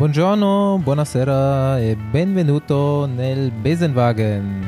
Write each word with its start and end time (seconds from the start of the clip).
Buongiorno, 0.00 0.80
buonasera 0.82 1.78
e 1.78 1.94
benvenuto 1.94 3.04
nel 3.04 3.52
Besenwagen. 3.62 4.64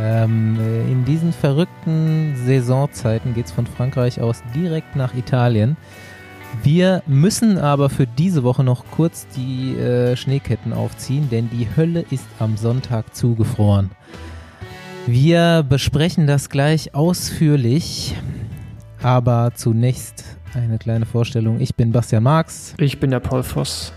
Ähm, 0.00 0.56
in 0.90 1.04
diesen 1.04 1.34
verrückten 1.34 2.34
Saisonzeiten 2.46 3.34
geht 3.34 3.44
es 3.44 3.52
von 3.52 3.66
Frankreich 3.66 4.22
aus 4.22 4.42
direkt 4.54 4.96
nach 4.96 5.12
Italien. 5.12 5.76
Wir 6.62 7.02
müssen 7.06 7.58
aber 7.58 7.90
für 7.90 8.06
diese 8.06 8.42
Woche 8.42 8.64
noch 8.64 8.86
kurz 8.90 9.26
die 9.36 9.76
äh, 9.76 10.16
Schneeketten 10.16 10.72
aufziehen, 10.72 11.28
denn 11.28 11.50
die 11.50 11.68
Hölle 11.76 12.06
ist 12.10 12.24
am 12.38 12.56
Sonntag 12.56 13.14
zugefroren. 13.14 13.90
Wir 15.06 15.62
besprechen 15.62 16.26
das 16.26 16.48
gleich 16.48 16.94
ausführlich, 16.94 18.16
aber 19.02 19.50
zunächst 19.54 20.24
eine 20.54 20.78
kleine 20.78 21.04
Vorstellung. 21.04 21.60
Ich 21.60 21.74
bin 21.74 21.92
Bastian 21.92 22.22
Marx. 22.22 22.72
Ich 22.78 22.98
bin 22.98 23.10
der 23.10 23.20
Paul 23.20 23.42
Voss. 23.42 23.92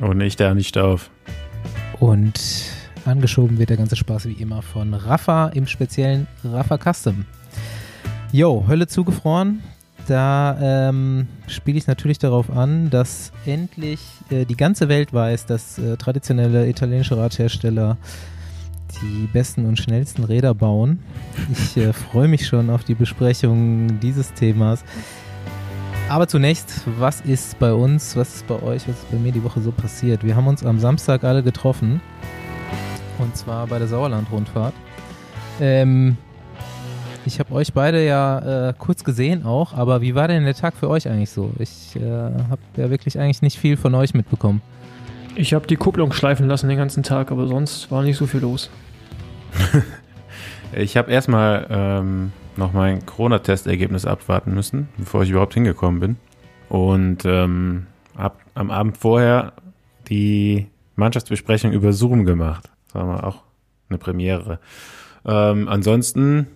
Und 0.00 0.20
ich 0.20 0.36
der 0.36 0.54
nicht 0.54 0.78
auf. 0.78 1.10
Und 1.98 2.40
angeschoben 3.04 3.58
wird 3.58 3.70
der 3.70 3.76
ganze 3.76 3.96
Spaß 3.96 4.26
wie 4.26 4.32
immer 4.32 4.62
von 4.62 4.94
Rafa, 4.94 5.48
im 5.48 5.66
speziellen 5.66 6.26
Rafa 6.44 6.78
Custom. 6.78 7.24
Jo, 8.32 8.64
Hölle 8.68 8.86
zugefroren. 8.86 9.62
Da 10.06 10.88
ähm, 10.88 11.28
spiele 11.48 11.76
ich 11.76 11.86
natürlich 11.86 12.18
darauf 12.18 12.50
an, 12.50 12.88
dass 12.88 13.32
endlich 13.44 14.00
äh, 14.30 14.46
die 14.46 14.56
ganze 14.56 14.88
Welt 14.88 15.12
weiß, 15.12 15.44
dass 15.46 15.78
äh, 15.78 15.96
traditionelle 15.98 16.66
italienische 16.66 17.16
Radhersteller 17.16 17.98
die 19.02 19.28
besten 19.32 19.66
und 19.66 19.78
schnellsten 19.78 20.24
Räder 20.24 20.54
bauen. 20.54 21.00
Ich 21.52 21.76
äh, 21.76 21.92
freue 21.92 22.28
mich 22.28 22.46
schon 22.46 22.70
auf 22.70 22.84
die 22.84 22.94
Besprechung 22.94 24.00
dieses 24.00 24.32
Themas. 24.32 24.82
Aber 26.08 26.26
zunächst, 26.26 26.82
was 26.98 27.20
ist 27.20 27.58
bei 27.58 27.70
uns, 27.70 28.16
was 28.16 28.36
ist 28.36 28.46
bei 28.46 28.54
euch, 28.62 28.88
was 28.88 28.96
ist 28.96 29.10
bei 29.10 29.18
mir 29.18 29.30
die 29.30 29.44
Woche 29.44 29.60
so 29.60 29.70
passiert? 29.70 30.24
Wir 30.24 30.34
haben 30.36 30.46
uns 30.46 30.64
am 30.64 30.78
Samstag 30.78 31.22
alle 31.22 31.42
getroffen. 31.42 32.00
Und 33.18 33.36
zwar 33.36 33.66
bei 33.66 33.78
der 33.78 33.88
Sauerland-Rundfahrt. 33.88 34.72
Ähm, 35.60 36.16
ich 37.26 37.38
habe 37.38 37.52
euch 37.52 37.74
beide 37.74 38.06
ja 38.06 38.68
äh, 38.68 38.74
kurz 38.78 39.04
gesehen 39.04 39.44
auch, 39.44 39.74
aber 39.74 40.00
wie 40.00 40.14
war 40.14 40.28
denn 40.28 40.44
der 40.44 40.54
Tag 40.54 40.76
für 40.76 40.88
euch 40.88 41.06
eigentlich 41.08 41.28
so? 41.28 41.52
Ich 41.58 41.94
äh, 41.96 42.00
habe 42.00 42.60
ja 42.78 42.88
wirklich 42.88 43.18
eigentlich 43.18 43.42
nicht 43.42 43.58
viel 43.58 43.76
von 43.76 43.94
euch 43.94 44.14
mitbekommen. 44.14 44.62
Ich 45.34 45.52
habe 45.52 45.66
die 45.66 45.76
Kupplung 45.76 46.12
schleifen 46.12 46.48
lassen 46.48 46.70
den 46.70 46.78
ganzen 46.78 47.02
Tag, 47.02 47.30
aber 47.30 47.46
sonst 47.46 47.90
war 47.90 48.02
nicht 48.02 48.16
so 48.16 48.26
viel 48.26 48.40
los. 48.40 48.70
ich 50.72 50.96
habe 50.96 51.12
erstmal 51.12 51.66
ähm, 51.68 52.32
noch 52.58 52.72
mein 52.72 53.06
Corona-Testergebnis 53.06 54.04
abwarten 54.04 54.52
müssen, 54.52 54.88
bevor 54.98 55.22
ich 55.22 55.30
überhaupt 55.30 55.54
hingekommen 55.54 56.00
bin. 56.00 56.16
Und 56.68 57.24
ähm, 57.24 57.86
habe 58.16 58.36
am 58.54 58.70
Abend 58.70 58.98
vorher 58.98 59.54
die 60.08 60.66
Mannschaftsbesprechung 60.96 61.72
über 61.72 61.92
Zoom 61.92 62.24
gemacht. 62.24 62.68
Das 62.86 62.96
war 62.96 63.06
mal 63.06 63.20
auch 63.20 63.44
eine 63.88 63.98
Premiere. 63.98 64.58
Ähm, 65.24 65.68
ansonsten 65.68 66.48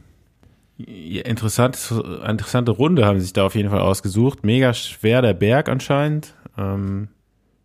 interessant, 0.76 1.78
interessante 2.26 2.72
Runde 2.72 3.06
haben 3.06 3.20
sich 3.20 3.32
da 3.32 3.44
auf 3.44 3.54
jeden 3.54 3.70
Fall 3.70 3.80
ausgesucht. 3.80 4.44
Mega 4.44 4.74
schwer 4.74 5.22
der 5.22 5.34
Berg 5.34 5.68
anscheinend. 5.68 6.34
Ähm, 6.58 7.08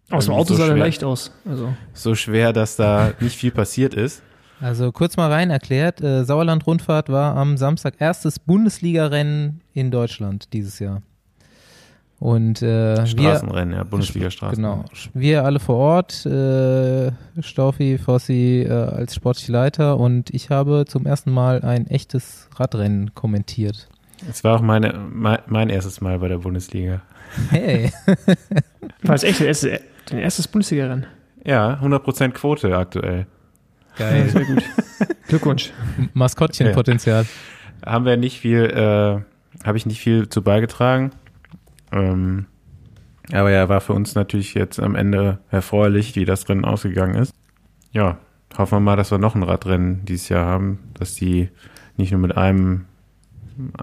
aus 0.09 0.25
dem 0.25 0.35
Auto 0.35 0.53
so 0.53 0.55
sah 0.55 0.67
er 0.67 0.77
leicht 0.77 1.03
aus. 1.03 1.33
Also. 1.45 1.73
So 1.93 2.15
schwer, 2.15 2.53
dass 2.53 2.75
da 2.75 3.13
nicht 3.19 3.35
viel 3.35 3.52
passiert 3.52 3.93
ist. 3.93 4.21
Also 4.59 4.91
kurz 4.91 5.17
mal 5.17 5.31
rein 5.31 5.50
erklärt, 5.50 6.02
äh, 6.02 6.23
Sauerland-Rundfahrt 6.23 7.09
war 7.09 7.36
am 7.36 7.58
Samstag 7.58 7.95
erstes 8.00 8.39
Bundesliga-Rennen 8.39 9.61
in 9.73 9.91
Deutschland 9.91 10.53
dieses 10.53 10.80
Jahr. 10.80 11.02
Und 12.19 12.64
äh, 12.64 13.05
Straßenrennen, 13.05 13.73
wir, 13.73 13.77
ja, 13.77 13.83
Bundesliga 13.83 14.31
Straßenrennen. 14.31 14.86
Genau. 14.86 15.11
Wir 15.14 15.44
alle 15.45 15.59
vor 15.59 15.75
Ort, 15.75 16.25
äh, 16.25 17.11
Staufi, 17.39 17.99
Fossi 17.99 18.66
äh, 18.67 18.72
als 18.72 19.14
sportlicher 19.14 19.53
Leiter 19.53 19.99
und 19.99 20.31
ich 20.31 20.49
habe 20.49 20.86
zum 20.88 21.05
ersten 21.05 21.31
Mal 21.31 21.61
ein 21.61 21.86
echtes 21.86 22.49
Radrennen 22.55 23.14
kommentiert. 23.14 23.87
Es 24.27 24.43
war 24.43 24.55
auch 24.55 24.61
meine, 24.61 24.99
mein, 25.11 25.37
mein 25.45 25.70
erstes 25.70 26.02
Mal 26.02 26.17
bei 26.17 26.27
der 26.27 26.39
Bundesliga. 26.39 27.04
Hey. 27.52 27.92
war 29.04 29.14
es 29.14 29.23
echt 29.23 29.39
dein 30.10 30.17
erstes 30.17 30.48
Bundesliga-Rennen? 30.48 31.05
Ja, 31.45 31.80
100% 31.83 32.30
Quote 32.31 32.76
aktuell. 32.76 33.27
Geil. 33.97 34.30
Sehr 34.30 34.45
gut. 34.45 34.63
Glückwunsch. 35.27 35.71
Maskottchenpotenzial. 36.13 37.23
Ja. 37.23 37.91
Haben 37.91 38.05
wir 38.05 38.17
nicht 38.17 38.39
viel, 38.39 38.63
äh, 38.65 39.65
habe 39.65 39.77
ich 39.77 39.85
nicht 39.85 39.99
viel 39.99 40.30
zu 40.30 40.41
beigetragen. 40.41 41.11
Ähm, 41.91 42.45
aber 43.31 43.52
ja, 43.52 43.67
war 43.69 43.81
für 43.81 43.93
uns 43.93 44.15
natürlich 44.15 44.53
jetzt 44.53 44.80
am 44.80 44.95
Ende 44.95 45.39
erfreulich, 45.52 46.15
wie 46.15 46.25
das 46.25 46.47
Rennen 46.47 46.65
ausgegangen 46.65 47.15
ist. 47.15 47.33
Ja, 47.91 48.17
hoffen 48.57 48.77
wir 48.77 48.80
mal, 48.80 48.95
dass 48.95 49.11
wir 49.11 49.17
noch 49.17 49.36
ein 49.36 49.43
Radrennen 49.43 50.05
dieses 50.05 50.30
Jahr 50.30 50.45
haben, 50.45 50.80
dass 50.93 51.15
die 51.15 51.49
nicht 51.97 52.11
nur 52.11 52.21
mit 52.21 52.37
einem, 52.37 52.86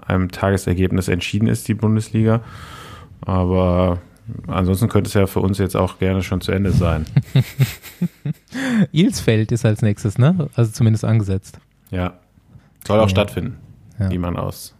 einem 0.05 0.31
Tagesergebnis 0.31 1.07
entschieden 1.07 1.47
ist, 1.47 1.67
die 1.67 1.73
Bundesliga. 1.73 2.41
Aber 3.21 4.01
ansonsten 4.47 4.89
könnte 4.89 5.07
es 5.07 5.13
ja 5.13 5.27
für 5.27 5.39
uns 5.39 5.57
jetzt 5.57 5.75
auch 5.75 5.99
gerne 5.99 6.23
schon 6.23 6.41
zu 6.41 6.51
Ende 6.51 6.71
sein. 6.71 7.05
Ilsfeld 8.91 9.51
ist 9.51 9.65
als 9.65 9.81
nächstes, 9.81 10.17
ne? 10.17 10.49
Also 10.55 10.71
zumindest 10.71 11.05
angesetzt. 11.05 11.59
Ja. 11.91 12.13
Soll 12.85 12.99
auch 12.99 13.03
ja. 13.03 13.09
stattfinden, 13.09 13.57
ja. 13.99 14.11
wie 14.11 14.17
man 14.17 14.37
aus 14.37 14.75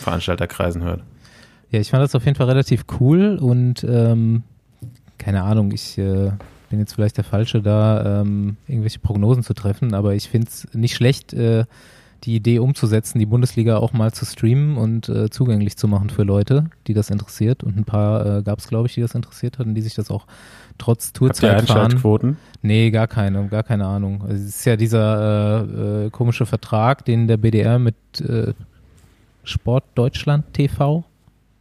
Veranstalterkreisen 0.00 0.82
hört. 0.82 1.02
Ja, 1.70 1.80
ich 1.80 1.90
fand 1.90 2.02
das 2.02 2.14
auf 2.14 2.24
jeden 2.24 2.36
Fall 2.36 2.48
relativ 2.48 2.84
cool 3.00 3.38
und 3.40 3.84
ähm, 3.84 4.42
keine 5.18 5.42
Ahnung, 5.42 5.72
ich 5.72 5.96
äh, 5.98 6.32
bin 6.68 6.78
jetzt 6.78 6.94
vielleicht 6.94 7.16
der 7.16 7.24
Falsche, 7.24 7.62
da 7.62 8.20
ähm, 8.20 8.56
irgendwelche 8.66 8.98
Prognosen 8.98 9.42
zu 9.42 9.54
treffen, 9.54 9.94
aber 9.94 10.14
ich 10.14 10.28
finde 10.28 10.48
es 10.48 10.68
nicht 10.74 10.94
schlecht, 10.94 11.32
äh, 11.32 11.64
die 12.24 12.36
Idee 12.36 12.60
umzusetzen, 12.60 13.18
die 13.18 13.26
Bundesliga 13.26 13.78
auch 13.78 13.92
mal 13.92 14.12
zu 14.12 14.24
streamen 14.24 14.76
und 14.76 15.08
äh, 15.08 15.28
zugänglich 15.30 15.76
zu 15.76 15.88
machen 15.88 16.10
für 16.10 16.22
Leute, 16.22 16.66
die 16.86 16.94
das 16.94 17.10
interessiert. 17.10 17.64
Und 17.64 17.76
ein 17.76 17.84
paar 17.84 18.38
äh, 18.38 18.42
gab 18.42 18.60
es, 18.60 18.68
glaube 18.68 18.86
ich, 18.86 18.94
die 18.94 19.00
das 19.00 19.14
interessiert 19.14 19.58
hatten, 19.58 19.74
die 19.74 19.82
sich 19.82 19.94
das 19.94 20.10
auch 20.10 20.26
trotz 20.78 21.12
Tourzeit 21.12 21.66
fahren. 21.66 21.90
Nee, 22.62 22.90
gar 22.90 23.08
keine, 23.08 23.48
gar 23.48 23.64
keine 23.64 23.86
Ahnung. 23.86 24.22
Also 24.22 24.34
es 24.34 24.56
ist 24.56 24.64
ja 24.64 24.76
dieser 24.76 25.66
äh, 25.66 26.06
äh, 26.06 26.10
komische 26.10 26.46
Vertrag, 26.46 27.04
den 27.04 27.26
der 27.26 27.38
BDR 27.38 27.78
mit 27.78 27.96
äh, 28.20 28.52
Sport 29.44 29.84
Deutschland 29.94 30.52
TV 30.52 31.04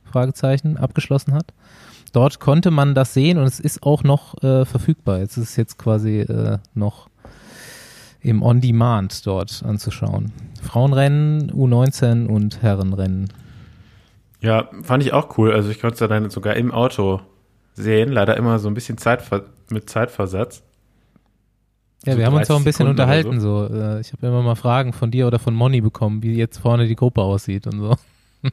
Fragezeichen 0.03 0.77
abgeschlossen 0.77 1.33
hat. 1.33 1.53
Dort 2.11 2.39
konnte 2.39 2.71
man 2.71 2.94
das 2.94 3.13
sehen 3.13 3.38
und 3.38 3.45
es 3.45 3.59
ist 3.59 3.83
auch 3.83 4.03
noch 4.03 4.41
äh, 4.44 4.66
verfügbar. 4.66 5.19
Jetzt 5.19 5.38
ist 5.38 5.51
es 5.51 5.55
jetzt 5.55 5.77
quasi 5.77 6.19
äh, 6.19 6.57
noch 6.73 7.07
im 8.21 8.43
On-Demand 8.43 9.25
dort 9.25 9.63
anzuschauen. 9.65 10.31
Frauenrennen, 10.61 11.51
U19 11.51 12.27
und 12.27 12.61
Herrenrennen. 12.61 13.29
Ja, 14.41 14.69
fand 14.83 15.03
ich 15.03 15.13
auch 15.13 15.37
cool. 15.37 15.53
Also 15.53 15.69
ich 15.69 15.79
konnte 15.79 16.03
es 16.03 16.09
dann 16.09 16.29
sogar 16.29 16.55
im 16.55 16.71
Auto 16.71 17.21
sehen. 17.73 18.11
Leider 18.11 18.37
immer 18.37 18.59
so 18.59 18.67
ein 18.67 18.73
bisschen 18.73 18.97
Zeitver 18.97 19.45
mit 19.69 19.89
Zeitversatz. 19.89 20.63
Ja, 22.05 22.13
so 22.13 22.19
wir 22.19 22.25
haben 22.25 22.35
uns 22.35 22.49
auch 22.49 22.57
ein 22.57 22.63
bisschen 22.63 22.87
Sekunden 22.87 23.01
unterhalten. 23.01 23.39
So. 23.39 23.67
so. 23.67 23.73
Äh, 23.73 24.01
ich 24.01 24.11
habe 24.13 24.27
immer 24.27 24.41
mal 24.41 24.55
Fragen 24.55 24.93
von 24.93 25.11
dir 25.11 25.27
oder 25.27 25.39
von 25.39 25.53
Moni 25.53 25.81
bekommen, 25.81 26.23
wie 26.23 26.35
jetzt 26.35 26.57
vorne 26.57 26.88
die 26.88 26.95
Gruppe 26.95 27.21
aussieht 27.21 27.67
und 27.67 27.79
so. 27.79 27.95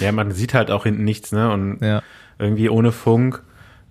Ja, 0.00 0.12
man 0.12 0.30
sieht 0.30 0.54
halt 0.54 0.70
auch 0.70 0.84
hinten 0.84 1.04
nichts, 1.04 1.32
ne? 1.32 1.50
Und 1.50 1.80
ja. 1.80 2.02
irgendwie 2.38 2.68
ohne 2.68 2.92
Funk 2.92 3.42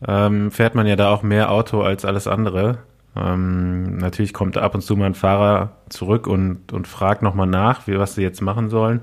ähm, 0.07 0.51
fährt 0.51 0.75
man 0.75 0.87
ja 0.87 0.95
da 0.95 1.09
auch 1.09 1.23
mehr 1.23 1.51
Auto 1.51 1.81
als 1.81 2.05
alles 2.05 2.27
andere. 2.27 2.79
Ähm, 3.16 3.97
natürlich 3.97 4.34
kommt 4.34 4.57
ab 4.57 4.75
und 4.75 4.81
zu 4.81 4.96
mal 4.96 5.06
ein 5.06 5.16
Fahrer 5.16 5.78
zurück 5.90 6.28
und, 6.28 6.72
und 6.74 6.88
fragt 6.88 7.22
nochmal 7.22 7.47
nach, 7.47 7.88
wie, 7.88 7.97
was 7.97 8.16
sie 8.16 8.24
jetzt 8.24 8.41
machen 8.41 8.69
sollen. 8.69 9.01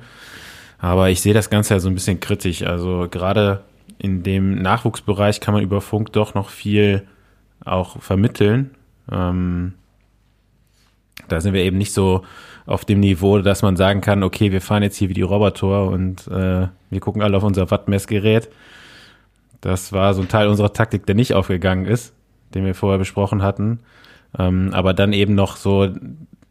Aber 0.78 1.10
ich 1.10 1.20
sehe 1.20 1.34
das 1.34 1.50
Ganze 1.50 1.74
ja 1.74 1.80
so 1.80 1.88
ein 1.88 1.94
bisschen 1.94 2.20
kritisch. 2.20 2.62
Also 2.62 3.06
gerade 3.10 3.62
in 3.98 4.22
dem 4.22 4.60
Nachwuchsbereich 4.60 5.40
kann 5.40 5.54
man 5.54 5.62
über 5.62 5.80
Funk 5.80 6.12
doch 6.12 6.34
noch 6.34 6.48
viel 6.48 7.06
auch 7.64 8.00
vermitteln. 8.00 8.70
Ähm, 9.12 9.74
da 11.28 11.40
sind 11.40 11.52
wir 11.52 11.62
eben 11.62 11.78
nicht 11.78 11.92
so 11.92 12.22
auf 12.66 12.84
dem 12.84 13.00
Niveau, 13.00 13.38
dass 13.38 13.62
man 13.62 13.76
sagen 13.76 14.00
kann, 14.00 14.22
okay, 14.22 14.52
wir 14.52 14.60
fahren 14.60 14.82
jetzt 14.82 14.96
hier 14.96 15.08
wie 15.08 15.14
die 15.14 15.22
Roboter 15.22 15.86
und 15.88 16.26
äh, 16.28 16.68
wir 16.90 17.00
gucken 17.00 17.22
alle 17.22 17.36
auf 17.36 17.42
unser 17.42 17.70
Wattmessgerät. 17.70 18.48
Das 19.60 19.92
war 19.92 20.14
so 20.14 20.22
ein 20.22 20.28
Teil 20.28 20.48
unserer 20.48 20.72
Taktik, 20.72 21.04
der 21.06 21.14
nicht 21.14 21.34
aufgegangen 21.34 21.84
ist, 21.84 22.14
den 22.54 22.64
wir 22.64 22.74
vorher 22.74 22.98
besprochen 22.98 23.42
hatten. 23.42 23.80
Ähm, 24.38 24.70
aber 24.72 24.94
dann 24.94 25.12
eben 25.12 25.34
noch 25.34 25.56
so 25.56 25.88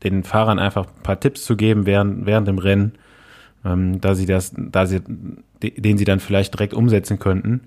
den 0.04 0.24
Fahrern 0.24 0.60
einfach 0.60 0.88
ein 0.88 1.04
paar 1.04 1.20
Tipps 1.20 1.46
zu 1.46 1.56
geben 1.56 1.86
während, 1.86 2.26
während 2.26 2.48
dem 2.48 2.58
Rennen, 2.58 2.94
ähm, 3.66 4.02
da 4.02 4.16
sie 4.16 4.26
das, 4.26 4.54
da 4.56 4.86
sie, 4.86 5.02
den 5.62 5.98
sie 5.98 6.06
dann 6.06 6.20
vielleicht 6.20 6.54
direkt 6.54 6.74
umsetzen 6.74 7.20
könnten 7.20 7.62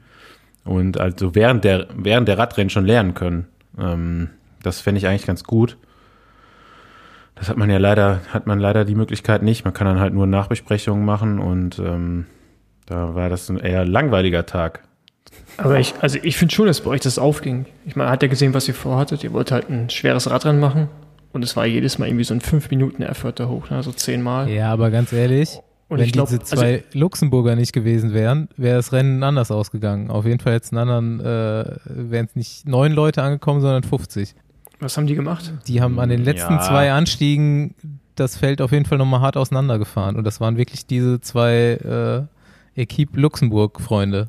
und 0.64 0.98
also 0.98 1.34
während 1.34 1.64
der, 1.64 1.88
während 1.94 2.28
der 2.28 2.38
Radrennen 2.38 2.70
schon 2.70 2.86
lernen 2.86 3.14
können. 3.14 3.46
Ähm, 3.78 4.30
das 4.62 4.80
fände 4.80 4.98
ich 4.98 5.06
eigentlich 5.06 5.26
ganz 5.26 5.44
gut. 5.44 5.76
Das 7.34 7.48
hat 7.48 7.56
man 7.56 7.70
ja 7.70 7.78
leider, 7.78 8.20
hat 8.32 8.46
man 8.46 8.60
leider 8.60 8.84
die 8.84 8.94
Möglichkeit 8.94 9.42
nicht. 9.42 9.64
Man 9.64 9.74
kann 9.74 9.86
dann 9.86 9.98
halt 9.98 10.14
nur 10.14 10.26
Nachbesprechungen 10.26 11.04
machen 11.04 11.38
und 11.38 11.78
ähm, 11.78 12.26
da 12.86 13.14
war 13.14 13.28
das 13.28 13.48
ein 13.48 13.58
eher 13.58 13.84
langweiliger 13.84 14.46
Tag 14.46 14.84
Aber 15.56 15.78
ich, 15.78 15.94
also 16.00 16.18
ich 16.22 16.36
finde 16.36 16.54
schon, 16.54 16.66
dass 16.66 16.80
bei 16.80 16.90
euch 16.90 17.00
das 17.00 17.18
aufging. 17.18 17.66
Ich 17.84 17.94
meine, 17.94 18.10
hat 18.10 18.22
ja 18.22 18.28
gesehen, 18.28 18.54
was 18.54 18.66
ihr 18.68 18.74
vorhattet. 18.74 19.22
Ihr 19.22 19.32
wollt 19.32 19.52
halt 19.52 19.68
ein 19.68 19.90
schweres 19.90 20.30
Radrennen 20.30 20.60
machen. 20.60 20.88
Und 21.32 21.42
es 21.42 21.56
war 21.56 21.66
jedes 21.66 21.98
Mal 21.98 22.08
irgendwie 22.08 22.24
so 22.24 22.34
ein 22.34 22.40
5-Minuten-Effort 22.40 23.32
da 23.36 23.48
hoch, 23.48 23.70
ne? 23.70 23.82
so 23.82 23.92
zehnmal. 23.92 24.50
Ja, 24.50 24.70
aber 24.70 24.90
ganz 24.90 25.12
ehrlich, 25.14 25.60
und 25.92 25.98
wenn 25.98 26.10
glaub, 26.10 26.28
diese 26.28 26.40
zwei 26.40 26.76
also, 26.76 26.84
Luxemburger 26.94 27.54
nicht 27.54 27.72
gewesen 27.72 28.14
wären, 28.14 28.48
wäre 28.56 28.76
das 28.76 28.92
Rennen 28.92 29.22
anders 29.22 29.50
ausgegangen. 29.50 30.10
Auf 30.10 30.24
jeden 30.24 30.40
Fall 30.40 30.54
jetzt 30.54 30.72
einen 30.72 30.88
anderen, 30.88 31.20
äh, 31.20 31.76
wären 31.84 32.26
es 32.26 32.34
nicht 32.34 32.66
neun 32.66 32.92
Leute 32.92 33.22
angekommen, 33.22 33.60
sondern 33.60 33.82
50. 33.82 34.34
Was 34.80 34.96
haben 34.96 35.06
die 35.06 35.14
gemacht? 35.14 35.52
Die 35.66 35.82
haben 35.82 36.00
an 36.00 36.08
den 36.08 36.24
letzten 36.24 36.54
ja. 36.54 36.60
zwei 36.62 36.92
Anstiegen 36.92 37.74
das 38.14 38.36
Feld 38.36 38.60
auf 38.62 38.72
jeden 38.72 38.84
Fall 38.84 38.98
nochmal 38.98 39.20
hart 39.20 39.36
auseinandergefahren. 39.36 40.16
Und 40.16 40.24
das 40.24 40.40
waren 40.40 40.56
wirklich 40.56 40.86
diese 40.86 41.20
zwei 41.20 42.26
äh, 42.76 42.80
Equipe 42.80 43.20
Luxemburg-Freunde. 43.20 44.28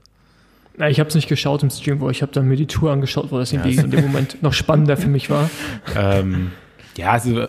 Na, 0.75 0.89
ich 0.89 0.99
habe 0.99 1.07
es 1.07 1.15
nicht 1.15 1.27
geschaut 1.27 1.61
im 1.61 1.69
Stream, 1.69 1.99
wo 1.99 2.09
ich 2.09 2.21
habe 2.21 2.31
dann 2.31 2.47
mir 2.47 2.55
die 2.55 2.65
Tour 2.65 2.91
angeschaut, 2.91 3.31
wo 3.31 3.37
das 3.37 3.51
ja. 3.51 3.61
in 3.61 3.91
dem 3.91 4.01
Moment 4.01 4.41
noch 4.41 4.53
spannender 4.53 4.97
für 4.97 5.07
mich 5.07 5.29
war. 5.29 5.49
Ähm, 5.95 6.51
ja, 6.97 7.11
also 7.11 7.47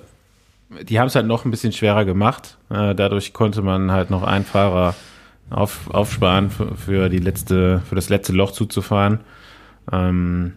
die 0.82 0.98
haben 0.98 1.06
es 1.06 1.14
halt 1.14 1.26
noch 1.26 1.44
ein 1.44 1.50
bisschen 1.50 1.72
schwerer 1.72 2.04
gemacht. 2.04 2.58
Äh, 2.70 2.94
dadurch 2.94 3.32
konnte 3.32 3.62
man 3.62 3.92
halt 3.92 4.10
noch 4.10 4.22
einen 4.22 4.44
Fahrer 4.44 4.94
auf, 5.50 5.88
aufsparen 5.90 6.50
für, 6.50 6.74
für, 6.74 7.08
die 7.08 7.18
letzte, 7.18 7.80
für 7.88 7.94
das 7.94 8.08
letzte 8.08 8.32
Loch 8.32 8.50
zuzufahren. 8.50 9.20
Ähm, 9.92 10.54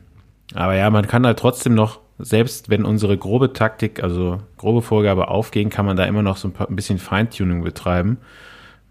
aber 0.53 0.75
ja, 0.75 0.89
man 0.89 1.07
kann 1.07 1.25
halt 1.25 1.39
trotzdem 1.39 1.75
noch, 1.75 1.99
selbst 2.19 2.69
wenn 2.69 2.85
unsere 2.85 3.17
grobe 3.17 3.53
Taktik, 3.53 4.01
also 4.01 4.41
grobe 4.57 4.81
Vorgabe 4.81 5.27
aufgehen, 5.27 5.69
kann 5.69 5.85
man 5.85 5.97
da 5.97 6.05
immer 6.05 6.23
noch 6.23 6.37
so 6.37 6.47
ein, 6.47 6.53
paar, 6.53 6.69
ein 6.69 6.75
bisschen 6.75 6.97
Feintuning 6.97 7.63
betreiben 7.63 8.17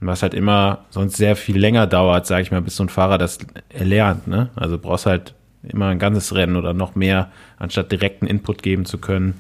was 0.01 0.23
halt 0.23 0.35
immer 0.35 0.85
sonst 0.91 1.17
sehr 1.17 1.37
viel 1.37 1.59
länger 1.59 1.87
dauert, 1.87 2.27
sage 2.27 2.43
ich 2.43 2.51
mal, 2.51 2.63
bis 2.63 2.77
so 2.77 2.85
ein 2.85 2.89
Fahrer 2.89 3.19
das 3.19 3.39
erlernt. 3.69 4.27
Ne? 4.27 4.51
Also 4.55 4.79
brauchst 4.79 5.07
halt 5.07 5.35
immer 5.63 5.87
ein 5.89 5.99
ganzes 5.99 6.35
Rennen 6.35 6.57
oder 6.57 6.75
noch 6.75 6.95
mehr, 6.95 7.31
anstatt 7.59 7.91
direkten 7.91 8.27
Input 8.27 8.63
geben 8.63 8.85
zu 8.85 8.99
können. 8.99 9.39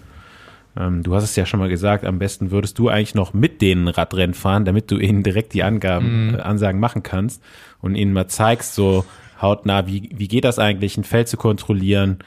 Ähm, 0.77 1.03
du 1.03 1.15
hast 1.15 1.25
es 1.25 1.37
ja 1.37 1.47
schon 1.47 1.61
mal 1.61 1.69
gesagt, 1.69 2.05
am 2.05 2.19
besten 2.19 2.51
würdest 2.51 2.79
du 2.79 2.89
eigentlich 2.89 3.15
noch 3.15 3.35
mit 3.35 3.63
denen 3.63 3.89
Radrennen 3.89 4.35
fahren, 4.35 4.65
damit 4.65 4.91
du 4.91 4.99
ihnen 4.99 5.23
direkt 5.23 5.55
die 5.55 5.63
Angaben, 5.63 6.29
mhm. 6.29 6.35
äh, 6.35 6.41
Ansagen 6.41 6.81
machen 6.81 7.03
kannst 7.03 7.43
und 7.81 7.95
ihnen 7.95 8.13
mal 8.13 8.29
zeigst, 8.29 8.75
so 8.75 9.05
hautnah, 9.41 9.87
wie, 9.87 10.11
wie 10.15 10.29
geht 10.29 10.45
das 10.45 10.59
eigentlich, 10.59 10.97
ein 10.97 11.05
Feld 11.05 11.29
zu 11.29 11.37
kontrollieren, 11.37 12.19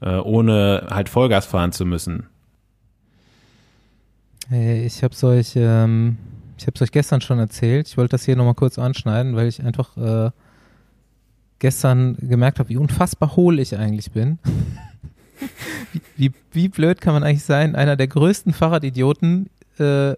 äh, 0.00 0.16
ohne 0.16 0.88
halt 0.90 1.08
Vollgas 1.08 1.46
fahren 1.46 1.72
zu 1.72 1.84
müssen. 1.84 2.26
Ich 4.50 5.02
habe 5.02 5.14
solche 5.14 5.60
ähm, 5.60 6.18
ich 6.56 6.66
habe 6.66 6.74
es 6.74 6.82
euch 6.82 6.92
gestern 6.92 7.20
schon 7.20 7.38
erzählt. 7.38 7.88
Ich 7.88 7.96
wollte 7.96 8.12
das 8.12 8.24
hier 8.24 8.36
nochmal 8.36 8.54
kurz 8.54 8.78
anschneiden, 8.78 9.36
weil 9.36 9.48
ich 9.48 9.62
einfach 9.62 9.96
äh, 9.96 10.30
gestern 11.58 12.16
gemerkt 12.20 12.58
habe, 12.58 12.68
wie 12.68 12.76
unfassbar 12.76 13.36
hohl 13.36 13.58
ich 13.58 13.76
eigentlich 13.76 14.10
bin. 14.12 14.38
wie, 15.92 16.00
wie, 16.16 16.32
wie, 16.52 16.68
blöd 16.68 17.00
kann 17.00 17.14
man 17.14 17.22
eigentlich 17.22 17.44
sein, 17.44 17.76
einer 17.76 17.96
der 17.96 18.08
größten 18.08 18.52
Fahrradidioten, 18.52 19.50
äh, 19.78 20.14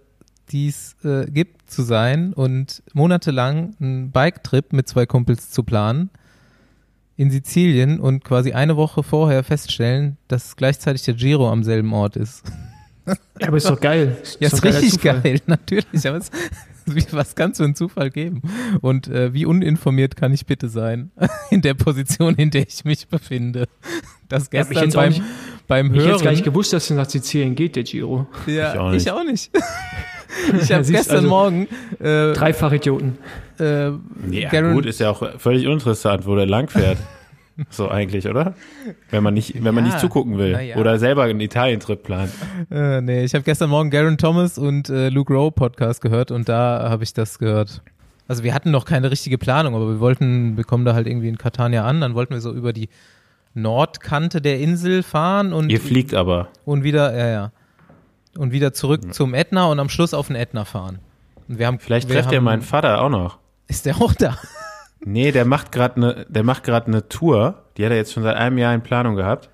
die 0.51 0.69
es 0.69 0.97
äh, 1.05 1.27
gibt, 1.31 1.71
zu 1.71 1.83
sein 1.83 2.33
und 2.33 2.83
monatelang 2.95 3.75
einen 3.81 4.11
Biketrip 4.11 4.73
mit 4.73 4.89
zwei 4.89 5.07
Kumpels 5.07 5.51
zu 5.51 5.63
planen 5.63 6.11
in 7.17 7.31
Sizilien 7.31 7.99
und 7.99 8.25
quasi 8.25 8.53
eine 8.53 8.77
Woche 8.77 9.03
vorher 9.03 9.43
feststellen, 9.43 10.17
dass 10.29 10.55
gleichzeitig 10.55 11.03
der 11.03 11.15
Giro 11.15 11.51
am 11.51 11.65
selben 11.65 11.93
Ort 11.93 12.17
ist. 12.17 12.45
Ja, 13.41 13.49
aber 13.49 13.57
ist 13.57 13.69
doch 13.69 13.81
geil. 13.81 14.19
Ist 14.23 14.41
ja, 14.41 14.49
ist 14.49 14.65
richtig 14.65 15.01
geil, 15.01 15.41
natürlich. 15.47 16.07
Aber 16.07 16.19
es, 16.19 16.31
was 17.13 17.35
kann 17.35 17.55
so 17.55 17.65
ein 17.65 17.75
Zufall 17.75 18.11
geben? 18.11 18.43
Und 18.81 19.09
äh, 19.09 19.33
wie 19.33 19.47
uninformiert 19.47 20.17
kann 20.17 20.33
ich 20.33 20.47
bitte 20.47 20.69
sein 20.69 21.11
in 21.51 21.63
der 21.63 21.75
Position, 21.75 22.35
in 22.37 22.51
der 22.51 22.67
ich 22.67 22.85
mich 22.85 23.09
befinde? 23.09 23.67
Das 24.29 24.51
gestern 24.51 24.91
ja, 24.91 24.97
beim, 24.97 25.09
nicht, 25.11 25.23
beim 25.67 25.91
Hören. 25.91 26.01
Ich 26.01 26.13
hätte 26.13 26.25
gar 26.25 26.31
nicht 26.33 26.45
gewusst, 26.45 26.73
dass 26.73 26.91
es 26.91 26.97
nach 26.97 27.09
Sizilien 27.09 27.55
geht, 27.55 27.77
der 27.77 27.85
Giro. 27.85 28.27
Ja, 28.47 28.73
ich 28.73 28.79
auch 28.79 28.91
nicht. 28.91 29.07
Ich, 29.07 29.13
auch 29.13 29.25
nicht. 29.25 29.51
ich 30.63 30.73
habe 30.73 30.85
gestern 30.85 31.17
also 31.17 31.29
Morgen 31.29 31.69
äh, 31.99 32.33
dreifach 32.33 32.73
Idioten. 32.73 33.19
Äh, 33.59 33.91
ja, 34.31 34.49
Garen, 34.51 34.75
gut, 34.75 34.87
ist 34.87 35.01
ja 35.01 35.11
auch 35.11 35.39
völlig 35.39 35.67
uninteressant, 35.67 36.27
wo 36.27 36.37
der 36.37 36.47
lang 36.47 36.69
fährt. 36.69 36.99
So 37.71 37.89
eigentlich, 37.89 38.29
oder? 38.29 38.55
Wenn 39.11 39.23
man 39.23 39.35
nicht, 39.35 39.55
wenn 39.55 39.65
ja, 39.65 39.73
man 39.73 39.85
nicht 39.85 39.99
zugucken 39.99 40.39
will 40.39 40.59
ja. 40.61 40.77
oder 40.77 40.99
selber 40.99 41.25
einen 41.25 41.41
Italien-Trip 41.41 42.03
plant. 42.03 42.31
Äh, 42.71 43.01
nee, 43.01 43.25
ich 43.25 43.35
habe 43.35 43.43
gestern 43.43 43.71
Morgen 43.71 43.91
Garen 43.91 44.17
Thomas 44.17 44.59
und 44.59 44.89
äh, 44.89 45.09
Luke 45.09 45.33
Rowe 45.33 45.51
Podcast 45.51 46.01
gehört 46.01 46.31
und 46.31 46.49
da 46.49 46.89
habe 46.89 47.05
ich 47.05 47.13
das 47.15 47.39
gehört. 47.39 47.83
Also 48.29 48.45
wir 48.45 48.55
hatten 48.55 48.71
noch 48.71 48.85
keine 48.85 49.11
richtige 49.11 49.39
Planung, 49.39 49.75
aber 49.75 49.89
wir 49.89 50.01
wollten, 50.01 50.57
wir 50.57 50.65
kommen 50.65 50.85
da 50.85 50.95
halt 50.95 51.07
irgendwie 51.07 51.29
in 51.29 51.39
Catania 51.39 51.85
an, 51.85 52.01
dann 52.01 52.15
wollten 52.15 52.35
wir 52.35 52.41
so 52.41 52.53
über 52.53 52.73
die 52.73 52.89
Nordkante 53.55 54.41
der 54.41 54.61
Insel 54.61 55.03
fahren 55.03 55.53
und. 55.53 55.71
Ihr 55.71 55.81
fliegt 55.81 56.15
aber. 56.15 56.49
Und 56.65 56.85
wieder, 56.85 57.17
ja, 57.17 57.29
ja. 57.29 57.53
Und 58.37 58.53
wieder 58.53 58.73
zurück 58.73 59.05
mhm. 59.05 59.13
zum 59.13 59.35
Ätna 59.35 59.67
und 59.67 59.81
am 59.81 59.89
Schluss 59.89 60.15
auf 60.15 60.29
den 60.29 60.37
Ätna 60.37 60.65
fahren. 60.65 61.01
Und 61.49 61.59
wir 61.59 61.67
haben, 61.67 61.79
Vielleicht 61.81 62.09
trefft 62.09 62.31
ihr 62.31 62.41
meinen 62.41 62.63
Vater 62.63 63.01
auch 63.01 63.09
noch. 63.09 63.39
Ist 63.67 63.87
der 63.87 63.97
auch 63.97 64.15
da? 64.15 64.37
Nee, 65.01 65.33
der 65.33 65.45
macht 65.45 65.73
gerade 65.73 65.97
eine, 65.97 66.27
der 66.29 66.43
macht 66.43 66.65
gerade 66.65 66.87
eine 66.87 67.09
Tour. 67.09 67.63
Die 67.77 67.85
hat 67.85 67.93
er 67.93 67.97
jetzt 67.97 68.13
schon 68.13 68.23
seit 68.23 68.37
einem 68.37 68.59
Jahr 68.59 68.75
in 68.75 68.83
Planung 68.83 69.15
gehabt. 69.15 69.51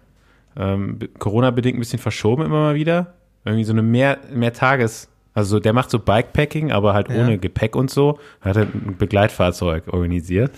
Ähm, 0.56 0.98
Corona-bedingt 1.18 1.76
ein 1.76 1.80
bisschen 1.80 1.98
verschoben 1.98 2.44
immer 2.44 2.60
mal 2.60 2.74
wieder. 2.74 3.14
Irgendwie 3.44 3.64
so 3.64 3.72
eine 3.72 3.82
mehr, 3.82 4.18
mehr 4.32 4.52
Tages, 4.52 5.10
also 5.34 5.58
der 5.58 5.72
macht 5.72 5.90
so 5.90 5.98
Bikepacking, 5.98 6.70
aber 6.70 6.94
halt 6.94 7.10
ja. 7.10 7.16
ohne 7.16 7.38
Gepäck 7.38 7.74
und 7.74 7.90
so. 7.90 8.18
Hat 8.40 8.56
er 8.56 8.62
ein 8.62 8.96
Begleitfahrzeug 8.98 9.92
organisiert. 9.92 10.52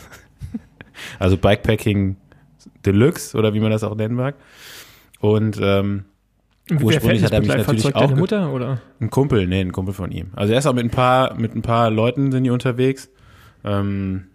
also 1.18 1.38
Bikepacking 1.38 2.16
Deluxe 2.84 3.36
oder 3.36 3.54
wie 3.54 3.60
man 3.60 3.70
das 3.70 3.82
auch 3.82 3.96
nennen 3.96 4.14
mag. 4.14 4.36
Und 5.18 5.58
ähm, 5.60 6.04
ursprünglich 6.70 7.24
hat 7.24 7.32
er 7.32 7.40
mich 7.40 7.48
natürlich 7.48 7.86
auch 7.86 8.02
deine 8.02 8.16
Mutter 8.16 8.52
oder 8.52 8.82
ein 9.00 9.08
Kumpel, 9.08 9.46
nee, 9.46 9.60
ein 9.60 9.72
Kumpel 9.72 9.94
von 9.94 10.12
ihm. 10.12 10.30
Also 10.36 10.52
er 10.52 10.58
ist 10.58 10.66
auch 10.66 10.74
mit 10.74 10.84
ein 10.84 10.90
paar 10.90 11.34
mit 11.34 11.54
ein 11.56 11.62
paar 11.62 11.90
Leuten 11.90 12.30
sind 12.30 12.44
die 12.44 12.50
unterwegs. 12.50 13.10
Ähm, 13.64 14.26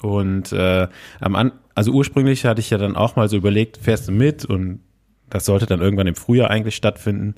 und 0.00 0.52
äh, 0.52 0.88
am 1.20 1.36
An 1.36 1.52
also 1.74 1.92
ursprünglich 1.92 2.46
hatte 2.46 2.60
ich 2.60 2.70
ja 2.70 2.78
dann 2.78 2.96
auch 2.96 3.16
mal 3.16 3.28
so 3.28 3.36
überlegt, 3.36 3.76
fährst 3.76 4.08
du 4.08 4.12
mit 4.12 4.46
und 4.46 4.80
das 5.28 5.44
sollte 5.44 5.66
dann 5.66 5.82
irgendwann 5.82 6.06
im 6.06 6.14
Frühjahr 6.14 6.50
eigentlich 6.50 6.74
stattfinden. 6.74 7.34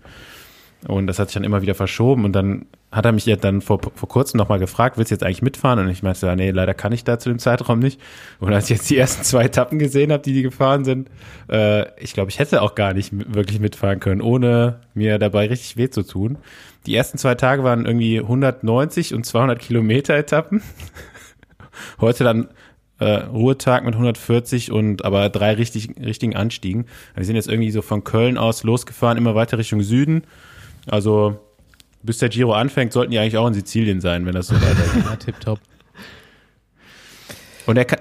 Und 0.87 1.09
das 1.09 1.19
hat 1.19 1.29
sich 1.29 1.35
dann 1.35 1.43
immer 1.43 1.61
wieder 1.61 1.75
verschoben. 1.75 2.25
Und 2.25 2.35
dann 2.35 2.67
hat 2.93 3.05
er 3.05 3.11
mich 3.11 3.27
ja 3.27 3.35
dann 3.35 3.61
vor, 3.63 3.81
vor 3.95 4.09
kurzem 4.09 4.39
nochmal 4.39 4.61
gefragt, 4.61 4.97
willst 4.97 5.11
du 5.11 5.17
jetzt 5.17 5.25
eigentlich 5.25 5.43
mitfahren? 5.43 5.81
Und 5.81 5.89
ich 5.89 6.05
meinte, 6.05 6.25
ja, 6.25 6.37
nee, 6.37 6.53
leider 6.53 6.73
kann 6.73 6.93
ich 6.93 7.03
da 7.03 7.19
zu 7.19 7.31
dem 7.31 7.41
Zeitraum 7.41 7.81
nicht. 7.81 8.01
Und 8.39 8.53
als 8.53 8.65
ich 8.65 8.77
jetzt 8.77 8.89
die 8.89 8.97
ersten 8.97 9.25
zwei 9.25 9.47
Etappen 9.47 9.81
gesehen 9.81 10.13
habe, 10.13 10.23
die 10.23 10.33
die 10.33 10.43
gefahren 10.43 10.85
sind, 10.85 11.11
äh, 11.51 11.87
ich 12.01 12.15
glaube, 12.15 12.31
ich 12.31 12.39
hätte 12.39 12.63
auch 12.63 12.77
gar 12.77 12.95
nicht 12.95 13.13
wirklich 13.35 13.59
mitfahren 13.59 13.99
können, 13.99 14.21
ohne 14.21 14.81
mir 14.95 15.19
dabei 15.19 15.49
richtig 15.49 15.77
weh 15.77 15.91
zu 15.91 16.05
tun. 16.05 16.39
Die 16.87 16.95
ersten 16.95 17.19
zwei 17.19 17.35
Tage 17.35 17.65
waren 17.65 17.85
irgendwie 17.85 18.21
190 18.21 19.15
und 19.15 19.27
200 19.27 19.59
Kilometer 19.59 20.15
Etappen. 20.15 20.63
Heute 22.01 22.25
dann 22.25 22.49
äh, 22.99 23.25
Ruhetag 23.25 23.85
mit 23.85 23.95
140 23.95 24.73
und 24.73 25.05
aber 25.05 25.29
drei 25.29 25.55
richtig, 25.55 25.91
richtigen 26.01 26.37
Anstiegen. 26.37 26.87
Wir 27.15 27.25
sind 27.25 27.37
jetzt 27.37 27.49
irgendwie 27.49 27.71
so 27.71 27.83
von 27.83 28.05
Köln 28.05 28.39
aus 28.39 28.65
losgefahren, 28.65 29.19
immer 29.19 29.35
weiter 29.35 29.59
Richtung 29.59 29.83
Süden. 29.83 30.23
Also 30.87 31.39
bis 32.03 32.19
der 32.19 32.29
Giro 32.29 32.53
anfängt, 32.53 32.93
sollten 32.93 33.11
die 33.11 33.19
eigentlich 33.19 33.37
auch 33.37 33.47
in 33.47 33.55
Sizilien 33.55 34.01
sein, 34.01 34.27
wenn 34.27 34.35
das 34.35 34.49
so 34.49 34.55
weitergeht. 34.55 35.05
ja, 35.05 35.17
tipptopp. 35.17 35.61
Und 37.67 37.77
er 37.77 37.85
kann, 37.85 38.01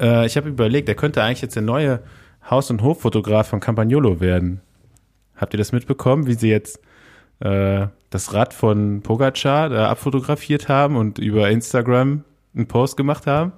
äh, 0.00 0.26
ich 0.26 0.36
habe 0.36 0.48
überlegt, 0.48 0.88
er 0.88 0.94
könnte 0.94 1.22
eigentlich 1.22 1.42
jetzt 1.42 1.54
der 1.54 1.62
neue 1.62 2.00
Haus- 2.48 2.70
und 2.70 2.82
Hoffotograf 2.82 3.48
von 3.48 3.60
Campagnolo 3.60 4.20
werden. 4.20 4.60
Habt 5.36 5.54
ihr 5.54 5.58
das 5.58 5.72
mitbekommen, 5.72 6.26
wie 6.26 6.34
sie 6.34 6.48
jetzt 6.48 6.80
äh, 7.40 7.86
das 8.10 8.32
Rad 8.32 8.54
von 8.54 9.02
Pogacar 9.02 9.68
da 9.68 9.88
abfotografiert 9.90 10.68
haben 10.68 10.96
und 10.96 11.18
über 11.18 11.48
Instagram 11.50 12.24
einen 12.54 12.66
Post 12.66 12.96
gemacht 12.96 13.26
haben? 13.26 13.52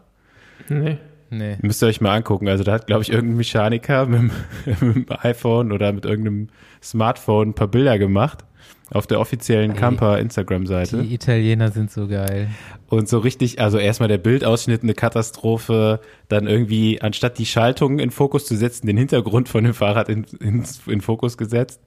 Nee. 0.69 0.99
Nee. 1.31 1.57
Müsst 1.61 1.83
ihr 1.83 1.89
euch 1.89 2.01
mal 2.01 2.15
angucken. 2.15 2.49
Also 2.49 2.63
da 2.63 2.73
hat, 2.73 2.87
glaube 2.87 3.03
ich, 3.03 3.11
irgendein 3.11 3.37
Mechaniker 3.37 4.07
mit, 4.07 4.31
mit, 4.65 4.81
dem 4.81 5.07
iPhone 5.09 5.73
oder 5.73 5.93
mit 5.93 6.05
irgendeinem 6.05 6.49
Smartphone 6.83 7.51
ein 7.51 7.55
paar 7.55 7.69
Bilder 7.69 7.99
gemacht 7.99 8.45
auf 8.91 9.07
der 9.07 9.19
offiziellen 9.19 9.75
Camper 9.75 10.19
Instagram-Seite. 10.19 11.03
Die 11.03 11.15
Italiener 11.15 11.73
sind 11.73 11.91
so 11.91 12.07
geil. 12.07 12.49
Und 12.89 13.09
so 13.09 13.19
richtig, 13.19 13.61
also 13.61 13.79
erstmal 13.79 14.09
der 14.09 14.19
Bildausschnitt, 14.19 14.85
eine 14.85 14.95
Katastrophe, 14.95 16.01
dann 16.29 16.47
irgendwie, 16.47 17.03
anstatt 17.03 17.39
die 17.39 17.47
Schaltung 17.47 17.99
in 17.99 18.13
Fokus 18.13 18.47
zu 18.47 18.57
setzen, 18.57 18.87
den 18.87 18.97
Hintergrund 18.97 19.49
von 19.49 19.65
dem 19.65 19.75
Fahrrad 19.75 20.09
in, 20.09 20.25
in, 20.39 20.65
in 20.87 21.01
Fokus 21.01 21.37
gesetzt. 21.37 21.81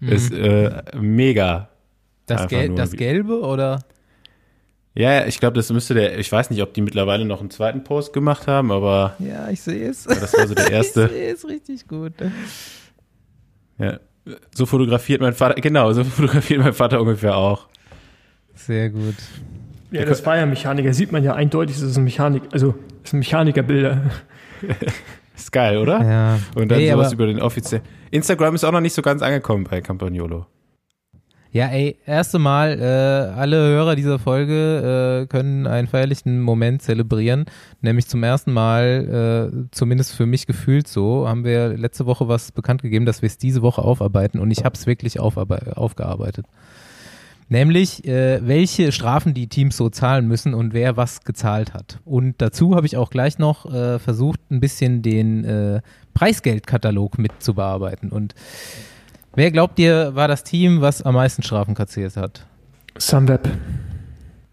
Mhm. 0.00 0.08
Ist 0.08 0.32
äh, 0.32 0.82
mega. 1.00 1.68
Das, 2.26 2.48
Gel 2.48 2.74
das 2.74 2.92
Gelbe 2.92 3.40
oder? 3.40 3.80
Ja, 4.94 5.26
ich 5.26 5.40
glaube, 5.40 5.54
das 5.54 5.72
müsste 5.72 5.94
der, 5.94 6.18
ich 6.18 6.30
weiß 6.30 6.50
nicht, 6.50 6.62
ob 6.62 6.74
die 6.74 6.82
mittlerweile 6.82 7.24
noch 7.24 7.40
einen 7.40 7.50
zweiten 7.50 7.82
Post 7.82 8.12
gemacht 8.12 8.46
haben, 8.46 8.70
aber. 8.70 9.16
Ja, 9.18 9.48
ich 9.48 9.60
sehe 9.62 9.88
es. 9.88 10.04
Das 10.04 10.34
war 10.34 10.46
so 10.46 10.54
der 10.54 10.70
erste. 10.70 11.04
ich 11.04 11.10
sehe 11.10 11.32
es 11.32 11.48
richtig 11.48 11.88
gut. 11.88 12.12
Ja, 13.78 13.98
so 14.54 14.66
fotografiert 14.66 15.20
mein 15.20 15.32
Vater, 15.32 15.54
genau, 15.60 15.92
so 15.92 16.04
fotografiert 16.04 16.60
mein 16.60 16.74
Vater 16.74 17.00
ungefähr 17.00 17.36
auch. 17.36 17.68
Sehr 18.54 18.90
gut. 18.90 19.16
Ja, 19.90 20.04
das 20.04 20.24
war 20.24 20.36
ja 20.36 20.46
Mechaniker. 20.46 20.92
Sieht 20.92 21.12
man 21.12 21.24
ja 21.24 21.34
eindeutig, 21.34 21.76
das 21.76 21.84
ist 21.84 21.96
ein 21.96 22.04
Mechanik, 22.04 22.42
also 22.52 22.74
das 23.02 23.10
sind 23.10 23.20
Mechanikerbilder. 23.20 24.10
ist 25.36 25.52
geil, 25.52 25.78
oder? 25.78 26.02
Ja. 26.02 26.38
Und 26.54 26.70
dann 26.70 26.78
hey, 26.78 26.90
sowas 26.90 27.12
über 27.12 27.26
den 27.26 27.40
offiziellen. 27.40 27.84
Instagram 28.10 28.54
ist 28.54 28.64
auch 28.64 28.72
noch 28.72 28.80
nicht 28.80 28.94
so 28.94 29.02
ganz 29.02 29.22
angekommen 29.22 29.64
bei 29.64 29.80
Campagnolo. 29.80 30.46
Ja, 31.54 31.66
ey, 31.66 31.98
erste 32.06 32.38
Mal, 32.38 32.80
äh, 32.80 33.38
alle 33.38 33.58
Hörer 33.58 33.94
dieser 33.94 34.18
Folge 34.18 35.22
äh, 35.22 35.26
können 35.26 35.66
einen 35.66 35.86
feierlichen 35.86 36.40
Moment 36.40 36.80
zelebrieren, 36.80 37.44
nämlich 37.82 38.06
zum 38.08 38.22
ersten 38.22 38.54
Mal, 38.54 39.52
äh, 39.52 39.68
zumindest 39.70 40.14
für 40.14 40.24
mich 40.24 40.46
gefühlt 40.46 40.88
so, 40.88 41.28
haben 41.28 41.44
wir 41.44 41.76
letzte 41.76 42.06
Woche 42.06 42.26
was 42.26 42.52
bekannt 42.52 42.80
gegeben, 42.80 43.04
dass 43.04 43.20
wir 43.20 43.26
es 43.26 43.36
diese 43.36 43.60
Woche 43.60 43.82
aufarbeiten 43.82 44.40
und 44.40 44.50
ich 44.50 44.64
habe 44.64 44.74
es 44.74 44.86
wirklich 44.86 45.20
aufgearbeitet. 45.20 46.46
Nämlich, 47.50 48.06
äh, 48.06 48.40
welche 48.42 48.90
Strafen 48.90 49.34
die 49.34 49.48
Teams 49.48 49.76
so 49.76 49.90
zahlen 49.90 50.26
müssen 50.26 50.54
und 50.54 50.72
wer 50.72 50.96
was 50.96 51.20
gezahlt 51.20 51.74
hat. 51.74 52.00
Und 52.06 52.36
dazu 52.38 52.74
habe 52.76 52.86
ich 52.86 52.96
auch 52.96 53.10
gleich 53.10 53.38
noch 53.38 53.70
äh, 53.70 53.98
versucht, 53.98 54.40
ein 54.50 54.60
bisschen 54.60 55.02
den 55.02 55.44
äh, 55.44 55.82
Preisgeldkatalog 56.14 57.18
mit 57.18 57.32
zu 57.40 57.52
bearbeiten. 57.52 58.08
Und 58.08 58.34
Wer 59.34 59.50
glaubt 59.50 59.78
ihr, 59.78 60.14
war 60.14 60.28
das 60.28 60.44
Team, 60.44 60.82
was 60.82 61.00
am 61.00 61.14
meisten 61.14 61.42
Strafen 61.42 61.74
kassiert 61.74 62.16
hat? 62.16 62.46
Sunweb. 62.98 63.48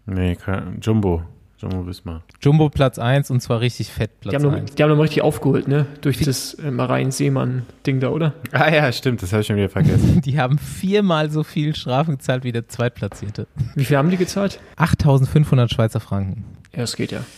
Nee, 0.06 0.36
kein, 0.36 0.78
Jumbo. 0.80 1.22
Jumbo 1.60 1.86
Wismar. 1.86 2.22
Jumbo 2.40 2.70
Platz 2.70 2.98
1 2.98 3.30
und 3.30 3.40
zwar 3.40 3.60
richtig 3.60 3.90
fett 3.90 4.18
Platz 4.20 4.30
die 4.30 4.36
haben 4.36 4.54
1. 4.54 4.70
Noch, 4.70 4.74
die 4.74 4.82
haben 4.82 4.90
noch 4.90 5.02
richtig 5.02 5.22
aufgeholt, 5.22 5.68
ne? 5.68 5.86
Durch 6.00 6.16
die, 6.16 6.24
das 6.24 6.54
äh, 6.54 6.70
Marein-Seemann-Ding 6.70 8.00
da, 8.00 8.08
oder? 8.08 8.32
Ah 8.52 8.70
ja, 8.70 8.90
stimmt, 8.92 9.22
das 9.22 9.32
habe 9.32 9.42
ich 9.42 9.46
schon 9.46 9.56
wieder 9.56 9.68
vergessen. 9.68 10.20
die 10.24 10.40
haben 10.40 10.58
viermal 10.58 11.30
so 11.30 11.42
viel 11.42 11.76
Strafen 11.76 12.16
gezahlt 12.16 12.44
wie 12.44 12.52
der 12.52 12.68
Zweitplatzierte. 12.68 13.46
Wie 13.74 13.84
viel 13.84 13.98
haben 13.98 14.10
die 14.10 14.16
gezahlt? 14.16 14.58
8500 14.76 15.70
Schweizer 15.70 16.00
Franken. 16.00 16.44
Ja, 16.72 16.80
das 16.80 16.96
geht 16.96 17.12
ja. 17.12 17.20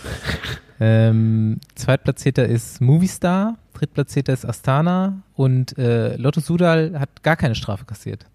Ähm, 0.85 1.61
Zweitplatzierter 1.77 2.45
ist 2.45 2.81
Movistar, 2.81 3.57
Drittplatzierter 3.73 4.33
ist 4.33 4.45
Astana 4.45 5.23
und 5.35 5.79
äh, 5.79 6.17
Lotto 6.17 6.41
Sudal 6.41 6.99
hat 6.99 7.23
gar 7.23 7.37
keine 7.37 7.55
Strafe 7.55 7.85
kassiert. 7.85 8.27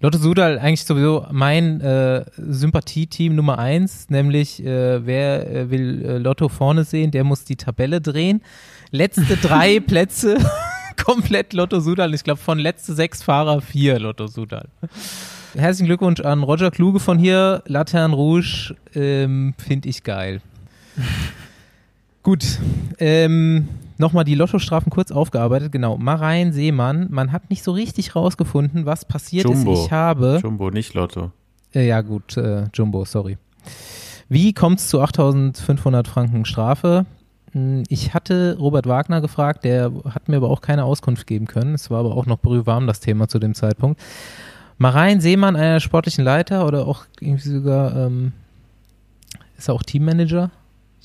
Lotto 0.00 0.18
Sudal 0.18 0.60
eigentlich 0.60 0.84
sowieso 0.84 1.26
mein 1.32 1.80
äh, 1.80 2.24
Sympathieteam 2.36 3.34
Nummer 3.34 3.58
eins, 3.58 4.08
nämlich 4.10 4.64
äh, 4.64 5.04
wer 5.04 5.50
äh, 5.50 5.70
will 5.70 6.04
äh, 6.04 6.18
Lotto 6.18 6.48
vorne 6.48 6.84
sehen, 6.84 7.10
der 7.10 7.24
muss 7.24 7.44
die 7.44 7.56
Tabelle 7.56 8.00
drehen. 8.00 8.40
Letzte 8.92 9.36
drei 9.36 9.80
Plätze 9.86 10.38
komplett 11.04 11.52
Lotto 11.52 11.80
Sudal. 11.80 12.14
Ich 12.14 12.22
glaube 12.22 12.40
von 12.40 12.60
letzte 12.60 12.94
sechs 12.94 13.24
Fahrer 13.24 13.60
vier 13.60 13.98
Lotto 13.98 14.28
Sudal. 14.28 14.68
Herzlichen 15.54 15.86
Glückwunsch 15.86 16.20
an 16.20 16.44
Roger 16.44 16.70
Kluge 16.70 17.00
von 17.00 17.18
hier. 17.18 17.64
Laterne 17.66 18.14
Rouge 18.14 18.76
ähm, 18.94 19.54
finde 19.58 19.88
ich 19.88 20.04
geil. 20.04 20.40
Gut. 22.28 22.58
Ähm, 22.98 23.68
Nochmal 23.96 24.24
die 24.24 24.34
Lottostrafen 24.34 24.90
kurz 24.90 25.10
aufgearbeitet. 25.10 25.72
Genau. 25.72 25.96
Marein 25.96 26.52
Seemann. 26.52 27.06
Man 27.08 27.32
hat 27.32 27.48
nicht 27.48 27.62
so 27.62 27.72
richtig 27.72 28.14
rausgefunden, 28.14 28.84
was 28.84 29.06
passiert 29.06 29.44
Jumbo. 29.46 29.72
ist. 29.72 29.86
Ich 29.86 29.92
habe. 29.92 30.38
Jumbo, 30.42 30.68
nicht 30.68 30.92
Lotto. 30.92 31.32
Äh, 31.74 31.88
ja, 31.88 32.02
gut. 32.02 32.36
Äh, 32.36 32.64
Jumbo, 32.74 33.06
sorry. 33.06 33.38
Wie 34.28 34.52
kommt 34.52 34.78
es 34.78 34.88
zu 34.88 35.00
8500 35.00 36.06
Franken 36.06 36.44
Strafe? 36.44 37.06
Hm, 37.52 37.84
ich 37.88 38.12
hatte 38.12 38.58
Robert 38.60 38.86
Wagner 38.86 39.22
gefragt, 39.22 39.64
der 39.64 39.90
hat 40.10 40.28
mir 40.28 40.36
aber 40.36 40.50
auch 40.50 40.60
keine 40.60 40.84
Auskunft 40.84 41.26
geben 41.26 41.46
können. 41.46 41.72
Es 41.72 41.90
war 41.90 42.00
aber 42.00 42.14
auch 42.14 42.26
noch 42.26 42.40
brühwarm, 42.40 42.86
das 42.86 43.00
Thema 43.00 43.28
zu 43.28 43.38
dem 43.38 43.54
Zeitpunkt. 43.54 44.02
Marein 44.76 45.22
Seemann, 45.22 45.56
einer 45.56 45.80
sportlichen 45.80 46.24
Leiter 46.24 46.66
oder 46.66 46.86
auch 46.86 47.06
irgendwie 47.20 47.48
sogar, 47.48 47.96
ähm, 47.96 48.34
ist 49.56 49.68
er 49.68 49.74
auch 49.74 49.82
Teammanager? 49.82 50.50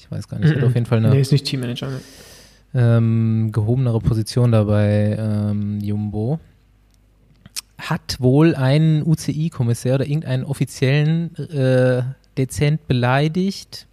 Ich 0.03 0.11
weiß 0.11 0.27
gar 0.27 0.39
nicht, 0.39 0.53
hat 0.53 0.63
auf 0.63 0.73
jeden 0.73 0.85
Fall 0.85 0.97
eine. 0.97 1.09
Nee, 1.09 1.21
ist 1.21 1.31
nicht 1.31 1.45
Teammanager. 1.45 1.89
Ne. 1.89 1.99
Ähm, 2.75 3.51
gehobenere 3.53 4.01
Position 4.01 4.51
dabei, 4.51 5.15
ähm, 5.17 5.79
Jumbo. 5.79 6.39
Hat 7.77 8.17
wohl 8.19 8.55
einen 8.55 9.03
UCI-Kommissär 9.03 9.95
oder 9.95 10.05
irgendeinen 10.05 10.43
offiziellen 10.43 11.35
äh, 11.37 12.03
dezent 12.37 12.87
beleidigt, 12.87 13.87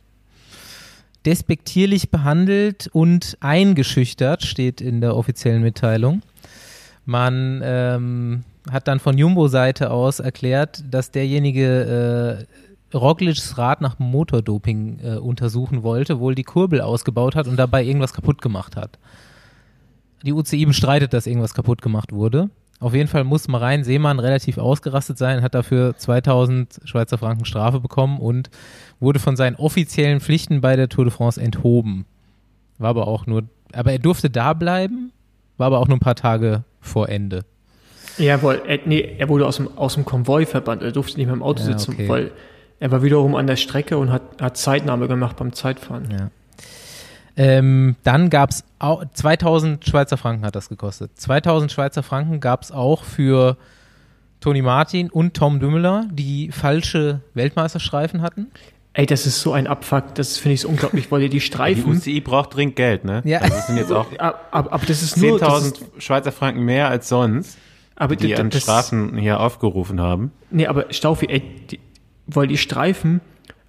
despektierlich 1.27 2.11
behandelt 2.11 2.89
und 2.93 3.37
eingeschüchtert, 3.41 4.43
steht 4.43 4.81
in 4.81 5.01
der 5.01 5.17
offiziellen 5.17 5.63
Mitteilung. 5.63 6.23
Man 7.05 7.61
ähm, 7.63 8.45
hat 8.71 8.89
dann 8.89 8.99
von 8.99 9.17
Jumbo-Seite 9.17 9.91
aus 9.91 10.19
erklärt, 10.21 10.83
dass 10.91 11.11
derjenige 11.11 12.47
äh, 12.49 12.70
Roglics 12.95 13.57
Rad 13.59 13.81
nach 13.81 13.99
Motordoping 13.99 15.01
äh, 15.03 15.17
untersuchen 15.17 15.83
wollte, 15.83 16.19
wohl 16.19 16.35
die 16.35 16.45
Kurbel 16.45 16.81
ausgebaut 16.81 17.37
hat 17.37 17.47
und 17.47 17.57
dabei 17.57 17.85
irgendwas 17.85 18.13
kaputt 18.13 18.43
gemacht 18.43 18.77
hat. 18.77 18.99
Die 20.25 20.33
UCI 20.33 20.67
bestreitet, 20.67 21.13
dass 21.13 21.27
irgendwas 21.27 21.55
kaputt 21.55 21.83
gemacht 21.83 22.13
wurde. 22.13 22.51
Auf 22.81 22.95
jeden 22.95 23.09
Fall 23.09 23.25
muss 23.25 23.47
Marein 23.47 23.85
Seemann 23.85 24.19
relativ 24.19 24.57
ausgerastet 24.57 25.19
sein, 25.19 25.43
hat 25.43 25.55
dafür 25.55 25.97
2000 25.97 26.81
Schweizer 26.85 27.19
Franken 27.19 27.45
Strafe 27.45 27.79
bekommen 27.79 28.19
und 28.19 28.51
wurde 29.01 29.19
von 29.19 29.37
seinen 29.37 29.57
offiziellen 29.57 30.21
Pflichten 30.21 30.63
bei 30.63 30.77
der 30.77 30.89
Tour 30.89 31.05
de 31.05 31.13
France 31.13 31.41
enthoben. 31.41 32.07
War 32.79 32.91
aber 32.91 33.07
auch 33.07 33.27
nur, 33.27 33.45
aber 33.75 33.93
er 33.93 33.99
durfte 33.99 34.31
da 34.31 34.55
bleiben, 34.55 35.13
war 35.59 35.67
aber 35.67 35.79
auch 35.79 35.89
nur 35.89 35.99
ein 35.99 36.01
paar 36.01 36.15
Tage 36.15 36.65
vor 36.81 37.11
Ende. 37.11 37.45
Jawohl, 38.17 38.63
er, 38.67 38.81
nee, 38.87 39.17
er 39.19 39.29
wurde 39.29 39.47
aus 39.47 39.57
dem, 39.57 39.69
aus 39.77 39.95
dem 39.95 40.07
Konvoi 40.07 40.47
verbannt, 40.47 40.83
er 40.83 40.93
durfte 40.93 41.19
nicht 41.19 41.27
mehr 41.27 41.35
im 41.37 41.43
Auto 41.43 41.61
ja, 41.61 41.67
sitzen, 41.67 41.93
okay. 41.93 42.09
weil 42.09 42.31
er 42.81 42.91
war 42.91 43.03
wiederum 43.03 43.37
an 43.37 43.47
der 43.47 43.57
Strecke 43.57 43.99
und 43.99 44.11
hat, 44.11 44.23
hat 44.41 44.57
Zeitnahme 44.57 45.07
gemacht 45.07 45.37
beim 45.37 45.53
Zeitfahren. 45.53 46.09
Ja. 46.11 46.31
Ähm, 47.37 47.97
dann 48.03 48.31
gab 48.31 48.51
es 48.51 48.65
2000 49.15 49.85
Schweizer 49.87 50.17
Franken 50.17 50.45
hat 50.45 50.57
das 50.57 50.69
gekostet. 50.69 51.13
2000 51.15 51.71
Schweizer 51.71 52.03
Franken 52.03 52.41
gab 52.41 52.63
es 52.63 52.73
auch 52.73 53.05
für 53.05 53.57
Toni 54.41 54.63
Martin 54.63 55.11
und 55.11 55.35
Tom 55.35 55.61
Dümmeler, 55.61 56.07
die 56.11 56.51
falsche 56.51 57.21
Weltmeisterstreifen 57.35 58.23
hatten. 58.23 58.49
Ey, 58.95 59.07
das 59.07 59.27
ist 59.27 59.41
so 59.41 59.53
ein 59.53 59.67
Abfuck, 59.67 60.15
das 60.15 60.39
finde 60.39 60.55
ich 60.55 60.63
so 60.63 60.69
unglaublich, 60.69 61.13
weil 61.13 61.23
ihr 61.23 61.29
die 61.29 61.41
Streifen. 61.41 61.93
Die 61.93 61.99
UCI 61.99 62.21
braucht 62.21 62.57
dringend 62.57 62.77
Geld, 62.77 63.05
ne? 63.05 63.23
Ja. 63.25 63.39
Also 63.39 63.55
das 63.55 63.67
sind 63.69 63.77
jetzt 63.77 63.93
auch 63.93 64.07
aber, 64.19 64.41
aber 64.51 64.87
das 64.87 65.03
ist 65.03 65.17
10.000 65.17 65.75
Schweizer 65.99 66.33
Franken 66.33 66.65
mehr 66.65 66.89
als 66.89 67.09
sonst, 67.09 67.57
aber 67.95 68.17
die 68.17 68.35
an 68.35 68.51
Strafen 68.51 69.17
hier 69.17 69.39
aufgerufen 69.39 70.01
haben. 70.01 70.33
Nee, 70.51 70.67
aber 70.67 70.93
Staufi, 70.93 71.27
ey, 71.27 71.43
die, 71.71 71.79
weil 72.35 72.47
die 72.47 72.57
Streifen 72.57 73.21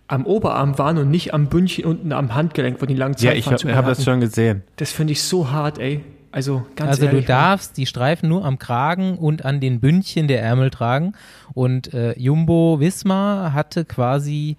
am 0.07 0.25
Oberarm 0.25 0.77
waren 0.77 0.97
und 0.97 1.09
nicht 1.09 1.33
am 1.33 1.47
Bündchen 1.47 1.85
unten 1.85 2.11
am 2.11 2.35
Handgelenk, 2.35 2.81
wo 2.81 2.85
die 2.85 2.95
langen 2.95 3.15
Ja, 3.19 3.31
ich 3.31 3.47
habe 3.47 3.75
hab 3.75 3.85
das 3.85 4.03
schon 4.03 4.19
gesehen. 4.19 4.63
Das 4.75 4.91
finde 4.91 5.13
ich 5.13 5.23
so 5.23 5.51
hart, 5.51 5.79
ey. 5.79 6.03
Also 6.33 6.65
ganz 6.75 6.91
Also 6.91 7.05
ehrlich, 7.05 7.25
du 7.25 7.27
darfst 7.27 7.77
die 7.77 7.85
Streifen 7.85 8.29
nur 8.29 8.45
am 8.45 8.57
Kragen 8.57 9.17
und 9.17 9.43
an 9.45 9.59
den 9.59 9.79
Bündchen 9.79 10.27
der 10.27 10.41
Ärmel 10.41 10.69
tragen. 10.69 11.13
Und 11.53 11.93
äh, 11.93 12.17
Jumbo 12.17 12.79
Wismar 12.79 13.53
hatte 13.53 13.85
quasi 13.85 14.57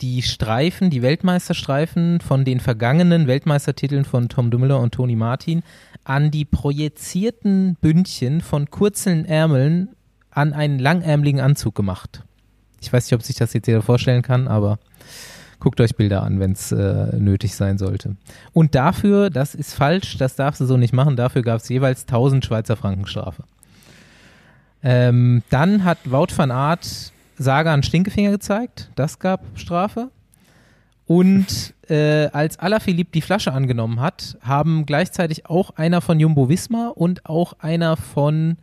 die 0.00 0.22
Streifen, 0.22 0.90
die 0.90 1.02
Weltmeisterstreifen 1.02 2.20
von 2.20 2.44
den 2.44 2.60
vergangenen 2.60 3.26
Weltmeistertiteln 3.26 4.04
von 4.04 4.28
Tom 4.28 4.50
Dummler 4.50 4.80
und 4.80 4.94
Toni 4.94 5.16
Martin 5.16 5.62
an 6.04 6.30
die 6.30 6.44
projizierten 6.44 7.76
Bündchen 7.80 8.40
von 8.40 8.70
kurzen 8.70 9.24
Ärmeln 9.24 9.90
an 10.30 10.52
einen 10.52 10.78
langärmeligen 10.78 11.40
Anzug 11.40 11.74
gemacht. 11.74 12.22
Ich 12.80 12.92
weiß 12.92 13.04
nicht, 13.04 13.14
ob 13.14 13.22
sich 13.22 13.36
das 13.36 13.52
jetzt 13.52 13.66
jeder 13.66 13.82
vorstellen 13.82 14.22
kann, 14.22 14.48
aber 14.48 14.78
guckt 15.60 15.80
euch 15.80 15.94
Bilder 15.94 16.22
an, 16.22 16.40
wenn 16.40 16.52
es 16.52 16.72
äh, 16.72 17.16
nötig 17.16 17.54
sein 17.54 17.78
sollte. 17.78 18.16
Und 18.52 18.74
dafür, 18.74 19.30
das 19.30 19.54
ist 19.54 19.74
falsch, 19.74 20.16
das 20.16 20.34
darfst 20.34 20.60
du 20.60 20.64
so 20.64 20.76
nicht 20.76 20.94
machen, 20.94 21.16
dafür 21.16 21.42
gab 21.42 21.60
es 21.60 21.68
jeweils 21.68 22.02
1000 22.02 22.44
Schweizer 22.44 22.76
Franken 22.76 23.06
Strafe. 23.06 23.44
Ähm, 24.82 25.42
dann 25.50 25.84
hat 25.84 25.98
Wout 26.10 26.28
van 26.34 26.50
Aert 26.50 27.12
Saga 27.36 27.72
einen 27.72 27.82
Stinkefinger 27.82 28.30
gezeigt, 28.30 28.90
das 28.96 29.18
gab 29.18 29.42
Strafe. 29.54 30.10
Und 31.06 31.74
äh, 31.88 32.28
als 32.28 32.58
Alaphilippe 32.58 33.10
die 33.12 33.20
Flasche 33.20 33.52
angenommen 33.52 34.00
hat, 34.00 34.38
haben 34.42 34.86
gleichzeitig 34.86 35.46
auch 35.46 35.70
einer 35.70 36.00
von 36.00 36.20
Jumbo 36.20 36.48
Visma 36.48 36.88
und 36.88 37.26
auch 37.26 37.54
einer 37.58 37.96
von 37.96 38.58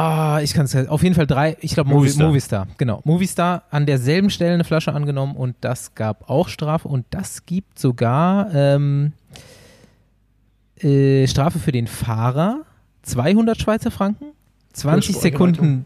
Ah, 0.00 0.40
ich 0.42 0.54
kann 0.54 0.64
es 0.64 0.74
auf 0.88 1.02
jeden 1.02 1.14
Fall 1.14 1.26
drei, 1.26 1.58
ich 1.60 1.74
glaube 1.74 1.90
Movistar. 1.90 2.26
Movistar, 2.26 2.66
genau. 2.78 3.02
Movistar 3.04 3.64
an 3.68 3.84
derselben 3.84 4.30
Stelle 4.30 4.54
eine 4.54 4.64
Flasche 4.64 4.94
angenommen 4.94 5.36
und 5.36 5.56
das 5.60 5.94
gab 5.94 6.30
auch 6.30 6.48
Strafe 6.48 6.88
und 6.88 7.04
das 7.10 7.44
gibt 7.44 7.78
sogar 7.78 8.48
ähm, 8.54 9.12
äh, 10.78 11.26
Strafe 11.26 11.58
für 11.58 11.70
den 11.70 11.86
Fahrer, 11.86 12.62
200 13.02 13.60
Schweizer 13.60 13.90
Franken, 13.90 14.32
20 14.72 15.16
Sekunden, 15.16 15.84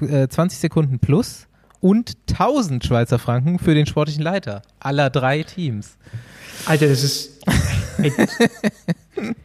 äh, 0.00 0.28
20 0.28 0.58
Sekunden 0.58 0.98
plus 0.98 1.46
und 1.80 2.16
1000 2.30 2.82
Schweizer 2.82 3.18
Franken 3.18 3.58
für 3.58 3.74
den 3.74 3.84
sportlichen 3.84 4.22
Leiter 4.22 4.62
aller 4.80 5.10
drei 5.10 5.42
Teams. 5.42 5.98
Alter, 6.64 6.88
das 6.88 7.02
ist 7.02 7.42
ey, 7.98 8.12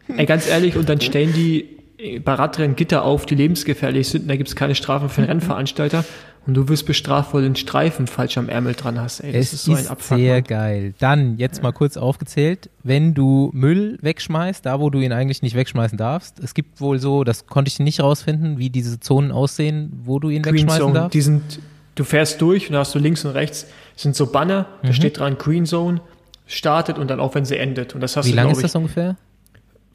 ey, 0.16 0.26
ganz 0.26 0.48
ehrlich 0.48 0.78
und 0.78 0.88
dann 0.88 1.02
stellen 1.02 1.34
die 1.34 1.77
bei 2.24 2.34
Radrennen 2.34 2.76
Gitter 2.76 3.04
auf, 3.04 3.26
die 3.26 3.36
lebensgefährlich 3.36 4.08
sind, 4.08 4.30
da 4.30 4.36
gibt 4.36 4.50
es 4.50 4.56
keine 4.56 4.76
Strafen 4.76 5.10
für 5.10 5.22
den 5.22 5.30
Rennveranstalter. 5.30 6.04
und 6.48 6.54
du 6.54 6.70
wirst 6.70 6.86
bestraft, 6.86 7.34
weil 7.34 7.42
du 7.42 7.50
den 7.50 7.56
Streifen 7.58 8.08
falsch 8.08 8.38
am 8.38 8.48
Ärmel 8.48 8.74
dran 8.74 9.00
hast. 9.00 9.20
Ey, 9.20 9.34
das 9.34 9.48
es 9.48 9.54
ist 9.54 9.66
so 9.66 9.76
ein 9.76 9.88
Abfuck, 9.88 10.18
sehr 10.18 10.42
geil. 10.42 10.94
Dann, 10.98 11.38
jetzt 11.38 11.58
ja. 11.58 11.64
mal 11.64 11.74
kurz 11.74 11.98
aufgezählt, 11.98 12.70
wenn 12.84 13.14
du 13.14 13.52
Müll 13.54 14.00
wegschmeißt, 14.02 14.66
da 14.66 14.80
wo 14.80 14.90
du 14.90 15.00
ihn 15.00 15.12
eigentlich 15.12 15.42
nicht 15.42 15.56
wegschmeißen 15.56 15.98
darfst, 15.98 16.40
es 16.40 16.54
gibt 16.54 16.80
wohl 16.80 17.00
so, 17.00 17.26
das 17.26 17.48
konnte 17.48 17.70
ich 17.70 17.80
nicht 17.80 18.00
rausfinden, 18.00 18.58
wie 18.58 18.70
diese 18.70 19.00
Zonen 19.00 19.32
aussehen, 19.32 19.92
wo 20.06 20.20
du 20.20 20.30
ihn 20.30 20.42
Green 20.42 20.56
wegschmeißen 20.56 20.82
Zone, 20.82 20.94
darfst. 20.94 21.14
Die 21.14 21.22
sind, 21.22 21.60
du 21.96 22.04
fährst 22.06 22.42
durch 22.42 22.68
und 22.68 22.74
da 22.74 22.80
hast 22.80 22.96
du 22.96 23.00
links 23.00 23.26
und 23.26 23.32
rechts 23.32 23.68
sind 23.98 24.16
so 24.16 24.28
Banner, 24.28 24.68
mhm. 24.82 24.88
da 24.88 24.94
steht 24.94 25.20
dran 25.20 25.38
Green 25.38 25.66
Zone, 25.66 26.00
startet 26.46 26.98
und 26.98 27.10
dann 27.10 27.20
auch, 27.20 27.36
wenn 27.36 27.44
sie 27.44 27.58
endet. 27.58 27.94
Und 27.94 28.02
das 28.02 28.16
hast 28.16 28.26
wie 28.26 28.32
du, 28.32 28.38
lange 28.38 28.54
ist 28.54 28.64
das 28.64 28.74
ungefähr? 28.74 29.18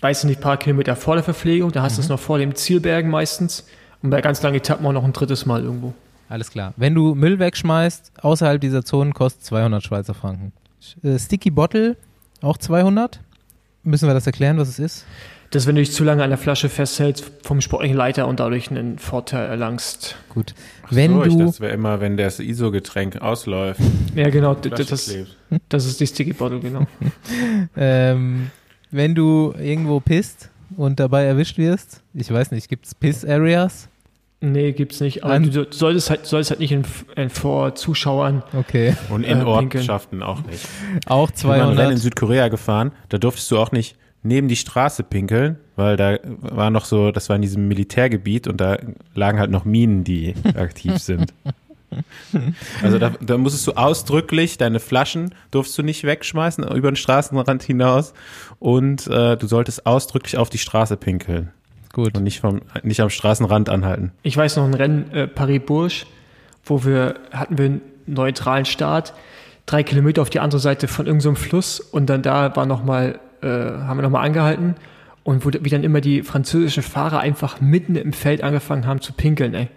Weiß 0.02 0.24
nicht, 0.24 0.40
ein 0.40 0.42
paar 0.42 0.58
Kilometer 0.58 0.96
vor 0.96 1.14
der 1.14 1.24
Verpflegung, 1.24 1.72
da 1.72 1.82
hast 1.82 1.96
du 1.96 2.00
mhm. 2.00 2.04
es 2.04 2.08
noch 2.10 2.20
vor 2.20 2.38
dem 2.38 2.54
Zielbergen 2.54 3.10
meistens 3.10 3.66
und 4.02 4.10
bei 4.10 4.20
ganz 4.20 4.42
langen 4.42 4.56
Etappen 4.56 4.84
auch 4.84 4.92
noch 4.92 5.04
ein 5.04 5.12
drittes 5.12 5.46
Mal 5.46 5.62
irgendwo. 5.62 5.94
Alles 6.28 6.50
klar. 6.50 6.74
Wenn 6.76 6.94
du 6.94 7.14
Müll 7.14 7.38
wegschmeißt, 7.38 8.12
außerhalb 8.20 8.60
dieser 8.60 8.84
Zonen 8.84 9.14
kostet 9.14 9.44
200 9.44 9.82
Schweizer 9.82 10.14
Franken. 10.14 10.52
Äh, 11.02 11.18
Sticky 11.18 11.50
Bottle, 11.50 11.96
auch 12.40 12.58
200. 12.58 13.20
Müssen 13.84 14.08
wir 14.08 14.14
das 14.14 14.26
erklären, 14.26 14.58
was 14.58 14.68
es 14.68 14.78
ist? 14.78 15.06
Das, 15.50 15.66
wenn 15.66 15.74
du 15.74 15.82
dich 15.82 15.92
zu 15.92 16.02
lange 16.02 16.24
an 16.24 16.30
der 16.30 16.38
Flasche 16.38 16.70
festhältst 16.70 17.30
vom 17.42 17.60
sportlichen 17.60 17.96
Leiter 17.96 18.26
und 18.26 18.40
dadurch 18.40 18.70
einen 18.70 18.98
Vorteil 18.98 19.46
erlangst. 19.46 20.16
Gut. 20.30 20.54
Wenn 20.88 21.12
so, 21.12 21.24
du, 21.24 21.38
das 21.44 21.60
wäre 21.60 21.72
immer, 21.72 22.00
wenn 22.00 22.16
das 22.16 22.40
ISO-Getränk 22.40 23.20
ausläuft. 23.20 23.80
Ja, 24.14 24.30
genau. 24.30 24.54
Das, 24.54 24.86
das, 24.86 25.14
das, 25.68 25.84
ist 25.84 26.00
die 26.00 26.06
Sticky 26.06 26.32
Bottle, 26.32 26.60
genau. 26.60 26.86
ähm, 27.76 28.50
wenn 28.92 29.14
du 29.14 29.54
irgendwo 29.58 30.00
pisst 30.00 30.50
und 30.76 31.00
dabei 31.00 31.24
erwischt 31.24 31.58
wirst, 31.58 32.02
ich 32.14 32.30
weiß 32.30 32.52
nicht, 32.52 32.68
gibt 32.68 32.86
es 32.86 32.94
Piss-Areas? 32.94 33.88
Nee, 34.40 34.72
gibt's 34.72 35.00
nicht. 35.00 35.22
Aber 35.22 35.34
An 35.34 35.50
du 35.50 35.66
solltest 35.70 36.10
halt, 36.10 36.26
solltest 36.26 36.50
halt 36.50 36.60
nicht 36.60 36.72
in, 36.72 36.84
in 37.16 37.30
vor 37.30 37.76
Zuschauern. 37.76 38.42
Okay. 38.52 38.96
Und 39.08 39.24
in 39.24 39.40
äh, 39.40 39.44
Ortschaften 39.44 40.22
auch 40.22 40.44
nicht. 40.44 40.66
Auch 41.06 41.30
200. 41.30 41.70
Ich 41.70 41.76
bin 41.76 41.90
in 41.90 41.96
Südkorea 41.96 42.48
gefahren, 42.48 42.90
da 43.08 43.18
durftest 43.18 43.50
du 43.52 43.58
auch 43.58 43.70
nicht 43.70 43.96
neben 44.24 44.48
die 44.48 44.56
Straße 44.56 45.04
pinkeln, 45.04 45.58
weil 45.76 45.96
da 45.96 46.18
war 46.40 46.70
noch 46.70 46.84
so, 46.84 47.12
das 47.12 47.28
war 47.28 47.36
in 47.36 47.42
diesem 47.42 47.68
Militärgebiet 47.68 48.46
und 48.48 48.60
da 48.60 48.78
lagen 49.14 49.38
halt 49.38 49.50
noch 49.50 49.64
Minen, 49.64 50.04
die 50.04 50.34
aktiv 50.56 50.98
sind. 50.98 51.32
Also 52.82 52.98
da, 52.98 53.12
da 53.20 53.38
musstest 53.38 53.66
du 53.66 53.72
ausdrücklich 53.72 54.58
deine 54.58 54.80
Flaschen 54.80 55.34
durfst 55.50 55.76
du 55.76 55.82
nicht 55.82 56.04
wegschmeißen 56.04 56.64
über 56.64 56.90
den 56.90 56.96
Straßenrand 56.96 57.62
hinaus 57.62 58.14
und 58.58 59.06
äh, 59.06 59.36
du 59.36 59.46
solltest 59.46 59.86
ausdrücklich 59.86 60.38
auf 60.38 60.50
die 60.50 60.58
Straße 60.58 60.96
pinkeln. 60.96 61.50
Gut. 61.92 62.16
Und 62.16 62.24
nicht, 62.24 62.40
vom, 62.40 62.62
nicht 62.82 63.00
am 63.00 63.10
Straßenrand 63.10 63.68
anhalten. 63.68 64.12
Ich 64.22 64.36
weiß 64.36 64.56
noch 64.56 64.64
ein 64.64 64.74
Rennen, 64.74 65.10
äh, 65.12 65.26
Paris-Bourges, 65.26 66.06
wo 66.64 66.84
wir, 66.84 67.16
hatten 67.32 67.58
wir 67.58 67.66
einen 67.66 67.80
neutralen 68.06 68.64
Start, 68.64 69.12
drei 69.66 69.82
Kilometer 69.82 70.22
auf 70.22 70.30
die 70.30 70.40
andere 70.40 70.60
Seite 70.60 70.88
von 70.88 71.06
irgendeinem 71.06 71.36
so 71.36 71.42
Fluss 71.42 71.80
und 71.80 72.06
dann 72.06 72.22
da 72.22 72.54
war 72.56 72.66
noch 72.66 72.84
mal, 72.84 73.18
äh, 73.42 73.46
haben 73.46 73.98
wir 73.98 74.02
nochmal 74.02 74.26
angehalten 74.26 74.74
und 75.24 75.44
wo 75.44 75.50
wie 75.52 75.70
dann 75.70 75.84
immer 75.84 76.00
die 76.00 76.22
französischen 76.22 76.82
Fahrer 76.82 77.20
einfach 77.20 77.60
mitten 77.60 77.96
im 77.96 78.12
Feld 78.12 78.42
angefangen 78.42 78.86
haben 78.86 79.00
zu 79.00 79.12
pinkeln, 79.12 79.54
ey. 79.54 79.68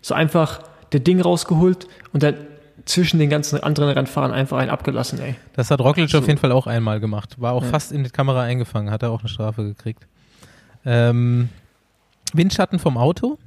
So 0.00 0.14
einfach 0.14 0.60
der 0.94 1.00
Ding 1.00 1.20
rausgeholt 1.20 1.88
und 2.12 2.22
dann 2.22 2.36
zwischen 2.84 3.18
den 3.18 3.30
ganzen 3.30 3.62
anderen 3.62 3.90
Rennfahrern 3.90 4.32
einfach 4.32 4.58
einen 4.58 4.70
abgelassen, 4.70 5.18
ey. 5.20 5.34
Das 5.54 5.70
hat 5.70 5.80
Roglic 5.80 6.10
so. 6.10 6.18
auf 6.18 6.26
jeden 6.26 6.38
Fall 6.38 6.52
auch 6.52 6.66
einmal 6.66 7.00
gemacht. 7.00 7.40
War 7.40 7.52
auch 7.52 7.62
ja. 7.62 7.70
fast 7.70 7.92
in 7.92 8.04
die 8.04 8.10
Kamera 8.10 8.42
eingefangen, 8.42 8.90
hat 8.90 9.02
er 9.02 9.10
auch 9.10 9.20
eine 9.20 9.28
Strafe 9.28 9.64
gekriegt. 9.64 10.06
Ähm, 10.84 11.48
Windschatten 12.32 12.78
vom 12.78 12.96
Auto, 12.96 13.38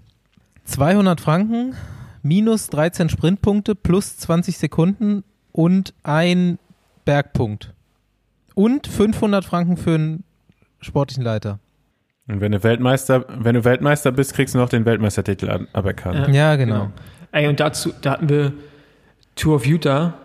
200 0.66 1.22
Franken, 1.22 1.76
minus 2.24 2.68
13 2.68 3.10
Sprintpunkte, 3.10 3.76
plus 3.76 4.18
20 4.18 4.58
Sekunden 4.58 5.24
und 5.52 5.94
ein 6.04 6.58
Bergpunkt. 7.06 7.74
Und 8.56 8.88
500 8.88 9.46
Franken 9.46 9.78
für 9.78 9.96
einen 9.96 10.24
sportlichen 10.82 11.24
Leiter. 11.24 11.60
Und 12.28 12.42
wenn 12.42 12.52
du 12.52 12.64
Weltmeister, 12.64 13.26
wenn 13.30 13.56
du 13.56 13.64
Weltmeister 13.64 14.12
bist, 14.12 14.34
kriegst 14.34 14.56
du 14.56 14.60
noch 14.60 14.68
den 14.68 14.84
Weltmeistertitel 14.86 15.68
aberkannt. 15.72 16.28
Ja, 16.28 16.34
ja 16.34 16.56
genau. 16.56 16.74
genau. 16.74 16.92
Ey, 17.32 17.48
und 17.48 17.60
dazu, 17.60 17.94
da 18.02 18.12
hatten 18.12 18.30
wir 18.30 18.54
Tour 19.36 19.56
of 19.56 19.66
Utah, 19.66 20.16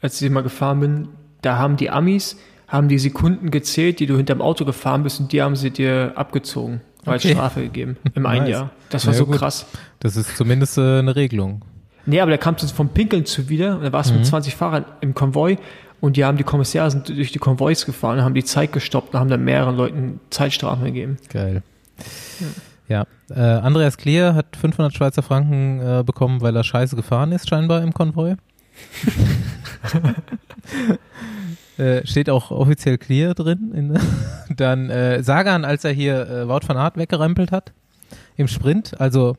als 0.00 0.20
ich 0.20 0.30
mal 0.30 0.42
gefahren 0.42 0.80
bin, 0.80 1.08
da 1.42 1.58
haben 1.58 1.76
die 1.76 1.90
Amis, 1.90 2.36
haben 2.66 2.88
die 2.88 2.98
Sekunden 2.98 3.50
gezählt, 3.50 4.00
die 4.00 4.06
du 4.06 4.16
hinterm 4.16 4.42
Auto 4.42 4.64
gefahren 4.64 5.02
bist 5.02 5.20
und 5.20 5.32
die 5.32 5.42
haben 5.42 5.56
sie 5.56 5.70
dir 5.70 6.12
abgezogen 6.16 6.82
als 7.06 7.24
okay. 7.24 7.34
Strafe 7.34 7.62
gegeben 7.62 7.96
im 8.14 8.24
nice. 8.24 8.40
einen 8.40 8.46
Jahr. 8.48 8.70
Das 8.90 9.06
war 9.06 9.14
ja, 9.14 9.18
so 9.18 9.26
gut. 9.26 9.36
krass. 9.36 9.66
Das 10.00 10.16
ist 10.16 10.36
zumindest 10.36 10.76
äh, 10.78 10.98
eine 10.98 11.16
Regelung. 11.16 11.62
Nee, 12.04 12.20
aber 12.20 12.30
da 12.30 12.36
kam 12.36 12.54
es 12.54 12.70
vom 12.72 12.90
Pinkeln 12.90 13.26
zu 13.26 13.48
wieder. 13.48 13.76
Und 13.76 13.84
da 13.84 13.92
warst 13.92 14.10
du 14.10 14.14
mhm. 14.14 14.20
mit 14.20 14.28
20 14.28 14.56
Fahrern 14.56 14.84
im 15.00 15.14
Konvoi 15.14 15.56
und 16.00 16.16
die 16.16 16.24
haben 16.24 16.36
die 16.36 16.44
Kommissare 16.44 16.90
sind 16.90 17.08
durch 17.08 17.32
die 17.32 17.38
Konvois 17.38 17.84
gefahren, 17.84 18.22
haben 18.22 18.34
die 18.34 18.44
Zeit 18.44 18.72
gestoppt 18.72 19.14
und 19.14 19.20
haben 19.20 19.30
dann 19.30 19.44
mehreren 19.44 19.76
Leuten 19.76 20.20
Zeitstrafen 20.30 20.84
gegeben. 20.84 21.16
Geil. 21.28 21.62
Ja. 22.40 22.46
Ja. 22.88 23.06
Äh, 23.30 23.40
Andreas 23.40 23.96
Klier 23.96 24.34
hat 24.34 24.56
500 24.56 24.94
Schweizer 24.94 25.22
Franken 25.22 25.80
äh, 25.80 26.02
bekommen, 26.04 26.40
weil 26.40 26.56
er 26.56 26.64
scheiße 26.64 26.96
gefahren 26.96 27.32
ist, 27.32 27.48
scheinbar 27.48 27.82
im 27.82 27.92
Konvoi. 27.92 28.34
Äh, 31.78 32.04
steht 32.08 32.28
auch 32.28 32.50
offiziell 32.50 32.98
clear 32.98 33.34
drin. 33.34 33.96
dann 34.56 34.90
äh, 34.90 35.22
Sagan, 35.22 35.64
als 35.64 35.84
er 35.84 35.92
hier 35.92 36.28
äh, 36.28 36.48
Wout 36.48 36.66
van 36.66 36.76
Aert 36.76 36.96
weggerempelt 36.96 37.52
hat 37.52 37.72
im 38.36 38.48
Sprint, 38.48 39.00
also 39.00 39.36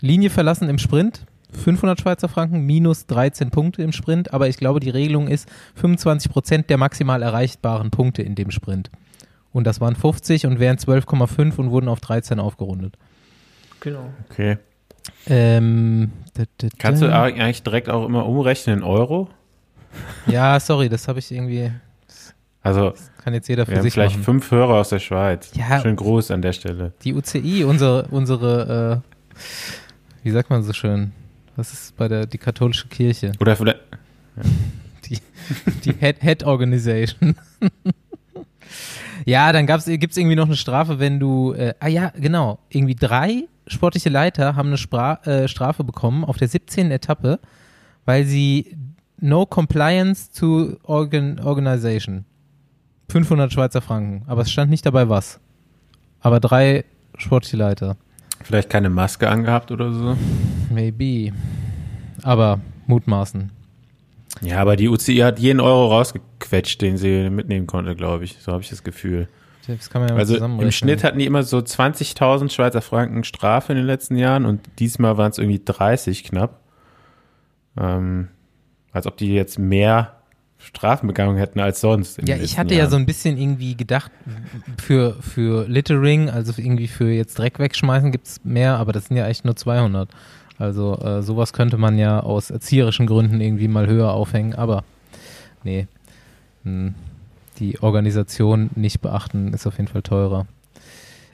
Linie 0.00 0.30
verlassen 0.30 0.68
im 0.68 0.78
Sprint, 0.78 1.26
500 1.52 2.00
Schweizer 2.00 2.28
Franken, 2.28 2.60
minus 2.60 3.06
13 3.06 3.50
Punkte 3.50 3.82
im 3.82 3.90
Sprint, 3.90 4.32
aber 4.32 4.48
ich 4.48 4.58
glaube, 4.58 4.78
die 4.78 4.90
Regelung 4.90 5.26
ist 5.26 5.48
25 5.74 6.30
Prozent 6.30 6.70
der 6.70 6.78
maximal 6.78 7.22
erreichbaren 7.22 7.90
Punkte 7.90 8.22
in 8.22 8.36
dem 8.36 8.52
Sprint. 8.52 8.90
Und 9.52 9.66
das 9.66 9.80
waren 9.80 9.96
50 9.96 10.46
und 10.46 10.60
wären 10.60 10.76
12,5 10.76 11.56
und 11.56 11.70
wurden 11.70 11.88
auf 11.88 12.00
13 12.00 12.38
aufgerundet. 12.38 12.94
Genau. 13.80 14.10
Okay. 14.30 14.58
Ähm, 15.26 16.12
Kannst 16.78 17.02
du 17.02 17.12
eigentlich 17.14 17.62
direkt 17.62 17.88
auch 17.88 18.06
immer 18.06 18.26
umrechnen 18.26 18.78
in 18.78 18.84
Euro? 18.84 19.28
Ja, 20.26 20.60
sorry, 20.60 20.90
das 20.90 21.08
habe 21.08 21.18
ich 21.18 21.32
irgendwie. 21.32 21.72
Also 22.62 22.92
kann 23.24 23.32
jetzt 23.32 23.48
jeder 23.48 23.64
für 23.64 23.72
wir 23.72 23.82
sich 23.82 23.92
haben 23.92 23.94
vielleicht 23.94 24.16
machen. 24.16 24.24
fünf 24.24 24.50
Hörer 24.50 24.74
aus 24.74 24.90
der 24.90 24.98
Schweiz. 24.98 25.50
Ja, 25.54 25.80
Schön 25.80 25.96
groß 25.96 26.30
an 26.30 26.42
der 26.42 26.52
Stelle. 26.52 26.92
Die 27.02 27.14
UCI, 27.14 27.64
unsere, 27.64 28.06
unsere, 28.10 29.02
äh, 29.34 29.38
wie 30.22 30.30
sagt 30.30 30.50
man 30.50 30.62
so 30.62 30.74
schön? 30.74 31.12
Was 31.56 31.72
ist 31.72 31.96
bei 31.96 32.06
der 32.06 32.26
die 32.26 32.36
katholische 32.36 32.86
Kirche? 32.88 33.32
Oder 33.40 33.56
vielleicht 33.56 33.78
ja. 34.36 34.42
die, 35.08 35.18
die 35.84 35.92
Head, 35.98 36.20
Head 36.20 36.44
Organization. 36.44 37.34
ja, 39.28 39.52
dann 39.52 39.66
gibt 39.66 40.10
es 40.10 40.16
irgendwie 40.16 40.36
noch 40.36 40.46
eine 40.46 40.56
Strafe, 40.56 40.98
wenn 40.98 41.20
du, 41.20 41.52
äh, 41.52 41.74
ah 41.80 41.88
ja, 41.88 42.12
genau, 42.16 42.58
irgendwie 42.70 42.94
drei 42.94 43.44
sportliche 43.66 44.08
Leiter 44.08 44.56
haben 44.56 44.68
eine 44.68 44.78
Spra 44.78 45.20
äh, 45.24 45.48
Strafe 45.48 45.84
bekommen 45.84 46.24
auf 46.24 46.38
der 46.38 46.48
17. 46.48 46.90
Etappe, 46.90 47.38
weil 48.06 48.24
sie 48.24 48.74
No 49.20 49.44
Compliance 49.44 50.30
to 50.32 50.78
organ 50.82 51.40
Organization. 51.40 52.24
500 53.10 53.52
Schweizer 53.52 53.82
Franken. 53.82 54.22
Aber 54.26 54.42
es 54.42 54.50
stand 54.50 54.70
nicht 54.70 54.86
dabei 54.86 55.10
was. 55.10 55.40
Aber 56.20 56.40
drei 56.40 56.86
sportliche 57.18 57.58
Leiter. 57.58 57.96
Vielleicht 58.42 58.70
keine 58.70 58.88
Maske 58.88 59.28
angehabt 59.28 59.70
oder 59.70 59.92
so? 59.92 60.16
Maybe. 60.70 61.34
Aber 62.22 62.60
mutmaßen. 62.86 63.50
Ja, 64.40 64.60
aber 64.60 64.76
die 64.76 64.88
UCI 64.88 65.16
hat 65.18 65.38
jeden 65.38 65.60
Euro 65.60 65.88
rausgequetscht, 66.48 66.80
den 66.80 66.96
sie 66.96 67.30
mitnehmen 67.30 67.66
konnte, 67.66 67.94
glaube 67.94 68.24
ich. 68.24 68.36
So 68.40 68.52
habe 68.52 68.62
ich 68.62 68.70
das 68.70 68.82
Gefühl. 68.82 69.28
Das 69.66 69.90
kann 69.90 70.00
man 70.00 70.10
ja 70.10 70.16
also 70.16 70.34
im 70.36 70.72
Schnitt 70.72 71.04
hatten 71.04 71.18
die 71.18 71.26
immer 71.26 71.42
so 71.42 71.58
20.000 71.58 72.50
Schweizer 72.50 72.80
Franken 72.80 73.22
Strafe 73.22 73.72
in 73.72 73.76
den 73.76 73.86
letzten 73.86 74.16
Jahren 74.16 74.46
und 74.46 74.62
diesmal 74.78 75.18
waren 75.18 75.30
es 75.30 75.36
irgendwie 75.36 75.60
30 75.62 76.24
knapp. 76.24 76.60
Ähm, 77.78 78.28
als 78.92 79.06
ob 79.06 79.18
die 79.18 79.34
jetzt 79.34 79.58
mehr 79.58 80.14
Strafen 80.56 81.06
begangen 81.06 81.36
hätten 81.36 81.60
als 81.60 81.82
sonst. 81.82 82.18
Ja, 82.26 82.36
ich 82.36 82.58
hatte 82.58 82.74
Jahren. 82.74 82.86
ja 82.86 82.90
so 82.90 82.96
ein 82.96 83.04
bisschen 83.04 83.36
irgendwie 83.36 83.76
gedacht, 83.76 84.10
für, 84.78 85.16
für 85.20 85.68
Littering, 85.68 86.30
also 86.30 86.54
irgendwie 86.56 86.88
für 86.88 87.10
jetzt 87.10 87.38
Dreck 87.38 87.58
wegschmeißen 87.58 88.10
gibt 88.10 88.26
es 88.26 88.44
mehr, 88.44 88.78
aber 88.78 88.92
das 88.92 89.04
sind 89.04 89.18
ja 89.18 89.26
echt 89.28 89.44
nur 89.44 89.54
200. 89.54 90.08
Also 90.56 90.98
äh, 90.98 91.22
sowas 91.22 91.52
könnte 91.52 91.76
man 91.76 91.98
ja 91.98 92.20
aus 92.20 92.50
erzieherischen 92.50 93.06
Gründen 93.06 93.40
irgendwie 93.40 93.68
mal 93.68 93.86
höher 93.86 94.12
aufhängen, 94.12 94.54
aber 94.54 94.82
nee, 95.62 95.86
die 97.58 97.80
Organisation 97.80 98.70
nicht 98.74 99.00
beachten 99.00 99.52
ist 99.52 99.66
auf 99.66 99.76
jeden 99.78 99.88
Fall 99.88 100.02
teurer. 100.02 100.46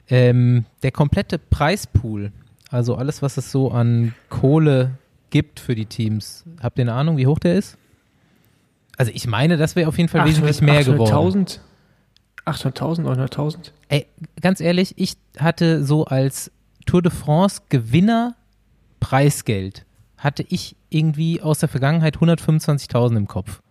Ähm, 0.07 0.65
der 0.83 0.91
komplette 0.91 1.39
Preispool, 1.39 2.31
also 2.69 2.95
alles, 2.95 3.21
was 3.21 3.37
es 3.37 3.51
so 3.51 3.71
an 3.71 4.13
Kohle 4.29 4.91
gibt 5.29 5.59
für 5.59 5.75
die 5.75 5.85
Teams. 5.85 6.43
Habt 6.61 6.77
ihr 6.77 6.83
eine 6.83 6.93
Ahnung, 6.93 7.17
wie 7.17 7.27
hoch 7.27 7.39
der 7.39 7.55
ist? 7.55 7.77
Also 8.97 9.11
ich 9.13 9.27
meine, 9.27 9.57
das 9.57 9.75
wäre 9.75 9.87
auf 9.87 9.97
jeden 9.97 10.09
Fall 10.09 10.21
800, 10.21 10.37
wesentlich 10.37 10.61
mehr 10.61 10.79
800 10.81 11.09
geworden. 11.09 11.45
800.000, 12.45 13.01
900.000? 13.01 13.71
Ey, 13.89 14.05
ganz 14.41 14.61
ehrlich, 14.61 14.93
ich 14.97 15.17
hatte 15.39 15.83
so 15.83 16.05
als 16.05 16.51
Tour 16.85 17.01
de 17.01 17.11
France 17.11 17.61
Gewinnerpreis 17.69 18.35
Preisgeld 19.05 19.85
hatte 20.17 20.43
ich 20.49 20.75
irgendwie 20.89 21.39
aus 21.39 21.59
der 21.59 21.69
Vergangenheit 21.69 22.17
125.000 22.17 23.17
im 23.17 23.27
Kopf. 23.27 23.61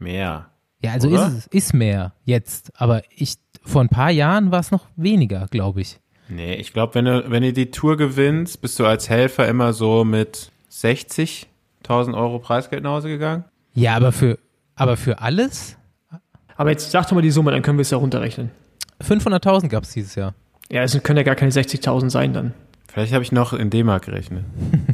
Mehr. 0.00 0.49
Ja, 0.82 0.92
also 0.92 1.08
ist 1.08 1.20
es 1.20 1.46
ist 1.48 1.74
mehr 1.74 2.14
jetzt, 2.24 2.72
aber 2.80 3.02
ich 3.14 3.34
vor 3.62 3.82
ein 3.82 3.88
paar 3.88 4.10
Jahren 4.10 4.50
war 4.50 4.60
es 4.60 4.70
noch 4.70 4.86
weniger, 4.96 5.46
glaube 5.50 5.82
ich. 5.82 6.00
Nee, 6.28 6.54
ich 6.54 6.72
glaube, 6.72 6.94
wenn 6.94 7.04
du 7.04 7.30
wenn 7.30 7.42
du 7.42 7.52
die 7.52 7.70
Tour 7.70 7.96
gewinnst, 7.96 8.60
bist 8.60 8.78
du 8.78 8.86
als 8.86 9.10
Helfer 9.10 9.46
immer 9.48 9.72
so 9.72 10.04
mit 10.04 10.50
60.000 10.70 12.14
Euro 12.14 12.38
Preisgeld 12.38 12.82
nach 12.82 12.92
Hause 12.92 13.08
gegangen. 13.08 13.44
Ja, 13.74 13.96
aber 13.96 14.12
für 14.12 14.38
aber 14.74 14.96
für 14.96 15.20
alles? 15.20 15.76
Aber 16.56 16.70
jetzt 16.70 16.90
sag 16.90 17.06
doch 17.08 17.12
mal 17.12 17.22
die 17.22 17.30
Summe, 17.30 17.50
dann 17.50 17.62
können 17.62 17.78
wir 17.78 17.82
es 17.82 17.90
ja 17.90 17.98
runterrechnen. 17.98 18.50
500.000 19.02 19.68
gab 19.68 19.84
es 19.84 19.92
dieses 19.92 20.14
Jahr. 20.14 20.34
Ja, 20.70 20.82
es 20.82 21.02
können 21.02 21.16
ja 21.16 21.22
gar 21.22 21.34
keine 21.34 21.50
60.000 21.50 22.10
sein 22.10 22.32
dann. 22.32 22.54
Vielleicht 22.88 23.12
habe 23.12 23.22
ich 23.22 23.32
noch 23.32 23.52
in 23.52 23.70
D-Mark 23.70 24.06
gerechnet. 24.06 24.44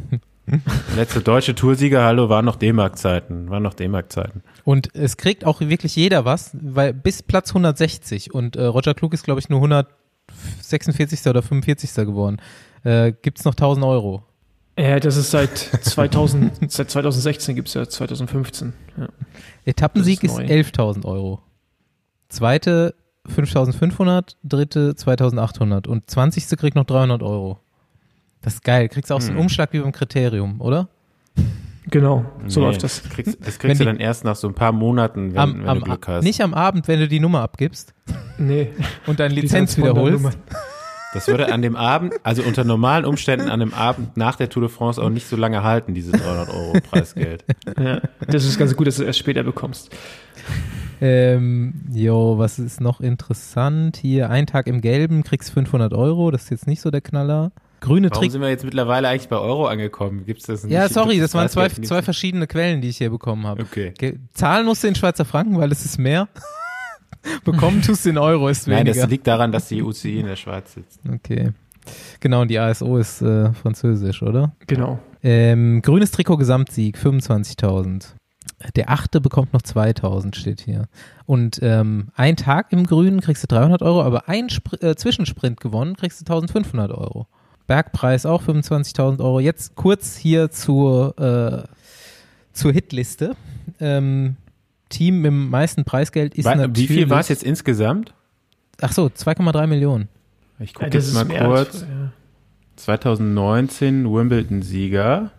Letzte 0.97 1.21
deutsche 1.21 1.55
Toursieger, 1.55 2.05
hallo, 2.05 2.29
waren 2.29 2.45
noch 2.45 2.57
D-Mark-Zeiten. 2.57 3.51
Waren 3.51 3.63
noch 3.63 3.75
D-Mark-Zeiten. 3.75 4.43
Und 4.67 4.97
es 4.97 5.17
kriegt 5.17 5.45
auch 5.45 5.61
wirklich 5.61 5.95
jeder 5.95 6.25
was, 6.25 6.51
weil 6.61 6.93
bis 6.93 7.23
Platz 7.23 7.51
160 7.51 8.35
und 8.35 8.57
äh, 8.57 8.65
Roger 8.65 8.95
Klug 8.95 9.15
ist, 9.15 9.23
glaube 9.23 9.39
ich, 9.39 9.49
nur 9.49 9.61
146. 9.61 11.25
oder 11.29 11.41
45. 11.41 11.95
geworden. 11.95 12.39
Äh, 12.83 13.13
gibt 13.23 13.39
es 13.39 13.45
noch 13.45 13.53
1000 13.53 13.87
Euro. 13.87 14.25
Ja, 14.77 14.99
das 14.99 15.17
ist 15.17 15.31
seit 15.31 15.57
2000, 15.57 16.53
seit 16.73 16.91
2016 16.91 17.55
gibt 17.55 17.69
es 17.69 17.75
ja 17.75 17.89
2015. 17.89 18.73
Ja. 18.99 19.09
Etappensieg 19.65 20.25
ist, 20.25 20.37
ist 20.37 20.51
11.000 20.51 21.05
Euro. 21.05 21.43
Zweite 22.29 22.97
5.500, 23.29 24.35
dritte 24.43 24.95
2.800 24.99 25.87
und 25.87 26.11
20. 26.11 26.59
kriegt 26.59 26.75
noch 26.75 26.87
300 26.87 27.23
Euro. 27.23 27.61
Das 28.41 28.55
ist 28.55 28.65
geil. 28.65 28.89
Kriegst 28.89 29.13
auch 29.13 29.19
hm. 29.19 29.23
so 29.23 29.29
einen 29.29 29.37
hm. 29.39 29.43
Umschlag 29.45 29.73
wie 29.73 29.79
beim 29.79 29.93
Kriterium, 29.93 30.61
oder? 30.61 30.89
Genau, 31.89 32.25
so 32.47 32.61
nee, 32.61 32.67
läuft 32.67 32.83
das. 32.83 33.03
Das 33.03 33.13
kriegst, 33.13 33.47
das 33.47 33.59
kriegst 33.59 33.81
du 33.81 33.85
dann 33.85 33.99
erst 33.99 34.25
nach 34.25 34.35
so 34.35 34.49
ein 34.49 34.55
paar 34.55 34.73
Monaten, 34.73 35.33
wenn, 35.33 35.39
am, 35.39 35.59
wenn 35.61 35.69
am, 35.69 35.79
du 35.79 35.85
Glück 35.85 36.09
hast. 36.09 36.25
Nicht 36.25 36.41
am 36.41 36.53
Abend, 36.53 36.89
wenn 36.89 36.99
du 36.99 37.07
die 37.07 37.21
Nummer 37.21 37.43
abgibst. 37.43 37.95
Nee. 38.39 38.71
Und 39.07 39.21
deine 39.21 39.35
Lizenz 39.35 39.77
wiederholst. 39.77 40.37
Das 41.15 41.29
würde 41.29 41.51
an 41.53 41.63
dem 41.63 41.77
Abend, 41.77 42.15
also 42.25 42.43
unter 42.43 42.65
normalen 42.65 43.07
Umständen 43.07 43.49
an 43.49 43.61
dem 43.61 43.73
Abend 43.73 44.17
nach 44.19 44.37
der 44.37 44.51
Tour 44.51 44.63
de 44.63 44.69
France 44.69 45.01
auch 45.03 45.09
nicht 45.09 45.27
so 45.27 45.37
lange 45.37 45.63
halten, 45.63 45.95
diese 45.95 46.13
300 46.13 46.51
Euro 46.51 46.81
Preisgeld. 46.81 47.45
Ja, 47.79 48.01
das 48.27 48.45
ist 48.45 48.59
ganz 48.59 48.77
gut, 48.77 48.87
dass 48.87 48.97
du 48.97 49.03
es 49.03 49.07
erst 49.07 49.19
später 49.19 49.43
bekommst. 49.43 49.91
Ähm, 51.01 51.75
jo, 51.93 52.39
was 52.39 52.59
ist 52.59 52.81
noch 52.81 53.01
interessant? 53.01 53.97
Hier, 53.97 54.31
ein 54.31 54.47
Tag 54.47 54.67
im 54.67 54.81
Gelben, 54.81 55.25
kriegst 55.25 55.51
500 55.53 55.93
Euro, 55.95 56.31
das 56.31 56.45
ist 56.45 56.51
jetzt 56.51 56.67
nicht 56.67 56.81
so 56.81 56.91
der 56.91 57.01
Knaller. 57.01 57.53
Grüne 57.81 58.11
Warum 58.11 58.31
sind 58.31 58.41
wir 58.41 58.49
jetzt 58.49 58.65
mittlerweile 58.65 59.09
eigentlich 59.09 59.29
bei 59.29 59.37
Euro 59.37 59.67
angekommen? 59.67 60.25
Gibt's 60.27 60.47
das 60.47 60.65
nicht? 60.65 60.73
Ja, 60.73 60.89
sorry, 60.89 61.19
das 61.19 61.35
waren 61.35 61.49
zwei, 61.49 61.69
zwei 61.69 62.03
verschiedene 62.03 62.47
Quellen, 62.47 62.81
die 62.81 62.89
ich 62.89 62.99
hier 62.99 63.11
bekommen 63.11 63.47
habe. 63.47 63.63
Okay. 63.63 63.93
Zahlen 64.33 64.67
musst 64.67 64.83
du 64.83 64.89
in 64.89 64.95
Schweizer 64.95 65.25
Franken, 65.25 65.59
weil 65.59 65.71
es 65.73 65.85
ist 65.85 65.99
mehr. 65.99 66.29
Bekommen 67.45 67.83
tust 67.83 68.05
du 68.05 68.11
in 68.11 68.19
Euro, 68.19 68.49
ist 68.49 68.67
weniger. 68.67 68.85
Nein, 68.85 69.01
das 69.01 69.11
liegt 69.11 69.27
daran, 69.27 69.53
dass 69.53 69.69
die 69.69 69.83
UCI 69.83 70.21
in 70.21 70.27
der 70.27 70.37
Schweiz 70.37 70.75
sitzt. 70.75 71.01
Okay. 71.13 71.53
Genau, 72.21 72.43
und 72.43 72.49
die 72.49 72.59
ASO 72.59 72.99
ist 72.99 73.23
äh, 73.23 73.53
französisch, 73.53 74.23
oder? 74.23 74.55
Genau. 74.67 74.99
Ähm, 75.23 75.83
grünes 75.83 76.11
Trikot 76.11 76.37
Gesamtsieg, 76.37 76.97
25.000. 76.99 78.15
Der 78.75 78.91
achte 78.91 79.21
bekommt 79.21 79.53
noch 79.53 79.63
2000, 79.63 80.35
steht 80.35 80.61
hier. 80.61 80.89
Und 81.27 81.59
ähm, 81.63 82.09
ein 82.15 82.37
Tag 82.37 82.73
im 82.73 82.87
Grünen 82.87 83.21
kriegst 83.21 83.43
du 83.43 83.47
300 83.49 83.83
Euro, 83.83 84.03
aber 84.03 84.29
ein 84.29 84.49
Spr 84.49 84.83
äh, 84.83 84.97
Zwischensprint 84.97 85.61
gewonnen 85.61 85.97
kriegst 85.97 86.21
du 86.21 86.33
1500 86.33 86.91
Euro. 86.91 87.27
Bergpreis 87.67 88.27
auch 88.27 88.43
25.000 88.43 89.21
Euro. 89.21 89.41
Jetzt 89.41 89.75
kurz 89.75 90.17
hier 90.17 90.51
zur, 90.51 91.19
äh, 91.19 91.69
zur 92.53 92.73
Hitliste. 92.73 93.37
Ähm, 93.81 94.37
Team 94.89 95.17
mit 95.17 95.27
dem 95.27 95.51
meisten 95.51 95.85
Preisgeld 95.85 96.35
ist 96.35 96.45
War, 96.45 96.57
natürlich. 96.57 96.91
Wie 96.91 96.95
viel 96.95 97.11
war 97.11 97.21
es 97.21 97.29
jetzt 97.29 97.43
insgesamt? 97.43 98.15
Ach 98.81 98.93
so, 98.93 99.07
2,3 99.07 99.67
Millionen. 99.67 100.09
Ich 100.59 100.75
gucke 100.75 100.87
ja, 100.87 100.95
jetzt 100.95 101.13
mal 101.13 101.25
kurz. 101.27 101.83
Ja. 101.83 102.13
2019 102.77 104.05
Wimbledon-Sieger. 104.05 105.31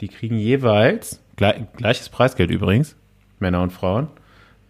Die 0.00 0.08
kriegen 0.08 0.38
jeweils 0.38 1.20
gleiches 1.36 2.08
Preisgeld 2.08 2.50
übrigens, 2.50 2.94
Männer 3.38 3.62
und 3.62 3.72
Frauen. 3.72 4.08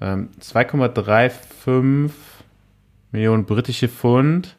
Ähm, 0.00 0.30
2,35 0.40 2.10
Millionen 3.12 3.44
britische 3.44 3.88
Pfund, 3.88 4.56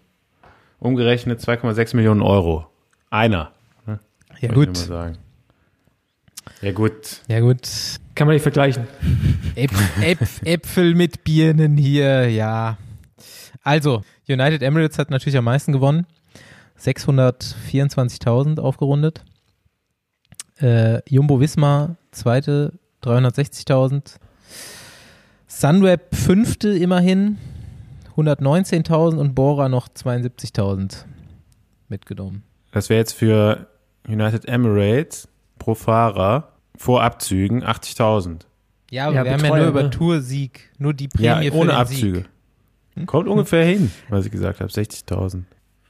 umgerechnet 0.86 1.40
2,6 1.42 1.96
Millionen 1.96 2.22
Euro. 2.22 2.68
Einer. 3.10 3.52
Ne? 3.86 4.00
Ja, 4.40 4.54
gut. 4.54 4.90
Ja, 6.62 6.72
gut. 6.72 7.22
Ja, 7.28 7.40
gut. 7.40 7.68
Kann 8.16 8.28
man 8.28 8.36
nicht 8.36 8.44
vergleichen. 8.44 8.88
Äp 9.56 9.72
Äp 10.02 10.20
Äpfel 10.44 10.96
mit 10.96 11.24
Birnen 11.24 11.78
hier, 11.78 12.30
ja. 12.30 12.78
Also, 13.64 14.04
United 14.28 14.62
Emirates 14.62 14.98
hat 14.98 15.10
natürlich 15.10 15.38
am 15.38 15.46
meisten 15.46 15.72
gewonnen. 15.72 16.06
624.000 16.80 18.60
aufgerundet. 18.60 19.24
Äh, 20.60 21.02
Jumbo 21.10 21.40
Wismar, 21.40 21.98
zweite, 22.12 22.74
360.000. 23.04 24.18
Sunweb, 25.48 26.16
fünfte 26.16 26.70
immerhin, 26.70 27.38
119.000 28.16 29.18
und 29.18 29.36
Bora 29.36 29.70
noch 29.70 29.88
72.000 29.88 31.06
mitgenommen. 31.90 32.44
Das 32.72 32.90
wäre 32.90 33.00
jetzt 33.00 33.14
für 33.14 33.68
United 34.08 34.46
Emirates 34.46 35.28
pro 35.60 35.76
Fahrer 35.76 36.54
vor 36.78 37.04
Abzügen 37.04 37.64
80.000. 37.64 38.42
Ja, 38.92 39.08
aber 39.08 39.16
ja, 39.16 39.24
wir 39.26 39.34
haben 39.34 39.44
ja 39.44 39.48
nur 39.50 39.58
ne? 39.58 39.68
über 39.68 39.92
Toursieg, 39.92 40.72
nur 40.78 40.94
die 40.94 41.08
Prämie 41.08 41.46
ja, 41.46 41.54
ohne 41.54 41.72
für 41.72 41.78
Abzüge. 41.78 42.18
Sieg. 42.20 42.30
Hm? 42.96 43.06
Kommt 43.06 43.28
ungefähr 43.28 43.66
hin, 43.66 43.92
was 44.10 44.26
ich 44.26 44.32
gesagt 44.32 44.60
habe, 44.60 44.72
60.000. 44.72 45.44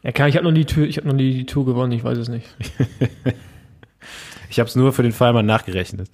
Ja, 0.04 0.12
klar, 0.12 0.28
ich 0.28 0.36
habe 0.36 0.46
noch, 0.46 0.52
nie 0.52 0.64
hab 0.64 1.06
noch 1.06 1.14
nie 1.14 1.34
die 1.34 1.46
Tour 1.46 1.66
gewonnen, 1.66 1.92
ich 1.92 2.04
weiß 2.04 2.18
es 2.18 2.30
nicht. 2.30 2.48
Ich 4.50 4.60
habe 4.60 4.70
es 4.70 4.76
nur 4.76 4.94
für 4.94 5.04
den 5.04 5.12
Fall 5.12 5.34
mal 5.34 5.44
nachgerechnet. 5.44 6.10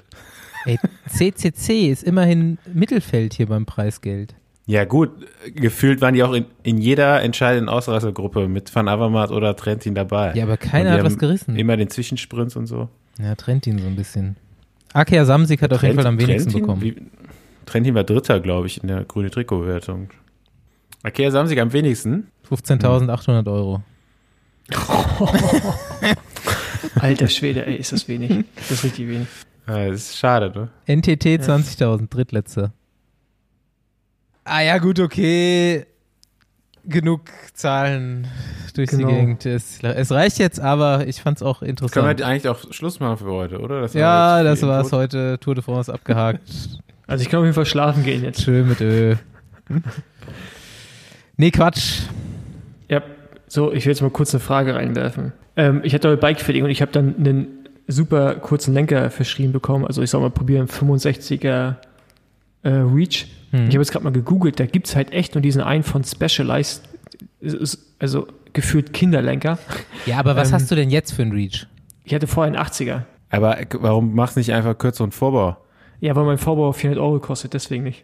Ey, 0.65 0.79
CCC 1.07 1.91
ist 1.91 2.03
immerhin 2.03 2.57
Mittelfeld 2.71 3.33
hier 3.33 3.47
beim 3.47 3.65
Preisgeld. 3.65 4.35
Ja 4.71 4.85
gut, 4.85 5.09
gefühlt 5.53 5.99
waren 5.99 6.13
die 6.13 6.23
auch 6.23 6.31
in, 6.31 6.45
in 6.63 6.77
jeder 6.77 7.21
entscheidenden 7.21 7.67
Ausreißergruppe 7.67 8.47
mit 8.47 8.73
Van 8.73 8.87
Avermaet 8.87 9.31
oder 9.31 9.53
Trentin 9.57 9.95
dabei. 9.95 10.33
Ja, 10.33 10.45
aber 10.45 10.55
keiner 10.55 10.91
hat 10.91 11.03
was 11.03 11.17
gerissen. 11.17 11.57
Immer 11.57 11.75
den 11.75 11.89
Zwischensprints 11.89 12.55
und 12.55 12.67
so. 12.67 12.87
Ja, 13.21 13.35
Trentin 13.35 13.79
so 13.79 13.87
ein 13.87 13.97
bisschen. 13.97 14.37
Akea 14.93 15.25
Samsik 15.25 15.61
hat 15.61 15.71
Trent, 15.71 15.77
auf 15.77 15.83
jeden 15.83 15.95
Fall 15.97 16.07
am 16.07 16.17
wenigsten 16.17 16.51
Trentin, 16.51 16.61
bekommen. 16.61 16.81
Wie, 16.81 16.95
Trentin 17.65 17.95
war 17.95 18.05
Dritter, 18.05 18.39
glaube 18.39 18.67
ich, 18.67 18.81
in 18.81 18.87
der 18.87 19.03
grüne 19.03 19.29
Trikotwertung. 19.29 20.09
Akea 21.03 21.31
Samsik 21.31 21.59
am 21.59 21.73
wenigsten? 21.73 22.27
15.800 22.49 23.51
Euro. 23.51 23.83
Alter 26.95 27.27
Schwede, 27.27 27.65
ey, 27.65 27.75
ist 27.75 27.91
das 27.91 28.07
wenig. 28.07 28.45
Das 28.55 28.71
ist 28.71 28.85
richtig 28.85 29.09
wenig. 29.09 29.27
Ja, 29.67 29.89
das 29.89 30.11
ist 30.11 30.17
schade, 30.17 30.69
ne? 30.87 30.95
NTT 30.95 31.25
20.000, 31.25 32.07
drittletzter. 32.09 32.71
Ah 34.53 34.59
ja, 34.59 34.79
gut, 34.79 34.99
okay. 34.99 35.85
Genug 36.83 37.21
Zahlen 37.53 38.27
durch 38.75 38.89
genau. 38.89 39.07
die 39.07 39.15
Gegend. 39.15 39.45
Es, 39.45 39.81
es, 39.81 40.11
reicht 40.11 40.39
jetzt, 40.39 40.59
aber 40.59 41.07
ich 41.07 41.21
fand 41.21 41.37
es 41.37 41.41
auch 41.41 41.61
interessant. 41.61 42.05
Können 42.05 42.17
wir 42.17 42.27
eigentlich 42.27 42.49
auch 42.49 42.59
Schluss 42.73 42.99
machen 42.99 43.15
für 43.15 43.31
heute, 43.31 43.59
oder? 43.59 43.79
Das 43.79 43.93
ja, 43.93 44.43
das 44.43 44.61
war 44.63 44.81
es 44.81 44.91
heute. 44.91 45.37
Tour 45.39 45.55
de 45.55 45.63
France 45.63 45.91
abgehakt. 45.93 46.41
Also 47.07 47.23
ich 47.23 47.29
kann 47.29 47.39
auf 47.39 47.45
jeden 47.45 47.55
Fall 47.55 47.65
schlafen 47.65 48.05
gehen 48.05 48.23
jetzt. 48.23 48.41
Schön 48.41 48.69
mit 48.69 48.79
Öl. 48.79 49.19
nee, 51.35 51.51
Quatsch. 51.51 52.03
Ja, 52.87 53.01
so, 53.47 53.73
ich 53.73 53.85
will 53.85 53.91
jetzt 53.91 54.01
mal 54.01 54.09
kurz 54.11 54.33
eine 54.33 54.39
Frage 54.39 54.75
reinwerfen. 54.75 55.33
Ähm, 55.57 55.81
ich 55.83 55.93
hatte 55.93 56.07
heute 56.07 56.21
Bikefitting 56.21 56.63
und 56.63 56.69
ich 56.69 56.81
habe 56.81 56.93
dann 56.93 57.17
einen 57.17 57.67
super 57.87 58.35
kurzen 58.35 58.73
Lenker 58.73 59.09
verschrieben 59.09 59.51
bekommen. 59.51 59.85
Also 59.85 60.01
ich 60.01 60.09
soll 60.09 60.21
mal 60.21 60.29
probieren, 60.29 60.67
65er 60.67 61.75
äh, 62.63 62.69
Reach. 62.69 63.27
Hm. 63.51 63.67
Ich 63.67 63.75
habe 63.75 63.79
jetzt 63.79 63.91
gerade 63.91 64.03
mal 64.03 64.13
gegoogelt, 64.13 64.59
da 64.59 64.65
gibt 64.65 64.87
es 64.87 64.95
halt 64.95 65.11
echt 65.11 65.35
nur 65.35 65.41
diesen 65.41 65.61
einen 65.61 65.83
von 65.83 66.03
Specialized, 66.03 66.83
also 67.99 68.27
gefühlt 68.53 68.93
Kinderlenker. 68.93 69.59
Ja, 70.05 70.19
aber 70.19 70.35
was 70.35 70.49
ähm, 70.49 70.55
hast 70.55 70.71
du 70.71 70.75
denn 70.75 70.89
jetzt 70.89 71.11
für 71.11 71.21
einen 71.21 71.31
Reach? 71.31 71.67
Ich 72.03 72.13
hatte 72.13 72.27
vorher 72.27 72.53
einen 72.53 72.65
80er. 72.65 73.03
Aber 73.29 73.57
warum 73.79 74.13
machst 74.13 74.35
du 74.35 74.39
nicht 74.39 74.53
einfach 74.53 74.77
kürzeren 74.77 75.11
Vorbau? 75.11 75.57
Ja, 76.01 76.15
weil 76.15 76.25
mein 76.25 76.39
Vorbau 76.39 76.71
400 76.71 77.01
Euro 77.01 77.19
kostet, 77.19 77.53
deswegen 77.53 77.83
nicht. 77.83 78.01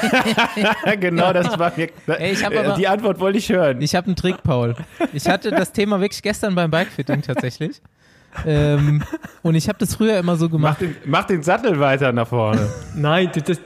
genau, 1.00 1.32
das 1.32 1.58
war 1.58 1.72
mir. 1.76 1.88
Ey, 2.06 2.32
ich 2.32 2.44
aber, 2.44 2.74
die 2.74 2.86
Antwort 2.86 3.20
wollte 3.20 3.38
ich 3.38 3.48
hören. 3.48 3.80
Ich 3.80 3.94
habe 3.94 4.06
einen 4.08 4.16
Trick, 4.16 4.42
Paul. 4.42 4.76
Ich 5.14 5.26
hatte 5.26 5.50
das 5.50 5.72
Thema 5.72 5.98
wirklich 6.00 6.22
gestern 6.22 6.54
beim 6.54 6.70
Bikefitting 6.70 7.22
tatsächlich. 7.22 7.80
Ähm, 8.46 9.02
und 9.42 9.54
ich 9.54 9.68
habe 9.68 9.78
das 9.78 9.94
früher 9.94 10.18
immer 10.18 10.36
so 10.36 10.48
gemacht. 10.48 10.78
Mach 10.80 10.88
den, 10.88 10.96
mach 11.06 11.24
den 11.24 11.42
Sattel 11.42 11.80
weiter 11.80 12.12
nach 12.12 12.28
vorne. 12.28 12.68
Nein, 12.94 13.30
das, 13.34 13.44
das, 13.44 13.60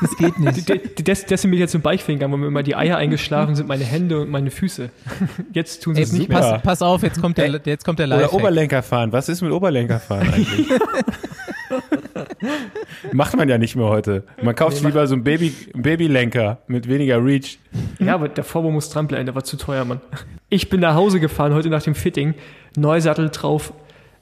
das 0.00 0.16
geht 0.16 0.38
nicht. 0.38 0.68
Das, 0.68 0.78
das, 1.04 1.26
das 1.26 1.42
sind 1.42 1.50
mir 1.50 1.58
jetzt 1.58 1.72
zum 1.72 1.82
Beichfinger, 1.82 2.30
wo 2.30 2.36
mir 2.36 2.46
immer 2.46 2.62
die 2.62 2.76
Eier 2.76 2.96
eingeschlafen 2.96 3.54
sind, 3.54 3.68
meine 3.68 3.84
Hände 3.84 4.20
und 4.20 4.30
meine 4.30 4.50
Füße. 4.50 4.90
Jetzt 5.52 5.82
tun 5.82 5.94
sie 5.94 6.00
Ey, 6.00 6.04
es 6.04 6.12
nicht 6.12 6.30
pass, 6.30 6.50
mehr. 6.50 6.58
Pass 6.60 6.82
auf, 6.82 7.02
jetzt 7.02 7.20
kommt 7.20 7.38
der, 7.38 7.60
jetzt 7.64 7.84
kommt 7.84 7.98
der 7.98 8.06
Lifehack. 8.06 8.32
Oder 8.32 8.42
Oberlenkerfahren. 8.42 9.12
Was 9.12 9.28
ist 9.28 9.42
mit 9.42 9.52
Oberlenkerfahren 9.52 10.28
eigentlich? 10.28 10.68
Macht 13.12 13.36
man 13.36 13.48
ja 13.48 13.58
nicht 13.58 13.76
mehr 13.76 13.86
heute. 13.86 14.24
Man 14.42 14.54
kauft 14.54 14.80
nee, 14.80 14.88
lieber 14.88 15.06
so 15.06 15.14
einen 15.14 15.24
Baby, 15.24 15.54
Babylenker 15.74 16.58
mit 16.66 16.88
weniger 16.88 17.24
Reach. 17.24 17.58
Ja, 17.98 18.14
aber 18.14 18.28
der 18.28 18.44
Vorbau 18.44 18.70
muss 18.70 18.90
dran 18.90 19.06
bleiben, 19.06 19.26
der 19.26 19.34
war 19.34 19.44
zu 19.44 19.56
teuer, 19.56 19.84
Mann. 19.84 20.00
Ich 20.48 20.70
bin 20.70 20.80
nach 20.80 20.94
Hause 20.94 21.20
gefahren 21.20 21.54
heute 21.54 21.68
nach 21.68 21.82
dem 21.82 21.94
Fitting, 21.94 22.34
Neusattel 22.76 23.30
drauf, 23.30 23.72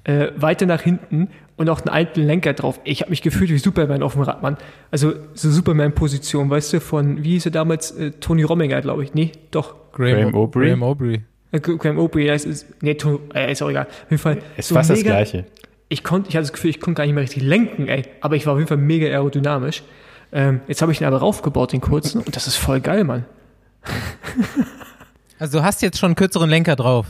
äh, 0.05 0.29
weiter 0.37 0.67
nach 0.67 0.83
hinten 0.83 1.29
und 1.57 1.69
auch 1.69 1.81
einen 1.81 1.89
alten 1.89 2.23
Lenker 2.23 2.53
drauf. 2.55 2.81
Ich 2.85 3.01
habe 3.03 3.11
mich 3.11 3.23
gefühlt 3.23 3.51
wie 3.51 3.59
Superman 3.59 4.03
auf 4.03 4.15
dem 4.15 4.23
Rad, 4.23 4.43
Mann. 4.43 4.57
Also 4.91 5.13
so 5.35 5.51
Superman-Position, 5.51 6.51
weißt 6.51 6.73
du, 6.75 6.81
von, 6.81 7.23
wie 7.23 7.33
hieß 7.33 7.47
er 7.47 7.53
damals, 7.53 7.93
äh, 7.93 8.11
Tony 8.13 8.43
Rominger, 8.43 8.81
glaube 8.81 9.05
ich. 9.05 9.15
Nee, 9.15 9.33
doch. 9.51 9.75
Graham, 9.93 10.23
Graham 10.23 10.35
Aubrey. 10.35 10.69
Graham 10.69 10.83
Aubrey. 10.83 11.23
Äh, 11.53 11.61
Graham 11.61 11.99
Aubrey, 11.99 12.27
das 12.27 12.45
ist, 12.45 12.67
nee, 12.83 12.95
Tony, 12.95 13.19
äh, 13.35 13.53
ist 13.53 13.63
auch 13.63 13.71
egal. 13.71 13.87
Auf 13.87 14.11
jeden 14.11 14.23
Fall. 14.23 14.39
Ist 14.57 14.69
so 14.69 14.75
fast 14.75 14.91
mega, 14.91 15.19
das 15.19 15.31
Gleiche 15.31 15.47
ich 15.93 16.03
konnte, 16.03 16.31
ich 16.31 16.37
hatte 16.37 16.45
das 16.45 16.55
Gefühl, 16.55 16.71
ich 16.71 16.81
konnte 16.81 16.97
gar 16.97 17.05
nicht 17.05 17.13
mehr 17.13 17.23
richtig 17.23 17.43
lenken, 17.43 17.87
ey. 17.87 18.05
Aber 18.23 18.35
ich 18.35 18.47
war 18.47 18.55
auf 18.55 18.59
jeden 18.59 18.69
Fall 18.69 18.79
mega 18.79 19.07
aerodynamisch. 19.09 19.83
Ähm, 20.33 20.63
jetzt 20.67 20.81
habe 20.81 20.91
ich 20.91 21.03
ihn 21.03 21.07
aber 21.07 21.19
raufgebaut, 21.19 21.73
den 21.73 21.83
kurzen, 21.83 22.23
und 22.23 22.35
das 22.35 22.47
ist 22.47 22.57
voll 22.57 22.81
geil, 22.81 23.05
Mann. 23.05 23.27
also 25.39 25.59
du 25.59 25.65
hast 25.65 25.83
jetzt 25.83 25.99
schon 25.99 26.09
einen 26.09 26.15
kürzeren 26.15 26.49
Lenker 26.49 26.77
drauf. 26.77 27.07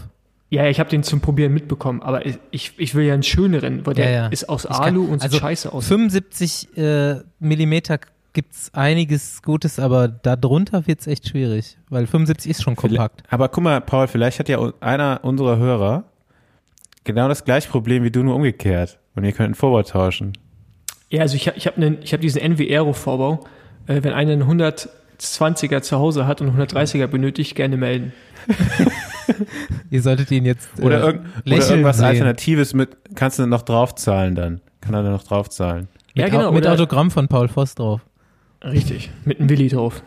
Ja, 0.53 0.67
ich 0.67 0.79
habe 0.79 0.91
den 0.91 1.03
zum 1.03 1.23
Probieren 1.23 1.55
mitbekommen, 1.55 2.03
aber 2.03 2.27
ich, 2.27 2.75
ich 2.77 2.95
will 2.95 3.07
ja 3.07 3.15
einen 3.15 3.23
schöneren, 3.23 3.87
weil 3.87 3.95
der 3.95 4.11
ja, 4.11 4.17
ja. 4.25 4.27
ist 4.27 4.51
aus 4.51 4.67
Alu 4.67 5.05
kann, 5.05 5.13
und 5.15 5.23
sieht 5.23 5.31
also 5.33 5.39
scheiße 5.39 5.73
aus. 5.73 5.89
75 5.89 6.77
äh, 6.77 7.15
Millimeter 7.39 7.99
gibt's 8.35 8.69
einiges 8.75 9.41
Gutes, 9.41 9.79
aber 9.79 10.09
darunter 10.09 10.87
wird's 10.87 11.07
echt 11.07 11.27
schwierig, 11.27 11.79
weil 11.89 12.07
75 12.07 12.51
ist 12.51 12.63
schon 12.63 12.77
kompakt. 12.77 13.23
Aber 13.31 13.49
guck 13.49 13.65
mal, 13.65 13.81
Paul, 13.81 14.09
vielleicht 14.09 14.41
hat 14.41 14.51
ja 14.51 14.59
einer 14.81 15.21
unserer 15.23 15.57
Hörer 15.57 16.05
genau 17.05 17.29
das 17.29 17.47
gleiche 17.47 17.71
Problem 17.71 18.05
wie 18.05 18.11
du, 18.11 18.23
nur 18.23 18.35
umgekehrt. 18.35 18.99
Und 19.15 19.25
ihr 19.25 19.33
könnt 19.33 19.47
einen 19.47 19.55
Vorbau 19.55 19.83
tauschen. 19.83 20.35
Ja, 21.09 21.23
also 21.23 21.35
ich, 21.35 21.47
ich 21.47 21.67
habe 21.67 21.99
hab 22.05 22.21
diesen 22.21 22.43
NV-Aero-Vorbau. 22.43 23.43
Äh, 23.87 24.03
wenn 24.03 24.13
einer 24.13 24.33
einen 24.33 24.43
120er 24.43 25.81
zu 25.81 25.99
Hause 25.99 26.27
hat 26.27 26.43
und 26.43 26.51
einen 26.51 26.61
130er 26.61 27.07
benötigt, 27.07 27.55
gerne 27.55 27.79
melden. 27.79 28.13
ihr 29.91 30.03
solltet 30.03 30.31
ihn 30.31 30.45
jetzt 30.45 30.69
äh, 30.79 30.83
oder, 30.83 31.01
irg 31.03 31.21
oder 31.47 31.71
irgendwas 31.71 31.97
sehen. 31.99 32.07
Alternatives 32.07 32.75
mit, 32.75 32.97
kannst 33.15 33.39
du 33.39 33.47
noch 33.47 33.63
draufzahlen 33.63 34.35
dann. 34.35 34.61
Kann 34.81 34.95
er 34.95 35.03
dann 35.03 35.13
noch 35.13 35.25
draufzahlen. 35.25 35.89
Ja, 36.15 36.25
mit, 36.25 36.33
genau. 36.33 36.53
Mit 36.53 36.67
Autogramm 36.67 37.11
von 37.11 37.29
Paul 37.29 37.49
Voss 37.49 37.75
drauf. 37.75 38.01
Richtig, 38.65 39.11
mit 39.25 39.41
einem 39.41 39.49
Willi 39.49 39.69
drauf. 39.69 40.03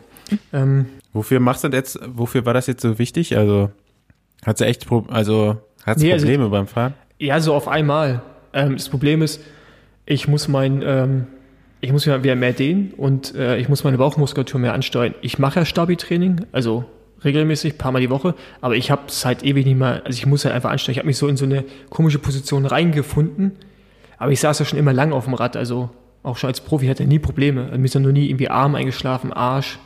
Ähm, 0.52 0.86
wofür 1.12 1.40
machst 1.40 1.64
du 1.64 1.68
jetzt, 1.68 1.98
wofür 2.06 2.46
war 2.46 2.54
das 2.54 2.66
jetzt 2.66 2.82
so 2.82 2.98
wichtig? 2.98 3.36
Also, 3.36 3.70
hat 4.44 4.58
sie 4.58 4.66
echt, 4.66 4.86
also, 5.08 5.58
Hast 5.84 6.00
du 6.00 6.06
nee, 6.06 6.12
also 6.12 6.24
Probleme 6.24 6.44
also, 6.44 6.50
beim 6.50 6.66
Fahren? 6.66 6.94
Ja, 7.18 7.40
so 7.40 7.54
auf 7.54 7.68
einmal. 7.68 8.22
Ähm, 8.52 8.76
das 8.76 8.88
Problem 8.88 9.22
ist, 9.22 9.40
ich 10.04 10.28
muss 10.28 10.48
mein, 10.48 10.82
ähm, 10.84 11.26
ich 11.80 11.92
muss 11.92 12.06
wieder 12.06 12.34
mehr 12.34 12.52
dehnen 12.52 12.92
und 12.96 13.34
äh, 13.34 13.58
ich 13.58 13.68
muss 13.68 13.84
meine 13.84 13.98
Bauchmuskulatur 13.98 14.60
mehr 14.60 14.72
ansteuern. 14.72 15.14
Ich 15.20 15.38
mache 15.38 15.60
ja 15.60 15.64
Stabi-Training, 15.64 16.46
also 16.52 16.84
regelmäßig, 17.24 17.78
paar 17.78 17.92
Mal 17.92 18.00
die 18.00 18.10
Woche, 18.10 18.34
aber 18.60 18.76
ich 18.76 18.90
habe 18.90 19.02
es 19.08 19.24
halt 19.24 19.42
ewig 19.42 19.64
nicht 19.66 19.78
mehr, 19.78 20.02
also 20.04 20.16
ich 20.16 20.26
muss 20.26 20.44
halt 20.44 20.54
einfach 20.54 20.70
ansteuern. 20.70 20.92
Ich 20.92 20.98
habe 20.98 21.06
mich 21.06 21.18
so 21.18 21.28
in 21.28 21.36
so 21.36 21.44
eine 21.44 21.64
komische 21.90 22.18
Position 22.18 22.66
reingefunden, 22.66 23.52
aber 24.18 24.32
ich 24.32 24.40
saß 24.40 24.58
ja 24.58 24.64
schon 24.64 24.78
immer 24.78 24.92
lang 24.92 25.12
auf 25.12 25.24
dem 25.24 25.34
Rad, 25.34 25.56
also 25.56 25.90
auch 26.22 26.36
schon 26.36 26.48
als 26.48 26.60
Profi 26.60 26.86
hatte 26.88 27.04
ich 27.04 27.08
nie 27.08 27.18
Probleme. 27.18 27.64
Also 27.66 27.78
mir 27.78 27.84
ist 27.84 27.94
ja 27.94 28.00
noch 28.00 28.12
nie 28.12 28.28
irgendwie 28.28 28.48
Arm 28.48 28.74
eingeschlafen, 28.74 29.32
Arsch 29.32 29.78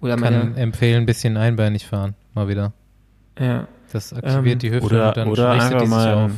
oder 0.00 0.16
meine. 0.16 0.38
Kann 0.38 0.56
empfehlen, 0.56 1.02
ein 1.02 1.06
bisschen 1.06 1.36
einbeinig 1.36 1.86
fahren, 1.86 2.14
mal 2.34 2.48
wieder. 2.48 2.72
Ja. 3.38 3.68
Das 3.92 4.12
aktiviert 4.12 4.54
ähm, 4.54 4.58
die 4.58 4.70
Hüfte 4.72 4.86
oder, 4.86 5.08
und 5.08 5.16
dann 5.16 5.28
oder 5.28 5.50
einfach 5.50 5.82
die 5.82 5.86
mal 5.86 6.14
auf. 6.14 6.32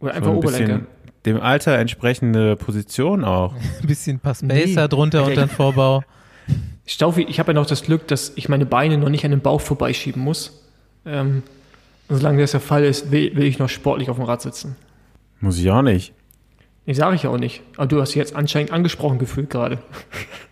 Oder 0.00 0.14
einfach 0.14 0.26
so 0.26 0.30
ein 0.30 0.36
Oberlenker. 0.36 0.80
Dem 1.26 1.40
Alter 1.40 1.78
entsprechende 1.78 2.56
Position 2.56 3.24
auch. 3.24 3.54
ein 3.82 3.86
bisschen 3.86 4.16
ein 4.16 4.20
paar 4.20 4.34
Spacer 4.34 4.82
nee. 4.82 4.88
drunter 4.88 5.24
und 5.26 5.36
dann 5.36 5.48
Vorbau. 5.48 6.04
Staufi, 6.86 7.22
ich 7.22 7.38
habe 7.38 7.52
ja 7.52 7.54
noch 7.54 7.66
das 7.66 7.82
Glück, 7.82 8.06
dass 8.08 8.32
ich 8.36 8.48
meine 8.48 8.66
Beine 8.66 8.98
noch 8.98 9.08
nicht 9.08 9.24
an 9.24 9.30
den 9.30 9.40
Bauch 9.40 9.60
vorbeischieben 9.60 10.22
muss. 10.22 10.62
Ähm, 11.06 11.42
solange 12.08 12.40
das 12.40 12.50
der 12.50 12.60
Fall 12.60 12.84
ist, 12.84 13.10
will, 13.10 13.34
will, 13.36 13.44
ich 13.44 13.58
noch 13.58 13.68
sportlich 13.68 14.10
auf 14.10 14.16
dem 14.16 14.24
Rad 14.24 14.42
sitzen. 14.42 14.76
Muss 15.40 15.58
ich 15.58 15.70
auch 15.70 15.82
nicht. 15.82 16.12
Nee, 16.86 16.92
sage 16.92 17.16
ich 17.16 17.26
auch 17.26 17.38
nicht. 17.38 17.62
Aber 17.76 17.86
du 17.86 18.00
hast 18.00 18.10
dich 18.10 18.16
jetzt 18.16 18.36
anscheinend 18.36 18.70
angesprochen 18.70 19.18
gefühlt 19.18 19.50
gerade. 19.50 19.78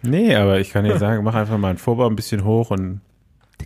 Nee, 0.05 0.35
aber 0.35 0.59
ich 0.59 0.73
kann 0.73 0.85
dir 0.85 0.99
sagen, 0.99 1.23
mach 1.23 1.37
einfach 1.37 1.59
mal 1.59 1.69
einen 1.69 1.79
Vorbau 1.79 2.09
ein 2.09 2.17
bisschen 2.17 2.43
hoch 2.43 2.73
und 2.73 3.03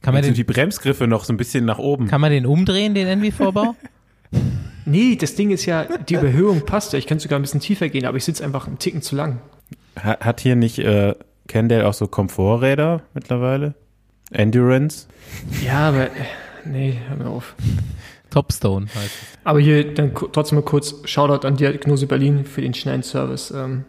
kann 0.03 0.13
man 0.13 0.23
den, 0.23 0.35
die 0.35 0.45
Bremsgriffe 0.45 1.07
noch 1.07 1.25
so 1.25 1.33
ein 1.33 1.39
bisschen 1.39 1.65
nach 1.65 1.79
oben. 1.79 2.09
Kann 2.09 2.21
man 2.21 2.31
den 2.31 2.45
umdrehen, 2.45 2.95
den 2.95 3.07
NV-Vorbau? 3.07 3.75
nee, 4.85 5.17
das 5.17 5.35
Ding 5.35 5.51
ist 5.51 5.65
ja, 5.65 5.85
die 5.85 6.15
Überhöhung 6.15 6.67
passt 6.67 6.93
ja. 6.93 6.99
Ich 6.99 7.07
könnte 7.07 7.23
sogar 7.23 7.39
ein 7.39 7.43
bisschen 7.43 7.61
tiefer 7.61 7.89
gehen, 7.89 8.05
aber 8.05 8.19
ich 8.19 8.25
sitze 8.25 8.45
einfach 8.45 8.67
einen 8.67 8.79
Ticken 8.79 9.01
zu 9.01 9.17
lang. 9.17 9.39
Hat, 9.99 10.25
hat 10.25 10.41
hier 10.41 10.57
nicht 10.57 10.79
äh, 10.79 11.15
Kendall 11.47 11.85
auch 11.85 11.95
so 11.95 12.07
Komforträder 12.07 13.03
mittlerweile? 13.15 13.75
Endurance? 14.31 15.07
Ja, 15.65 15.89
aber 15.89 16.07
äh, 16.07 16.11
nee, 16.65 16.99
hör 17.09 17.17
mir 17.17 17.29
auf. 17.29 17.55
Topstone 18.31 18.87
heißt 18.87 19.05
es. 19.05 19.39
Aber 19.45 19.61
hier 19.61 19.95
dann 19.95 20.13
trotzdem 20.15 20.59
mal 20.59 20.65
kurz 20.65 20.97
Shoutout 21.05 21.47
an 21.47 21.57
Diagnose 21.57 22.07
Berlin 22.07 22.45
für 22.45 22.61
den 22.61 22.75
schnellen 22.75 23.03
Service. 23.03 23.51
Ähm, 23.51 23.85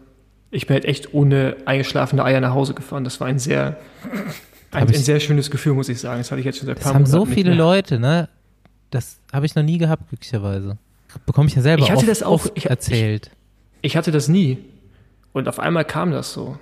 ich 0.50 0.66
bin 0.66 0.74
halt 0.74 0.84
echt 0.84 1.12
ohne 1.12 1.56
eingeschlafene 1.66 2.24
Eier 2.24 2.40
nach 2.40 2.54
Hause 2.54 2.74
gefahren. 2.74 3.04
Das 3.04 3.20
war 3.20 3.26
ein 3.26 3.38
sehr 3.38 3.76
ein, 4.70 4.86
ein, 4.86 4.94
sehr 4.94 5.20
schönes 5.20 5.50
Gefühl, 5.50 5.74
muss 5.74 5.88
ich 5.88 6.00
sagen. 6.00 6.18
Das 6.18 6.30
hatte 6.30 6.40
ich 6.40 6.46
jetzt 6.46 6.58
schon 6.58 6.66
seit 6.66 6.78
ein 6.78 6.82
paar 6.82 6.92
Monaten. 6.92 7.10
Das 7.10 7.20
haben 7.20 7.26
so 7.26 7.32
viele 7.32 7.54
Leute, 7.54 7.98
ne? 7.98 8.28
Das 8.90 9.18
habe 9.32 9.46
ich 9.46 9.54
noch 9.54 9.62
nie 9.62 9.78
gehabt, 9.78 10.08
glücklicherweise. 10.08 10.78
Bekomme 11.26 11.48
ich 11.48 11.54
ja 11.54 11.62
selber 11.62 11.82
ich 11.82 11.90
hatte 11.90 12.00
oft, 12.00 12.08
das 12.08 12.22
auch 12.22 12.46
ich, 12.54 12.66
erzählt. 12.66 13.30
Ich, 13.80 13.92
ich, 13.92 13.96
hatte 13.96 14.12
das 14.12 14.28
nie. 14.28 14.58
Und 15.32 15.48
auf 15.48 15.58
einmal 15.58 15.84
kam 15.84 16.10
das 16.10 16.32
so. 16.32 16.58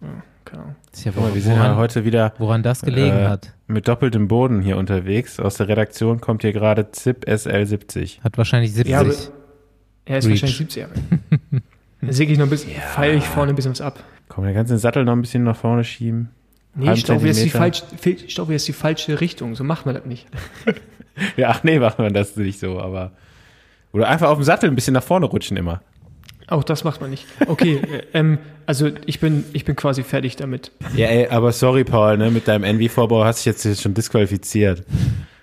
Ja, 0.00 0.22
keine 0.52 0.76
Tja, 0.92 1.12
woran, 1.14 1.34
wir 1.34 1.40
sind 1.40 1.54
ja 1.54 1.76
heute 1.76 2.04
wieder. 2.04 2.34
Woran 2.38 2.62
das 2.62 2.82
gelegen 2.82 3.16
äh, 3.16 3.26
hat. 3.26 3.52
Mit 3.66 3.88
doppeltem 3.88 4.28
Boden 4.28 4.60
hier 4.60 4.76
unterwegs. 4.76 5.40
Aus 5.40 5.56
der 5.56 5.68
Redaktion 5.68 6.20
kommt 6.20 6.42
hier 6.42 6.52
gerade 6.52 6.90
ZIP 6.90 7.26
SL70. 7.26 8.22
Hat 8.22 8.36
wahrscheinlich 8.36 8.72
70. 8.74 8.92
Ja, 8.92 9.00
aber, 9.00 9.10
er 10.04 10.18
ist 10.18 10.26
Reach. 10.26 10.42
wahrscheinlich 10.42 10.56
70 10.56 10.76
Jahre. 10.82 10.92
Dann 12.00 12.12
säge 12.12 12.32
ich 12.32 12.38
noch 12.38 12.46
ein 12.46 12.50
bisschen, 12.50 12.72
ja. 12.72 12.80
feile 12.80 13.14
ich 13.14 13.24
vorne 13.24 13.52
ein 13.52 13.56
bisschen 13.56 13.72
was 13.72 13.80
ab. 13.80 14.02
Komm, 14.28 14.44
der 14.44 14.52
ganze 14.54 14.76
Sattel 14.78 15.04
noch 15.04 15.12
ein 15.12 15.20
bisschen 15.20 15.44
nach 15.44 15.56
vorne 15.56 15.84
schieben. 15.84 16.30
Nee, 16.74 16.92
ich 16.92 17.04
glaube, 17.04 17.26
jetzt, 17.26 17.44
die 17.44 17.50
falsch, 17.50 17.82
ich 18.04 18.34
glaube, 18.34 18.52
jetzt 18.52 18.66
die 18.66 18.72
falsche 18.72 19.20
Richtung. 19.20 19.54
So 19.54 19.64
macht 19.64 19.86
man 19.86 19.94
das 19.94 20.06
nicht. 20.06 20.26
ja, 21.36 21.50
ach 21.50 21.62
nee, 21.64 21.78
macht 21.78 21.98
man 21.98 22.12
das 22.12 22.36
nicht 22.36 22.58
so, 22.58 22.80
aber. 22.80 23.12
Oder 23.92 24.08
einfach 24.08 24.30
auf 24.30 24.38
dem 24.38 24.44
Sattel 24.44 24.70
ein 24.70 24.74
bisschen 24.74 24.94
nach 24.94 25.02
vorne 25.02 25.26
rutschen 25.26 25.56
immer. 25.56 25.82
Auch 26.52 26.64
das 26.64 26.84
macht 26.84 27.00
man 27.00 27.08
nicht. 27.08 27.26
Okay, 27.46 27.76
äh, 27.76 28.02
ähm, 28.18 28.38
also 28.66 28.90
ich 29.06 29.20
bin, 29.20 29.44
ich 29.54 29.64
bin 29.64 29.74
quasi 29.74 30.02
fertig 30.02 30.36
damit. 30.36 30.70
Ja, 30.94 31.06
ey, 31.06 31.28
aber 31.28 31.50
sorry, 31.52 31.82
Paul, 31.82 32.18
ne, 32.18 32.30
mit 32.30 32.46
deinem 32.46 32.64
Envy-Vorbau 32.64 33.24
hast 33.24 33.46
du 33.46 33.50
dich 33.50 33.64
jetzt 33.64 33.82
schon 33.82 33.94
disqualifiziert. 33.94 34.84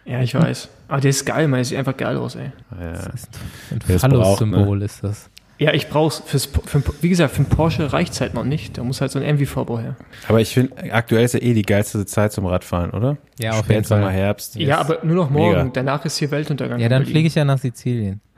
Ja, 0.06 0.22
ich 0.22 0.36
weiß. 0.36 0.69
Aber 0.88 1.02
der 1.02 1.10
ist 1.10 1.26
geil, 1.26 1.48
man, 1.48 1.58
der 1.58 1.65
sieht 1.65 1.80
einfach 1.80 1.98
geil 1.98 2.15
aus, 2.17 2.36
ey. 2.36 2.52
Ja. 2.80 2.91
Das 2.91 3.06
ist 3.06 3.30
ein 3.72 4.00
Phallus-Symbol 4.00 4.78
ne? 4.78 4.86
ist 4.86 5.04
das. 5.04 5.30
Ja, 5.60 5.74
ich 5.74 5.89
brauch's 5.89 6.24
fürs, 6.26 6.45
für, 6.45 6.82
wie 7.02 7.10
gesagt, 7.10 7.34
für 7.34 7.39
einen 7.39 7.50
Porsche 7.50 7.91
reicht's 7.91 8.22
halt 8.22 8.34
noch 8.34 8.45
nicht. 8.45 8.78
Da 8.78 8.84
muss 8.84 9.02
halt 9.02 9.12
so 9.12 9.19
ein 9.19 9.36
MV-Vorbau 9.36 9.80
her. 9.80 9.98
Aber 10.30 10.39
ich 10.39 10.54
finde, 10.54 10.93
aktuell 10.93 11.26
ist 11.26 11.34
ja 11.34 11.41
eh 11.41 11.54
die 11.54 11.63
geilste 11.63 12.06
Zeit 12.06 12.32
zum 12.32 12.45
Radfahren, 12.45 12.91
oder? 12.91 13.17
Ja, 13.39 13.60
auf 13.60 13.69
jeden 13.69 13.84
Fall. 13.84 14.10
Herbst. 14.10 14.56
Ja, 14.56 14.78
aber 14.80 15.00
nur 15.04 15.17
noch 15.17 15.30
morgen. 15.30 15.58
Mega. 15.58 15.69
Danach 15.74 16.06
ist 16.06 16.17
hier 16.17 16.32
Weltuntergang. 16.32 16.80
Ja, 16.80 16.88
dann 16.88 17.06
fliege 17.06 17.28
ich 17.28 17.36
ja 17.36 17.45
nach 17.45 17.60
Sizilien. 17.60 18.22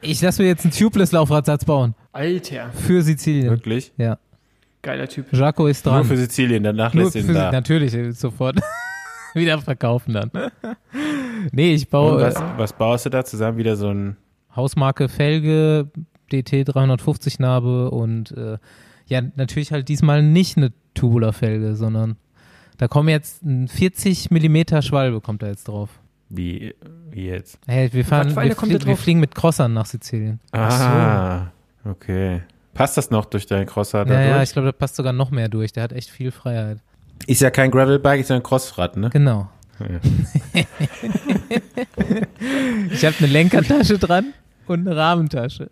Ich 0.00 0.22
lasse 0.22 0.40
mir 0.40 0.48
jetzt 0.48 0.64
einen 0.64 0.72
Tubeless-Laufradsatz 0.72 1.64
bauen. 1.64 1.96
Alter. 2.12 2.70
Für 2.70 3.02
Sizilien. 3.02 3.50
Wirklich? 3.50 3.92
Ja. 3.96 4.18
Geiler 4.82 5.08
Typ. 5.08 5.26
Jaco 5.32 5.66
ist 5.66 5.84
dran. 5.84 5.96
Nur 5.96 6.04
für 6.04 6.16
Sizilien, 6.16 6.62
danach 6.62 6.94
lässt 6.94 7.16
ihn 7.16 7.34
da. 7.34 7.50
Natürlich, 7.50 7.92
sofort. 8.16 8.60
wieder 9.34 9.60
verkaufen 9.60 10.14
dann. 10.14 10.30
nee, 11.52 11.74
ich 11.74 11.88
baue. 11.88 12.20
was, 12.20 12.36
was 12.56 12.72
baust 12.72 13.06
du 13.06 13.10
da 13.10 13.24
zusammen? 13.24 13.58
Wieder 13.58 13.76
so 13.76 13.88
ein 13.88 14.16
Hausmarke 14.54 15.08
Felge, 15.08 15.90
DT 16.32 16.68
350 16.68 17.38
Narbe 17.38 17.90
und 17.90 18.32
äh, 18.32 18.58
ja, 19.06 19.22
natürlich 19.36 19.72
halt 19.72 19.88
diesmal 19.88 20.22
nicht 20.22 20.56
eine 20.56 20.72
Tubular-Felge, 20.94 21.76
sondern 21.76 22.16
da 22.76 22.88
kommen 22.88 23.08
jetzt 23.08 23.42
ein 23.42 23.68
40 23.68 24.30
Millimeter 24.30 24.82
Schwalbe 24.82 25.20
kommt 25.20 25.42
da 25.42 25.48
jetzt 25.48 25.68
drauf. 25.68 25.90
Wie, 26.28 26.74
wie 27.10 27.26
jetzt? 27.26 27.58
Hey, 27.66 27.92
wir 27.92 28.04
fahren, 28.04 28.36
wir, 28.36 28.54
flie 28.54 28.86
wir, 28.86 28.96
fliegen 28.96 29.20
mit 29.20 29.34
Crossern 29.34 29.72
nach 29.72 29.86
Sizilien. 29.86 30.40
Ah, 30.52 31.46
so. 31.82 31.90
okay. 31.90 32.42
Passt 32.74 32.96
das 32.96 33.10
noch 33.10 33.24
durch 33.24 33.46
deinen 33.46 33.66
Crosser 33.66 34.04
da 34.04 34.14
ja? 34.14 34.28
Ja, 34.28 34.42
ich 34.42 34.52
glaube, 34.52 34.66
da 34.66 34.72
passt 34.72 34.96
sogar 34.96 35.12
noch 35.12 35.30
mehr 35.30 35.48
durch. 35.48 35.72
Der 35.72 35.82
hat 35.82 35.92
echt 35.92 36.10
viel 36.10 36.30
Freiheit. 36.30 36.78
Ist 37.26 37.40
ja 37.40 37.50
kein 37.50 37.70
Gravelbike, 37.70 38.20
ist 38.20 38.30
ja 38.30 38.36
ein 38.36 38.42
Crossrad, 38.42 38.96
ne? 38.96 39.10
Genau. 39.10 39.48
Ja. 39.80 40.00
ich 42.92 43.04
habe 43.04 43.16
eine 43.18 43.26
Lenkertasche 43.28 43.98
dran 43.98 44.32
Und 44.66 44.86
eine 44.86 44.96
Rahmentasche. 44.96 45.70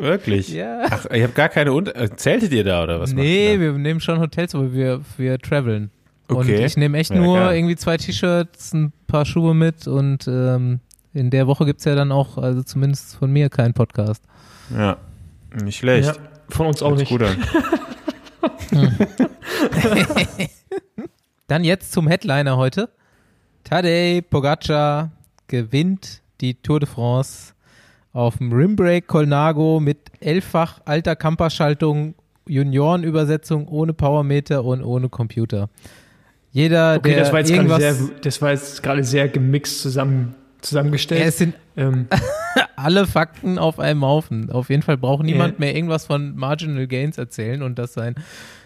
Wirklich? 0.00 0.48
Ja. 0.48 0.86
Ach, 0.90 1.06
ihr 1.12 1.24
habt 1.24 1.34
gar 1.34 1.48
keine 1.48 1.72
Un 1.72 1.86
äh, 1.86 2.08
Zeltet 2.16 2.52
ihr 2.52 2.64
da 2.64 2.82
oder 2.82 3.00
was? 3.00 3.12
Nee, 3.12 3.58
wir 3.60 3.72
nehmen 3.72 4.00
schon 4.00 4.18
Hotels, 4.18 4.54
aber 4.54 4.72
wir, 4.72 5.00
wir 5.16 5.38
traveln. 5.38 5.90
Okay. 6.28 6.38
Und 6.38 6.48
ich 6.64 6.76
nehme 6.76 6.98
echt 6.98 7.10
Ja, 7.10 7.16
nur 7.20 7.38
geil. 7.38 7.56
irgendwie 7.56 7.76
zwei 7.76 7.96
T-Shirts, 7.96 8.72
ein 8.72 8.92
paar 9.06 9.24
Schuhe 9.26 9.54
mit 9.54 9.86
und 9.86 10.26
ähm, 10.28 10.80
in 11.12 11.30
der 11.30 11.46
Woche 11.46 11.66
gibt's 11.66 11.84
ja 11.84 11.94
dann 11.94 12.12
auch, 12.12 12.38
also 12.38 12.62
zumindest 12.62 13.16
von 13.16 13.32
mir, 13.32 13.48
keinen 13.50 13.74
Podcast. 13.74 14.22
Ja, 14.76 14.96
nicht 15.62 15.78
schlecht. 15.78 16.06
Ja, 16.08 16.14
von 16.48 16.66
uns 16.68 16.82
auch 16.82 16.94
nicht. 16.96 17.08
Gut 17.10 17.22
an. 17.22 17.36
Dann 21.48 21.64
jetzt 21.64 21.92
zum 21.92 22.06
Headliner 22.06 22.56
heute. 22.56 22.88
Tadej 23.64 24.22
Pogacar 24.22 25.10
gewinnt 25.48 26.22
die 26.40 26.54
Tour 26.54 26.78
de 26.80 26.88
France 26.88 27.54
auf 28.12 28.38
dem 28.38 28.52
Rimbrake 28.52 29.02
Colnago 29.06 29.80
mit 29.80 29.98
elffach 30.20 30.80
alter 30.84 31.16
Camperschaltung, 31.16 32.14
Juniorenübersetzung 32.48 33.68
ohne 33.68 33.92
Powermeter 33.92 34.64
und 34.64 34.82
ohne 34.82 35.08
Computer. 35.08 35.68
Jeder, 36.52 36.96
Okay, 36.98 37.10
der 37.10 37.20
das 37.20 37.32
war 37.32 37.38
jetzt 37.40 37.48
gerade 37.52 37.68
irgendwas, 37.68 37.98
sehr, 37.98 38.08
das 38.22 38.42
war 38.42 38.50
jetzt 38.50 38.82
gerade 38.82 39.04
sehr 39.04 39.28
gemixt 39.28 39.80
zusammen, 39.80 40.34
zusammengestellt. 40.60 41.24
es 41.24 41.38
sind 41.38 41.54
ähm, 41.76 42.08
alle 42.76 43.06
Fakten 43.06 43.56
auf 43.58 43.78
einem 43.78 44.04
Haufen. 44.04 44.50
Auf 44.50 44.68
jeden 44.70 44.82
Fall 44.82 44.96
braucht 44.96 45.24
niemand 45.24 45.54
Ja. 45.54 45.60
mehr 45.60 45.76
irgendwas 45.76 46.06
von 46.06 46.34
Marginal 46.34 46.88
Gains 46.88 47.18
erzählen 47.18 47.62
und 47.62 47.78
das 47.78 47.92
sein 47.94 48.16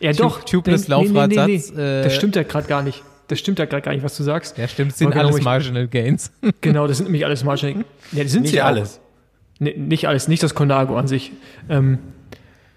ja, 0.01 0.13
doch. 0.15 0.43
tubeless 0.45 0.89
Nee, 0.89 0.95
nee, 0.97 1.03
nee, 1.03 1.09
Laufradsatz, 1.13 1.73
nee. 1.77 1.83
äh, 1.83 2.03
Das 2.05 2.15
stimmt 2.15 2.37
ja 2.37 2.43
gerade 2.43 2.67
gar 2.67 2.83
nicht. 2.83 3.03
Das 3.29 3.39
stimmt 3.39 3.59
ja 3.59 3.65
gerade 3.67 3.83
gar 3.83 3.93
nicht, 3.93 4.03
was 4.05 4.17
du 4.17 4.23
sagst. 4.23 4.57
Ja, 4.59 4.67
stimmt, 4.69 4.93
es 4.93 4.99
sind 4.99 5.09
Aber 5.09 5.17
genau, 5.17 5.29
alles 5.33 5.43
Marginal 5.45 5.89
Gains. 5.89 6.31
Genau, 6.61 6.87
das 6.87 6.99
sind 6.99 7.05
nämlich 7.07 7.25
alles 7.27 7.45
Marginal. 7.45 7.85
Ja, 8.13 8.23
die 8.23 8.29
sind 8.29 8.43
Nicht 8.43 8.53
sie 8.53 8.63
auch. 8.63 8.67
alles. 8.67 9.01
Nicht 9.65 10.09
alles, 10.09 10.29
nicht 10.29 10.43
das 10.43 10.55
Conago 10.55 10.97
an 10.97 11.07
sich. 11.09 11.33
Ähm, 11.69 11.99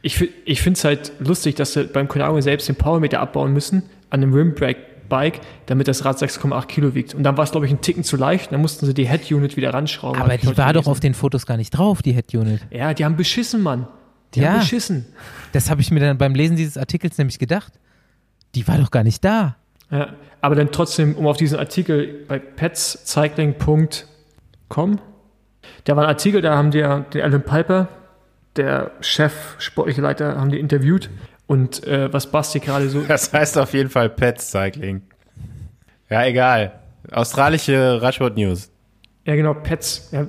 ich 0.02 0.28
ich 0.46 0.62
finde 0.62 0.78
es 0.78 0.84
halt 0.84 1.12
lustig, 1.20 1.56
dass 1.56 1.74
sie 1.74 1.84
beim 1.86 2.08
Conago 2.08 2.40
selbst 2.42 2.68
den 2.68 2.76
Powermeter 2.76 3.20
abbauen 3.20 3.54
müssen 3.54 3.84
an 4.10 4.22
einem 4.24 4.34
Rimbrake-Bike, 4.34 5.40
damit 5.66 5.88
das 5.88 6.06
Rad 6.06 6.18
6,8 6.18 6.66
Kilo 6.68 6.96
wiegt. 6.96 7.14
Und 7.14 7.24
dann 7.24 7.36
war 7.38 7.44
es, 7.44 7.52
glaube 7.52 7.66
ich, 7.66 7.72
ein 7.72 7.82
Ticken 7.82 8.04
zu 8.04 8.16
leicht. 8.16 8.52
Dann 8.52 8.62
mussten 8.62 8.86
sie 8.86 8.94
die 8.94 9.08
Head-Unit 9.08 9.58
wieder 9.58 9.74
ranschrauben. 9.74 10.22
Aber 10.22 10.38
die 10.38 10.46
war 10.48 10.54
doch 10.56 10.66
gelesen. 10.82 10.90
auf 10.90 11.00
den 11.02 11.14
Fotos 11.14 11.46
gar 11.46 11.58
nicht 11.58 11.72
drauf, 11.72 12.02
die 12.02 12.14
Head 12.14 12.34
Unit. 12.36 12.62
Ja, 12.72 12.94
die 12.94 13.04
haben 13.06 13.16
beschissen, 13.18 13.62
Mann. 13.62 13.88
Die 14.34 14.40
Ja. 14.42 14.52
haben 14.54 14.60
beschissen. 14.60 15.06
Das 15.52 15.70
habe 15.70 15.82
ich 15.82 15.92
mir 15.92 16.00
dann 16.00 16.18
beim 16.18 16.36
Lesen 16.36 16.56
dieses 16.58 16.78
Artikels 16.78 17.18
nämlich 17.18 17.40
gedacht. 17.40 17.74
Die 18.56 18.66
war 18.68 18.78
doch 18.78 18.92
gar 18.92 19.04
nicht 19.04 19.24
da. 19.26 19.56
Ja, 19.92 20.14
aber 20.42 20.56
dann 20.56 20.72
trotzdem, 20.72 21.16
um 21.16 21.28
auf 21.28 21.38
diesen 21.38 21.60
Artikel 21.60 22.24
bei 22.28 22.40
petscycling.com, 22.40 25.00
da 25.84 25.96
war 25.96 26.04
ein 26.04 26.10
Artikel, 26.10 26.42
da 26.42 26.56
haben 26.56 26.72
die 26.72 26.80
ja 26.80 27.00
den 27.00 27.22
Alan 27.22 27.44
Piper, 27.44 27.88
der 28.56 28.92
Chef, 29.02 29.34
sportliche 29.60 30.02
Leiter, 30.02 30.38
haben 30.38 30.52
die 30.52 30.60
interviewt. 30.60 31.10
Und 31.46 31.86
äh, 31.88 32.12
was 32.12 32.30
Basti 32.30 32.60
gerade 32.60 32.90
so. 32.90 33.02
Das 33.02 33.32
heißt 33.32 33.58
auf 33.58 33.74
jeden 33.74 33.90
Fall 33.90 34.10
Pets 34.10 34.52
Cycling. 34.52 35.02
Ja, 36.10 36.26
egal. 36.26 36.74
Australische 37.12 38.02
Radsport 38.02 38.36
News. 38.36 38.70
Ja, 39.26 39.36
genau, 39.36 39.54
Pets, 39.54 40.10
ja, 40.12 40.28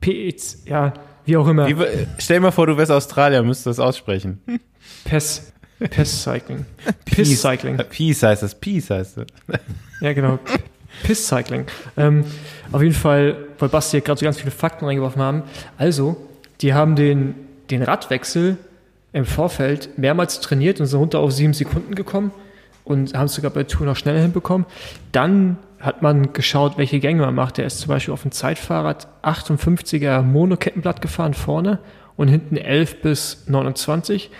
Pets, 0.00 0.62
ja, 0.66 0.92
wie 1.24 1.36
auch 1.36 1.48
immer. 1.48 1.66
Wie, 1.66 1.74
stell 2.18 2.36
dir 2.36 2.42
mal 2.42 2.50
vor, 2.52 2.66
du 2.66 2.76
wärst 2.76 2.92
Australier, 2.92 3.42
müsstest 3.42 3.66
du 3.66 3.70
das 3.70 3.80
aussprechen. 3.80 4.40
Pes, 5.04 5.52
Pes 5.78 6.22
Cycling. 6.22 6.64
Piss 7.04 7.40
Cycling. 7.40 7.76
Peace 7.76 8.22
heißt 8.22 8.42
das. 8.42 8.54
Peace 8.54 8.90
heißt 8.90 9.18
das. 9.18 9.26
Ja, 10.00 10.12
genau. 10.12 10.38
Piss 11.02 11.26
Cycling. 11.26 11.66
Ähm, 11.96 12.24
auf 12.72 12.82
jeden 12.82 12.94
Fall, 12.94 13.36
weil 13.58 13.68
Basti 13.68 13.98
ja 13.98 14.02
gerade 14.02 14.18
so 14.18 14.24
ganz 14.24 14.38
viele 14.38 14.50
Fakten 14.50 14.84
reingeworfen 14.84 15.22
haben. 15.22 15.42
Also, 15.78 16.16
die 16.60 16.74
haben 16.74 16.96
den, 16.96 17.34
den 17.70 17.82
Radwechsel 17.82 18.56
im 19.12 19.24
Vorfeld 19.24 19.98
mehrmals 19.98 20.40
trainiert 20.40 20.80
und 20.80 20.86
sind 20.86 20.98
runter 20.98 21.20
auf 21.20 21.32
sieben 21.32 21.54
Sekunden 21.54 21.94
gekommen 21.94 22.32
und 22.84 23.14
haben 23.14 23.26
es 23.26 23.34
sogar 23.34 23.50
bei 23.50 23.64
Tour 23.64 23.86
noch 23.86 23.96
schneller 23.96 24.20
hinbekommen. 24.20 24.66
Dann 25.12 25.58
hat 25.80 26.02
man 26.02 26.32
geschaut, 26.32 26.78
welche 26.78 27.00
Gänge 27.00 27.22
man 27.22 27.34
macht. 27.34 27.58
Der 27.58 27.66
ist 27.66 27.78
zum 27.78 27.88
Beispiel 27.88 28.14
auf 28.14 28.22
dem 28.22 28.32
Zeitfahrrad 28.32 29.08
58er 29.22 30.22
Monokettenblatt 30.22 31.00
gefahren 31.00 31.34
vorne 31.34 31.78
und 32.16 32.28
hinten 32.28 32.56
11 32.56 33.02
bis 33.02 33.44
29 33.46 34.30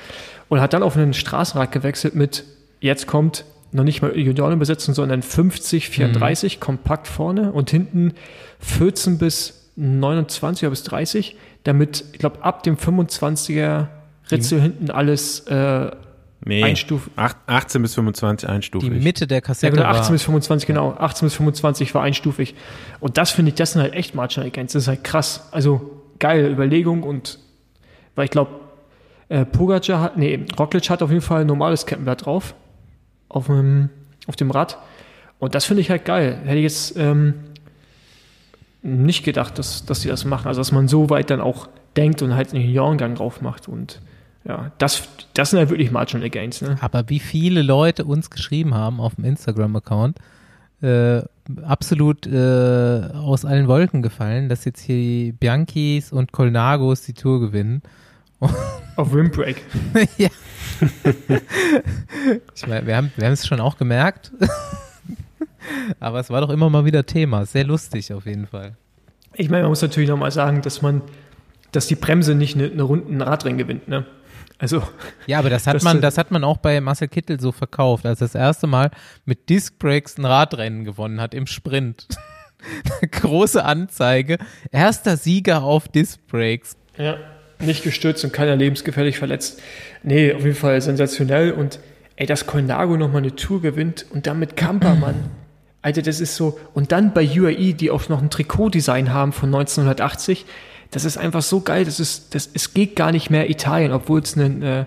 und 0.48 0.60
hat 0.60 0.72
dann 0.72 0.82
auf 0.82 0.96
einen 0.96 1.14
Straßenrad 1.14 1.72
gewechselt 1.72 2.14
mit, 2.14 2.44
jetzt 2.80 3.06
kommt 3.06 3.44
noch 3.76 3.84
nicht 3.84 4.02
mal 4.02 4.16
Juniorenbesetzung, 4.18 4.94
sondern 4.94 5.22
50, 5.22 5.88
34 5.88 6.58
kompakt 6.60 7.06
vorne 7.06 7.52
und 7.52 7.70
hinten 7.70 8.14
14 8.60 9.18
bis 9.18 9.70
29 9.76 10.64
oder 10.64 10.70
bis 10.70 10.82
30, 10.84 11.36
damit, 11.64 12.04
ich 12.12 12.18
glaube, 12.18 12.42
ab 12.42 12.62
dem 12.62 12.76
25er 12.76 13.86
Ritzel 14.30 14.60
hinten 14.60 14.90
alles 14.90 15.40
äh, 15.46 15.90
Nee. 16.44 16.62
Einstuf- 16.62 17.10
Acht- 17.16 17.36
18 17.46 17.82
bis 17.82 17.94
25 17.94 18.46
Die 18.46 18.52
einstufig. 18.52 18.90
Mitte 19.02 19.26
der 19.26 19.38
ja, 19.38 19.40
Kassette 19.40 19.74
genau, 19.76 19.88
18 19.88 20.04
war. 20.04 20.12
bis 20.12 20.22
25, 20.22 20.66
genau. 20.66 20.92
18 20.92 21.26
bis 21.26 21.34
25 21.34 21.94
war 21.94 22.02
einstufig. 22.02 22.54
Und 23.00 23.16
das 23.18 23.30
finde 23.32 23.48
ich, 23.48 23.54
das 23.56 23.72
sind 23.72 23.82
halt 23.82 23.94
echt 23.94 24.14
Marginal 24.14 24.50
Gains. 24.50 24.72
Das 24.72 24.82
ist 24.82 24.88
halt 24.88 25.02
krass. 25.02 25.48
Also 25.50 26.02
geile 26.20 26.48
Überlegung 26.48 27.02
und 27.02 27.38
weil 28.14 28.26
ich 28.26 28.30
glaube, 28.30 28.50
äh, 29.28 29.44
Pogacar 29.44 30.00
hat, 30.00 30.18
nee, 30.18 30.38
Roglic 30.58 30.88
hat 30.88 31.02
auf 31.02 31.10
jeden 31.10 31.22
Fall 31.22 31.40
ein 31.40 31.46
normales 31.48 31.84
Kettenblatt 31.84 32.26
drauf. 32.26 32.54
Auf 33.28 33.46
dem, 33.46 33.90
auf 34.26 34.36
dem 34.36 34.50
Rad. 34.50 34.78
Und 35.38 35.54
das 35.54 35.64
finde 35.64 35.82
ich 35.82 35.90
halt 35.90 36.04
geil. 36.04 36.38
Hätte 36.44 36.56
ich 36.56 36.62
jetzt 36.62 36.96
ähm, 36.96 37.34
nicht 38.82 39.24
gedacht, 39.24 39.58
dass, 39.58 39.84
dass 39.84 40.00
die 40.00 40.08
das 40.08 40.24
machen. 40.24 40.48
Also, 40.48 40.60
dass 40.60 40.72
man 40.72 40.88
so 40.88 41.10
weit 41.10 41.30
dann 41.30 41.40
auch 41.40 41.68
denkt 41.96 42.22
und 42.22 42.34
halt 42.34 42.52
einen 42.52 42.64
Juniorengang 42.64 43.14
drauf 43.16 43.40
macht. 43.40 43.68
Und 43.68 44.00
ja, 44.44 44.70
das, 44.78 45.08
das 45.34 45.50
sind 45.50 45.58
halt 45.58 45.70
wirklich 45.70 45.90
Marginal 45.90 46.30
Gains. 46.30 46.62
Ne? 46.62 46.76
Aber 46.80 47.08
wie 47.08 47.18
viele 47.18 47.62
Leute 47.62 48.04
uns 48.04 48.30
geschrieben 48.30 48.74
haben 48.74 49.00
auf 49.00 49.16
dem 49.16 49.24
Instagram-Account, 49.24 50.18
äh, 50.82 51.22
absolut 51.62 52.26
äh, 52.26 53.08
aus 53.14 53.44
allen 53.44 53.66
Wolken 53.66 54.02
gefallen, 54.02 54.48
dass 54.48 54.64
jetzt 54.64 54.80
hier 54.82 54.96
die 54.96 55.32
Bianchis 55.32 56.12
und 56.12 56.32
Colnagos 56.32 57.02
die 57.02 57.14
Tour 57.14 57.40
gewinnen. 57.40 57.82
Auf 58.96 59.12
Windbreak. 59.12 59.62
ja. 60.18 60.28
ich 62.54 62.66
meine, 62.66 62.86
wir 62.86 62.96
haben 62.96 63.12
wir 63.16 63.28
es 63.28 63.46
schon 63.46 63.60
auch 63.60 63.76
gemerkt. 63.76 64.32
Aber 66.00 66.20
es 66.20 66.30
war 66.30 66.40
doch 66.40 66.50
immer 66.50 66.70
mal 66.70 66.84
wieder 66.84 67.04
Thema. 67.06 67.44
Sehr 67.44 67.64
lustig 67.64 68.12
auf 68.12 68.26
jeden 68.26 68.46
Fall. 68.46 68.76
Ich 69.34 69.50
meine, 69.50 69.64
man 69.64 69.70
muss 69.70 69.82
natürlich 69.82 70.08
nochmal 70.08 70.30
sagen, 70.30 70.62
dass 70.62 70.80
man, 70.80 71.02
dass 71.72 71.86
die 71.86 71.96
Bremse 71.96 72.34
nicht 72.34 72.54
eine, 72.54 72.70
eine 72.70 72.82
Runden 72.82 73.20
Radrennen 73.20 73.58
gewinnt, 73.58 73.88
ne? 73.88 74.06
Also, 74.58 74.82
Ja, 75.26 75.38
aber 75.40 75.50
das 75.50 75.66
hat 75.66 75.82
man, 75.82 76.00
das 76.00 76.16
hat 76.16 76.30
man 76.30 76.42
auch 76.42 76.56
bei 76.56 76.80
Marcel 76.80 77.08
Kittel 77.08 77.38
so 77.38 77.52
verkauft, 77.52 78.06
als 78.06 78.22
er 78.22 78.28
das 78.28 78.34
erste 78.34 78.66
Mal 78.66 78.90
mit 79.26 79.50
Disc 79.50 79.78
Brakes 79.78 80.16
ein 80.16 80.24
Radrennen 80.24 80.84
gewonnen 80.84 81.20
hat 81.20 81.34
im 81.34 81.46
Sprint. 81.46 82.08
Große 83.10 83.62
Anzeige. 83.62 84.38
Erster 84.72 85.18
Sieger 85.18 85.62
auf 85.62 85.88
Disc 85.88 86.26
Brakes. 86.26 86.78
ja, 86.96 87.18
nicht 87.60 87.82
gestürzt 87.82 88.24
und 88.24 88.32
keiner 88.32 88.56
lebensgefährlich 88.56 89.18
verletzt. 89.18 89.60
Nee, 90.02 90.32
auf 90.32 90.42
jeden 90.42 90.54
Fall 90.56 90.80
sensationell 90.80 91.52
und 91.52 91.78
ey, 92.16 92.26
dass 92.26 92.46
Colnago 92.46 92.96
nochmal 92.96 93.22
eine 93.22 93.34
Tour 93.36 93.60
gewinnt 93.62 94.06
und 94.10 94.26
dann 94.26 94.38
mit 94.38 94.56
Kampermann. 94.56 95.14
Alter, 95.82 96.02
das 96.02 96.20
ist 96.20 96.36
so. 96.36 96.58
Und 96.74 96.90
dann 96.92 97.12
bei 97.14 97.22
UAE, 97.26 97.72
die 97.74 97.90
auch 97.90 98.08
noch 98.08 98.20
ein 98.20 98.30
Trikotdesign 98.30 99.12
haben 99.12 99.32
von 99.32 99.48
1980. 99.54 100.44
Das 100.90 101.04
ist 101.04 101.16
einfach 101.16 101.42
so 101.42 101.60
geil. 101.60 101.84
Das 101.84 102.00
ist, 102.00 102.34
das, 102.34 102.48
es 102.52 102.74
geht 102.74 102.96
gar 102.96 103.12
nicht 103.12 103.30
mehr 103.30 103.48
Italien, 103.50 103.92
obwohl 103.92 104.20
es 104.20 104.34
ein, 104.36 104.62
äh, 104.62 104.84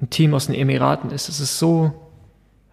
ein 0.00 0.10
Team 0.10 0.34
aus 0.34 0.46
den 0.46 0.54
Emiraten 0.54 1.10
ist. 1.10 1.28
Das 1.28 1.40
ist 1.40 1.58
so, 1.58 1.92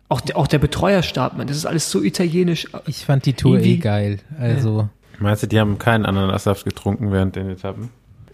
auch 0.09 0.21
der, 0.21 0.35
auch 0.38 0.47
der 0.47 0.59
Betreuerstab, 0.59 1.38
man, 1.38 1.47
das 1.47 1.55
ist 1.55 1.65
alles 1.65 1.89
so 1.89 2.01
italienisch. 2.01 2.67
Ich 2.88 3.05
fand 3.05 3.25
die 3.25 3.33
Tour 3.33 3.55
eh 3.57 3.59
Irgendwie- 3.59 3.79
geil. 3.79 4.17
Also, 4.39 4.89
Meinst 5.19 5.43
du, 5.43 5.47
die 5.47 5.59
haben 5.59 5.77
keinen 5.77 6.05
Ananassaft 6.05 6.65
getrunken 6.65 7.12
während 7.12 7.35
den 7.35 7.49
Etappen? 7.49 7.89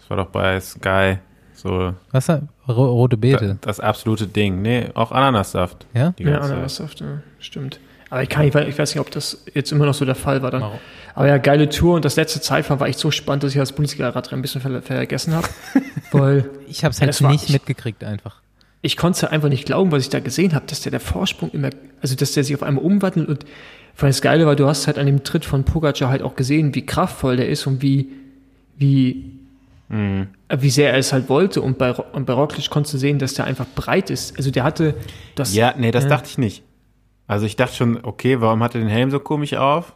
Das 0.06 0.10
war 0.10 0.16
doch 0.18 0.30
bei 0.30 0.60
Sky 0.60 1.18
so 1.54 1.94
was? 2.12 2.28
Ro 2.28 2.84
rote 2.92 3.16
da, 3.16 3.20
Beete. 3.20 3.58
das 3.62 3.80
absolute 3.80 4.26
Ding. 4.28 4.62
Nee, 4.62 4.88
auch 4.94 5.10
Ananassaft. 5.10 5.86
Ja? 5.94 6.12
Die 6.18 6.22
Ja, 6.24 6.30
ganze 6.32 6.42
Zeit. 6.48 6.52
Ananassaft, 6.52 7.00
ja, 7.00 7.06
stimmt. 7.40 7.80
Aber 8.10 8.22
ich, 8.22 8.28
kann, 8.28 8.46
ich, 8.46 8.54
weiß, 8.54 8.68
ich 8.68 8.78
weiß 8.78 8.94
nicht, 8.94 9.00
ob 9.00 9.10
das 9.10 9.44
jetzt 9.52 9.72
immer 9.72 9.84
noch 9.86 9.94
so 9.94 10.04
der 10.04 10.14
Fall 10.14 10.42
war 10.42 10.52
dann. 10.52 10.60
Warum? 10.60 10.78
Aber 11.16 11.26
ja, 11.26 11.38
geile 11.38 11.68
Tour 11.68 11.96
und 11.96 12.04
das 12.04 12.14
letzte 12.14 12.40
Zeitfahren 12.40 12.78
war 12.78 12.86
echt 12.86 12.98
so 13.00 13.10
spannend, 13.10 13.42
dass 13.42 13.52
ich 13.52 13.58
das 13.58 13.72
Bundesliga-Radrennen 13.72 14.38
ein 14.38 14.42
bisschen 14.42 14.60
ver 14.60 14.80
vergessen 14.82 15.34
habe. 15.34 15.48
weil 16.12 16.48
Ich 16.68 16.84
habe 16.84 16.92
es 16.92 16.98
Ja, 16.98 17.02
halt 17.02 17.08
das 17.08 17.22
war- 17.22 17.32
nicht 17.32 17.44
ich- 17.44 17.52
mitgekriegt 17.52 18.04
einfach. 18.04 18.42
ich 18.82 18.96
konnte 18.96 19.30
einfach 19.32 19.48
nicht 19.48 19.64
glauben, 19.66 19.90
was 19.90 20.02
ich 20.02 20.10
da 20.10 20.20
gesehen 20.20 20.54
habe, 20.54 20.66
dass 20.66 20.82
der 20.82 20.90
der 20.90 21.00
Vorsprung 21.00 21.50
immer, 21.50 21.70
also 22.00 22.14
dass 22.14 22.32
der 22.32 22.44
sich 22.44 22.54
auf 22.54 22.62
einmal 22.62 22.84
umwandelt 22.84 23.28
und 23.28 23.44
allem 23.96 24.10
das 24.10 24.20
Geile 24.22 24.46
war, 24.46 24.54
du 24.56 24.68
hast 24.68 24.86
halt 24.86 24.98
an 24.98 25.06
dem 25.06 25.24
Tritt 25.24 25.44
von 25.46 25.64
Pogacar 25.64 26.10
halt 26.10 26.22
auch 26.22 26.36
gesehen, 26.36 26.74
wie 26.76 26.84
kraftvoll 26.86 27.36
der 27.38 27.48
ist 27.48 27.66
und 27.66 27.80
wie, 27.82 28.10
wie, 28.76 29.32
Mhm. 29.88 30.28
äh, 30.48 30.56
wie 30.60 30.70
sehr 30.70 30.92
er 30.92 30.98
es 30.98 31.12
halt 31.12 31.28
wollte 31.28 31.62
und 31.62 31.78
bei, 31.78 31.92
und 31.92 32.26
bei 32.26 32.32
Roglic 32.32 32.68
konntest 32.70 32.94
du 32.94 32.98
sehen, 32.98 33.18
dass 33.18 33.34
der 33.34 33.44
einfach 33.44 33.66
breit 33.74 34.10
ist. 34.10 34.36
Also 34.36 34.50
der 34.50 34.64
hatte 34.64 34.94
das, 35.36 35.54
Ja, 35.54 35.74
nee, 35.76 35.90
das 35.92 36.04
Ja. 36.04 36.10
dachte 36.10 36.28
ich 36.28 36.38
nicht. 36.38 36.62
Also 37.28 37.46
ich 37.46 37.56
dachte 37.56 37.74
schon, 37.76 38.00
okay, 38.04 38.40
warum 38.40 38.62
hat 38.62 38.74
er 38.74 38.80
den 38.80 38.88
Helm 38.90 39.10
so 39.10 39.20
komisch 39.20 39.54
auf? 39.54 39.94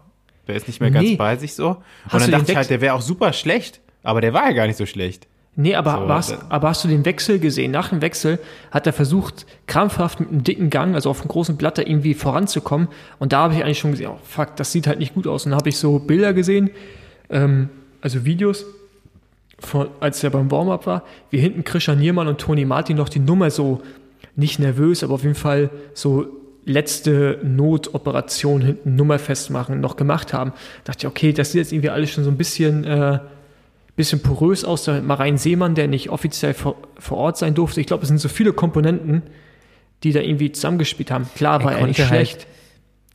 Der 0.49 0.57
ist 0.57 0.67
nicht 0.69 0.81
mehr 0.81 0.91
ganz 0.91 1.09
Nee. 1.09 1.17
bei 1.17 1.37
sich 1.37 1.55
so. 1.55 1.69
Und 1.69 1.77
Hast 2.09 2.25
dann 2.25 2.31
dachte 2.33 2.51
ich 2.53 2.57
halt, 2.57 2.71
der 2.71 2.81
wäre 2.81 2.95
auch 2.95 3.01
super 3.03 3.33
schlecht. 3.33 3.81
aber 4.03 4.21
der 4.21 4.33
war 4.33 4.47
ja 4.49 4.53
gar 4.53 4.67
nicht 4.67 4.77
so 4.77 4.87
schlecht. 4.87 5.27
Nee, 5.57 5.75
aber, 5.75 5.93
so, 6.07 6.09
hast, 6.09 6.39
aber 6.49 6.69
hast 6.71 6.85
du 6.85 6.89
den 6.89 7.05
Wechsel 7.05 7.39
gesehen? 7.41 7.71
Nach 7.73 7.89
dem 7.91 8.01
Wechsel 8.01 8.39
hat 8.71 8.87
er 8.87 8.93
versucht, 8.93 9.45
krampfhaft 9.67 10.19
mit 10.21 10.31
einem 10.31 10.43
dicken 10.45 10.71
Gang, 10.71 10.95
also 10.95 11.11
auf 11.11 11.21
einem 11.21 11.29
großen 11.29 11.57
Blatt, 11.57 11.77
da 11.77 11.83
irgendwie 11.83 12.15
voranzukommen. 12.15 12.89
Und 13.19 13.33
da 13.33 13.41
habe 13.43 13.55
ich 13.55 13.63
eigentlich 13.65 13.79
schon 13.81 13.91
gesehen, 13.91 14.11
oh 14.13 14.19
fuck, 14.25 14.55
das 14.57 14.73
sieht 14.73 14.87
halt 14.87 15.01
nicht 15.01 15.13
gut 15.15 15.27
aus. 15.27 15.45
Und 15.45 15.51
dann 15.51 15.59
habe 15.59 15.69
ich 15.69 15.77
so 15.77 15.99
Bilder 15.99 16.33
gesehen, 16.33 16.71
ähm, 17.29 17.69
also 18.01 18.25
Videos, 18.25 18.65
von, 19.61 19.89
als 20.01 20.23
er 20.25 20.31
beim 20.31 20.51
Warm-Up 20.51 20.87
war, 20.87 21.05
wie 21.31 21.39
hinten 21.39 21.65
Christian 21.65 21.99
Niermann 21.99 22.29
und 22.29 22.41
Toni 22.41 22.65
Martin 22.65 22.97
noch 22.97 23.09
die 23.09 23.21
Nummer 23.21 23.51
so 23.51 23.83
nicht 24.37 24.59
nervös, 24.59 25.03
aber 25.05 25.15
auf 25.15 25.23
jeden 25.23 25.35
Fall 25.35 25.71
so 25.95 26.27
letzte 26.65 27.39
Notoperation 27.43 28.61
hinten 28.61 28.97
Nummer 28.97 29.19
festmachen 29.19 29.81
noch 29.81 29.97
gemacht 29.97 30.33
haben. 30.33 30.53
Da 30.85 30.93
dachte 30.93 31.07
ich, 31.07 31.11
okay, 31.11 31.33
das 31.33 31.53
sieht 31.53 31.61
jetzt 31.61 31.73
irgendwie 31.73 31.91
alles 31.91 32.11
schon 32.11 32.25
so 32.25 32.31
ein 32.31 32.37
bisschen 32.37 32.85
äh, 32.85 33.19
bisschen 34.01 34.23
porös 34.23 34.65
aus. 34.65 34.85
Da 34.85 35.01
Marein 35.01 35.37
Seemann, 35.37 35.75
der 35.75 35.89
nicht 35.89 36.11
offiziell 36.11 36.55
vor, 36.55 36.77
vor 36.99 37.19
Ort 37.19 37.39
sein 37.39 37.55
durfte. 37.55 37.81
Ich 37.81 37.87
glaube, 37.87 38.03
es 38.03 38.09
sind 38.09 38.19
so 38.19 38.29
viele 38.29 38.53
Komponenten, 38.53 39.23
die 40.03 40.13
da 40.13 40.21
irgendwie 40.21 40.53
zusammengespielt 40.53 41.11
haben. 41.11 41.27
Klar 41.35 41.63
war 41.65 41.73
er, 41.73 41.81
er 41.81 41.87
nicht 41.87 42.01
halt 42.01 42.09
schlecht. 42.09 42.37
Halt, 42.39 42.47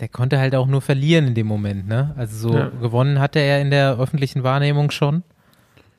der 0.02 0.08
konnte 0.10 0.40
halt 0.40 0.56
auch 0.56 0.68
nur 0.68 0.82
verlieren 0.82 1.28
in 1.28 1.34
dem 1.36 1.48
Moment, 1.48 1.88
ne? 1.88 2.14
Also 2.18 2.50
so 2.50 2.56
ja. 2.56 2.70
gewonnen 2.82 3.20
hatte 3.20 3.40
er 3.40 3.62
in 3.62 3.72
der 3.72 3.98
öffentlichen 3.98 4.44
Wahrnehmung 4.44 4.92
schon. 4.92 5.24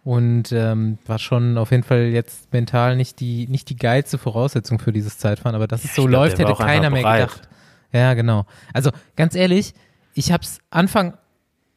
Und 0.06 0.52
ähm, 0.52 0.98
war 1.04 1.18
schon 1.18 1.58
auf 1.58 1.72
jeden 1.72 1.82
Fall 1.82 2.04
jetzt 2.04 2.52
mental 2.52 2.94
nicht 2.94 3.18
die, 3.18 3.48
nicht 3.48 3.68
die 3.70 3.74
geilste 3.74 4.18
Voraussetzung 4.18 4.78
für 4.78 4.92
dieses 4.92 5.18
Zeitfahren. 5.18 5.56
Aber 5.56 5.66
dass 5.66 5.82
es 5.82 5.96
so 5.96 6.04
glaub, 6.04 6.26
läuft, 6.26 6.38
hätte 6.38 6.54
keiner 6.54 6.90
mehr 6.90 7.02
gedacht. 7.02 7.48
Ja, 7.92 8.14
genau. 8.14 8.46
Also 8.72 8.92
ganz 9.16 9.34
ehrlich, 9.34 9.74
ich 10.14 10.30
habe 10.30 10.44
es 10.44 10.60
Anfang 10.70 11.14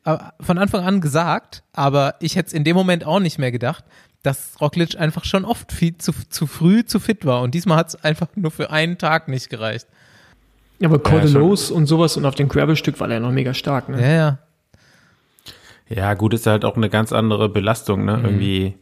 äh, 0.05 0.15
von 0.39 0.59
Anfang 0.59 0.86
an 0.86 1.01
gesagt, 1.01 1.63
aber 1.73 2.17
ich 2.19 2.36
hätte 2.36 2.49
es 2.49 2.53
in 2.53 2.63
dem 2.63 2.75
Moment 2.75 3.03
auch 3.03 3.19
nicht 3.19 3.39
mehr 3.39 3.51
gedacht, 3.51 3.84
dass 4.21 4.61
Roglic 4.61 4.99
einfach 4.99 5.25
schon 5.25 5.43
oft 5.43 5.71
viel 5.71 5.97
zu, 5.97 6.11
zu 6.30 6.45
früh 6.45 6.86
zu 6.86 6.99
fit 6.99 7.25
war 7.25 7.41
und 7.41 7.55
diesmal 7.55 7.80
hat 7.80 7.88
es 7.88 7.95
einfach 8.03 8.27
nur 8.36 8.51
für 8.51 8.69
einen 8.69 8.99
Tag 8.99 9.27
nicht 9.27 9.49
gereicht. 9.49 9.88
Ja, 10.77 10.88
aber 10.88 10.99
Cordelos 10.99 11.71
ja, 11.71 11.75
und 11.75 11.88
sowas 11.88 12.15
und 12.15 12.25
auf 12.25 12.36
dem 12.36 12.47
Gravelstück 12.47 12.99
war 12.99 13.09
er 13.09 13.21
noch 13.21 13.32
mega 13.32 13.55
stark, 13.55 13.89
ne? 13.89 13.99
Ja, 13.99 14.11
ja. 14.11 14.38
Ja, 15.89 16.13
gut, 16.13 16.33
ist 16.33 16.47
halt 16.47 16.65
auch 16.65 16.77
eine 16.77 16.89
ganz 16.89 17.11
andere 17.11 17.49
Belastung, 17.49 18.05
ne? 18.05 18.17
Mhm. 18.17 18.25
Irgendwie 18.25 18.75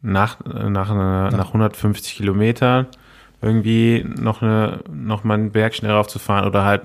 nach, 0.00 0.38
nach, 0.44 0.90
eine, 0.90 1.30
nach 1.36 1.48
150 1.48 2.16
Kilometern 2.16 2.86
irgendwie 3.42 4.04
noch 4.04 4.42
eine, 4.42 4.80
noch 4.90 5.24
mal 5.24 5.34
einen 5.34 5.52
Berg 5.52 5.74
schnell 5.74 5.92
raufzufahren 5.92 6.46
oder 6.46 6.64
halt 6.64 6.82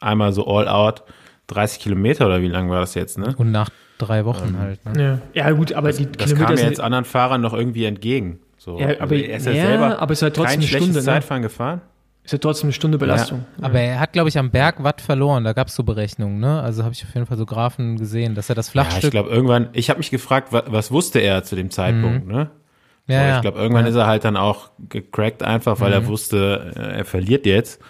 einmal 0.00 0.32
so 0.32 0.46
all 0.46 0.68
out 0.68 1.02
30 1.46 1.80
Kilometer 1.80 2.26
oder 2.26 2.42
wie 2.42 2.48
lang 2.48 2.70
war 2.70 2.80
das 2.80 2.94
jetzt, 2.94 3.18
ne? 3.18 3.34
Und 3.36 3.50
nach 3.50 3.68
drei 3.98 4.24
Wochen 4.24 4.48
ähm, 4.48 4.58
halt. 4.58 4.84
Ne? 4.84 5.20
Ja. 5.34 5.46
ja, 5.46 5.50
gut, 5.52 5.72
aber 5.72 5.88
das, 5.88 5.98
die 5.98 6.06
das 6.06 6.26
Kilometer 6.26 6.54
kam 6.54 6.56
ja 6.56 6.64
jetzt 6.64 6.80
anderen 6.80 7.04
Fahrern 7.04 7.40
noch 7.40 7.54
irgendwie 7.54 7.84
entgegen. 7.84 8.40
So. 8.58 8.78
Ja, 8.78 9.00
aber 9.00 9.02
also 9.02 9.14
er 9.14 9.36
ist 9.36 9.46
ja, 9.46 9.52
ja 9.52 9.66
selber 9.66 10.00
aber 10.00 10.12
es 10.12 10.18
ist 10.18 10.22
halt 10.22 10.36
trotzdem 10.36 10.60
kein 10.60 10.68
eine 10.68 10.68
Stunde, 10.68 10.98
ne? 10.98 11.04
Zeitfahren 11.04 11.42
ne? 11.42 11.48
gefahren. 11.48 11.80
Ist 12.24 12.32
ja 12.32 12.38
trotzdem 12.38 12.66
eine 12.66 12.72
Stunde 12.72 12.98
Belastung. 12.98 13.44
Ja. 13.58 13.66
Aber 13.66 13.80
er 13.80 13.98
hat, 13.98 14.12
glaube 14.12 14.28
ich, 14.28 14.38
am 14.38 14.50
Berg 14.50 14.84
Watt 14.84 15.00
verloren. 15.00 15.42
Da 15.42 15.54
gab 15.54 15.66
es 15.66 15.74
so 15.74 15.82
Berechnungen, 15.82 16.38
ne? 16.38 16.60
Also 16.60 16.84
habe 16.84 16.94
ich 16.94 17.02
auf 17.02 17.12
jeden 17.14 17.26
Fall 17.26 17.36
so 17.36 17.46
Graphen 17.46 17.96
gesehen, 17.96 18.36
dass 18.36 18.48
er 18.48 18.54
das 18.54 18.68
Flachstück. 18.68 19.02
Ja, 19.02 19.08
ich 19.08 19.10
glaube, 19.10 19.30
irgendwann, 19.30 19.70
ich 19.72 19.90
habe 19.90 19.98
mich 19.98 20.10
gefragt, 20.10 20.52
was, 20.52 20.64
was, 20.68 20.92
wusste 20.92 21.18
er 21.18 21.42
zu 21.42 21.56
dem 21.56 21.70
Zeitpunkt, 21.70 22.26
mhm. 22.26 22.32
ne? 22.32 22.50
Ja, 23.08 23.30
so, 23.30 23.36
ich 23.36 23.42
glaube, 23.42 23.58
irgendwann 23.58 23.84
ja. 23.84 23.90
ist 23.90 23.96
er 23.96 24.06
halt 24.06 24.24
dann 24.24 24.36
auch 24.36 24.70
gecrackt 24.88 25.42
einfach, 25.42 25.80
weil 25.80 25.88
mhm. 25.88 25.94
er 25.94 26.06
wusste, 26.06 26.72
äh, 26.76 26.98
er 26.98 27.04
verliert 27.04 27.44
jetzt. 27.44 27.82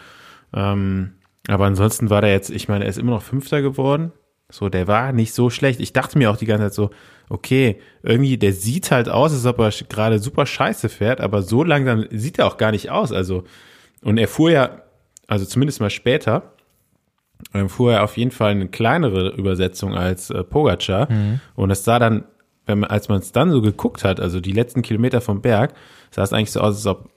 Ähm, 0.55 1.13
aber 1.49 1.67
ansonsten 1.67 2.09
war 2.09 2.23
der 2.23 2.31
jetzt, 2.31 2.49
ich 2.49 2.69
meine, 2.69 2.85
er 2.85 2.91
ist 2.91 2.99
immer 2.99 3.13
noch 3.13 3.23
Fünfter 3.23 3.61
geworden. 3.61 4.13
So, 4.49 4.71
der 4.71 4.87
war 4.87 5.13
nicht 5.13 5.35
so 5.35 5.51
schlecht. 5.51 5.81
Ich 5.81 5.93
dachte 5.93 6.17
mir 6.17 6.31
auch 6.31 6.37
die 6.37 6.47
ganze 6.47 6.65
Zeit 6.67 6.75
so, 6.75 6.91
okay, 7.29 7.81
irgendwie, 8.03 8.39
der 8.39 8.53
sieht 8.55 8.91
halt 8.91 9.09
aus, 9.09 9.33
als 9.33 9.45
ob 9.45 9.59
er 9.59 9.71
gerade 9.89 10.19
super 10.19 10.47
scheiße 10.47 10.89
fährt, 10.89 11.21
aber 11.21 11.43
so 11.43 11.65
langsam 11.65 12.07
sieht 12.11 12.39
er 12.39 12.47
auch 12.47 12.57
gar 12.57 12.71
nicht 12.71 12.91
aus. 12.91 13.13
Also, 13.13 13.45
und 14.03 14.19
er 14.19 14.29
fuhr 14.29 14.51
ja, 14.51 14.83
also 15.27 15.45
zumindest 15.45 15.81
mal 15.81 15.91
später, 15.91 16.53
ähm, 17.55 17.69
fuhr 17.69 17.95
er 17.95 18.05
auf 18.05 18.17
jeden 18.17 18.31
Fall 18.31 18.51
eine 18.51 18.69
kleinere 18.69 19.31
Übersetzung 19.31 19.95
als 19.95 20.31
äh, 20.31 20.45
Pogacar. 20.45 21.11
Mhm. 21.11 21.41
Und 21.55 21.71
es 21.71 21.85
sah 21.85 21.99
dann, 21.99 22.25
wenn 22.67 22.81
man, 22.81 22.91
als 22.91 23.09
man 23.09 23.19
es 23.19 23.33
dann 23.33 23.51
so 23.51 23.61
geguckt 23.61 24.05
hat, 24.05 24.21
also 24.21 24.41
die 24.41 24.53
letzten 24.53 24.83
Kilometer 24.83 25.21
vom 25.21 25.41
Berg, 25.41 25.75
sah 26.11 26.23
es 26.23 26.33
eigentlich 26.33 26.53
so 26.53 26.61
aus, 26.61 26.77
als 26.77 26.87
ob 26.87 27.11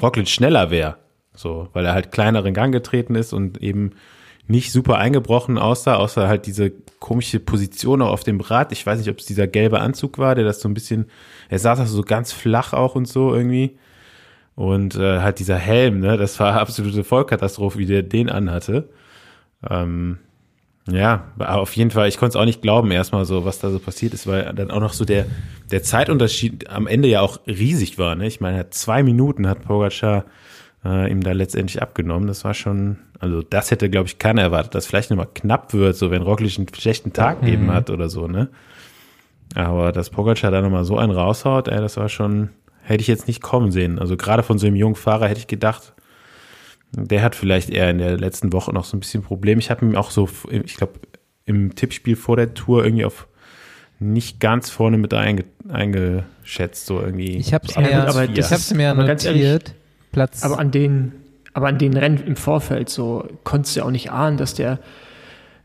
Roglic 0.00 0.28
schneller 0.28 0.70
wäre. 0.70 0.96
So, 1.34 1.68
weil 1.72 1.86
er 1.86 1.94
halt 1.94 2.12
kleineren 2.12 2.54
Gang 2.54 2.72
getreten 2.72 3.14
ist 3.14 3.32
und 3.32 3.62
eben 3.62 3.92
nicht 4.48 4.72
super 4.72 4.98
eingebrochen 4.98 5.56
aussah, 5.56 5.96
außer 5.96 6.28
halt 6.28 6.46
diese 6.46 6.72
komische 6.98 7.40
Position 7.40 8.02
auch 8.02 8.10
auf 8.10 8.24
dem 8.24 8.40
Rad. 8.40 8.72
Ich 8.72 8.84
weiß 8.84 8.98
nicht, 8.98 9.08
ob 9.08 9.18
es 9.18 9.26
dieser 9.26 9.46
gelbe 9.46 9.80
Anzug 9.80 10.18
war, 10.18 10.34
der 10.34 10.44
das 10.44 10.60
so 10.60 10.68
ein 10.68 10.74
bisschen, 10.74 11.06
er 11.48 11.58
saß 11.58 11.80
also 11.80 11.96
so 11.96 12.02
ganz 12.02 12.32
flach 12.32 12.72
auch 12.72 12.94
und 12.94 13.06
so 13.06 13.34
irgendwie. 13.34 13.78
Und 14.54 14.96
äh, 14.96 15.20
halt 15.20 15.38
dieser 15.38 15.56
Helm, 15.56 16.00
ne, 16.00 16.16
das 16.16 16.38
war 16.40 16.54
absolute 16.60 17.04
Vollkatastrophe, 17.04 17.78
wie 17.78 17.86
der 17.86 18.02
den 18.02 18.28
anhatte. 18.30 18.88
Ähm, 19.68 20.18
ja, 20.90 21.28
auf 21.38 21.76
jeden 21.76 21.92
Fall, 21.92 22.08
ich 22.08 22.18
konnte 22.18 22.36
es 22.36 22.40
auch 22.40 22.44
nicht 22.44 22.60
glauben 22.60 22.90
erstmal 22.90 23.24
so, 23.24 23.44
was 23.44 23.60
da 23.60 23.70
so 23.70 23.78
passiert 23.78 24.14
ist, 24.14 24.26
weil 24.26 24.52
dann 24.52 24.72
auch 24.72 24.80
noch 24.80 24.92
so 24.92 25.04
der, 25.04 25.26
der 25.70 25.82
Zeitunterschied 25.84 26.68
am 26.70 26.88
Ende 26.88 27.08
ja 27.08 27.20
auch 27.20 27.38
riesig 27.46 27.98
war. 27.98 28.16
Ne? 28.16 28.26
Ich 28.26 28.40
meine, 28.40 28.68
zwei 28.70 29.04
Minuten 29.04 29.46
hat 29.46 29.62
Pogacar 29.62 30.24
äh, 30.84 31.10
ihm 31.10 31.22
da 31.22 31.32
letztendlich 31.32 31.80
abgenommen. 31.80 32.26
Das 32.26 32.44
war 32.44 32.54
schon, 32.54 32.98
also 33.20 33.42
das 33.42 33.70
hätte, 33.70 33.90
glaube 33.90 34.08
ich, 34.08 34.18
keiner 34.18 34.42
erwartet, 34.42 34.74
dass 34.74 34.86
vielleicht 34.86 35.10
nochmal 35.10 35.28
knapp 35.32 35.72
wird, 35.72 35.96
so 35.96 36.10
wenn 36.10 36.22
Roglic 36.22 36.58
einen 36.58 36.66
schlechten 36.74 37.12
Tag 37.12 37.42
mhm. 37.42 37.48
eben 37.48 37.72
hat 37.72 37.88
oder 37.88 38.08
so, 38.08 38.26
ne? 38.26 38.48
Aber 39.54 39.92
dass 39.92 40.10
Pogacar 40.10 40.50
da 40.50 40.62
nochmal 40.62 40.84
so 40.84 40.96
einen 40.96 41.12
raushaut, 41.12 41.68
ey, 41.68 41.78
das 41.78 41.98
war 41.98 42.08
schon, 42.08 42.48
hätte 42.82 43.00
ich 43.00 43.08
jetzt 43.08 43.26
nicht 43.26 43.42
kommen 43.42 43.72
sehen. 43.72 43.98
Also 43.98 44.16
gerade 44.16 44.42
von 44.42 44.58
so 44.58 44.66
einem 44.66 44.76
jungen 44.76 44.94
Fahrer 44.94 45.28
hätte 45.28 45.40
ich 45.40 45.46
gedacht, 45.46 45.94
der 46.92 47.22
hat 47.22 47.34
vielleicht 47.34 47.70
eher 47.70 47.90
in 47.90 47.98
der 47.98 48.18
letzten 48.18 48.52
Woche 48.52 48.72
noch 48.72 48.84
so 48.84 48.96
ein 48.96 49.00
bisschen 49.00 49.22
Problem. 49.22 49.58
Ich 49.58 49.70
habe 49.70 49.84
ihm 49.84 49.96
auch 49.96 50.10
so, 50.10 50.28
ich 50.50 50.76
glaube, 50.76 50.94
im 51.46 51.74
Tippspiel 51.74 52.16
vor 52.16 52.36
der 52.36 52.54
Tour 52.54 52.84
irgendwie 52.84 53.04
auf 53.04 53.28
nicht 53.98 54.40
ganz 54.40 54.68
vorne 54.68 54.98
mit 54.98 55.14
einge, 55.14 55.44
eingeschätzt, 55.68 56.86
so 56.86 57.00
irgendwie. 57.00 57.36
Ich 57.36 57.54
habe 57.54 57.66
es 57.66 57.76
mir, 57.76 58.08
aber 58.08 58.24
ich 58.24 58.50
hab's 58.50 58.74
mir 58.74 58.94
notiert. 58.94 59.74
Platz. 60.10 60.42
Aber 60.42 60.58
an 60.58 60.70
den, 60.70 61.12
aber 61.54 61.68
an 61.68 61.78
den 61.78 61.96
Rennen 61.96 62.18
im 62.18 62.36
Vorfeld 62.36 62.90
so 62.90 63.26
konntest 63.44 63.76
du 63.76 63.80
ja 63.80 63.86
auch 63.86 63.90
nicht 63.90 64.10
ahnen, 64.10 64.36
dass 64.36 64.54
der 64.54 64.78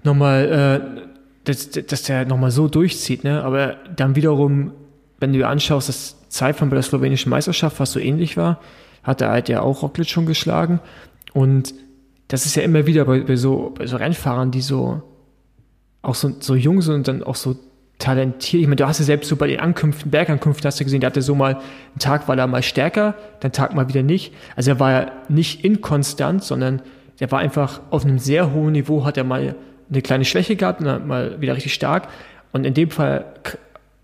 nochmal, 0.04 0.46
äh, 0.98 1.02
dass, 1.44 1.70
dass 1.72 2.04
der 2.04 2.26
nochmal 2.26 2.52
so 2.52 2.68
durchzieht, 2.68 3.24
ne? 3.24 3.44
Aber 3.44 3.76
dann 3.96 4.16
wiederum, 4.16 4.72
wenn 5.20 5.34
du 5.34 5.40
dir 5.40 5.50
anschaust, 5.50 5.90
das 5.90 6.17
Zeitfahren 6.30 6.70
bei 6.70 6.76
der 6.76 6.84
slowenischen 6.84 7.30
Meisterschaft, 7.30 7.80
was 7.80 7.92
so 7.92 8.00
ähnlich 8.00 8.38
war, 8.38 8.60
hat 9.04 9.22
er 9.22 9.30
halt 9.30 9.50
ja 9.50 9.62
auch 9.62 9.82
Roglic 9.82 10.10
schon 10.10 10.26
geschlagen. 10.26 10.80
Und 11.34 11.74
das 12.28 12.46
ist 12.46 12.56
ja 12.56 12.64
immer 12.64 12.86
wieder 12.86 13.06
bei, 13.06 13.22
bei, 13.22 13.36
so, 13.36 13.74
bei 13.78 13.88
so 13.88 13.98
Rennfahrern, 13.98 14.52
die 14.52 14.62
so 14.62 15.02
auch 16.02 16.16
so, 16.16 16.32
so 16.40 16.56
jung 16.56 16.82
sind 16.82 16.96
und 16.96 17.08
dann 17.08 17.24
auch 17.24 17.36
so 17.36 17.56
talentiert. 18.00 18.62
Ich 18.62 18.68
meine, 18.68 18.76
du 18.78 18.88
hast 18.88 19.00
ja 19.00 19.06
selbst 19.06 19.30
so 19.30 19.36
bei 19.36 19.48
den 19.48 19.60
Ankünften, 19.60 20.12
Bergankünften 20.12 20.66
hast 20.68 20.80
du 20.80 20.84
gesehen, 20.84 21.02
der 21.02 21.10
hatte 21.10 21.22
so 21.22 21.36
mal 21.36 21.56
einen 21.56 22.00
Tag 22.00 22.28
war 22.28 22.38
er 22.38 22.48
mal 22.48 22.64
stärker, 22.64 23.16
dann 23.40 23.52
Tag 23.52 23.74
mal 23.74 23.90
wieder 23.90 24.04
nicht. 24.04 24.34
Also 24.56 24.72
er 24.72 24.80
war 24.80 24.92
ja 24.92 25.12
nicht 25.30 25.64
inkonstant, 25.66 26.44
sondern 26.44 26.82
der 27.20 27.32
war 27.32 27.40
einfach 27.40 27.82
auf 27.90 28.06
einem 28.06 28.20
sehr 28.20 28.54
hohen 28.54 28.74
Niveau, 28.74 29.04
hat 29.04 29.18
er 29.18 29.24
mal 29.24 29.56
eine 29.90 30.02
kleine 30.02 30.26
Schwäche 30.26 30.56
gehabt 30.56 30.82
und 30.82 30.86
dann 30.86 31.08
mal 31.08 31.42
wieder 31.42 31.56
richtig 31.56 31.74
stark. 31.74 32.08
Und 32.52 32.66
in 32.66 32.74
dem 32.74 32.92
Fall, 32.92 33.26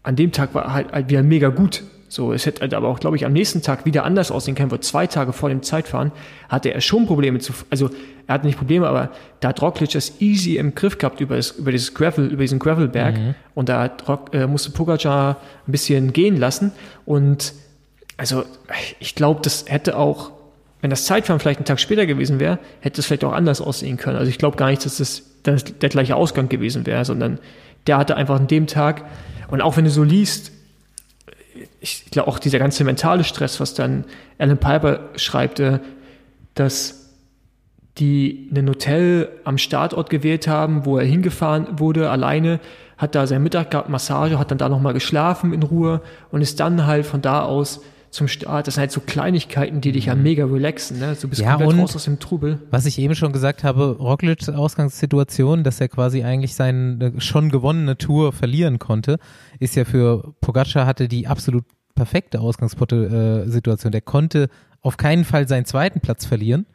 an 0.01 0.15
dem 0.15 0.32
Tag 0.32 0.55
war 0.55 0.65
er 0.65 0.74
halt, 0.74 0.91
halt 0.91 1.09
wieder 1.09 1.24
mega 1.24 1.49
gut. 1.49 1.84
So, 2.14 2.32
es 2.32 2.45
hätte 2.45 2.78
aber 2.78 2.89
auch, 2.89 2.99
glaube 2.99 3.16
ich, 3.16 3.26
am 3.26 3.34
nächsten 3.34 3.64
Tag 3.64 3.86
wieder 3.86 4.03
anders 4.03 4.30
aussehen 4.30 4.53
können, 4.53 4.70
wo 4.70 4.78
zwei 4.78 5.07
Tage 5.07 5.34
vor 5.34 5.49
dem 5.49 5.64
Zeitfahren 5.64 6.11
hatte 6.47 6.72
er 6.72 6.80
schon 6.80 7.07
Probleme 7.07 7.39
zu, 7.39 7.53
also 7.72 7.89
er 8.28 8.36
hatte 8.36 8.45
nicht 8.45 8.59
Probleme, 8.59 8.88
aber 8.88 9.09
da 9.39 9.47
hat 9.47 9.64
Roglic 9.64 9.89
das 9.93 10.22
easy 10.22 10.57
im 10.57 10.76
Griff 10.76 10.99
gehabt 10.99 11.22
über, 11.22 11.38
das, 11.38 11.49
über 11.53 11.72
dieses 11.72 11.95
Gravel, 11.95 12.28
über 12.28 12.43
diesen 12.43 12.59
Gravelberg 12.59 13.18
mhm. 13.18 13.34
und 13.55 13.68
da 13.68 13.82
hat 13.82 14.07
Rock, 14.07 14.32
äh, 14.32 14.45
musste 14.45 14.70
Pogacar 14.70 15.38
ein 15.68 15.72
bisschen 15.72 16.14
gehen 16.14 16.38
lassen 16.38 16.72
und 17.05 17.55
also 18.16 18.43
ich 18.99 19.16
glaube, 19.16 19.41
das 19.41 19.66
hätte 19.68 19.97
auch, 19.97 20.34
wenn 20.82 20.91
das 20.91 21.05
Zeitfahren 21.05 21.39
vielleicht 21.39 21.61
einen 21.61 21.66
Tag 21.66 21.80
später 21.80 22.05
gewesen 22.05 22.39
wäre, 22.39 22.59
hätte 22.82 23.01
es 23.01 23.07
vielleicht 23.07 23.24
auch 23.24 23.34
anders 23.34 23.59
aussehen 23.59 23.97
können. 23.97 24.18
Also 24.18 24.30
ich 24.30 24.38
glaube 24.38 24.55
gar 24.55 24.70
nicht, 24.70 24.86
dass 24.86 24.97
das, 24.97 25.24
das 25.41 25.64
der 25.64 25.89
gleiche 25.89 26.16
Ausgang 26.16 26.47
gewesen 26.47 26.86
wäre, 26.86 27.05
sondern 27.05 27.39
der 27.88 27.97
hatte 27.97 28.16
einfach 28.16 28.36
an 28.36 28.45
dem 28.45 28.68
Tag 28.68 29.03
und 29.47 29.61
auch 29.61 29.78
wenn 29.78 29.86
du 29.86 29.89
so 29.89 30.03
liest, 30.03 30.53
ich 31.84 32.05
glaube 32.11 32.29
auch 32.29 32.39
dieser 32.39 32.59
ganze 32.59 32.86
mentale 32.86 33.25
Stress, 33.25 33.59
was 33.59 33.73
dann 33.73 34.05
Alan 34.38 34.57
Piper 34.57 35.01
schreibt, 35.17 35.61
dass 36.55 37.09
die 37.97 38.49
ein 38.55 38.69
Hotel 38.69 39.29
am 39.43 39.57
Startort 39.57 40.09
gewählt 40.09 40.47
haben, 40.47 40.86
wo 40.86 40.97
er 40.97 41.05
hingefahren 41.05 41.79
wurde, 41.79 42.09
alleine, 42.09 42.61
hat 42.97 43.15
da 43.15 43.27
sein 43.27 43.43
Mittag 43.43 43.71
gehabt, 43.71 43.89
Massage, 43.89 44.39
hat 44.39 44.49
dann 44.49 44.57
da 44.57 44.69
nochmal 44.69 44.93
geschlafen 44.93 45.51
in 45.51 45.61
Ruhe 45.61 46.01
und 46.31 46.41
ist 46.41 46.61
dann 46.61 46.88
halt 46.88 47.05
von 47.05 47.21
da 47.21 47.43
aus 47.43 47.81
zum 48.14 48.28
Start. 48.28 48.68
Das 48.68 48.76
sind 48.76 48.82
halt 48.82 48.91
so 48.91 49.01
Kleinigkeiten, 49.01 49.82
die 49.82 49.91
dich 49.91 50.05
ja 50.05 50.16
mhm. 50.16 50.24
mega 50.24 50.45
relaxen. 50.45 50.99
Ne? 50.99 51.18
Du 51.20 51.28
bist 51.28 51.41
ja, 51.41 51.55
komplett 51.55 51.80
raus 51.80 51.95
aus 51.95 52.05
dem 52.05 52.20
Trubel. 52.20 52.59
Was 52.72 52.86
ich 52.86 52.99
eben 52.99 53.16
schon 53.16 53.34
gesagt 53.34 53.64
habe, 53.64 53.97
Rocklitz 53.97 54.49
Ausgangssituation, 54.49 55.64
dass 55.64 55.82
er 55.82 55.89
quasi 55.89 56.24
eigentlich 56.24 56.55
seine 56.55 57.14
schon 57.18 57.49
gewonnene 57.49 57.97
Tour 57.97 58.32
verlieren 58.32 58.80
konnte, 58.80 59.18
ist 59.59 59.76
ja 59.76 59.86
für 59.86 60.34
Pogacar 60.41 60.86
hatte 60.86 61.07
die 61.07 61.28
absolut 61.28 61.66
perfekte 61.95 62.39
Ausgangssituation. 62.39 63.91
Der 63.91 64.01
konnte 64.01 64.49
auf 64.82 64.97
keinen 64.97 65.26
Fall 65.26 65.47
seinen 65.47 65.66
zweiten 65.66 65.99
Platz 65.99 66.26
verlieren. 66.26 66.66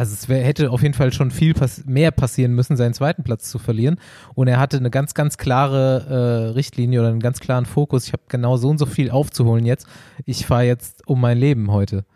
Also 0.00 0.14
es 0.14 0.30
wär, 0.30 0.42
hätte 0.42 0.70
auf 0.70 0.80
jeden 0.80 0.94
Fall 0.94 1.12
schon 1.12 1.30
viel 1.30 1.52
pass 1.52 1.84
mehr 1.84 2.10
passieren 2.10 2.54
müssen, 2.54 2.74
seinen 2.74 2.94
zweiten 2.94 3.22
Platz 3.22 3.50
zu 3.50 3.58
verlieren. 3.58 4.00
Und 4.34 4.48
er 4.48 4.58
hatte 4.58 4.78
eine 4.78 4.88
ganz, 4.88 5.12
ganz 5.12 5.36
klare 5.36 6.06
äh, 6.08 6.52
Richtlinie 6.52 7.00
oder 7.00 7.10
einen 7.10 7.20
ganz 7.20 7.38
klaren 7.38 7.66
Fokus. 7.66 8.06
Ich 8.06 8.14
habe 8.14 8.22
genau 8.28 8.56
so 8.56 8.70
und 8.70 8.78
so 8.78 8.86
viel 8.86 9.10
aufzuholen 9.10 9.66
jetzt. 9.66 9.86
Ich 10.24 10.46
fahre 10.46 10.62
jetzt 10.62 11.06
um 11.06 11.20
mein 11.20 11.36
Leben 11.36 11.70
heute. 11.70 12.06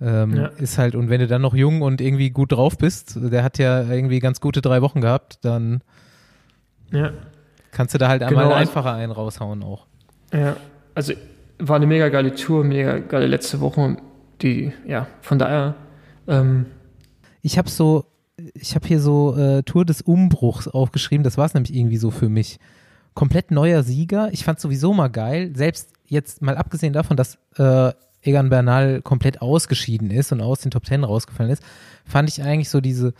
Ähm, 0.00 0.36
ja. 0.36 0.46
Ist 0.58 0.78
halt, 0.78 0.94
und 0.94 1.10
wenn 1.10 1.18
du 1.18 1.26
dann 1.26 1.42
noch 1.42 1.52
jung 1.52 1.82
und 1.82 2.00
irgendwie 2.00 2.30
gut 2.30 2.52
drauf 2.52 2.78
bist, 2.78 3.18
der 3.20 3.42
hat 3.42 3.58
ja 3.58 3.90
irgendwie 3.90 4.20
ganz 4.20 4.40
gute 4.40 4.62
drei 4.62 4.80
Wochen 4.80 5.00
gehabt, 5.00 5.44
dann 5.44 5.82
ja. 6.92 7.10
kannst 7.72 7.92
du 7.92 7.98
da 7.98 8.06
halt 8.06 8.22
einmal 8.22 8.44
genau, 8.44 8.54
also 8.54 8.70
einfacher 8.70 8.94
einen 8.94 9.10
raushauen 9.10 9.64
auch. 9.64 9.88
Ja, 10.32 10.56
also 10.94 11.14
war 11.58 11.74
eine 11.74 11.88
mega 11.88 12.08
geile 12.08 12.36
Tour, 12.36 12.62
mega 12.62 12.98
geile 12.98 13.26
letzte 13.26 13.58
Woche. 13.60 13.96
Die, 14.42 14.72
ja, 14.86 15.08
von 15.22 15.40
daher 15.40 15.74
ähm, 16.28 16.66
ich 17.42 17.58
habe 17.58 17.68
so, 17.68 18.06
ich 18.54 18.74
habe 18.74 18.86
hier 18.86 19.00
so 19.00 19.36
äh, 19.36 19.62
Tour 19.62 19.84
des 19.84 20.02
Umbruchs 20.02 20.68
aufgeschrieben. 20.68 21.24
Das 21.24 21.38
war 21.38 21.46
es 21.46 21.54
nämlich 21.54 21.74
irgendwie 21.74 21.96
so 21.96 22.10
für 22.10 22.28
mich. 22.28 22.58
Komplett 23.14 23.50
neuer 23.50 23.82
Sieger. 23.82 24.32
Ich 24.32 24.44
fand 24.44 24.60
sowieso 24.60 24.92
mal 24.92 25.08
geil. 25.08 25.52
Selbst 25.54 25.92
jetzt 26.06 26.42
mal 26.42 26.56
abgesehen 26.56 26.92
davon, 26.92 27.16
dass 27.16 27.38
äh, 27.56 27.92
Egan 28.22 28.50
Bernal 28.50 29.02
komplett 29.02 29.40
ausgeschieden 29.40 30.10
ist 30.10 30.32
und 30.32 30.40
aus 30.40 30.60
den 30.60 30.70
Top 30.70 30.84
Ten 30.84 31.04
rausgefallen 31.04 31.52
ist, 31.52 31.62
fand 32.04 32.28
ich 32.28 32.42
eigentlich 32.42 32.68
so 32.68 32.80
diese 32.80 33.14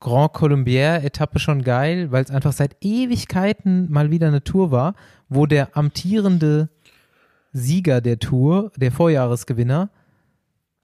Grand 0.00 0.32
Colombier-Etappe 0.32 1.38
schon 1.38 1.62
geil, 1.62 2.12
weil 2.12 2.22
es 2.22 2.30
einfach 2.30 2.52
seit 2.52 2.76
Ewigkeiten 2.80 3.90
mal 3.90 4.10
wieder 4.10 4.28
eine 4.28 4.44
Tour 4.44 4.70
war, 4.70 4.94
wo 5.28 5.46
der 5.46 5.76
amtierende 5.76 6.68
Sieger 7.52 8.00
der 8.00 8.18
Tour, 8.18 8.70
der 8.76 8.92
Vorjahresgewinner, 8.92 9.90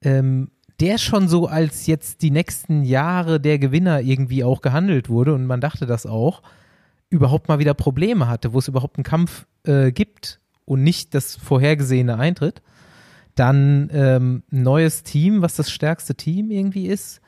ähm, 0.02 0.50
der 0.80 0.98
schon 0.98 1.28
so 1.28 1.46
als 1.46 1.86
jetzt 1.86 2.22
die 2.22 2.30
nächsten 2.30 2.82
Jahre 2.82 3.40
der 3.40 3.58
Gewinner 3.58 4.00
irgendwie 4.00 4.44
auch 4.44 4.60
gehandelt 4.60 5.08
wurde 5.08 5.34
und 5.34 5.46
man 5.46 5.60
dachte 5.60 5.86
das 5.86 6.06
auch, 6.06 6.42
überhaupt 7.10 7.48
mal 7.48 7.58
wieder 7.58 7.74
Probleme 7.74 8.28
hatte, 8.28 8.52
wo 8.52 8.58
es 8.58 8.68
überhaupt 8.68 8.96
einen 8.96 9.04
Kampf 9.04 9.46
äh, 9.64 9.92
gibt 9.92 10.40
und 10.64 10.82
nicht 10.82 11.14
das 11.14 11.36
vorhergesehene 11.36 12.18
eintritt. 12.18 12.60
Dann 13.36 13.88
ähm, 13.92 14.42
ein 14.52 14.62
neues 14.62 15.02
Team, 15.02 15.42
was 15.42 15.54
das 15.54 15.70
stärkste 15.70 16.14
Team 16.14 16.50
irgendwie 16.50 16.86
ist. 16.86 17.20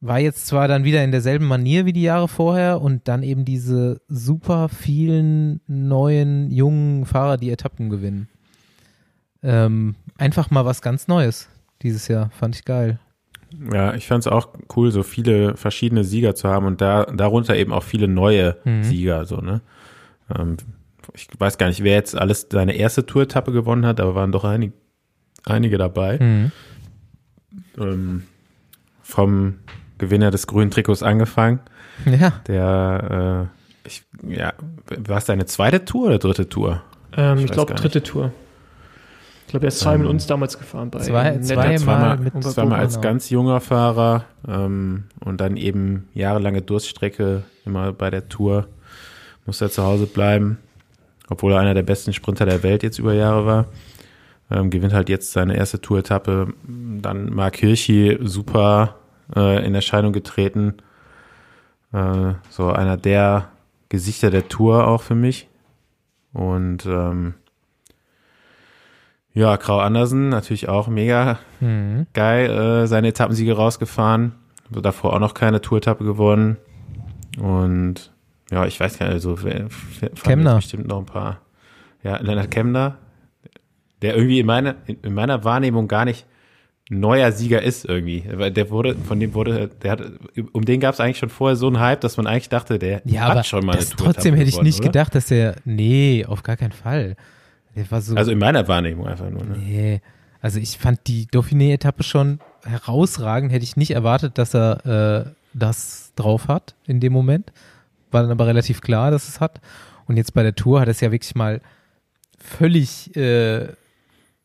War 0.00 0.18
jetzt 0.18 0.46
zwar 0.46 0.66
dann 0.66 0.84
wieder 0.84 1.04
in 1.04 1.10
derselben 1.10 1.46
Manier 1.46 1.84
wie 1.84 1.92
die 1.92 2.02
Jahre 2.02 2.26
vorher 2.26 2.80
und 2.80 3.06
dann 3.06 3.22
eben 3.22 3.44
diese 3.44 4.00
super 4.08 4.68
vielen 4.68 5.60
neuen 5.66 6.50
jungen 6.50 7.04
Fahrer, 7.04 7.36
die 7.36 7.50
Etappen 7.50 7.90
gewinnen. 7.90 8.28
Ähm, 9.42 9.94
einfach 10.16 10.50
mal 10.50 10.64
was 10.64 10.80
ganz 10.80 11.06
Neues 11.06 11.49
dieses 11.82 12.08
Jahr. 12.08 12.30
Fand 12.30 12.56
ich 12.56 12.64
geil. 12.64 12.98
Ja, 13.72 13.94
ich 13.94 14.06
fand 14.06 14.24
es 14.24 14.32
auch 14.32 14.48
cool, 14.76 14.92
so 14.92 15.02
viele 15.02 15.56
verschiedene 15.56 16.04
Sieger 16.04 16.34
zu 16.34 16.48
haben 16.48 16.66
und 16.66 16.80
da 16.80 17.04
darunter 17.06 17.56
eben 17.56 17.72
auch 17.72 17.82
viele 17.82 18.06
neue 18.06 18.56
mhm. 18.64 18.84
Sieger. 18.84 19.24
So, 19.26 19.38
ne? 19.38 19.60
Ähm, 20.34 20.56
ich 21.14 21.28
weiß 21.36 21.58
gar 21.58 21.66
nicht, 21.68 21.82
wer 21.82 21.94
jetzt 21.94 22.16
alles 22.16 22.46
seine 22.50 22.74
erste 22.74 23.06
Tour-Etappe 23.06 23.52
gewonnen 23.52 23.86
hat, 23.86 24.00
aber 24.00 24.14
waren 24.14 24.32
doch 24.32 24.44
einig, 24.44 24.72
einige 25.44 25.78
dabei. 25.78 26.18
Mhm. 26.18 26.52
Ähm, 27.78 28.22
vom 29.02 29.58
Gewinner 29.98 30.30
des 30.30 30.46
grünen 30.46 30.70
Trikots 30.70 31.02
angefangen. 31.02 31.60
Ja. 32.06 32.32
Der, 32.46 33.48
äh, 33.84 33.88
ich, 33.88 34.04
ja, 34.26 34.52
war 34.96 35.18
es 35.18 35.24
deine 35.24 35.46
zweite 35.46 35.84
Tour 35.84 36.06
oder 36.06 36.18
dritte 36.18 36.48
Tour? 36.48 36.82
Ähm, 37.16 37.38
ich, 37.38 37.46
ich 37.46 37.50
glaube, 37.50 37.74
dritte 37.74 38.02
Tour. 38.02 38.32
Ich 39.50 39.52
glaube, 39.52 39.66
er 39.66 39.70
ist 39.70 39.80
zwei 39.80 39.94
ähm, 39.94 40.02
mit 40.02 40.10
uns 40.10 40.28
damals 40.28 40.56
gefahren. 40.56 40.90
Bei 40.90 41.00
zwei, 41.00 41.36
zweimal, 41.40 41.76
zweimal, 41.76 42.18
mit 42.18 42.44
zweimal 42.44 42.78
als 42.78 43.00
ganz 43.00 43.30
junger 43.30 43.58
Fahrer 43.58 44.24
ähm, 44.46 45.06
und 45.18 45.40
dann 45.40 45.56
eben 45.56 46.08
jahrelange 46.14 46.62
Durststrecke 46.62 47.42
immer 47.66 47.92
bei 47.92 48.10
der 48.10 48.28
Tour. 48.28 48.68
Muss 49.46 49.60
er 49.60 49.68
zu 49.68 49.82
Hause 49.82 50.06
bleiben, 50.06 50.58
obwohl 51.28 51.52
er 51.52 51.58
einer 51.58 51.74
der 51.74 51.82
besten 51.82 52.12
Sprinter 52.12 52.46
der 52.46 52.62
Welt 52.62 52.84
jetzt 52.84 53.00
über 53.00 53.12
Jahre 53.12 53.44
war. 53.44 53.64
Ähm, 54.52 54.70
gewinnt 54.70 54.92
halt 54.92 55.08
jetzt 55.08 55.32
seine 55.32 55.56
erste 55.56 55.80
Tour-Etappe. 55.80 56.54
Dann 56.68 57.34
Mark 57.34 57.56
Hirschi 57.56 58.18
super 58.22 58.94
äh, 59.34 59.66
in 59.66 59.74
Erscheinung 59.74 60.12
getreten. 60.12 60.74
Äh, 61.92 62.34
so 62.50 62.70
einer 62.70 62.96
der 62.96 63.48
Gesichter 63.88 64.30
der 64.30 64.46
Tour 64.46 64.86
auch 64.86 65.02
für 65.02 65.16
mich. 65.16 65.48
Und 66.32 66.86
ähm, 66.86 67.34
ja, 69.32 69.56
Grau 69.56 69.78
Andersen, 69.78 70.28
natürlich 70.28 70.68
auch 70.68 70.88
mega 70.88 71.38
mhm. 71.60 72.06
geil, 72.12 72.50
äh, 72.50 72.86
seine 72.86 73.08
Etappensiege 73.08 73.54
rausgefahren. 73.54 74.32
Davor 74.70 75.14
auch 75.14 75.18
noch 75.18 75.34
keine 75.34 75.60
Tour-Etappe 75.60 76.04
gewonnen. 76.04 76.56
Und 77.38 78.12
ja, 78.50 78.66
ich 78.66 78.78
weiß 78.78 78.98
gar 78.98 79.06
nicht, 79.06 79.14
also 79.14 79.36
Kemner. 80.22 80.56
bestimmt 80.56 80.86
noch 80.86 80.98
ein 80.98 81.06
paar. 81.06 81.40
Ja, 82.02 82.16
Lennart 82.18 82.50
Kemner, 82.50 82.96
der 84.02 84.16
irgendwie 84.16 84.40
in 84.40 84.46
meiner, 84.46 84.76
in 84.86 85.12
meiner 85.12 85.44
Wahrnehmung 85.44 85.86
gar 85.86 86.04
nicht 86.04 86.26
neuer 86.88 87.30
Sieger 87.30 87.62
ist 87.62 87.84
irgendwie. 87.84 88.24
Der 88.50 88.70
wurde, 88.70 88.96
von 88.96 89.20
dem 89.20 89.34
wurde, 89.34 89.68
der 89.82 89.92
hat, 89.92 90.02
um 90.52 90.64
den 90.64 90.80
gab 90.80 90.94
es 90.94 91.00
eigentlich 91.00 91.18
schon 91.18 91.28
vorher 91.28 91.56
so 91.56 91.68
einen 91.68 91.78
Hype, 91.78 92.00
dass 92.00 92.16
man 92.16 92.26
eigentlich 92.26 92.48
dachte, 92.48 92.78
der 92.78 93.02
ja, 93.04 93.34
hat 93.34 93.46
schon 93.46 93.64
mal 93.64 93.76
eine 93.76 93.84
Tour. 93.84 94.06
Trotzdem 94.06 94.34
hätte 94.34 94.48
ich 94.48 94.60
nicht 94.60 94.80
oder? 94.80 94.88
gedacht, 94.88 95.14
dass 95.14 95.30
er, 95.30 95.54
nee, 95.64 96.24
auf 96.26 96.42
gar 96.42 96.56
keinen 96.56 96.72
Fall. 96.72 97.16
So, 97.74 98.16
also 98.16 98.32
in 98.32 98.38
meiner 98.38 98.66
Wahrnehmung 98.68 99.06
einfach 99.06 99.30
nur. 99.30 99.44
Ne? 99.44 99.56
Nee. 99.56 100.00
Also 100.42 100.58
ich 100.58 100.78
fand 100.78 101.06
die 101.06 101.26
Dauphiné-Etappe 101.26 102.02
schon 102.02 102.40
herausragend. 102.64 103.52
Hätte 103.52 103.64
ich 103.64 103.76
nicht 103.76 103.92
erwartet, 103.92 104.38
dass 104.38 104.54
er 104.54 105.26
äh, 105.26 105.30
das 105.54 106.12
drauf 106.16 106.48
hat 106.48 106.74
in 106.86 107.00
dem 107.00 107.12
Moment. 107.12 107.52
War 108.10 108.22
dann 108.22 108.30
aber 108.30 108.46
relativ 108.46 108.80
klar, 108.80 109.10
dass 109.10 109.28
es 109.28 109.40
hat. 109.40 109.60
Und 110.06 110.16
jetzt 110.16 110.34
bei 110.34 110.42
der 110.42 110.54
Tour 110.54 110.80
hat 110.80 110.88
es 110.88 111.00
ja 111.00 111.12
wirklich 111.12 111.34
mal 111.34 111.60
völlig 112.38 113.14
äh, 113.16 113.68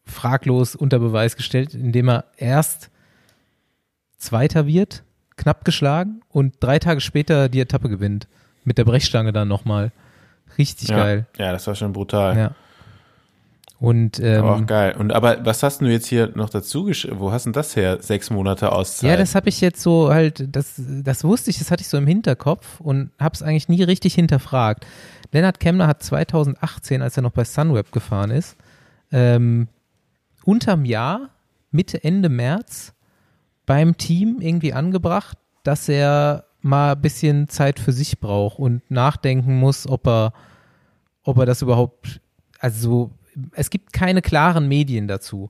fraglos 0.06 0.76
unter 0.76 1.00
Beweis 1.00 1.36
gestellt, 1.36 1.74
indem 1.74 2.10
er 2.10 2.26
erst 2.38 2.92
Zweiter 4.18 4.68
wird, 4.68 5.04
knapp 5.36 5.66
geschlagen 5.66 6.22
und 6.30 6.56
drei 6.60 6.80
Tage 6.80 7.02
später 7.02 7.50
die 7.50 7.60
Etappe 7.60 7.90
gewinnt. 7.90 8.28
Mit 8.64 8.78
der 8.78 8.86
Brechstange 8.86 9.32
dann 9.32 9.48
nochmal. 9.48 9.92
Richtig 10.58 10.90
ja, 10.90 10.98
geil. 10.98 11.28
Ja, 11.38 11.52
das 11.52 11.68
war 11.68 11.76
schon 11.76 11.94
brutal. 11.94 12.38
Ja. 12.38 12.56
Und, 13.86 14.20
ähm, 14.20 14.44
aber 14.44 14.56
auch 14.56 14.66
geil. 14.66 14.96
Und 14.98 15.14
aber 15.14 15.46
was 15.46 15.62
hast 15.62 15.80
du 15.80 15.86
jetzt 15.86 16.08
hier 16.08 16.32
noch 16.34 16.50
dazu 16.50 16.86
geschrieben? 16.86 17.20
Wo 17.20 17.32
hast 17.32 17.46
du 17.46 17.52
das 17.52 17.76
her? 17.76 18.02
Sechs 18.02 18.32
Monate 18.32 18.72
Auszeit? 18.72 19.12
Ja, 19.12 19.16
das 19.16 19.36
habe 19.36 19.48
ich 19.48 19.62
jetzt 19.62 19.80
so 19.80 20.12
halt, 20.12 20.44
das, 20.56 20.82
das 21.04 21.24
wusste 21.24 21.52
ich, 21.52 21.60
das 21.60 21.70
hatte 21.70 21.82
ich 21.82 21.88
so 21.88 21.96
im 21.96 22.08
Hinterkopf 22.08 22.80
und 22.80 23.12
habe 23.20 23.36
es 23.36 23.44
eigentlich 23.44 23.70
nie 23.70 23.84
richtig 23.84 24.16
hinterfragt. 24.16 24.88
Lennart 25.32 25.60
Kemmler 25.60 25.86
hat 25.86 26.02
2018, 26.02 27.04
als 27.04 27.16
er 27.16 27.22
noch 27.22 27.30
bei 27.30 27.44
Sunweb 27.44 27.92
gefahren 27.92 28.32
ist, 28.32 28.58
ähm, 29.12 29.68
unterm 30.46 30.84
Jahr, 30.84 31.30
Mitte, 31.70 32.04
Ende 32.04 32.30
März, 32.30 32.92
beim 33.68 33.98
Team 33.98 34.40
irgendwie 34.42 34.74
angebracht, 34.74 35.38
dass 35.62 35.88
er 35.90 36.46
mal 36.62 36.94
ein 36.94 37.02
bisschen 37.02 37.50
Zeit 37.50 37.80
für 37.80 37.92
sich 37.92 38.20
braucht 38.20 38.58
und 38.58 38.82
nachdenken 38.90 39.60
muss, 39.60 39.88
ob 39.88 40.08
er, 40.08 40.34
ob 41.22 41.38
er 41.38 41.46
das 41.46 41.62
überhaupt, 41.62 42.20
also 42.60 43.12
es 43.54 43.70
gibt 43.70 43.94
keine 43.94 44.22
klaren 44.22 44.68
Medien 44.68 45.08
dazu. 45.08 45.50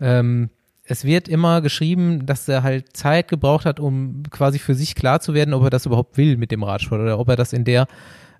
Ähm, 0.00 0.50
es 0.86 1.04
wird 1.04 1.28
immer 1.28 1.62
geschrieben, 1.62 2.26
dass 2.26 2.46
er 2.48 2.62
halt 2.62 2.96
Zeit 2.96 3.28
gebraucht 3.28 3.64
hat, 3.64 3.80
um 3.80 4.22
quasi 4.30 4.58
für 4.58 4.74
sich 4.74 4.94
klar 4.94 5.20
zu 5.20 5.32
werden, 5.32 5.54
ob 5.54 5.64
er 5.64 5.70
das 5.70 5.86
überhaupt 5.86 6.18
will 6.18 6.36
mit 6.36 6.50
dem 6.50 6.62
Radsport 6.62 7.00
oder 7.00 7.18
ob 7.18 7.28
er 7.28 7.36
das 7.36 7.52
in 7.52 7.64
der 7.64 7.86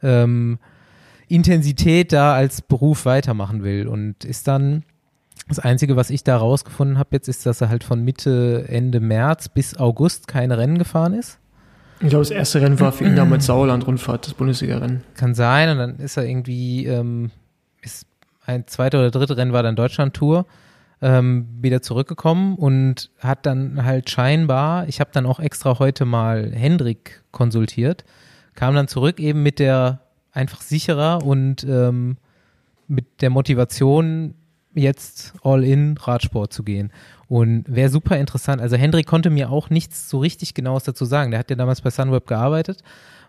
ähm, 0.03 0.59
Intensität 1.27 2.13
da 2.13 2.35
als 2.35 2.61
Beruf 2.61 3.07
weitermachen 3.07 3.65
will. 3.65 3.89
Und 3.89 4.25
ist 4.25 4.47
dann 4.47 4.85
das 5.49 5.59
Einzige, 5.59 5.97
was 5.97 6.11
ich 6.11 6.23
da 6.23 6.37
rausgefunden 6.37 6.99
habe 6.99 7.11
jetzt, 7.13 7.29
ist, 7.29 7.47
dass 7.47 7.61
er 7.61 7.71
halt 7.71 7.83
von 7.83 8.03
Mitte, 8.03 8.67
Ende 8.69 9.01
März 9.01 9.49
bis 9.49 9.77
August 9.79 10.29
keine 10.29 10.59
Rennen 10.59 10.79
gefahren 10.79 11.15
ist. 11.15 11.39
Ich 12.01 12.09
glaube, 12.09 12.25
das 12.25 12.31
erste 12.31 12.61
Rennen 12.61 12.79
war 12.81 12.93
für 12.93 13.05
ihn 13.05 13.17
damals 13.17 13.47
Sauerland-Rundfahrt, 13.47 14.27
das 14.27 14.35
Bundesliga-Rennen. 14.35 15.03
Kann 15.15 15.35
sein, 15.35 15.71
und 15.71 15.79
dann 15.79 15.97
ist 15.97 16.17
er 16.17 16.25
irgendwie, 16.25 16.87
ähm, 16.87 17.31
ein 18.47 18.67
zweiter 18.67 18.99
oder 18.99 19.11
dritte 19.11 19.37
Rennen 19.37 19.53
war 19.53 19.63
dann 19.63 19.77
Deutschland-Tour, 19.77 20.47
ähm, 21.03 21.49
wieder 21.61 21.83
zurückgekommen 21.83 22.57
und 22.57 23.11
hat 23.19 23.47
dann 23.47 23.85
halt 23.85 24.11
scheinbar, 24.11 24.89
ich 24.89 25.01
habe 25.01 25.11
dann 25.13 25.27
auch 25.27 25.41
extra 25.41 25.79
heute 25.79 26.05
mal 26.05 26.53
Hendrik 26.53 27.23
konsultiert, 27.31 28.05
kam 28.55 28.75
dann 28.75 28.89
zurück 28.89 29.21
eben 29.21 29.43
mit 29.43 29.59
der 29.59 30.01
einfach 30.33 30.61
sicherer 30.61 31.25
und 31.25 31.65
ähm, 31.65 32.17
mit 32.89 33.23
der 33.23 33.31
Motivation, 33.31 34.35
jetzt 34.75 35.35
all 35.43 35.63
in 35.63 35.97
Radsport 35.97 36.53
zu 36.53 36.65
gehen. 36.65 36.91
Und 37.29 37.65
wäre 37.69 37.89
super 37.89 38.19
interessant. 38.19 38.61
Also 38.61 38.77
Hendrik 38.77 39.07
konnte 39.07 39.31
mir 39.31 39.51
auch 39.51 39.71
nichts 39.71 40.11
so 40.11 40.19
richtig 40.19 40.55
Genaues 40.55 40.85
dazu 40.85 41.05
sagen. 41.05 41.31
Der 41.31 41.41
hat 41.41 41.51
ja 41.51 41.57
damals 41.57 41.81
bei 41.81 41.91
Sunweb 41.91 42.27
gearbeitet, 42.27 42.83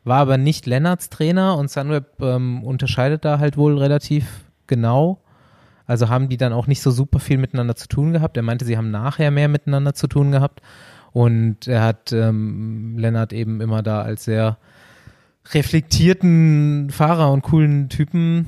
war 0.04 0.20
aber 0.20 0.38
nicht 0.38 0.66
Lennarts 0.66 1.10
Trainer 1.10 1.58
und 1.58 1.70
Sunweb 1.70 2.20
ähm, 2.20 2.64
unterscheidet 2.64 3.26
da 3.26 3.40
halt 3.40 3.58
wohl 3.58 3.78
relativ 3.78 4.45
genau. 4.68 5.20
Also 5.88 6.10
haben 6.10 6.30
die 6.30 6.38
dann 6.38 6.54
auch 6.54 6.68
nicht 6.68 6.82
so 6.82 6.92
super 6.92 7.20
viel 7.20 7.38
miteinander 7.38 7.76
zu 7.76 7.88
tun 7.88 8.14
gehabt. 8.14 8.38
Er 8.38 8.44
meinte, 8.44 8.66
sie 8.66 8.78
haben 8.78 8.92
nachher 8.92 9.32
mehr 9.32 9.48
miteinander 9.48 9.94
zu 9.94 10.08
tun 10.08 10.32
gehabt. 10.32 10.62
Und 11.12 11.68
er 11.68 11.84
hat 11.84 12.12
ähm, 12.12 12.98
Lennart 12.98 13.34
eben 13.34 13.62
immer 13.62 13.84
da 13.84 14.02
als 14.02 14.26
sehr 14.26 14.58
reflektierten 15.54 16.90
Fahrer 16.90 17.32
und 17.32 17.44
coolen 17.44 17.90
Typen 17.90 18.48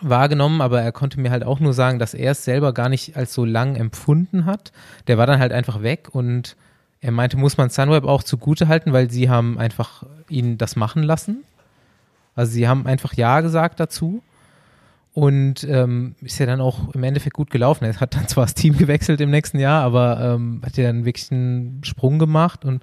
wahrgenommen, 0.00 0.60
aber 0.60 0.82
er 0.82 0.92
konnte 0.92 1.18
mir 1.20 1.30
halt 1.30 1.44
auch 1.44 1.60
nur 1.60 1.72
sagen, 1.72 1.98
dass 1.98 2.14
er 2.14 2.32
es 2.32 2.44
selber 2.44 2.72
gar 2.74 2.88
nicht 2.88 3.16
als 3.16 3.32
so 3.32 3.44
lang 3.44 3.74
empfunden 3.76 4.44
hat. 4.44 4.72
Der 5.06 5.18
war 5.18 5.26
dann 5.26 5.38
halt 5.38 5.52
einfach 5.52 5.82
weg 5.82 6.08
und 6.12 6.56
er 7.00 7.12
meinte, 7.12 7.36
muss 7.36 7.56
man 7.56 7.70
Sunweb 7.70 8.04
auch 8.04 8.22
zugute 8.22 8.68
halten, 8.68 8.92
weil 8.92 9.10
sie 9.10 9.28
haben 9.28 9.58
einfach 9.58 10.04
ihn 10.28 10.58
das 10.58 10.76
machen 10.76 11.02
lassen. 11.02 11.44
Also 12.34 12.52
sie 12.52 12.66
haben 12.68 12.86
einfach 12.86 13.14
Ja 13.14 13.40
gesagt 13.40 13.80
dazu. 13.80 14.22
Und 15.14 15.62
ähm, 15.64 16.16
ist 16.22 16.40
ja 16.40 16.46
dann 16.46 16.60
auch 16.60 16.92
im 16.92 17.04
Endeffekt 17.04 17.36
gut 17.36 17.48
gelaufen. 17.50 17.84
Er 17.84 17.94
hat 18.00 18.16
dann 18.16 18.26
zwar 18.26 18.44
das 18.44 18.54
Team 18.54 18.76
gewechselt 18.78 19.20
im 19.20 19.30
nächsten 19.30 19.60
Jahr, 19.60 19.82
aber 19.82 20.20
ähm, 20.20 20.60
hat 20.66 20.76
ja 20.76 20.84
dann 20.84 21.04
wirklich 21.04 21.30
einen 21.30 21.82
Sprung 21.84 22.18
gemacht 22.18 22.64
und 22.64 22.82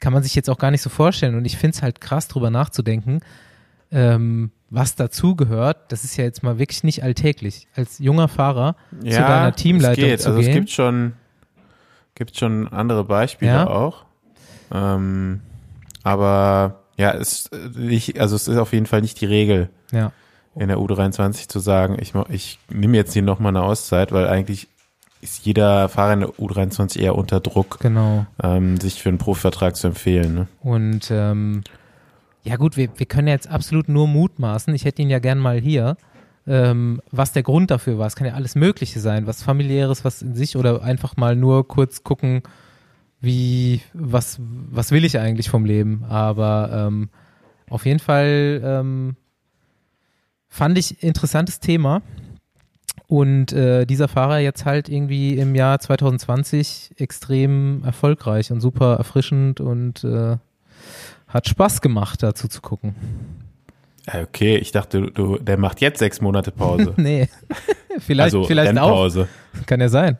kann 0.00 0.12
man 0.12 0.24
sich 0.24 0.34
jetzt 0.34 0.50
auch 0.50 0.58
gar 0.58 0.72
nicht 0.72 0.82
so 0.82 0.90
vorstellen. 0.90 1.36
Und 1.36 1.44
ich 1.44 1.56
finde 1.56 1.76
es 1.76 1.82
halt 1.82 2.00
krass, 2.00 2.26
drüber 2.26 2.50
nachzudenken, 2.50 3.20
ähm, 3.92 4.50
was 4.70 4.96
dazugehört, 4.96 5.92
das 5.92 6.04
ist 6.04 6.16
ja 6.16 6.24
jetzt 6.24 6.42
mal 6.42 6.58
wirklich 6.58 6.82
nicht 6.82 7.04
alltäglich. 7.04 7.68
Als 7.76 8.00
junger 8.00 8.26
Fahrer 8.26 8.74
ja, 9.02 9.12
zu 9.12 9.20
deiner 9.20 9.54
Teamleitung 9.54 10.04
es 10.04 10.10
geht. 10.10 10.20
zu 10.20 10.28
also 10.30 10.40
gehen. 10.40 10.48
Es 10.50 10.54
gibt 10.54 10.70
schon, 10.70 11.12
gibt 12.16 12.36
schon 12.36 12.66
andere 12.68 13.04
Beispiele 13.04 13.52
ja? 13.52 13.66
auch. 13.68 14.04
Ähm, 14.74 15.40
aber 16.02 16.82
ja, 16.96 17.12
es, 17.12 17.48
ich, 17.78 18.20
also 18.20 18.34
es 18.34 18.48
ist 18.48 18.56
auf 18.56 18.72
jeden 18.72 18.86
Fall 18.86 19.02
nicht 19.02 19.20
die 19.20 19.26
Regel. 19.26 19.70
Ja. 19.92 20.10
In 20.58 20.68
der 20.68 20.78
U23 20.78 21.48
zu 21.48 21.58
sagen, 21.58 21.96
ich, 22.00 22.14
ich 22.30 22.58
nehme 22.70 22.96
jetzt 22.96 23.12
hier 23.12 23.22
nochmal 23.22 23.50
eine 23.50 23.62
Auszeit, 23.62 24.10
weil 24.10 24.26
eigentlich 24.26 24.68
ist 25.20 25.44
jeder 25.44 25.88
Fahrer 25.88 26.14
in 26.14 26.20
der 26.20 26.28
U23 26.30 26.98
eher 26.98 27.14
unter 27.14 27.40
Druck, 27.40 27.78
genau. 27.80 28.26
ähm, 28.42 28.78
sich 28.80 29.02
für 29.02 29.08
einen 29.08 29.18
Profivertrag 29.18 29.76
zu 29.76 29.88
empfehlen. 29.88 30.34
Ne? 30.34 30.46
Und 30.60 31.10
ähm, 31.10 31.62
ja 32.42 32.56
gut, 32.56 32.76
wir, 32.76 32.88
wir 32.96 33.06
können 33.06 33.28
jetzt 33.28 33.48
absolut 33.48 33.88
nur 33.88 34.06
mutmaßen. 34.06 34.74
Ich 34.74 34.84
hätte 34.84 35.02
ihn 35.02 35.10
ja 35.10 35.18
gern 35.18 35.38
mal 35.38 35.60
hier. 35.60 35.96
Ähm, 36.48 37.02
was 37.10 37.32
der 37.32 37.42
Grund 37.42 37.72
dafür 37.72 37.98
war. 37.98 38.06
Es 38.06 38.14
kann 38.14 38.28
ja 38.28 38.34
alles 38.34 38.54
Mögliche 38.54 39.00
sein, 39.00 39.26
was 39.26 39.42
familiäres, 39.42 40.04
was 40.04 40.22
in 40.22 40.36
sich 40.36 40.56
oder 40.56 40.80
einfach 40.80 41.16
mal 41.16 41.34
nur 41.34 41.66
kurz 41.66 42.04
gucken, 42.04 42.42
wie, 43.20 43.80
was, 43.92 44.38
was 44.40 44.92
will 44.92 45.04
ich 45.04 45.18
eigentlich 45.18 45.50
vom 45.50 45.64
Leben. 45.64 46.04
Aber 46.08 46.70
ähm, 46.72 47.08
auf 47.68 47.84
jeden 47.84 47.98
Fall 47.98 48.62
ähm, 48.64 49.16
fand 50.56 50.78
ich 50.78 51.02
interessantes 51.02 51.60
Thema. 51.60 52.02
Und 53.08 53.52
äh, 53.52 53.84
dieser 53.84 54.08
Fahrer 54.08 54.38
jetzt 54.38 54.64
halt 54.64 54.88
irgendwie 54.88 55.38
im 55.38 55.54
Jahr 55.54 55.78
2020 55.78 56.94
extrem 56.96 57.84
erfolgreich 57.84 58.50
und 58.50 58.60
super 58.60 58.96
erfrischend 58.96 59.60
und 59.60 60.02
äh, 60.02 60.38
hat 61.28 61.48
Spaß 61.48 61.82
gemacht, 61.82 62.22
dazu 62.22 62.48
zu 62.48 62.60
gucken. 62.62 62.96
Okay, 64.12 64.56
ich 64.56 64.72
dachte, 64.72 65.10
du, 65.12 65.38
der 65.38 65.56
macht 65.56 65.80
jetzt 65.80 65.98
sechs 65.98 66.20
Monate 66.20 66.50
Pause. 66.50 66.94
nee, 66.96 67.28
vielleicht, 67.98 68.34
also, 68.34 68.44
vielleicht 68.44 68.76
auch. 68.78 69.08
Kann 69.66 69.80
ja 69.80 69.88
sein. 69.88 70.18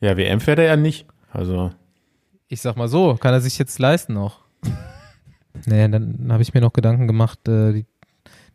Ja, 0.00 0.16
WM 0.16 0.40
fährt 0.40 0.58
er 0.58 0.66
ja 0.66 0.76
nicht. 0.76 1.06
Also. 1.32 1.70
Ich 2.48 2.60
sag 2.60 2.76
mal 2.76 2.88
so, 2.88 3.14
kann 3.14 3.32
er 3.32 3.40
sich 3.40 3.58
jetzt 3.58 3.78
leisten 3.78 4.12
noch. 4.12 4.40
Nee, 5.66 5.88
dann 5.88 6.28
habe 6.30 6.42
ich 6.42 6.54
mir 6.54 6.60
noch 6.60 6.72
Gedanken 6.72 7.06
gemacht, 7.06 7.48
äh, 7.48 7.72
die, 7.72 7.86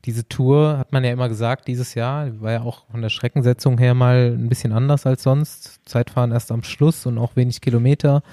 diese 0.05 0.27
Tour 0.27 0.77
hat 0.77 0.91
man 0.91 1.03
ja 1.03 1.11
immer 1.11 1.29
gesagt, 1.29 1.67
dieses 1.67 1.93
Jahr, 1.93 2.41
war 2.41 2.51
ja 2.51 2.61
auch 2.61 2.85
von 2.89 3.01
der 3.01 3.09
Streckensetzung 3.09 3.77
her 3.77 3.93
mal 3.93 4.35
ein 4.37 4.49
bisschen 4.49 4.71
anders 4.71 5.05
als 5.05 5.23
sonst. 5.23 5.79
Zeitfahren 5.87 6.31
erst 6.31 6.51
am 6.51 6.63
Schluss 6.63 7.05
und 7.05 7.17
auch 7.17 7.35
wenig 7.35 7.61
Kilometer 7.61 8.23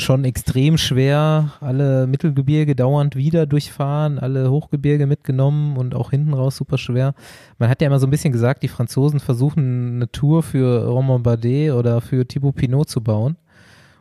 schon 0.00 0.24
extrem 0.24 0.78
schwer, 0.78 1.52
alle 1.60 2.06
Mittelgebirge 2.06 2.76
dauernd 2.76 3.16
wieder 3.16 3.46
durchfahren, 3.46 4.18
alle 4.18 4.50
Hochgebirge 4.50 5.06
mitgenommen 5.06 5.76
und 5.76 5.94
auch 5.94 6.10
hinten 6.10 6.34
raus 6.34 6.56
super 6.56 6.78
schwer. 6.78 7.14
Man 7.58 7.68
hat 7.68 7.80
ja 7.80 7.88
immer 7.88 7.98
so 7.98 8.06
ein 8.06 8.10
bisschen 8.10 8.32
gesagt, 8.32 8.62
die 8.62 8.68
Franzosen 8.68 9.20
versuchen 9.20 9.96
eine 9.96 10.10
Tour 10.10 10.42
für 10.42 10.86
Romain 10.86 11.22
Bardet 11.22 11.72
oder 11.72 12.00
für 12.00 12.26
Thibaut 12.26 12.56
Pinot 12.56 12.88
zu 12.88 13.00
bauen. 13.02 13.36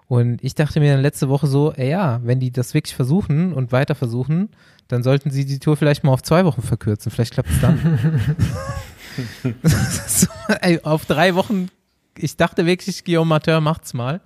Und 0.08 0.44
ich 0.44 0.56
dachte 0.56 0.80
mir 0.80 0.94
dann 0.94 1.02
letzte 1.02 1.30
Woche 1.30 1.48
so, 1.48 1.74
ey 1.74 1.90
ja, 1.90 2.22
wenn 2.24 2.40
die 2.40 2.52
das 2.52 2.74
wirklich 2.74 2.96
versuchen 2.96 3.54
und 3.54 3.72
weiter 3.72 3.96
versuchen, 3.96 4.50
dann 4.88 5.04
sollten 5.04 5.32
sie 5.32 5.46
die 5.46 5.60
Tour 5.60 5.76
vielleicht 5.76 6.04
mal 6.04 6.14
auf 6.14 6.24
zwei 6.24 6.46
Wochen 6.46 6.62
verkürzen. 6.62 7.12
Vielleicht 7.12 7.34
klappt 7.34 7.50
es 7.50 7.60
dann. 7.60 8.00
so, 10.08 10.28
ey, 10.62 10.80
auf 10.84 11.06
drei 11.06 11.36
Wochen, 11.36 11.70
ich 12.18 12.38
dachte 12.38 12.66
wirklich, 12.66 13.04
Guillaume 13.04 13.30
Martin 13.30 13.64
macht's 13.64 13.94
mal. 13.94 14.22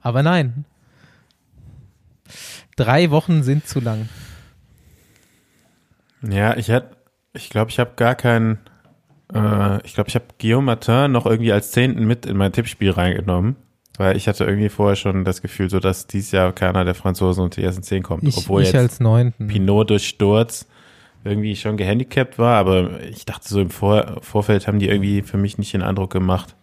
Aber 0.00 0.22
nein, 0.22 0.64
Drei 2.76 3.10
Wochen 3.10 3.42
sind 3.42 3.66
zu 3.66 3.80
lang. 3.80 4.08
Ja, 6.22 6.56
ich 6.56 6.68
hätte, 6.68 6.96
ich 7.32 7.50
glaube, 7.50 7.70
ich 7.70 7.78
habe 7.78 7.92
gar 7.96 8.14
keinen, 8.14 8.58
äh, 9.32 9.84
ich 9.86 9.94
glaube, 9.94 10.08
ich 10.08 10.14
habe 10.14 10.26
Guillaume 10.40 10.66
Martin 10.66 11.12
noch 11.12 11.26
irgendwie 11.26 11.52
als 11.52 11.70
Zehnten 11.70 12.04
mit 12.04 12.26
in 12.26 12.36
mein 12.36 12.52
Tippspiel 12.52 12.90
reingenommen. 12.90 13.56
Weil 13.96 14.16
ich 14.16 14.26
hatte 14.26 14.44
irgendwie 14.44 14.68
vorher 14.68 14.96
schon 14.96 15.24
das 15.24 15.40
Gefühl, 15.40 15.70
so 15.70 15.78
dass 15.78 16.06
dieses 16.06 16.32
Jahr 16.32 16.52
keiner 16.52 16.84
der 16.84 16.94
Franzosen 16.94 17.44
unter 17.44 17.60
die 17.60 17.66
ersten 17.66 17.82
zehn 17.82 18.02
kommt. 18.02 18.24
Ich, 18.24 18.36
Obwohl 18.36 18.62
ich 18.62 18.68
jetzt 18.68 18.76
als 18.76 19.00
Neunten. 19.00 19.46
Pinot 19.46 19.90
durch 19.90 20.08
Sturz 20.08 20.66
irgendwie 21.24 21.56
schon 21.56 21.76
gehandicapt 21.76 22.38
war, 22.38 22.58
aber 22.58 23.02
ich 23.02 23.24
dachte 23.24 23.48
so 23.48 23.60
im 23.60 23.70
Vor 23.70 24.18
Vorfeld 24.20 24.66
haben 24.66 24.78
die 24.78 24.88
irgendwie 24.88 25.22
für 25.22 25.38
mich 25.38 25.58
nicht 25.58 25.72
den 25.72 25.82
Eindruck 25.82 26.12
gemacht, 26.12 26.54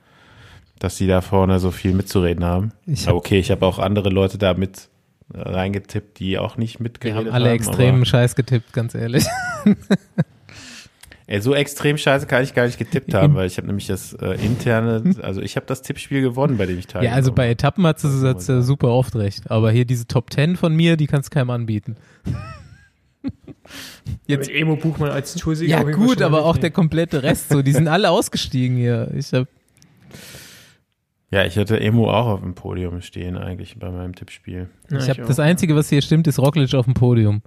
dass 0.77 0.97
sie 0.97 1.07
da 1.07 1.21
vorne 1.21 1.59
so 1.59 1.71
viel 1.71 1.93
mitzureden 1.93 2.43
haben. 2.43 2.73
Ich 2.86 3.03
hab, 3.03 3.09
aber 3.09 3.17
okay, 3.17 3.39
ich 3.39 3.49
habe 3.49 3.65
auch 3.65 3.79
andere 3.79 4.09
Leute 4.09 4.38
da 4.38 4.53
mit 4.53 4.89
reingetippt, 5.34 6.19
die 6.19 6.38
auch 6.38 6.57
nicht 6.57 6.79
mitgeredet 6.79 7.17
haben. 7.17 7.25
Wir 7.25 7.34
haben 7.34 7.41
alle 7.43 7.51
extremen 7.51 8.05
Scheiß 8.05 8.36
getippt, 8.36 8.73
ganz 8.73 8.93
ehrlich. 8.93 9.25
Ey, 11.32 11.39
so 11.39 11.55
extrem 11.55 11.97
scheiße 11.97 12.27
kann 12.27 12.43
ich 12.43 12.53
gar 12.53 12.65
nicht 12.65 12.77
getippt 12.77 13.13
haben, 13.13 13.36
weil 13.36 13.47
ich 13.47 13.55
habe 13.55 13.65
nämlich 13.65 13.88
das 13.88 14.11
äh, 14.15 14.34
interne, 14.45 15.15
also 15.21 15.39
ich 15.39 15.55
habe 15.55 15.65
das 15.65 15.82
Tippspiel 15.82 16.21
gewonnen, 16.21 16.57
bei 16.57 16.65
dem 16.65 16.77
ich 16.77 16.88
teilgenommen 16.88 17.09
Ja, 17.09 17.15
also 17.15 17.32
bei 17.32 17.49
Etappen 17.49 17.88
hat 17.88 18.01
sie 18.01 18.27
jetzt 18.27 18.49
äh, 18.49 18.61
super 18.61 18.89
oft 18.89 19.15
recht, 19.15 19.49
aber 19.49 19.71
hier 19.71 19.86
diese 19.86 20.07
Top 20.07 20.34
10 20.34 20.57
von 20.57 20.75
mir, 20.75 20.97
die 20.97 21.07
kannst 21.07 21.29
du 21.29 21.36
keinem 21.36 21.51
anbieten. 21.51 21.95
Jetzt 24.27 24.49
ja, 24.49 24.55
Emo 24.55 24.75
Buchmann 24.75 25.11
als 25.11 25.36
Toursieger. 25.36 25.69
Ja 25.69 25.84
gut, 25.84 26.21
aber 26.21 26.43
auch 26.43 26.57
der 26.57 26.71
komplette 26.71 27.23
Rest 27.23 27.49
so, 27.49 27.61
die 27.61 27.71
sind 27.71 27.88
alle 27.88 28.09
ausgestiegen 28.09 28.75
hier. 28.75 29.09
Ich 29.15 29.32
habe 29.32 29.47
ja, 31.29 31.45
ich 31.45 31.57
hatte 31.57 31.79
Emo 31.79 32.11
auch 32.11 32.25
auf 32.25 32.41
dem 32.41 32.55
Podium 32.55 33.01
stehen 33.01 33.38
eigentlich 33.38 33.79
bei 33.79 33.89
meinem 33.89 34.15
Tippspiel. 34.15 34.69
Ja, 34.89 34.97
ich 34.97 35.09
habe 35.09 35.21
das 35.21 35.39
Einzige, 35.39 35.77
was 35.77 35.88
hier 35.88 36.01
stimmt, 36.01 36.27
ist 36.27 36.39
Roglic 36.39 36.73
auf 36.73 36.86
dem 36.86 36.95
Podium. 36.95 37.41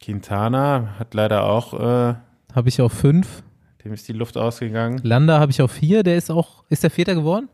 Quintana 0.00 0.94
hat 0.98 1.12
leider 1.12 1.44
auch. 1.44 1.74
Äh, 2.10 2.14
habe 2.54 2.68
ich 2.68 2.80
auf 2.80 2.92
fünf. 2.92 3.42
Dem 3.84 3.92
ist 3.92 4.08
die 4.08 4.12
Luft 4.12 4.36
ausgegangen. 4.36 5.00
Landa 5.02 5.38
habe 5.38 5.52
ich 5.52 5.62
auf 5.62 5.72
vier. 5.72 6.02
Der 6.02 6.16
ist 6.16 6.30
auch. 6.30 6.64
Ist 6.68 6.82
der 6.82 6.90
Vierter 6.90 7.14
geworden? 7.14 7.48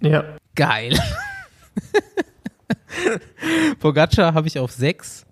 Ja. 0.00 0.24
Geil. 0.54 0.98
Pogacar 3.80 4.34
habe 4.34 4.46
ich 4.46 4.58
auf 4.58 4.72
sechs. 4.72 5.26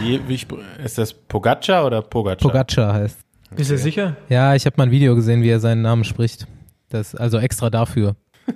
Wie, 0.00 0.20
wie, 0.28 0.38
ist 0.84 0.98
das 0.98 1.12
Pogacar 1.12 1.86
oder 1.86 2.02
Pogacar? 2.02 2.48
Pogacar 2.48 2.94
heißt. 2.94 3.18
Okay. 3.46 3.54
Bist 3.56 3.70
du 3.70 3.78
sicher? 3.78 4.16
Ja, 4.28 4.54
ich 4.54 4.66
habe 4.66 4.74
mal 4.76 4.84
ein 4.84 4.90
Video 4.90 5.14
gesehen, 5.14 5.42
wie 5.42 5.48
er 5.48 5.60
seinen 5.60 5.82
Namen 5.82 6.04
spricht. 6.04 6.46
Das 6.88 7.14
also 7.14 7.38
extra 7.38 7.70
dafür. 7.70 8.16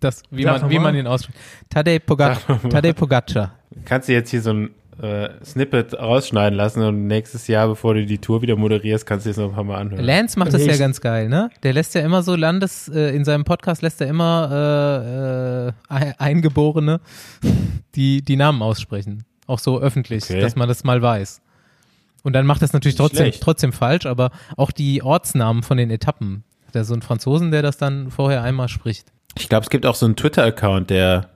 das, 0.00 0.22
wie, 0.30 0.44
man, 0.44 0.70
wie 0.70 0.78
man 0.78 0.94
ihn 0.94 1.06
ausspricht. 1.06 1.38
Tadej, 1.68 2.00
Pogac 2.00 2.40
Tadej 2.70 2.94
Pogacar. 2.94 3.52
Kannst 3.84 4.08
du 4.08 4.12
jetzt 4.12 4.30
hier 4.30 4.42
so 4.42 4.52
ein 4.52 4.70
äh, 5.00 5.28
Snippet 5.44 5.98
rausschneiden 5.98 6.56
lassen 6.56 6.82
und 6.82 7.06
nächstes 7.06 7.46
Jahr, 7.48 7.68
bevor 7.68 7.94
du 7.94 8.06
die 8.06 8.18
Tour 8.18 8.42
wieder 8.42 8.56
moderierst, 8.56 9.06
kannst 9.06 9.26
du 9.26 9.30
es 9.30 9.36
noch 9.36 9.48
ein 9.48 9.54
paar 9.54 9.64
Mal 9.64 9.78
anhören. 9.78 10.04
Lance 10.04 10.38
macht 10.38 10.52
das 10.52 10.64
ja 10.64 10.76
ganz 10.76 11.00
geil, 11.00 11.28
ne? 11.28 11.50
Der 11.62 11.72
lässt 11.72 11.94
ja 11.94 12.02
immer 12.02 12.22
so 12.22 12.36
Landes, 12.36 12.88
äh, 12.88 13.14
in 13.14 13.24
seinem 13.24 13.44
Podcast 13.44 13.82
lässt 13.82 14.00
er 14.00 14.06
immer 14.06 15.74
äh, 15.90 15.94
äh, 16.08 16.12
Eingeborene 16.18 17.00
die, 17.94 18.22
die 18.22 18.36
Namen 18.36 18.62
aussprechen. 18.62 19.24
Auch 19.46 19.58
so 19.58 19.80
öffentlich, 19.80 20.24
okay. 20.24 20.40
dass 20.40 20.56
man 20.56 20.68
das 20.68 20.84
mal 20.84 21.02
weiß. 21.02 21.40
Und 22.22 22.32
dann 22.32 22.46
macht 22.46 22.62
das 22.62 22.72
natürlich 22.72 22.96
trotzdem, 22.96 23.30
trotzdem 23.38 23.72
falsch, 23.72 24.06
aber 24.06 24.30
auch 24.56 24.70
die 24.70 25.02
Ortsnamen 25.02 25.62
von 25.62 25.76
den 25.76 25.90
Etappen. 25.90 26.44
Da 26.72 26.80
ist 26.80 26.88
so 26.88 26.94
ein 26.94 27.02
Franzosen, 27.02 27.50
der 27.50 27.62
das 27.62 27.76
dann 27.76 28.10
vorher 28.10 28.42
einmal 28.42 28.68
spricht. 28.68 29.12
Ich 29.36 29.48
glaube, 29.48 29.64
es 29.64 29.70
gibt 29.70 29.84
auch 29.84 29.94
so 29.94 30.06
einen 30.06 30.16
Twitter-Account, 30.16 30.90
der 30.90 31.30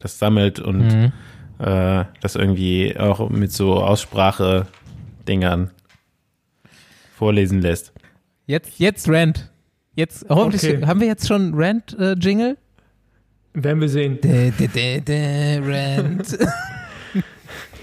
das 0.00 0.18
sammelt 0.18 0.58
und 0.58 0.78
mhm. 0.78 1.12
Äh, 1.60 2.04
das 2.20 2.36
irgendwie 2.36 2.96
auch 2.98 3.28
mit 3.28 3.52
so 3.52 3.74
Aussprache-Dingern 3.82 5.70
vorlesen 7.16 7.60
lässt. 7.60 7.92
Jetzt, 8.46 8.78
jetzt 8.78 9.08
Rant. 9.08 9.50
Jetzt, 9.94 10.24
hoffentlich, 10.28 10.76
okay. 10.76 10.86
haben 10.86 11.00
wir 11.00 11.06
jetzt 11.06 11.28
schon 11.28 11.52
Rant-Jingle? 11.54 12.56
Äh, 13.54 13.62
Werden 13.62 13.80
wir 13.80 13.88
sehen. 13.88 14.18
De, 14.22 14.50
de, 14.52 14.68
de, 14.68 15.00
de, 15.00 15.60
Rant. 15.62 16.38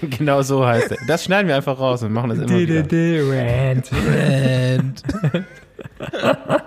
genau 0.18 0.42
so 0.42 0.66
heißt 0.66 0.90
er. 0.90 0.98
Das 1.06 1.24
schneiden 1.24 1.46
wir 1.46 1.54
einfach 1.54 1.78
raus 1.78 2.02
und 2.02 2.12
machen 2.12 2.30
das 2.30 2.38
immer 2.38 2.48
de, 2.48 2.60
wieder. 2.60 2.82
De, 2.82 3.22
de, 3.22 3.30
Rant. 3.30 3.90
Rant. 3.92 5.02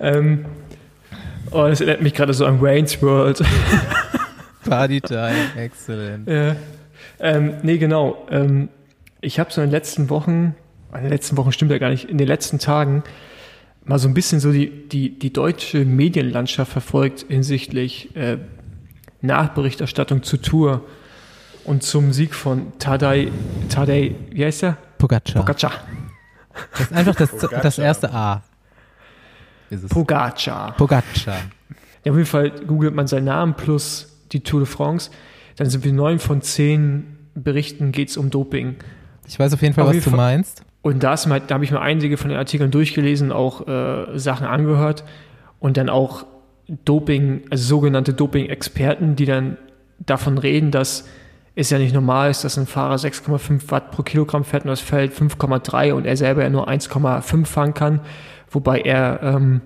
ähm, 0.00 0.44
oh, 1.50 1.66
das 1.66 1.80
erinnert 1.80 2.00
mich 2.00 2.14
gerade 2.14 2.32
so 2.32 2.46
an 2.46 2.62
Wayne's 2.62 3.02
World. 3.02 3.44
Party 4.64 5.00
Time, 5.00 5.54
excellent. 5.56 6.28
Ja. 6.28 6.56
Ähm, 7.18 7.54
nee, 7.62 7.78
genau. 7.78 8.26
Ähm, 8.30 8.68
ich 9.20 9.38
habe 9.38 9.52
so 9.52 9.60
in 9.60 9.68
den 9.68 9.72
letzten 9.72 10.10
Wochen, 10.10 10.54
in 10.94 11.02
den 11.02 11.10
letzten 11.10 11.36
Wochen 11.36 11.52
stimmt 11.52 11.70
ja 11.70 11.78
gar 11.78 11.90
nicht, 11.90 12.08
in 12.08 12.18
den 12.18 12.26
letzten 12.26 12.58
Tagen 12.58 13.02
mal 13.84 13.98
so 13.98 14.08
ein 14.08 14.14
bisschen 14.14 14.40
so 14.40 14.52
die, 14.52 14.88
die, 14.88 15.18
die 15.18 15.32
deutsche 15.32 15.84
Medienlandschaft 15.84 16.72
verfolgt 16.72 17.26
hinsichtlich 17.28 18.14
äh, 18.16 18.38
Nachberichterstattung 19.20 20.22
zur 20.22 20.40
Tour 20.42 20.84
und 21.64 21.82
zum 21.82 22.12
Sieg 22.12 22.34
von 22.34 22.78
Tadej, 22.78 23.30
Tadej, 23.68 24.14
wie 24.30 24.44
heißt 24.44 24.62
der? 24.62 24.76
Pogacar. 24.98 25.42
Pogacar. 25.42 25.72
Das 26.72 26.80
ist 26.80 26.92
einfach 26.92 27.14
das, 27.14 27.30
das 27.62 27.78
erste 27.78 28.12
A. 28.12 28.42
Ist 29.70 29.84
es. 29.84 29.90
Pogacar. 29.90 30.72
Pogacar. 30.76 31.38
Ja, 32.04 32.12
auf 32.12 32.16
jeden 32.16 32.26
Fall 32.26 32.50
googelt 32.50 32.94
man 32.94 33.06
seinen 33.06 33.26
Namen 33.26 33.54
plus 33.54 34.09
die 34.32 34.40
Tour 34.40 34.60
de 34.60 34.66
France. 34.66 35.10
Dann 35.56 35.68
sind 35.68 35.84
wir 35.84 35.92
neun 35.92 36.18
von 36.18 36.42
zehn 36.42 37.18
Berichten 37.34 37.92
geht 37.92 38.08
es 38.08 38.16
um 38.16 38.30
Doping. 38.30 38.76
Ich 39.26 39.38
weiß 39.38 39.54
auf 39.54 39.62
jeden 39.62 39.74
Fall, 39.74 39.84
auf 39.84 39.90
was 39.90 39.94
jeden 39.96 40.04
du 40.04 40.10
Fall. 40.10 40.18
meinst. 40.18 40.64
Und 40.82 41.02
da, 41.02 41.14
da 41.14 41.54
habe 41.54 41.64
ich 41.64 41.70
mir 41.70 41.80
einige 41.80 42.16
von 42.16 42.30
den 42.30 42.38
Artikeln 42.38 42.70
durchgelesen, 42.70 43.32
auch 43.32 43.66
äh, 43.68 44.18
Sachen 44.18 44.46
angehört 44.46 45.04
und 45.58 45.76
dann 45.76 45.88
auch 45.88 46.26
Doping, 46.84 47.42
also 47.50 47.64
sogenannte 47.64 48.14
Doping-Experten, 48.14 49.16
die 49.16 49.26
dann 49.26 49.58
davon 49.98 50.38
reden, 50.38 50.70
dass 50.70 51.06
es 51.54 51.68
ja 51.70 51.78
nicht 51.78 51.94
normal 51.94 52.30
ist, 52.30 52.44
dass 52.44 52.56
ein 52.56 52.66
Fahrer 52.66 52.94
6,5 52.94 53.70
Watt 53.70 53.90
pro 53.90 54.02
Kilogramm 54.02 54.44
fährt 54.44 54.64
und 54.64 54.70
das 54.70 54.80
Feld 54.80 55.12
5,3 55.12 55.92
und 55.92 56.06
er 56.06 56.16
selber 56.16 56.42
ja 56.42 56.48
nur 56.48 56.68
1,5 56.68 57.44
fahren 57.44 57.74
kann, 57.74 58.00
wobei 58.50 58.80
er 58.80 59.20
ähm, 59.22 59.60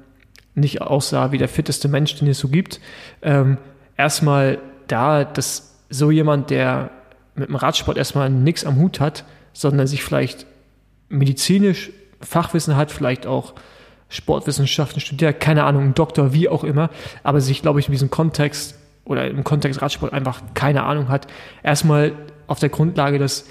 nicht 0.55 0.83
aussah 0.83 1.31
wie 1.31 1.39
der 1.39 1.49
fitteste 1.49 1.89
Mensch, 1.89 2.17
den 2.17 2.27
es 2.29 2.39
so 2.39 2.49
gibt. 2.49 2.81
Ähm, 3.23 3.59
erstmal 3.97 4.59
da, 4.87 5.25
dass 5.25 5.75
so 5.91 6.11
jemand, 6.11 6.51
der 6.51 6.91
mit 7.35 7.49
dem 7.49 7.57
Radsport 7.57 7.97
erstmal 7.97 8.31
nichts 8.31 8.65
am 8.65 8.77
Hut 8.77 9.01
hat, 9.01 9.25
sondern 9.53 9.87
sich 9.87 10.03
vielleicht 10.03 10.47
medizinisch 11.09 11.91
Fachwissen 12.21 12.77
hat, 12.77 12.91
vielleicht 12.91 13.27
auch 13.27 13.55
Sportwissenschaften 14.09 15.01
studiert, 15.01 15.41
keine 15.41 15.65
Ahnung, 15.65 15.95
Doktor, 15.95 16.33
wie 16.33 16.49
auch 16.49 16.65
immer, 16.65 16.91
aber 17.23 17.41
sich, 17.41 17.63
glaube 17.63 17.81
ich, 17.81 17.87
in 17.87 17.93
diesem 17.93 18.11
Kontext 18.11 18.79
oder 19.05 19.27
im 19.29 19.45
Kontext 19.45 19.83
Radsport 19.83 20.13
einfach 20.13 20.41
keine 20.55 20.85
Ahnung 20.85 21.09
hat. 21.09 21.27
Erstmal 21.63 22.13
auf 22.47 22.59
der 22.59 22.69
Grundlage, 22.69 23.19
dass 23.19 23.45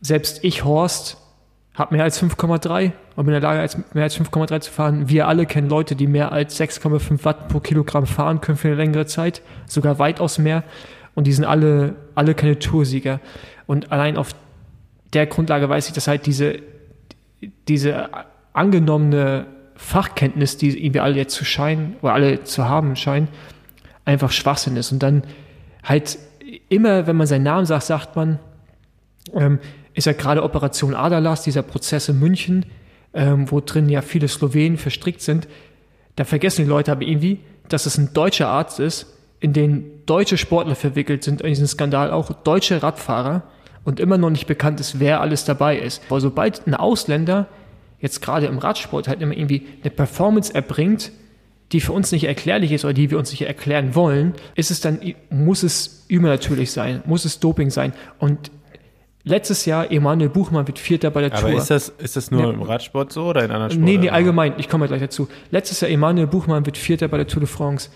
selbst 0.00 0.44
ich, 0.44 0.64
Horst, 0.64 1.16
habe 1.76 1.94
mehr 1.94 2.04
als 2.04 2.20
5,3 2.20 2.92
und 3.16 3.26
bin 3.26 3.34
in 3.34 3.40
der 3.40 3.48
Lage, 3.48 3.60
als, 3.60 3.78
mehr 3.92 4.04
als 4.04 4.18
5,3 4.18 4.60
zu 4.60 4.72
fahren. 4.72 5.08
Wir 5.08 5.28
alle 5.28 5.44
kennen 5.44 5.68
Leute, 5.68 5.94
die 5.94 6.06
mehr 6.06 6.32
als 6.32 6.58
6,5 6.58 7.24
Watt 7.24 7.48
pro 7.48 7.60
Kilogramm 7.60 8.06
fahren 8.06 8.40
können 8.40 8.56
für 8.56 8.68
eine 8.68 8.76
längere 8.76 9.06
Zeit, 9.06 9.42
sogar 9.66 9.98
weitaus 9.98 10.38
mehr. 10.38 10.64
Und 11.14 11.26
die 11.26 11.32
sind 11.32 11.44
alle, 11.44 11.94
alle 12.14 12.34
keine 12.34 12.58
Toursieger. 12.58 13.20
Und 13.66 13.92
allein 13.92 14.16
auf 14.16 14.34
der 15.12 15.26
Grundlage 15.26 15.68
weiß 15.68 15.88
ich, 15.88 15.92
dass 15.92 16.08
halt 16.08 16.24
diese, 16.26 16.60
diese 17.68 18.08
angenommene 18.54 19.46
Fachkenntnis, 19.76 20.56
die 20.56 20.82
irgendwie 20.82 21.00
alle 21.00 21.16
jetzt 21.16 21.34
zu 21.34 21.44
scheinen 21.44 21.96
oder 22.00 22.14
alle 22.14 22.44
zu 22.44 22.66
haben 22.68 22.96
scheinen, 22.96 23.28
einfach 24.06 24.32
Schwachsinn 24.32 24.76
ist. 24.76 24.92
Und 24.92 25.02
dann 25.02 25.24
halt 25.84 26.18
immer, 26.70 27.06
wenn 27.06 27.16
man 27.16 27.26
seinen 27.26 27.42
Namen 27.42 27.66
sagt, 27.66 27.84
sagt 27.84 28.16
man, 28.16 28.38
ähm, 29.34 29.58
ist 29.96 30.04
ja 30.04 30.12
gerade 30.12 30.42
Operation 30.42 30.94
Adalas, 30.94 31.42
dieser 31.42 31.62
Prozess 31.62 32.08
in 32.08 32.20
München, 32.20 32.66
ähm, 33.14 33.50
wo 33.50 33.60
drin 33.60 33.88
ja 33.88 34.02
viele 34.02 34.28
Slowenen 34.28 34.76
verstrickt 34.76 35.22
sind. 35.22 35.48
Da 36.14 36.24
vergessen 36.24 36.64
die 36.64 36.68
Leute 36.68 36.92
aber 36.92 37.02
irgendwie, 37.02 37.40
dass 37.68 37.86
es 37.86 37.98
ein 37.98 38.12
deutscher 38.12 38.48
Arzt 38.48 38.78
ist, 38.78 39.06
in 39.40 39.52
den 39.52 40.04
deutsche 40.06 40.36
Sportler 40.36 40.74
verwickelt 40.74 41.24
sind, 41.24 41.40
in 41.40 41.48
diesen 41.48 41.66
Skandal 41.66 42.10
auch 42.10 42.30
deutsche 42.30 42.82
Radfahrer 42.82 43.42
und 43.84 43.98
immer 43.98 44.18
noch 44.18 44.30
nicht 44.30 44.46
bekannt 44.46 44.80
ist, 44.80 45.00
wer 45.00 45.20
alles 45.20 45.44
dabei 45.44 45.78
ist. 45.78 46.02
Aber 46.08 46.20
sobald 46.20 46.66
ein 46.66 46.74
Ausländer 46.74 47.46
jetzt 47.98 48.20
gerade 48.20 48.46
im 48.46 48.58
Radsport 48.58 49.08
halt 49.08 49.22
immer 49.22 49.36
irgendwie 49.36 49.66
eine 49.80 49.90
Performance 49.90 50.54
erbringt, 50.54 51.10
die 51.72 51.80
für 51.80 51.92
uns 51.92 52.12
nicht 52.12 52.24
erklärlich 52.24 52.72
ist 52.72 52.84
oder 52.84 52.94
die 52.94 53.10
wir 53.10 53.18
uns 53.18 53.30
nicht 53.30 53.42
erklären 53.42 53.94
wollen, 53.94 54.34
ist 54.54 54.70
es 54.70 54.80
dann, 54.80 55.00
muss 55.30 55.62
es 55.62 56.04
übernatürlich 56.08 56.70
sein, 56.70 57.02
muss 57.06 57.24
es 57.24 57.40
Doping 57.40 57.70
sein. 57.70 57.92
Und 58.18 58.50
letztes 59.26 59.66
Jahr, 59.66 59.90
Emanuel 59.90 60.30
Buchmann 60.30 60.66
wird 60.66 60.78
Vierter 60.78 61.10
bei 61.10 61.20
der 61.20 61.32
Aber 61.32 61.40
Tour. 61.40 61.50
Aber 61.50 61.58
ist 61.58 61.70
das, 61.70 61.88
ist 61.90 62.16
das 62.16 62.30
nur 62.30 62.44
ja. 62.44 62.50
im 62.50 62.62
Radsport 62.62 63.12
so 63.12 63.24
oder 63.24 63.44
in 63.44 63.50
anderen 63.50 63.72
Sportarten? 63.72 63.84
Nee, 63.84 63.98
nee, 63.98 64.08
allgemein, 64.08 64.54
ich 64.56 64.68
komme 64.68 64.86
gleich 64.86 65.00
dazu. 65.00 65.28
Letztes 65.50 65.80
Jahr, 65.82 65.90
Emanuel 65.90 66.28
Buchmann 66.28 66.64
wird 66.64 66.78
Vierter 66.78 67.08
bei 67.08 67.18
der 67.18 67.26
Tour 67.26 67.40
de 67.40 67.48
France. 67.48 67.90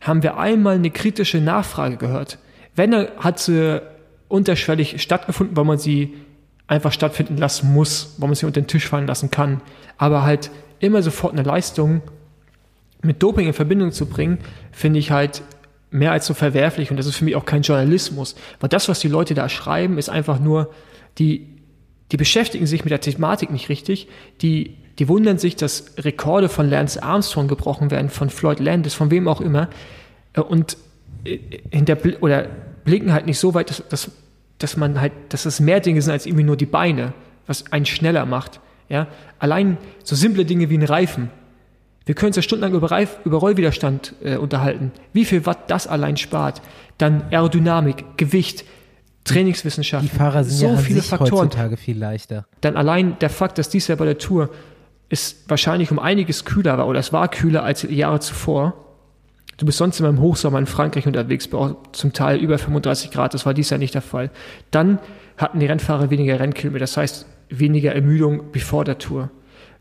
Haben 0.00 0.22
wir 0.22 0.38
einmal 0.38 0.76
eine 0.76 0.90
kritische 0.90 1.38
Nachfrage 1.38 1.96
gehört. 1.96 2.38
Wenn 2.74 2.92
er 2.92 3.12
hat 3.18 3.38
sie 3.38 3.82
unterschwellig 4.28 5.02
stattgefunden, 5.02 5.56
weil 5.56 5.64
man 5.64 5.78
sie 5.78 6.14
einfach 6.68 6.92
stattfinden 6.92 7.36
lassen 7.36 7.72
muss, 7.72 8.14
weil 8.18 8.28
man 8.28 8.34
sie 8.34 8.46
unter 8.46 8.60
den 8.60 8.66
Tisch 8.66 8.86
fallen 8.86 9.06
lassen 9.06 9.30
kann. 9.30 9.60
Aber 9.98 10.22
halt 10.22 10.50
immer 10.78 11.02
sofort 11.02 11.32
eine 11.32 11.42
Leistung 11.42 12.02
mit 13.02 13.22
Doping 13.22 13.46
in 13.46 13.52
Verbindung 13.52 13.92
zu 13.92 14.06
bringen, 14.06 14.38
finde 14.72 14.98
ich 14.98 15.10
halt 15.10 15.42
mehr 15.90 16.12
als 16.12 16.26
so 16.26 16.34
verwerflich 16.34 16.90
und 16.90 16.96
das 16.96 17.06
ist 17.06 17.16
für 17.16 17.24
mich 17.24 17.36
auch 17.36 17.44
kein 17.44 17.62
Journalismus. 17.62 18.34
Weil 18.60 18.68
das, 18.68 18.88
was 18.88 19.00
die 19.00 19.08
Leute 19.08 19.34
da 19.34 19.48
schreiben, 19.48 19.98
ist 19.98 20.08
einfach 20.08 20.40
nur, 20.40 20.72
die, 21.18 21.46
die 22.12 22.16
beschäftigen 22.16 22.66
sich 22.66 22.84
mit 22.84 22.90
der 22.90 23.00
Thematik 23.00 23.50
nicht 23.50 23.68
richtig, 23.68 24.08
die, 24.42 24.76
die 24.98 25.08
wundern 25.08 25.38
sich, 25.38 25.56
dass 25.56 25.94
Rekorde 25.98 26.48
von 26.48 26.68
Lance 26.68 27.02
Armstrong 27.02 27.48
gebrochen 27.48 27.90
werden, 27.90 28.10
von 28.10 28.30
Floyd 28.30 28.60
Landis, 28.60 28.94
von 28.94 29.10
wem 29.10 29.28
auch 29.28 29.40
immer 29.40 29.68
äh, 30.32 30.40
und 30.40 30.76
äh, 31.24 31.38
hinter, 31.70 31.98
oder 32.20 32.48
blicken 32.84 33.12
halt 33.12 33.26
nicht 33.26 33.38
so 33.38 33.54
weit, 33.54 33.70
dass, 33.70 33.86
dass, 33.88 34.10
dass 34.58 34.76
man 34.76 35.00
halt, 35.00 35.12
dass 35.30 35.42
das 35.42 35.60
mehr 35.60 35.80
Dinge 35.80 36.00
sind 36.02 36.12
als 36.12 36.26
irgendwie 36.26 36.44
nur 36.44 36.56
die 36.56 36.66
Beine, 36.66 37.12
was 37.46 37.72
einen 37.72 37.86
schneller 37.86 38.26
macht. 38.26 38.60
Ja? 38.88 39.08
Allein 39.38 39.76
so 40.04 40.16
simple 40.16 40.44
Dinge 40.44 40.70
wie 40.70 40.78
ein 40.78 40.84
Reifen. 40.84 41.30
Wir 42.06 42.14
können 42.14 42.28
uns 42.28 42.36
ja 42.36 42.42
stundenlang 42.42 42.74
über, 42.74 42.90
Reif, 42.90 43.18
über 43.24 43.38
Rollwiderstand 43.38 44.14
äh, 44.22 44.36
unterhalten. 44.36 44.92
Wie 45.12 45.24
viel 45.24 45.44
Watt 45.44 45.70
das 45.70 45.86
allein 45.86 46.16
spart. 46.16 46.62
Dann 46.98 47.24
Aerodynamik, 47.30 48.16
Gewicht, 48.16 48.64
Trainingswissenschaften. 49.24 50.08
Die 50.08 50.16
Fahrer 50.16 50.44
sind 50.44 50.56
so 50.56 50.66
ja 50.66 50.76
viele 50.76 51.02
Faktoren. 51.02 51.46
heutzutage 51.46 51.76
viel 51.76 51.98
leichter. 51.98 52.46
Dann 52.60 52.76
allein 52.76 53.18
der 53.18 53.28
Fakt, 53.28 53.58
dass 53.58 53.68
dies 53.68 53.88
Jahr 53.88 53.98
bei 53.98 54.04
der 54.04 54.18
Tour 54.18 54.50
es 55.08 55.44
wahrscheinlich 55.48 55.90
um 55.90 55.98
einiges 55.98 56.44
kühler 56.44 56.78
war 56.78 56.86
oder 56.86 57.00
es 57.00 57.12
war 57.12 57.28
kühler 57.28 57.64
als 57.64 57.82
Jahre 57.82 58.20
zuvor 58.20 58.86
Du 59.56 59.64
bist 59.64 59.78
sonst 59.78 60.00
immer 60.00 60.10
im 60.10 60.20
Hochsommer 60.20 60.58
in 60.58 60.66
Frankreich 60.66 61.06
unterwegs, 61.06 61.48
zum 61.92 62.12
Teil 62.12 62.38
über 62.38 62.58
35 62.58 63.10
Grad, 63.10 63.32
das 63.32 63.46
war 63.46 63.54
dies 63.54 63.70
Jahr 63.70 63.78
nicht 63.78 63.94
der 63.94 64.02
Fall. 64.02 64.30
Dann 64.70 64.98
hatten 65.38 65.60
die 65.60 65.66
Rennfahrer 65.66 66.10
weniger 66.10 66.38
Rennkilometer, 66.38 66.82
das 66.82 66.96
heißt 66.96 67.26
weniger 67.48 67.94
Ermüdung 67.94 68.52
bevor 68.52 68.84
der 68.84 68.98
Tour. 68.98 69.30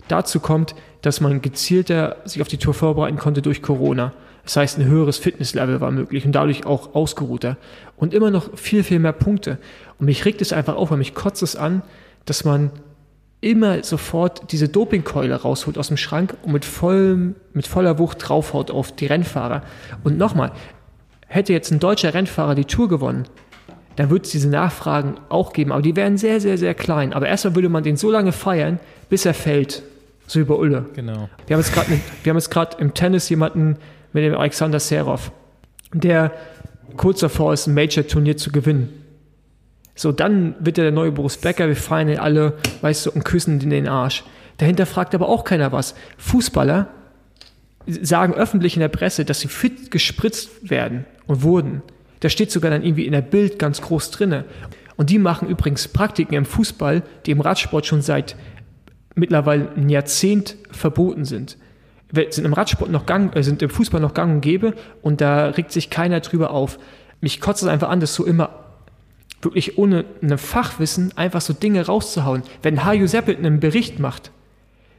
Dazu 0.08 0.40
kommt, 0.40 0.76
dass 1.02 1.22
man 1.22 1.42
gezielter 1.42 2.18
sich 2.26 2.42
auf 2.42 2.48
die 2.48 2.58
Tour 2.58 2.74
vorbereiten 2.74 3.18
konnte 3.18 3.42
durch 3.42 3.62
Corona. 3.62 4.14
Das 4.44 4.58
heißt, 4.58 4.78
ein 4.78 4.86
höheres 4.86 5.18
Fitnesslevel 5.18 5.82
war 5.82 5.92
möglich 5.92 6.26
und 6.26 6.34
dadurch 6.34 6.66
auch 6.66 6.94
ausgeruhter. 6.94 7.58
Und 7.98 8.14
immer 8.14 8.30
noch 8.30 8.58
viel, 8.58 8.84
viel 8.84 9.00
mehr 9.00 9.14
Punkte. 9.14 9.58
Und 10.00 10.06
mich 10.06 10.26
regt 10.26 10.42
es 10.42 10.54
einfach 10.54 10.76
auf, 10.76 10.92
weil 10.92 11.00
mich 11.00 11.16
kotzt 11.16 11.42
es 11.42 11.56
an, 11.56 11.82
dass 12.26 12.46
man 12.46 12.72
immer 13.42 13.84
sofort 13.84 14.52
diese 14.52 14.70
Dopingkeule 14.70 15.36
rausholt 15.36 15.78
aus 15.78 15.90
dem 15.90 15.98
Schrank 15.98 16.36
und 16.44 16.52
mit, 16.52 16.66
vollem, 16.66 17.36
mit 17.54 17.68
voller 17.68 18.00
Wucht 18.00 18.18
draufhaut 18.28 18.72
auf 18.72 18.92
die 18.92 19.06
Rennfahrer. 19.08 19.64
Und 20.04 20.18
nochmal, 20.18 20.52
hätte 21.28 21.54
jetzt 21.54 21.72
ein 21.72 21.80
deutscher 21.80 22.14
Rennfahrer 22.14 22.56
die 22.56 22.66
Tour 22.66 22.88
gewonnen, 22.88 23.26
dann 23.96 24.10
würde 24.10 24.26
es 24.26 24.32
diese 24.32 24.50
Nachfragen 24.50 25.16
auch 25.30 25.54
geben, 25.54 25.72
aber 25.72 25.82
die 25.82 25.96
wären 25.96 26.18
sehr, 26.18 26.42
sehr, 26.42 26.58
sehr 26.58 26.74
klein. 26.74 27.14
Aber 27.14 27.28
erstmal 27.28 27.56
würde 27.56 27.70
man 27.70 27.84
den 27.84 27.98
so 27.98 28.12
lange 28.12 28.32
feiern, 28.32 28.80
bis 29.10 29.26
er 29.26 29.34
fällt. 29.34 29.84
So 30.28 30.40
über 30.40 30.58
Ulle. 30.58 30.86
Genau. 30.94 31.30
Wir 31.48 31.58
haben 31.58 32.38
jetzt 32.38 32.52
gerade 32.52 32.78
im 32.80 32.94
Tennis 32.94 33.30
jemanden 33.30 33.78
mit 34.14 34.24
dem 34.24 34.36
Alexander 34.36 34.80
Serov, 34.80 35.32
der 35.94 36.32
kurz 36.98 37.20
davor 37.20 37.54
ist, 37.54 37.68
ein 37.68 37.74
Major-Turnier 37.74 38.38
zu 38.38 38.52
gewinnen. 38.52 38.90
So, 39.96 40.12
dann 40.12 40.56
wird 40.60 40.78
er 40.78 40.86
der 40.86 40.92
neue 40.92 41.12
Boris 41.12 41.38
Becker, 41.38 41.68
wir 41.68 41.76
feiern 41.76 42.10
ihn 42.10 42.18
alle, 42.18 42.54
weißt 42.82 43.06
du, 43.06 43.12
und 43.12 43.24
küssen 43.24 43.62
in 43.62 43.70
den 43.70 43.88
Arsch. 43.88 44.24
Dahinter 44.58 44.86
fragt 44.86 45.16
aber 45.16 45.30
auch 45.30 45.44
keiner 45.44 45.72
was. 45.72 45.96
Fußballer 46.18 46.88
sagen 47.88 48.34
öffentlich 48.34 48.76
in 48.76 48.80
der 48.80 48.90
Presse, 48.90 49.26
dass 49.26 49.42
sie 49.42 49.48
fit 49.48 49.92
gespritzt 49.92 50.70
werden 50.70 51.06
und 51.28 51.44
wurden. 51.44 51.82
Da 52.22 52.30
steht 52.30 52.52
sogar 52.52 52.72
dann 52.72 52.84
irgendwie 52.84 53.06
in 53.06 53.12
der 53.12 53.22
Bild 53.22 53.60
ganz 53.60 53.82
groß 53.82 54.12
drinne. 54.12 54.46
Und 54.98 55.10
die 55.10 55.20
machen 55.20 55.50
übrigens 55.50 55.88
Praktiken 55.88 56.36
im 56.36 56.46
Fußball, 56.46 57.04
die 57.26 57.32
im 57.32 57.42
Radsport 57.42 57.86
schon 57.86 58.02
seit 58.02 58.36
mittlerweile 59.16 59.70
ein 59.76 59.90
Jahrzehnt 59.90 60.56
verboten 60.72 61.26
sind. 61.26 61.58
Sind 62.14 62.46
im 62.46 62.54
Radsport 62.54 62.92
noch 62.92 63.06
gang, 63.06 63.36
äh, 63.36 63.44
sind 63.44 63.62
im 63.62 63.70
Fußball 63.70 64.00
noch 64.00 64.14
gang 64.14 64.36
und 64.36 64.42
gäbe 64.42 64.74
und 65.02 65.22
da 65.22 65.48
regt 65.48 65.72
sich 65.72 65.90
keiner 65.90 66.20
drüber 66.20 66.52
auf. 66.52 66.78
Mich 67.20 67.42
kotzt 67.42 67.64
es 67.64 67.68
einfach 67.68 67.90
an, 67.90 68.00
dass 68.00 68.14
so 68.14 68.26
immer 68.26 68.50
wirklich 69.42 69.78
ohne 69.78 70.06
ein 70.22 70.38
Fachwissen 70.38 71.12
einfach 71.18 71.42
so 71.42 71.54
Dinge 71.54 71.86
rauszuhauen. 71.86 72.44
Wenn 72.62 72.86
Hajo 72.86 73.08
Seppelt 73.08 73.40
einen 73.40 73.60
Bericht 73.60 74.00
macht, 74.00 74.32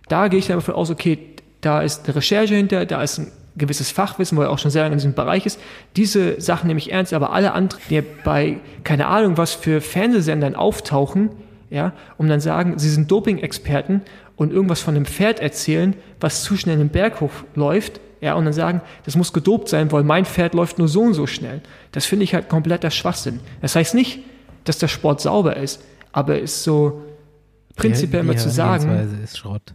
da 0.09 0.29
gehe 0.29 0.39
ich 0.39 0.47
dann 0.47 0.59
davon 0.59 0.75
aus, 0.75 0.91
okay, 0.91 1.19
da 1.61 1.83
ist 1.83 2.05
eine 2.05 2.17
Recherche 2.17 2.55
hinter, 2.55 2.87
da 2.87 3.03
ist 3.03 3.19
ein 3.19 3.33
gewisses 3.57 3.91
Fachwissen, 3.91 4.37
wo 4.37 4.43
er 4.43 4.51
auch 4.51 4.59
schon 4.59 4.71
sehr 4.71 4.83
lange 4.83 4.93
in 4.93 4.99
diesem 4.99 5.15
Bereich 5.15 5.47
ist. 5.47 5.59
Diese 5.97 6.41
Sachen 6.41 6.69
nehme 6.69 6.79
ich 6.79 6.93
ernst, 6.93 7.13
aber 7.13 7.33
alle 7.33 7.53
anderen, 7.53 7.83
die 7.91 8.03
bei, 8.25 8.59
keine 8.85 9.07
Ahnung, 9.07 9.37
was 9.37 9.53
für 9.53 9.81
Fernsehsendern 9.81 10.55
auftauchen, 10.55 11.31
ja, 11.71 11.93
um 12.17 12.29
dann 12.29 12.41
sagen, 12.41 12.79
sie 12.79 12.91
sind 12.91 13.11
Doping-Experten 13.11 14.03
und 14.37 14.53
irgendwas 14.53 14.81
von 14.81 14.95
einem 14.95 15.07
Pferd 15.07 15.41
erzählen, 15.41 15.95
was 16.21 16.43
zu 16.43 16.57
schnell 16.57 16.79
den 16.79 16.89
Berg 16.89 17.21
hochläuft, 17.21 18.01
ja, 18.21 18.35
und 18.35 18.45
dann 18.45 18.55
sagen, 18.55 18.81
das 19.05 19.17
muss 19.17 19.33
gedopt 19.33 19.69
sein, 19.69 19.93
weil 19.93 20.03
mein 20.03 20.25
Pferd 20.25 20.55
läuft 20.55 20.79
nur 20.79 20.89
so 20.89 21.03
und 21.03 21.15
so 21.15 21.27
schnell. 21.27 21.61
Das 21.93 22.07
finde 22.07 22.25
ich 22.25 22.35
halt 22.35 22.49
kompletter 22.49 22.91
Schwachsinn. 22.91 23.41
Das 23.61 23.77
heißt 23.77 23.95
nicht, 23.95 24.21
dass 24.65 24.79
der 24.79 24.89
Sport 24.89 25.21
sauber 25.21 25.57
ist, 25.57 25.85
aber 26.13 26.39
ist 26.39 26.63
so 26.63 27.03
prinzipiell 27.77 28.23
die, 28.23 28.29
die 28.29 28.33
immer 28.33 28.37
zu 28.39 28.51
sagen. 28.51 29.21
Ist 29.23 29.39
Schrott. 29.39 29.75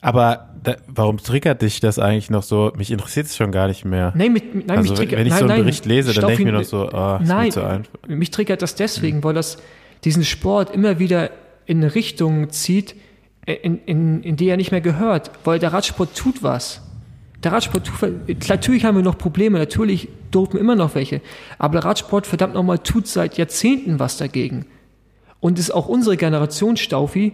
Aber 0.00 0.50
da, 0.62 0.76
warum 0.86 1.18
triggert 1.18 1.62
dich 1.62 1.80
das 1.80 1.98
eigentlich 1.98 2.30
noch 2.30 2.44
so? 2.44 2.72
Mich 2.76 2.92
interessiert 2.92 3.26
es 3.26 3.36
schon 3.36 3.50
gar 3.50 3.66
nicht 3.66 3.84
mehr. 3.84 4.12
Nein, 4.14 4.32
mit, 4.32 4.54
nein 4.54 4.78
also, 4.78 4.90
mich 4.90 4.98
triggert, 4.98 5.18
wenn 5.18 5.26
ich 5.26 5.32
nein, 5.32 5.38
so 5.38 5.44
einen 5.46 5.54
nein, 5.54 5.62
Bericht 5.62 5.86
lese, 5.86 6.12
dann 6.12 6.26
denke 6.26 6.42
ich 6.42 6.46
mir 6.46 6.52
noch 6.52 6.64
so, 6.64 6.88
oh, 6.92 7.18
nein, 7.20 7.50
zu 7.50 7.64
einfach. 7.64 7.90
mich 8.06 8.30
triggert 8.30 8.62
das 8.62 8.76
deswegen, 8.76 9.24
weil 9.24 9.34
das 9.34 9.58
diesen 10.04 10.24
Sport 10.24 10.74
immer 10.74 10.98
wieder 10.98 11.30
in 11.66 11.78
eine 11.78 11.94
Richtung 11.94 12.50
zieht, 12.50 12.94
in, 13.46 13.78
in, 13.84 14.22
in 14.22 14.36
die 14.36 14.48
er 14.48 14.56
nicht 14.56 14.72
mehr 14.72 14.80
gehört, 14.80 15.30
weil 15.44 15.58
der 15.58 15.72
Radsport 15.72 16.16
tut 16.16 16.42
was. 16.42 16.82
Der 17.44 17.52
Radsport 17.52 17.86
tut, 17.86 18.48
natürlich 18.48 18.84
haben 18.84 18.96
wir 18.96 19.02
noch 19.02 19.16
Probleme, 19.16 19.58
natürlich 19.58 20.08
dopen 20.30 20.58
immer 20.58 20.74
noch 20.74 20.94
welche, 20.94 21.20
aber 21.58 21.80
der 21.80 21.84
Radsport 21.84 22.26
verdammt 22.26 22.54
nochmal 22.54 22.78
tut 22.78 23.06
seit 23.06 23.38
Jahrzehnten 23.38 23.98
was 23.98 24.16
dagegen. 24.16 24.66
Und 25.40 25.58
es 25.58 25.66
ist 25.66 25.74
auch 25.74 25.88
unsere 25.88 26.16
Generation, 26.16 26.76
Staufi, 26.76 27.32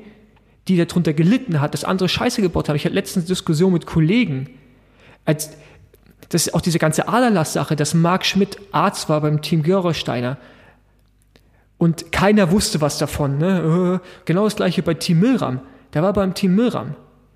die 0.68 0.76
darunter 0.76 1.12
gelitten 1.12 1.60
hat, 1.60 1.74
dass 1.74 1.84
andere 1.84 2.08
Scheiße 2.08 2.42
gebaut 2.42 2.68
haben. 2.68 2.76
Ich 2.76 2.84
hatte 2.84 2.94
letztens 2.94 3.24
eine 3.24 3.28
Diskussion 3.28 3.72
mit 3.72 3.86
Kollegen, 3.86 4.50
als 5.24 5.50
das 6.28 6.52
auch 6.52 6.60
diese 6.60 6.78
ganze 6.78 7.08
Aderlass-Sache, 7.08 7.76
dass 7.76 7.94
Marc 7.94 8.26
Schmidt 8.26 8.58
Arzt 8.72 9.08
war 9.08 9.20
beim 9.20 9.42
Team 9.42 9.62
Gerolsteiner 9.62 10.38
und 11.84 12.12
keiner 12.12 12.50
wusste 12.50 12.80
was 12.80 12.96
davon. 12.96 13.36
Ne? 13.36 14.00
Äh, 14.02 14.08
genau 14.24 14.44
das 14.44 14.56
gleiche 14.56 14.82
bei 14.82 14.94
Team 14.94 15.20
Milram. 15.20 15.60
Der 15.92 16.02
war 16.02 16.14
beim 16.14 16.32
Team 16.32 16.54
Milram. 16.54 16.94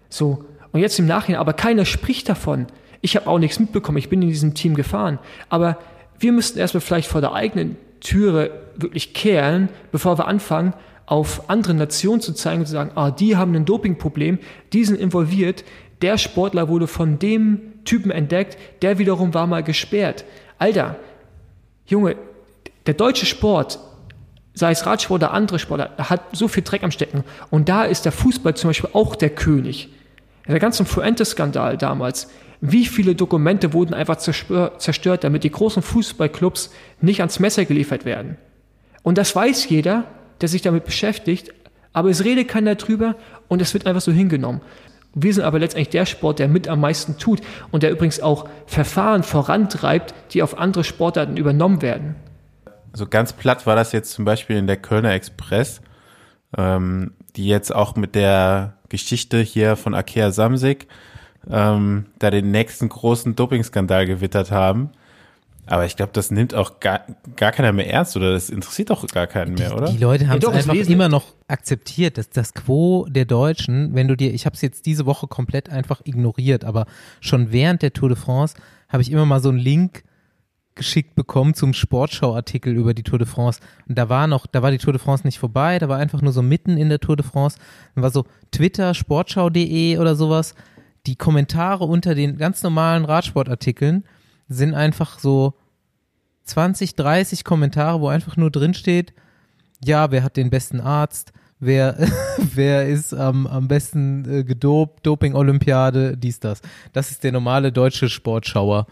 So. 0.09 0.43
Und 0.73 0.81
jetzt 0.81 0.99
im 0.99 1.07
Nachhinein, 1.07 1.39
aber 1.39 1.53
keiner 1.53 1.85
spricht 1.85 2.31
davon. 2.31 2.67
Ich 3.03 3.15
habe 3.15 3.27
auch 3.27 3.39
nichts 3.39 3.61
mitbekommen. 3.61 3.99
Ich 3.99 4.09
bin 4.09 4.23
in 4.23 4.29
diesem 4.29 4.55
Team 4.55 4.75
gefahren. 4.75 5.19
Aber 5.51 5.77
wir 6.19 6.33
müssten 6.33 6.59
erstmal 6.59 6.81
vielleicht 6.81 7.09
vor 7.09 7.21
der 7.21 7.35
eigenen 7.35 7.77
Türe 8.01 8.51
wirklich 8.77 9.13
kehren, 9.13 9.69
bevor 9.93 10.19
wir 10.19 10.27
anfangen, 10.27 10.73
auf 11.05 11.51
andere 11.51 11.75
Nationen 11.75 12.23
zu 12.23 12.33
zeigen 12.33 12.61
und 12.61 12.67
zu 12.67 12.73
sagen, 12.73 12.93
ah, 12.95 13.11
die 13.11 13.37
haben 13.37 13.55
ein 13.55 13.67
Dopingproblem, 13.67 14.39
die 14.73 14.85
sind 14.87 14.99
involviert, 14.99 15.63
der 16.01 16.17
Sportler 16.17 16.69
wurde 16.69 16.87
von 16.87 17.19
dem 17.19 17.85
Typen 17.85 18.11
entdeckt, 18.11 18.57
der 18.81 18.99
wiederum 18.99 19.35
war 19.35 19.47
mal 19.47 19.63
gesperrt. 19.63 20.25
Alter, 20.59 20.97
Junge, 21.87 22.17
der 22.87 22.95
deutsche 22.95 23.27
Sport, 23.27 23.79
sei 24.59 24.73
es 24.73 24.85
Radsport 24.85 25.23
oder 25.23 25.33
andere 25.33 25.59
Sportler, 25.59 25.91
hat 25.99 26.23
so 26.33 26.49
viel 26.49 26.65
Dreck 26.65 26.83
am 26.83 26.91
Stecken. 26.91 27.25
Und 27.51 27.69
da 27.69 27.85
ist 27.85 28.05
der 28.05 28.13
Fußball 28.13 28.55
zum 28.55 28.71
Beispiel 28.71 28.91
auch 28.93 29.15
der 29.15 29.31
König. 29.31 29.89
Der 30.47 30.59
ganze 30.59 30.85
Fuente-Skandal 30.85 31.77
damals, 31.77 32.29
wie 32.61 32.87
viele 32.87 33.15
Dokumente 33.15 33.73
wurden 33.73 33.95
einfach 33.95 34.17
zerstört, 34.17 35.23
damit 35.23 35.45
die 35.45 35.51
großen 35.51 35.83
Fußballclubs 35.83 36.71
nicht 37.01 37.21
ans 37.21 37.39
Messer 37.39 37.65
geliefert 37.65 38.05
werden. 38.05 38.37
Und 39.03 39.17
das 39.17 39.35
weiß 39.37 39.69
jeder, 39.69 40.05
der 40.41 40.49
sich 40.49 40.63
damit 40.63 40.85
beschäftigt, 40.85 41.55
aber 41.93 42.11
es 42.11 42.25
redet 42.25 42.49
keiner 42.49 42.75
drüber 42.75 43.15
und 43.47 43.63
es 43.63 43.75
wird 43.75 43.87
einfach 43.87 44.01
so 44.01 44.11
hingenommen. 44.11 44.61
Wir 45.15 45.33
sind 45.33 45.45
aber 45.45 45.59
letztendlich 45.59 45.91
der 45.91 46.07
Sport, 46.07 46.39
der 46.39 46.49
mit 46.49 46.69
am 46.69 46.81
meisten 46.81 47.19
tut 47.19 47.41
und 47.71 47.83
der 47.83 47.91
übrigens 47.91 48.21
auch 48.21 48.49
Verfahren 48.67 49.23
vorantreibt, 49.23 50.15
die 50.33 50.43
auf 50.43 50.59
andere 50.59 50.85
Sportarten 50.85 51.37
übernommen 51.37 51.81
werden. 51.83 52.17
So 52.93 53.07
ganz 53.07 53.33
platt 53.33 53.67
war 53.67 53.77
das 53.77 53.93
jetzt 53.93 54.13
zum 54.13 54.25
Beispiel 54.25 54.57
in 54.57 54.67
der 54.67 54.77
Kölner 54.77 55.13
Express, 55.13 55.81
ähm, 56.57 57.13
die 57.37 57.47
jetzt 57.47 57.75
auch 57.75 57.97
mit 57.97 58.15
der 58.15 58.75
Geschichte 58.89 59.39
hier 59.39 59.77
von 59.77 59.95
Akea 59.95 60.31
Samsig 60.31 60.87
ähm, 61.51 62.07
da 62.19 62.31
den 62.31 62.51
nächsten 62.51 62.89
großen 62.89 63.37
Dopingskandal 63.37 64.07
gewittert 64.07 64.51
haben. 64.51 64.91
Aber 65.67 65.85
ich 65.85 65.97
glaube, 65.97 66.13
das 66.15 66.31
nimmt 66.31 66.55
auch 66.55 66.81
gar, 66.81 67.03
gar 67.37 67.53
keiner 67.53 67.73
mehr 67.73 67.93
ernst 67.93 68.17
oder 68.17 68.33
das 68.33 68.49
interessiert 68.49 68.89
doch 68.89 69.07
gar 69.07 69.27
keinen 69.27 69.53
mehr, 69.53 69.77
oder? 69.77 69.91
Die 69.91 69.99
Leute 69.99 70.27
haben 70.27 70.41
ja, 70.41 70.49
es 70.49 70.69
einfach 70.69 70.89
immer 70.89 71.11
noch 71.11 71.35
akzeptiert, 71.47 72.17
dass 72.17 72.31
das 72.31 72.55
Quo 72.55 73.07
der 73.11 73.27
Deutschen, 73.27 73.95
wenn 73.95 74.09
du 74.09 74.17
dir, 74.17 74.33
ich 74.33 74.47
habe 74.47 74.55
es 74.55 74.63
jetzt 74.63 74.87
diese 74.87 75.05
Woche 75.05 75.27
komplett 75.27 75.69
einfach 75.69 76.01
ignoriert, 76.05 76.65
aber 76.65 76.87
schon 77.21 77.53
während 77.53 77.83
der 77.83 77.93
Tour 77.93 78.09
de 78.09 78.17
France 78.17 78.55
habe 78.89 79.03
ich 79.03 79.13
immer 79.13 79.27
mal 79.27 79.41
so 79.41 79.51
einen 79.51 79.59
Link 79.59 80.05
geschickt 80.79 81.15
bekommen 81.15 81.53
zum 81.53 81.75
Sportschau-Artikel 81.75 82.75
über 82.75 82.95
die 82.95 83.03
Tour 83.03 83.19
de 83.19 83.29
France. 83.29 83.61
Und 83.87 83.99
da 83.99 84.09
war 84.09 84.27
noch, 84.27 84.47
da 84.47 84.63
war 84.63 84.71
die 84.71 84.79
Tour 84.79 84.95
de 84.95 85.03
France 85.03 85.27
nicht 85.27 85.39
vorbei, 85.39 85.79
da 85.79 85.91
war 85.91 85.99
einfach 85.99 86.23
nur 86.23 86.33
so 86.33 86.41
mitten 86.41 86.79
in 86.79 86.89
der 86.89 87.01
Tour 87.01 87.17
de 87.17 87.27
France. 87.27 87.59
Dann 87.95 88.03
war 88.03 88.11
so 88.11 88.25
Twitter, 88.51 88.95
sportschau.de 88.95 89.99
oder 89.99 90.17
sowas. 90.17 90.55
Die 91.07 91.17
Kommentare 91.17 91.85
unter 91.85 92.15
den 92.15 92.39
ganz 92.39 92.63
normalen 92.63 93.05
Radsportartikeln 93.05 94.05
sind 94.49 94.75
einfach 94.75 95.19
so 95.19 95.55
20, 96.45 96.95
30 96.97 97.45
Kommentare, 97.45 98.01
wo 98.01 98.09
einfach 98.09 98.37
nur 98.37 98.51
drin 98.51 98.73
steht, 98.73 99.13
ja, 99.85 100.11
wer 100.11 100.23
hat 100.23 100.37
den 100.37 100.51
besten 100.51 100.81
Arzt, 100.81 101.33
wer, 101.61 101.97
wer 102.55 102.89
ist 102.89 103.15
am, 103.15 103.47
am 103.47 103.69
besten 103.69 104.25
äh, 104.31 104.45
gedopt, 104.45 105.07
Doping-Olympiade, 105.07 106.17
dies, 106.17 106.41
das. 106.41 106.63
Das 106.93 107.11
ist 107.11 107.25
der 107.25 107.33
normale 107.33 107.73
deutsche 107.73 108.09
Sportschauer, 108.09 108.87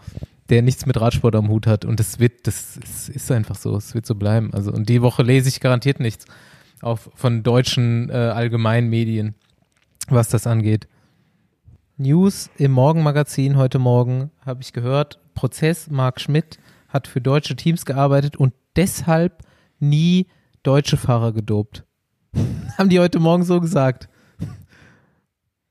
der 0.49 0.61
nichts 0.61 0.85
mit 0.85 0.99
Radsport 0.99 1.35
am 1.35 1.49
Hut 1.49 1.67
hat. 1.67 1.85
Und 1.85 1.99
das 1.99 2.19
wird, 2.19 2.47
das 2.47 2.77
ist, 2.77 3.09
ist 3.09 3.31
einfach 3.31 3.55
so, 3.55 3.75
es 3.75 3.93
wird 3.93 4.05
so 4.05 4.15
bleiben. 4.15 4.53
Also, 4.53 4.71
und 4.71 4.89
die 4.89 5.01
Woche 5.01 5.23
lese 5.23 5.49
ich 5.49 5.59
garantiert 5.59 5.99
nichts 5.99 6.25
auf, 6.81 7.09
von 7.15 7.43
deutschen 7.43 8.09
äh, 8.09 8.13
allgemeinen 8.13 9.35
was 10.09 10.29
das 10.29 10.47
angeht. 10.47 10.87
News 11.97 12.49
im 12.57 12.71
Morgenmagazin 12.71 13.57
heute 13.57 13.79
Morgen 13.79 14.31
habe 14.45 14.61
ich 14.61 14.71
gehört, 14.71 15.19
Prozess, 15.33 15.89
Marc 15.89 16.21
Schmidt 16.21 16.59
hat 16.87 17.07
für 17.07 17.21
deutsche 17.21 17.55
Teams 17.55 17.85
gearbeitet 17.85 18.37
und 18.37 18.53
deshalb 18.75 19.43
nie 19.79 20.27
deutsche 20.63 20.97
Fahrer 20.97 21.33
gedopt. 21.33 21.83
Haben 22.77 22.89
die 22.89 22.99
heute 22.99 23.19
Morgen 23.19 23.43
so 23.43 23.59
gesagt. 23.59 24.09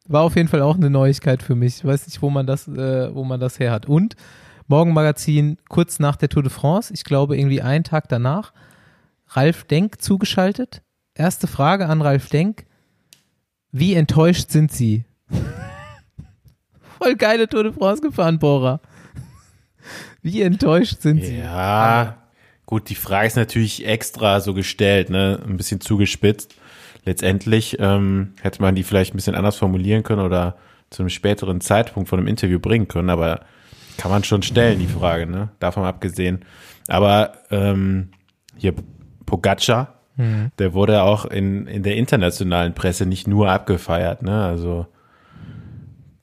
War 0.09 0.23
auf 0.23 0.37
jeden 0.37 0.49
Fall 0.49 0.63
auch 0.63 0.77
eine 0.77 0.91
Neuigkeit 0.91 1.43
für 1.43 1.55
mich. 1.55 1.79
Ich 1.79 1.85
weiß 1.85 2.07
nicht, 2.07 2.23
wo 2.23 2.31
man 2.31 2.47
das, 2.47 2.69
äh, 2.69 3.15
wo 3.15 3.25
man 3.25 3.41
das 3.41 3.59
her 3.59 3.73
hat. 3.73 3.87
Und 3.87 4.15
Morgenmagazin 4.69 5.59
kurz 5.69 5.99
nach 5.99 6.17
der 6.17 6.29
Tour 6.29 6.43
de 6.43 6.51
France, 6.51 6.93
ich 6.93 7.05
glaube 7.05 7.37
irgendwie 7.37 7.63
einen 7.63 7.85
Tag 7.85 8.09
danach, 8.09 8.53
Ralf 9.29 9.65
Denk 9.65 10.01
zugeschaltet. 10.01 10.83
Erste 11.15 11.47
Frage 11.47 11.87
an 11.87 12.03
Ralf 12.03 12.29
Denk. 12.29 12.67
Wie 13.73 13.95
enttäuscht 13.95 14.51
sind 14.51 14.73
Sie? 14.73 15.05
Voll 16.99 17.17
geile 17.17 17.49
Tour 17.49 17.65
de 17.65 17.73
France 17.73 18.03
gefahren, 18.03 18.39
Bora. 18.39 18.81
Wie 20.23 20.43
enttäuscht 20.43 21.01
sind 21.01 21.25
Sie? 21.25 21.39
Ja, 21.39 22.17
gut, 22.65 22.89
die 22.89 22.95
Frage 22.95 23.29
ist 23.29 23.37
natürlich 23.37 23.87
extra 23.87 24.41
so 24.41 24.55
gestellt, 24.55 25.11
ne? 25.11 25.41
Ein 25.47 25.57
bisschen 25.57 25.81
zugespitzt. 25.81 26.55
Letztendlich 27.05 27.77
ähm, 27.79 28.35
hätte 28.43 28.61
man 28.61 28.75
die 28.75 28.83
vielleicht 28.83 29.15
ein 29.15 29.17
bisschen 29.17 29.37
anders 29.37 29.57
formulieren 29.57 30.03
können 30.03 30.23
oder 30.23 30.57
zu 30.91 31.03
einem 31.03 31.11
späteren 31.11 31.61
Zeitpunkt 31.61 32.09
von 32.09 32.19
einem 32.19 32.29
Interview 32.29 32.59
bringen 32.59 32.89
können, 32.89 33.11
aber 33.11 33.41
kann 33.97 34.11
man 34.11 34.25
schon 34.25 34.43
stellen, 34.43 34.79
die 34.79 34.87
Frage, 34.87 35.27
ne? 35.27 35.51
Davon 35.59 35.85
abgesehen. 35.85 36.45
Aber 36.89 37.33
ähm, 37.51 38.11
hier 38.57 38.75
Pogacar, 39.25 40.01
mhm. 40.17 40.51
der 40.59 40.75
wurde 40.75 41.03
auch 41.03 41.25
in, 41.25 41.67
in 41.67 41.83
der 41.83 41.97
internationalen 41.97 42.75
Presse 42.75 43.07
nicht 43.07 43.27
nur 43.27 43.51
abgefeiert, 43.51 44.23
ne? 44.23 44.45
Also 44.45 44.87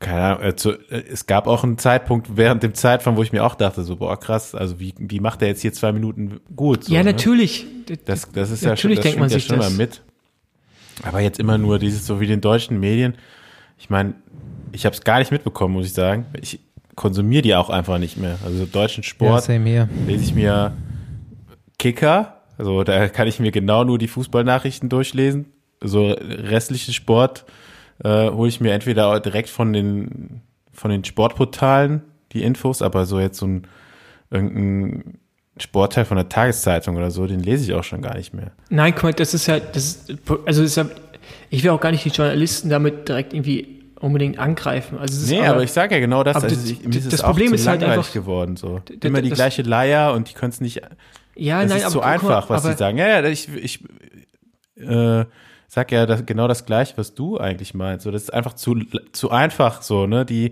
keine 0.03 0.21
Ahnung, 0.21 0.41
äh, 0.41 1.03
es 1.11 1.25
gab 1.25 1.47
auch 1.47 1.63
einen 1.63 1.77
Zeitpunkt 1.77 2.35
während 2.35 2.61
dem 2.61 2.73
Zeitfang, 2.73 3.15
wo 3.15 3.23
ich 3.23 3.31
mir 3.31 3.43
auch 3.43 3.55
dachte, 3.55 3.83
so, 3.83 3.95
boah, 3.95 4.19
krass, 4.19 4.53
also 4.53 4.79
wie, 4.79 4.93
wie 4.97 5.19
macht 5.19 5.41
er 5.41 5.47
jetzt 5.47 5.61
hier 5.61 5.73
zwei 5.73 5.91
Minuten 5.91 6.41
gut? 6.55 6.85
So, 6.85 6.93
ja, 6.93 6.99
ne? 6.99 7.11
natürlich. 7.11 7.65
Das, 8.05 8.29
das 8.31 8.51
ist 8.51 8.63
natürlich 8.63 8.63
ja 8.63 8.75
schon, 8.75 8.95
das 8.95 9.03
denkt 9.03 9.19
man 9.19 9.29
sich 9.29 9.47
ja 9.47 9.55
schon 9.55 9.59
das. 9.59 9.71
mal 9.71 9.77
mit. 9.77 10.01
Aber 11.01 11.21
jetzt 11.21 11.39
immer 11.39 11.57
nur 11.57 11.79
dieses, 11.79 12.05
so 12.05 12.19
wie 12.19 12.27
den 12.27 12.41
deutschen 12.41 12.79
Medien. 12.79 13.15
Ich 13.79 13.89
meine, 13.89 14.13
ich 14.71 14.85
habe 14.85 14.95
es 14.95 15.03
gar 15.03 15.19
nicht 15.19 15.31
mitbekommen, 15.31 15.73
muss 15.73 15.87
ich 15.87 15.93
sagen. 15.93 16.25
Ich 16.39 16.59
konsumiere 16.95 17.41
die 17.41 17.55
auch 17.55 17.69
einfach 17.69 17.97
nicht 17.97 18.17
mehr. 18.17 18.37
Also 18.45 18.65
deutschen 18.65 19.03
Sport 19.03 19.47
ja, 19.47 19.87
lese 20.07 20.23
ich 20.23 20.35
mir 20.35 20.73
Kicker, 21.79 22.41
also 22.57 22.83
da 22.83 23.09
kann 23.09 23.27
ich 23.27 23.39
mir 23.39 23.51
genau 23.51 23.83
nur 23.83 23.97
die 23.97 24.07
Fußballnachrichten 24.07 24.89
durchlesen. 24.89 25.47
So 25.81 26.11
restliche 26.11 26.93
Sport 26.93 27.45
äh, 28.03 28.29
hole 28.29 28.47
ich 28.47 28.61
mir 28.61 28.73
entweder 28.73 29.19
direkt 29.19 29.49
von 29.49 29.73
den, 29.73 30.41
von 30.71 30.91
den 30.91 31.03
Sportportalen 31.03 32.03
die 32.31 32.43
Infos, 32.43 32.81
aber 32.81 33.05
so 33.05 33.19
jetzt 33.19 33.37
so 33.37 33.47
ein 33.47 33.67
irgendein 34.31 35.19
Sportteil 35.57 36.05
von 36.05 36.17
der 36.17 36.29
Tageszeitung 36.29 36.95
oder 36.95 37.11
so, 37.11 37.27
den 37.27 37.41
lese 37.41 37.63
ich 37.63 37.73
auch 37.73 37.83
schon 37.83 38.01
gar 38.01 38.15
nicht 38.17 38.33
mehr. 38.33 38.51
Nein, 38.69 38.93
guck 38.93 39.03
mal, 39.03 39.13
das 39.13 39.33
ist 39.33 39.45
ja, 39.45 39.59
das 39.59 40.07
ist, 40.07 40.13
also 40.45 40.63
ist 40.63 40.77
ja, 40.77 40.85
ich 41.49 41.63
will 41.63 41.69
auch 41.69 41.79
gar 41.79 41.91
nicht 41.91 42.03
die 42.03 42.09
Journalisten 42.09 42.69
damit 42.69 43.07
direkt 43.07 43.33
irgendwie 43.33 43.82
unbedingt 44.03 44.37
angreifen. 44.37 44.97
Also 44.97 45.33
nee, 45.33 45.39
aber, 45.39 45.49
aber, 45.49 45.63
ich 45.63 45.71
sage 45.71 45.95
ja 45.95 46.01
genau 46.01 46.23
das. 46.23 46.35
Also 46.35 46.55
ich, 46.55 46.81
das, 46.83 47.07
das 47.07 47.21
Problem 47.21 47.53
ist 47.53 47.65
halt 47.65 47.83
einfach 47.83 48.11
geworden 48.11 48.57
so. 48.57 48.81
Immer 49.01 49.21
die 49.21 49.29
gleiche 49.29 49.61
Leier 49.61 50.13
und 50.13 50.29
die 50.29 50.33
können 50.33 50.51
es 50.51 50.59
nicht. 50.59 50.81
Ja, 51.35 51.61
das 51.61 51.69
nein, 51.69 51.77
ist 51.79 51.85
aber, 51.85 51.93
zu 51.93 52.01
einfach, 52.01 52.49
was 52.49 52.63
sie 52.63 52.73
sagen. 52.73 52.97
Ja, 52.97 53.07
ja, 53.07 53.23
ich, 53.23 53.47
ich 53.55 53.79
äh, 54.77 55.25
sag 55.67 55.91
ja 55.91 56.05
das, 56.05 56.25
genau 56.25 56.47
das 56.47 56.65
gleiche, 56.65 56.97
was 56.97 57.15
du 57.15 57.37
eigentlich 57.37 57.73
meinst. 57.73 58.03
So, 58.03 58.11
das 58.11 58.23
ist 58.23 58.33
einfach 58.33 58.53
zu 58.53 58.75
zu 59.13 59.31
einfach 59.31 59.81
so, 59.81 60.05
ne? 60.05 60.25
Die 60.25 60.51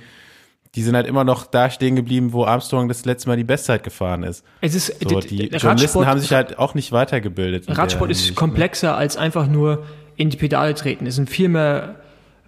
die 0.74 0.84
sind 0.84 0.96
halt 0.96 1.06
immer 1.06 1.26
noch 1.26 1.46
da 1.46 1.70
stehen 1.70 1.98
geblieben, 1.98 2.32
wo 2.32 2.46
Armstrong 2.46 2.88
das 2.88 3.04
letzte 3.04 3.28
Mal 3.28 3.36
die 3.36 3.44
Bestzeit 3.44 3.84
gefahren 3.84 4.24
ist. 4.24 4.46
Es 4.62 4.74
ist 4.74 5.04
so, 5.04 5.20
die 5.20 5.48
Journalisten 5.48 6.06
haben 6.06 6.22
sich 6.22 6.32
halt 6.32 6.58
auch 6.58 6.74
nicht 6.74 6.94
weitergebildet. 6.94 7.66
Radsport 7.68 8.10
ist 8.10 8.30
ne? 8.30 8.36
komplexer 8.36 8.96
als 8.96 9.18
einfach 9.18 9.48
nur 9.48 9.86
in 10.16 10.30
die 10.30 10.38
Pedale 10.38 10.74
treten. 10.74 11.06
Es 11.06 11.16
sind 11.16 11.30
viel 11.30 11.50
mehr 11.50 11.98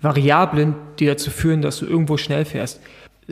Variablen, 0.04 0.76
die 1.00 1.06
dazu 1.06 1.32
führen, 1.32 1.62
dass 1.62 1.78
du 1.78 1.86
irgendwo 1.86 2.18
schnell 2.18 2.46
fährst. 2.46 2.82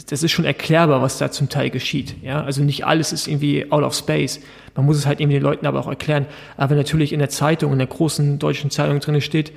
Das 0.10 0.24
ist 0.24 0.32
schon 0.32 0.46
erklärbar, 0.46 1.02
was 1.02 1.18
da 1.18 1.30
zum 1.32 1.50
Teil 1.50 1.70
geschieht. 1.70 2.16
Ja, 2.24 2.44
also 2.44 2.64
nicht 2.64 2.86
alles 2.86 3.12
ist 3.12 3.28
irgendwie 3.28 3.70
out 3.72 3.84
of 3.84 3.94
space. 3.94 4.40
Man 4.76 4.86
muss 4.86 4.98
es 4.98 5.06
halt 5.06 5.20
eben 5.20 5.30
den 5.30 5.42
Leuten 5.42 5.66
aber 5.66 5.82
auch 5.82 5.90
erklären. 5.90 6.26
Aber 6.56 6.72
wenn 6.72 6.78
natürlich 6.78 7.12
in 7.12 7.20
der 7.20 7.28
Zeitung, 7.28 7.74
in 7.74 7.78
der 7.78 7.88
großen 7.88 8.40
deutschen 8.40 8.72
Zeitung 8.72 9.02
drin 9.02 9.20
steht, 9.20 9.52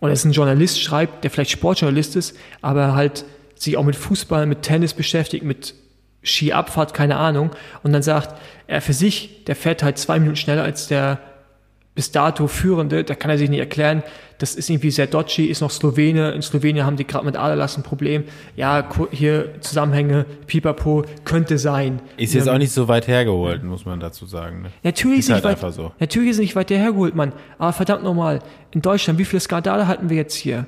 oder 0.00 0.12
es 0.12 0.24
ein 0.24 0.32
Journalist 0.32 0.80
schreibt, 0.80 1.22
der 1.22 1.30
vielleicht 1.30 1.52
Sportjournalist 1.52 2.16
ist, 2.16 2.36
aber 2.62 2.94
halt 2.94 3.24
sich 3.54 3.76
auch 3.76 3.84
mit 3.84 3.96
Fußball, 3.96 4.46
mit 4.46 4.62
Tennis 4.62 4.92
beschäftigt, 4.92 5.44
mit 5.44 5.74
Skiabfahrt, 6.22 6.92
keine 6.92 7.16
Ahnung, 7.16 7.50
und 7.82 7.92
dann 7.92 8.02
sagt, 8.02 8.36
er 8.66 8.82
für 8.82 8.92
sich, 8.92 9.44
der 9.44 9.56
fährt 9.56 9.82
halt 9.82 9.96
zwei 9.98 10.18
Minuten 10.18 10.36
schneller 10.36 10.64
als 10.64 10.88
der 10.88 11.20
bis 11.96 12.12
dato 12.12 12.46
Führende, 12.46 13.02
da 13.04 13.14
kann 13.14 13.30
er 13.30 13.38
sich 13.38 13.48
nicht 13.50 13.58
erklären, 13.58 14.02
das 14.38 14.54
ist 14.54 14.68
irgendwie 14.68 14.90
sehr 14.90 15.06
dodgy, 15.06 15.46
ist 15.46 15.62
noch 15.62 15.70
Slowene, 15.70 16.32
in 16.32 16.42
Slowenien 16.42 16.84
haben 16.84 16.96
die 16.96 17.06
gerade 17.06 17.24
mit 17.24 17.36
Aderlass 17.36 17.78
ein 17.78 17.82
Problem, 17.82 18.24
ja, 18.54 18.86
hier 19.10 19.60
Zusammenhänge, 19.60 20.26
Pipapo, 20.46 21.06
könnte 21.24 21.56
sein. 21.56 22.00
Ist 22.18 22.34
jetzt 22.34 22.46
ähm, 22.46 22.54
auch 22.54 22.58
nicht 22.58 22.72
so 22.72 22.86
weit 22.86 23.08
hergeholt, 23.08 23.64
muss 23.64 23.86
man 23.86 23.98
dazu 23.98 24.26
sagen. 24.26 24.62
Ne? 24.62 24.70
Natürlich 24.82 25.20
ist, 25.20 25.28
ist 25.28 25.34
halt 25.34 25.44
weit, 25.44 25.52
einfach 25.52 25.72
so. 25.72 25.90
Natürlich 25.98 26.30
ist 26.30 26.36
es 26.36 26.40
nicht 26.42 26.54
weit 26.54 26.70
hergeholt, 26.70 27.14
Mann, 27.14 27.32
aber 27.58 27.72
verdammt 27.72 28.04
nochmal, 28.04 28.40
in 28.72 28.82
Deutschland, 28.82 29.18
wie 29.18 29.24
viele 29.24 29.40
Skandale 29.40 29.88
hatten 29.88 30.10
wir 30.10 30.18
jetzt 30.18 30.34
hier? 30.34 30.66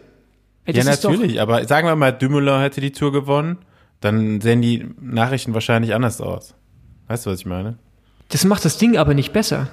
Ey, 0.64 0.74
ja, 0.74 0.84
natürlich, 0.84 1.40
aber 1.42 1.64
sagen 1.66 1.86
wir 1.86 1.94
mal, 1.94 2.10
Dümmler 2.12 2.62
hätte 2.62 2.80
die 2.80 2.92
Tour 2.92 3.12
gewonnen, 3.12 3.58
dann 4.00 4.40
sehen 4.40 4.62
die 4.62 4.86
Nachrichten 4.98 5.52
wahrscheinlich 5.52 5.94
anders 5.94 6.22
aus. 6.22 6.54
Weißt 7.06 7.26
du, 7.26 7.30
was 7.30 7.40
ich 7.40 7.46
meine? 7.46 7.76
Das 8.30 8.44
macht 8.46 8.64
das 8.64 8.78
Ding 8.78 8.96
aber 8.96 9.12
nicht 9.12 9.34
besser. 9.34 9.68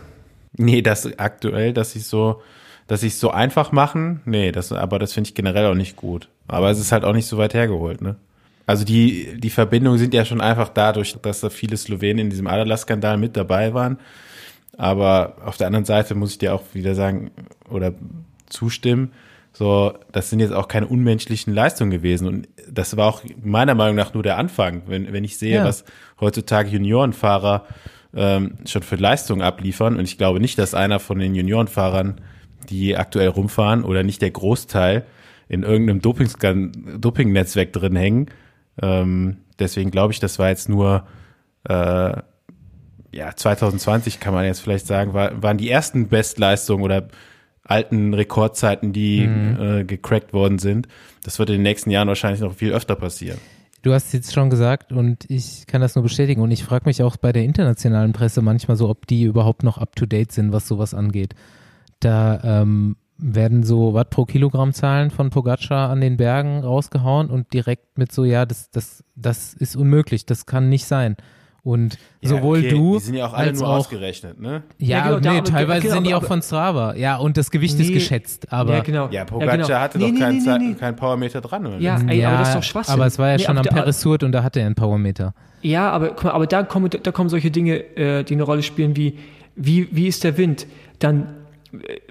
Nee, 0.58 0.82
das 0.82 1.18
aktuell, 1.20 1.74
dass 1.74 1.92
sie 1.92 2.00
so, 2.00 2.42
dass 2.88 3.04
es 3.04 3.20
so 3.20 3.32
einfach 3.32 3.72
machen, 3.72 4.22
nee, 4.26 4.52
das, 4.52 4.72
aber 4.72 5.00
das 5.00 5.14
finde 5.14 5.30
ich 5.30 5.36
generell 5.36 5.66
auch 5.66 5.76
nicht 5.76 5.96
gut. 5.96 6.30
Aber 6.48 6.70
es 6.70 6.80
ist 6.80 6.92
halt 6.92 7.04
auch 7.04 7.14
nicht 7.14 7.28
so 7.28 7.38
weit 7.38 7.54
hergeholt, 7.54 8.02
ne? 8.02 8.16
Also 8.68 8.84
die, 8.84 9.40
die 9.40 9.52
Verbindungen 9.52 10.00
sind 10.00 10.14
ja 10.14 10.26
schon 10.26 10.42
einfach 10.42 10.70
dadurch, 10.70 11.16
dass 11.22 11.42
da 11.42 11.50
viele 11.50 11.78
Slowenen 11.78 12.18
in 12.18 12.30
diesem 12.32 12.48
Adala-Skandal 12.48 13.18
mit 13.18 13.38
dabei 13.38 13.76
waren. 13.76 14.00
Aber 14.78 15.36
auf 15.46 15.58
der 15.58 15.68
anderen 15.68 15.86
Seite 15.86 16.16
muss 16.16 16.32
ich 16.32 16.38
dir 16.40 16.56
auch 16.56 16.64
wieder 16.74 16.96
sagen 16.96 17.30
oder 17.70 17.94
zustimmen, 18.48 19.12
so, 19.54 19.94
das 20.12 20.30
sind 20.30 20.42
jetzt 20.42 20.52
auch 20.52 20.68
keine 20.68 20.88
unmenschlichen 20.88 21.54
Leistungen 21.54 21.90
gewesen. 21.90 22.28
Und 22.28 22.50
das 22.70 22.98
war 22.98 23.08
auch 23.08 23.22
meiner 23.42 23.74
Meinung 23.74 23.96
nach 23.96 24.14
nur 24.14 24.22
der 24.22 24.38
Anfang. 24.38 24.82
Wenn, 24.88 25.14
wenn 25.14 25.24
ich 25.24 25.38
sehe, 25.38 25.56
ja. 25.56 25.64
was 25.64 25.86
heutzutage 26.20 26.70
Juniorenfahrer 26.70 27.66
ähm, 28.16 28.58
schon 28.66 28.84
für 28.84 28.96
Leistungen 28.96 29.42
abliefern. 29.42 29.98
Und 29.98 30.04
ich 30.04 30.18
glaube 30.18 30.40
nicht, 30.40 30.58
dass 30.58 30.74
einer 30.74 31.00
von 31.00 31.20
den 31.20 31.36
Juniorenfahrern, 31.36 32.22
die 32.70 32.98
aktuell 32.98 33.30
rumfahren, 33.30 33.84
oder 33.84 34.04
nicht 34.04 34.22
der 34.22 34.32
Großteil 34.32 35.06
in 35.48 35.64
irgendeinem 35.64 36.02
Doping-Netzwerk 36.02 37.74
drin 37.74 37.96
hängen. 37.96 38.28
Ähm, 38.82 39.38
deswegen 39.60 39.92
glaube 39.92 40.14
ich, 40.14 40.20
das 40.20 40.40
war 40.40 40.50
jetzt 40.50 40.70
nur 40.70 41.06
äh, 41.68 42.14
ja 43.16 43.34
2020 43.34 44.20
kann 44.20 44.34
man 44.34 44.46
jetzt 44.46 44.60
vielleicht 44.60 44.86
sagen, 44.86 45.14
war, 45.14 45.42
waren 45.42 45.58
die 45.58 45.70
ersten 45.70 46.10
Bestleistungen 46.10 46.84
oder 46.84 47.08
alten 47.64 48.14
Rekordzeiten, 48.14 48.94
die 48.94 49.26
mhm. 49.26 49.60
äh, 49.60 49.84
gecrackt 49.86 50.34
worden 50.34 50.60
sind. 50.60 50.88
Das 51.24 51.40
wird 51.40 51.50
in 51.50 51.56
den 51.56 51.64
nächsten 51.64 51.90
Jahren 51.90 52.08
wahrscheinlich 52.08 52.42
noch 52.42 52.54
viel 52.54 52.74
öfter 52.74 52.96
passieren. 52.96 53.40
Du 53.86 53.94
hast 53.94 54.14
jetzt 54.14 54.34
schon 54.34 54.50
gesagt 54.50 54.92
und 54.92 55.30
ich 55.30 55.68
kann 55.68 55.80
das 55.80 55.94
nur 55.94 56.02
bestätigen 56.02 56.42
und 56.42 56.50
ich 56.50 56.64
frage 56.64 56.86
mich 56.86 57.04
auch 57.04 57.18
bei 57.18 57.32
der 57.32 57.44
internationalen 57.44 58.14
Presse 58.14 58.42
manchmal 58.42 58.78
so, 58.78 58.90
ob 58.90 59.06
die 59.06 59.22
überhaupt 59.22 59.62
noch 59.62 59.78
up-to-date 59.78 60.32
sind, 60.32 60.52
was 60.52 60.68
sowas 60.68 60.96
angeht. 60.96 61.36
Da 62.00 62.64
ähm, 62.64 62.96
werden 63.20 63.62
so 63.62 63.94
Watt 63.94 64.10
pro 64.10 64.26
Kilogramm 64.26 64.74
Zahlen 64.74 65.12
von 65.12 65.30
Pogacar 65.30 65.92
an 65.92 66.02
den 66.02 66.18
Bergen 66.18 66.62
rausgehauen 66.62 67.30
und 67.30 67.54
direkt 67.54 68.00
mit 68.00 68.12
so, 68.12 68.24
ja, 68.24 68.48
das, 68.48 68.72
das, 68.72 69.04
das 69.16 69.54
ist 69.54 69.76
unmöglich, 69.76 70.26
das 70.26 70.48
kann 70.48 70.68
nicht 70.68 70.86
sein. 70.86 71.16
Und 71.66 71.98
ja, 72.22 72.30
sowohl 72.30 72.60
okay. 72.60 72.70
du. 72.70 73.00
Die 73.00 73.06
sind 73.06 73.16
ja 73.16 73.26
auch 73.26 73.34
alle 73.34 73.52
nur 73.52 73.68
auch, 73.68 73.78
ausgerechnet, 73.78 74.40
ne? 74.40 74.62
Ja, 74.78 75.00
ja 75.00 75.18
genau, 75.18 75.34
nee, 75.34 75.42
teilweise 75.42 75.82
genau, 75.82 75.96
sind 75.96 76.04
die 76.06 76.14
auch 76.14 76.24
von 76.24 76.44
Strava. 76.44 76.94
Ja, 76.94 77.18
und 77.18 77.38
das 77.38 77.50
Gewicht 77.50 77.80
nee, 77.80 77.86
ist 77.86 77.92
geschätzt, 77.92 78.54
aber. 78.54 78.76
Ja, 78.76 78.80
genau. 78.82 79.10
Ja, 79.10 79.26
Pogacar 79.26 79.58
genau. 79.58 79.70
hatte 79.70 79.98
nee, 79.98 80.12
doch 80.12 80.20
keinen 80.20 80.78
kein 80.78 80.96
Powermeter 80.96 81.42
dran, 81.42 81.66
oder? 81.66 81.80
Ja, 81.80 82.00
ey, 82.08 82.24
aber 82.24 82.38
das 82.38 82.50
ist 82.50 82.56
doch 82.56 82.64
Schwachsinn. 82.64 82.94
Aber 82.94 83.08
es 83.08 83.18
war 83.18 83.32
ja 83.32 83.40
schon 83.40 83.58
am 83.58 83.66
Peresurt 83.66 84.22
und 84.22 84.32
da 84.32 84.44
hatte 84.44 84.60
er 84.60 84.68
einen 84.68 84.76
Powermeter. 84.76 85.34
Ja, 85.64 85.90
aber, 85.90 86.24
aber 86.32 86.46
da 86.46 86.62
kommen, 86.62 86.92
da 87.02 87.12
kommen 87.12 87.30
solche 87.30 87.50
Dinge, 87.50 87.80
äh, 87.98 88.24
die 88.24 88.36
eine 88.36 88.44
Rolle 88.44 88.62
spielen, 88.62 88.96
wie, 88.96 89.18
wie, 89.56 89.88
wie 89.92 90.08
ist 90.08 90.24
der 90.24 90.38
Wind? 90.38 90.68
Dann 91.00 91.30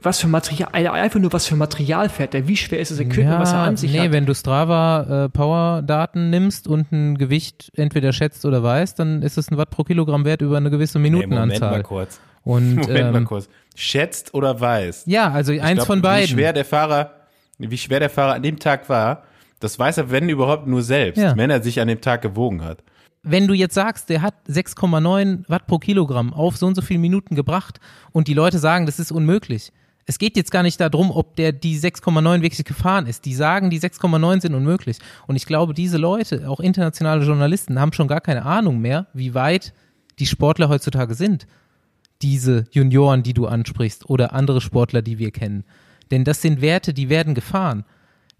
was 0.03 0.21
für 0.21 0.29
Material, 0.29 0.71
einfach 0.73 1.21
nur 1.21 1.33
was 1.33 1.47
für 1.47 1.57
Material 1.57 2.09
fährt 2.09 2.35
er, 2.35 2.49
wie 2.49 2.57
schwer 2.57 2.81
ist 2.81 2.91
das 2.91 3.01
Equipment, 3.01 3.35
ja, 3.35 3.41
was 3.41 3.53
er 3.53 3.61
an 3.61 3.77
sich 3.77 3.93
nee, 3.93 3.99
hat. 3.99 4.07
Nee, 4.07 4.13
wenn 4.13 4.27
du 4.27 4.35
Strava 4.35 5.25
äh, 5.25 5.29
Power-Daten 5.29 6.31
nimmst 6.31 6.67
und 6.69 6.93
ein 6.93 7.19
Gewicht 7.19 7.71
entweder 7.77 8.13
schätzt 8.13 8.45
oder 8.45 8.63
weißt, 8.63 8.99
dann 8.99 9.23
ist 9.23 9.39
es 9.39 9.51
ein 9.51 9.57
Watt 9.57 9.71
pro 9.71 9.85
Kilogramm 9.85 10.25
wert 10.25 10.43
über 10.43 10.57
eine 10.57 10.71
gewisse 10.71 10.99
Minutenanzahl. 10.99 11.47
Nee, 11.47 11.61
Moment 11.61 11.73
mal 11.73 11.83
kurz. 11.83 12.21
Und, 12.43 12.75
Moment 12.77 12.99
ähm, 12.99 13.13
mal 13.13 13.25
kurz. 13.25 13.49
Schätzt 13.75 14.35
oder 14.35 14.61
weiß? 14.61 15.05
Ja, 15.07 15.31
also 15.31 15.53
ich 15.53 15.63
eins 15.63 15.79
glaub, 15.79 15.87
von 15.87 16.03
beiden. 16.03 16.29
Wie 16.29 16.33
schwer 16.33 16.53
der 16.53 16.65
Fahrer, 16.65 17.11
wie 17.59 17.79
schwer 17.79 18.01
der 18.01 18.11
Fahrer 18.11 18.35
an 18.35 18.43
dem 18.43 18.59
Tag 18.59 18.89
war, 18.89 19.25
das 19.61 19.79
weiß 19.79 19.99
er, 19.99 20.11
wenn 20.11 20.29
überhaupt, 20.29 20.67
nur 20.67 20.83
selbst, 20.83 21.23
ja. 21.23 21.37
wenn 21.37 21.51
er 21.51 21.63
sich 21.63 21.81
an 21.81 21.89
dem 21.89 22.01
Tag 22.01 22.23
gewogen 22.23 22.65
hat 22.65 22.79
wenn 23.25 23.49
du 23.49 23.55
jetzt 23.55 23.75
sagst, 23.75 24.11
der 24.11 24.23
hat 24.23 24.35
6,9 24.49 25.49
Watt 25.49 25.67
pro 25.67 25.79
Kilogramm 25.79 26.33
auf 26.33 26.57
so 26.57 26.67
und 26.67 26.75
so 26.75 26.83
viele 26.83 27.01
Minuten 27.01 27.35
gebracht 27.35 27.81
und 28.13 28.29
die 28.29 28.35
Leute 28.35 28.59
sagen, 28.59 28.87
das 28.87 28.99
ist 28.99 29.11
unmöglich. 29.11 29.73
Es 30.07 30.19
geht 30.19 30.37
jetzt 30.37 30.51
gar 30.51 30.63
nicht 30.63 30.79
darum, 30.79 31.11
ob 31.11 31.35
der 31.37 31.53
die 31.53 31.79
6,9 31.79 32.43
wirklich 32.43 32.65
gefahren 32.65 33.07
ist. 33.07 33.25
Die 33.25 33.35
sagen, 33.35 33.71
die 33.71 33.81
6,9 33.81 34.43
sind 34.43 34.55
unmöglich. 34.55 34.99
Und 35.27 35.37
ich 35.37 35.47
glaube, 35.47 35.73
diese 35.73 35.97
Leute, 35.97 36.49
auch 36.51 36.61
internationale 36.61 37.25
Journalisten, 37.25 37.81
haben 37.81 37.95
schon 37.95 38.09
gar 38.09 38.21
keine 38.21 38.45
Ahnung 38.45 38.81
mehr, 38.81 39.07
wie 39.15 39.35
weit 39.35 39.73
die 40.19 40.27
Sportler 40.27 40.69
heutzutage 40.69 41.15
sind. 41.15 41.47
Diese 42.21 42.67
Junioren, 42.71 43.23
die 43.23 43.33
du 43.33 43.47
ansprichst 43.47 44.09
oder 44.11 44.35
andere 44.35 44.61
Sportler, 44.61 45.01
die 45.01 45.19
wir 45.19 45.31
kennen. 45.31 45.65
Denn 46.11 46.25
das 46.25 46.43
sind 46.43 46.61
Werte, 46.61 46.93
die 46.93 47.09
werden 47.09 47.35
gefahren. 47.35 47.85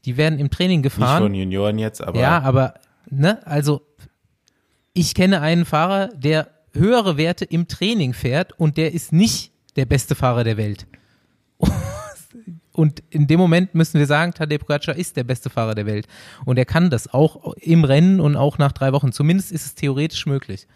Die 0.05 0.19
werden 0.19 0.39
im 0.39 0.51
Training 0.51 0.83
gefahren. 0.83 1.23
Nicht 1.23 1.31
von 1.31 1.35
Junioren 1.35 1.79
jetzt, 1.79 2.03
aber. 2.03 2.21
Ja, 2.21 2.43
aber, 2.43 2.75
ne, 3.09 3.45
also 3.47 3.81
ich 4.95 5.15
kenne 5.15 5.41
einen 5.41 5.65
Fahrer, 5.65 6.09
der 6.15 6.49
höhere 6.73 7.17
Werte 7.17 7.45
im 7.45 7.69
Training 7.69 8.15
fährt 8.15 8.59
und 8.59 8.77
der 8.77 8.95
ist 8.95 9.13
nicht 9.13 9.53
der 9.77 9.87
beste 9.87 10.15
Fahrer 10.15 10.45
der 10.45 10.57
Welt. 10.57 10.87
Und 12.73 13.05
in 13.11 13.29
dem 13.29 13.39
Moment 13.39 13.77
müssen 13.77 14.01
wir 14.01 14.07
sagen, 14.07 14.33
Tadej 14.35 14.59
Pogacar 14.59 14.97
ist 14.97 15.17
der 15.17 15.23
beste 15.23 15.49
Fahrer 15.49 15.77
der 15.77 15.87
Welt. 15.87 16.09
Und 16.45 16.59
er 16.59 16.65
kann 16.65 16.91
das 16.91 17.15
auch 17.15 17.55
im 17.55 17.85
Rennen 17.85 18.19
und 18.19 18.35
auch 18.35 18.59
nach 18.59 18.73
drei 18.73 18.93
Wochen. 18.93 19.13
Zumindest 19.13 19.53
ist 19.53 19.65
es 19.65 19.75
theoretisch 19.77 20.27
möglich. 20.27 20.67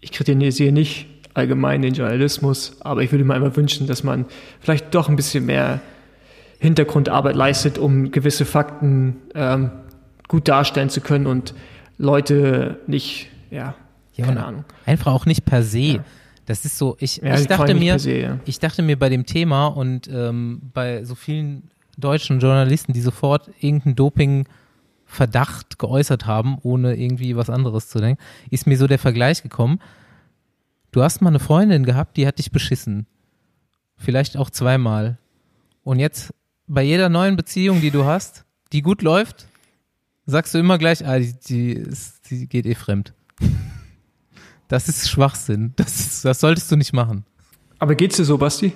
Ich 0.00 0.12
kritisiere 0.12 0.70
nicht 0.70 1.08
allgemein 1.34 1.82
den 1.82 1.94
Journalismus, 1.94 2.76
aber 2.82 3.02
ich 3.02 3.10
würde 3.10 3.24
mir 3.24 3.34
einmal 3.34 3.56
wünschen, 3.56 3.88
dass 3.88 4.04
man 4.04 4.26
vielleicht 4.60 4.94
doch 4.94 5.08
ein 5.08 5.16
bisschen 5.16 5.44
mehr 5.44 5.80
Hintergrundarbeit 6.60 7.34
leistet, 7.34 7.78
um 7.78 8.12
gewisse 8.12 8.44
Fakten 8.44 9.16
ähm, 9.34 9.72
gut 10.28 10.46
darstellen 10.46 10.90
zu 10.90 11.00
können 11.00 11.26
und 11.26 11.54
Leute 11.96 12.78
nicht, 12.86 13.28
ja, 13.50 13.74
ja 14.14 14.26
keine 14.26 14.44
Ahnung. 14.44 14.64
Einfach 14.86 15.12
auch 15.12 15.26
nicht 15.26 15.44
per 15.44 15.62
se. 15.62 15.78
Ja. 15.78 16.04
Das 16.46 16.64
ist 16.64 16.78
so, 16.78 16.96
ich, 17.00 17.18
ja, 17.18 17.34
ich 17.38 17.46
dachte 17.46 17.74
mir, 17.74 17.98
se, 17.98 18.18
ja. 18.18 18.40
ich 18.46 18.58
dachte 18.58 18.82
mir 18.82 18.98
bei 18.98 19.08
dem 19.08 19.26
Thema 19.26 19.66
und 19.66 20.08
ähm, 20.08 20.62
bei 20.72 21.04
so 21.04 21.14
vielen 21.14 21.70
deutschen 21.98 22.40
Journalisten, 22.40 22.92
die 22.92 23.02
sofort 23.02 23.50
irgendeinen 23.60 23.96
Doping-Verdacht 23.96 25.78
geäußert 25.78 26.24
haben, 26.26 26.56
ohne 26.62 26.96
irgendwie 26.96 27.36
was 27.36 27.50
anderes 27.50 27.88
zu 27.88 27.98
denken, 27.98 28.22
ist 28.50 28.66
mir 28.66 28.78
so 28.78 28.86
der 28.86 28.98
Vergleich 28.98 29.42
gekommen. 29.42 29.80
Du 30.90 31.02
hast 31.02 31.20
mal 31.20 31.28
eine 31.28 31.38
Freundin 31.38 31.84
gehabt, 31.84 32.16
die 32.16 32.26
hat 32.26 32.38
dich 32.38 32.50
beschissen. 32.50 33.06
Vielleicht 33.96 34.36
auch 34.36 34.48
zweimal. 34.48 35.18
Und 35.82 35.98
jetzt 35.98 36.32
bei 36.66 36.82
jeder 36.82 37.08
neuen 37.08 37.36
Beziehung, 37.36 37.80
die 37.80 37.90
du 37.90 38.04
hast, 38.04 38.44
die 38.72 38.80
gut 38.80 39.02
läuft, 39.02 39.48
sagst 40.30 40.54
du 40.54 40.58
immer 40.58 40.78
gleich, 40.78 41.06
ah, 41.06 41.18
die, 41.18 41.34
die, 41.48 41.72
ist, 41.72 42.30
die 42.30 42.46
geht 42.46 42.66
eh 42.66 42.74
fremd. 42.74 43.14
Das 44.68 44.88
ist 44.88 45.08
Schwachsinn. 45.08 45.72
Das, 45.76 45.98
ist, 45.98 46.24
das 46.24 46.40
solltest 46.40 46.70
du 46.70 46.76
nicht 46.76 46.92
machen. 46.92 47.24
Aber 47.78 47.94
geht's 47.94 48.16
dir 48.16 48.24
so, 48.24 48.36
Basti? 48.36 48.72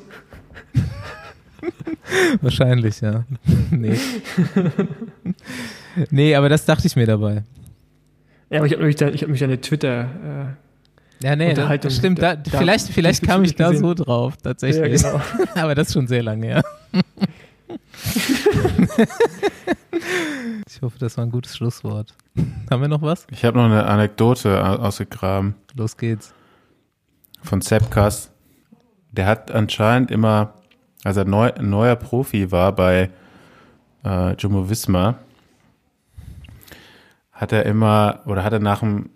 Wahrscheinlich, 2.40 3.00
ja. 3.02 3.24
Nee. 3.70 3.98
nee, 6.10 6.34
aber 6.34 6.48
das 6.48 6.64
dachte 6.64 6.86
ich 6.86 6.96
mir 6.96 7.06
dabei. 7.06 7.44
Ja, 8.48 8.58
aber 8.58 8.66
ich 8.66 8.72
habe 8.72 8.84
mich, 8.84 8.96
da, 8.96 9.08
ich 9.08 9.22
hab 9.22 9.28
mich 9.28 9.42
an 9.44 9.50
der 9.50 9.60
Twitter 9.60 10.48
äh, 10.48 10.62
ja, 11.22 11.36
nee, 11.36 11.54
das 11.54 11.96
stimmt. 11.96 12.20
Da, 12.20 12.34
da, 12.34 12.58
vielleicht 12.58 12.88
vielleicht 12.88 13.22
kam 13.22 13.44
ich 13.44 13.54
da 13.54 13.70
gesehen. 13.70 13.84
so 13.84 13.94
drauf, 13.94 14.36
tatsächlich. 14.42 15.02
Ja, 15.02 15.12
genau. 15.12 15.50
Aber 15.54 15.74
das 15.76 15.88
ist 15.88 15.94
schon 15.94 16.08
sehr 16.08 16.22
lange 16.22 16.46
her. 16.46 16.62
Ich 20.66 20.82
hoffe, 20.82 20.98
das 20.98 21.16
war 21.16 21.24
ein 21.24 21.30
gutes 21.30 21.56
Schlusswort. 21.56 22.14
Haben 22.70 22.82
wir 22.82 22.88
noch 22.88 23.02
was? 23.02 23.26
Ich 23.30 23.44
habe 23.44 23.58
noch 23.58 23.64
eine 23.64 23.84
Anekdote 23.86 24.80
ausgegraben. 24.80 25.54
Los 25.74 25.96
geht's. 25.96 26.34
Von 27.42 27.60
Sepkas. 27.60 28.30
Der 29.10 29.26
hat 29.26 29.50
anscheinend 29.50 30.10
immer, 30.10 30.54
als 31.04 31.16
er 31.16 31.24
neu, 31.24 31.52
neuer 31.60 31.96
Profi 31.96 32.50
war 32.50 32.72
bei 32.72 33.10
äh, 34.04 34.34
Jumbo 34.34 34.70
Visma, 34.70 35.16
hat 37.32 37.52
er 37.52 37.66
immer, 37.66 38.20
oder 38.26 38.44
hat 38.44 38.52
er 38.52 38.60
nach 38.60 38.80
dem 38.80 39.10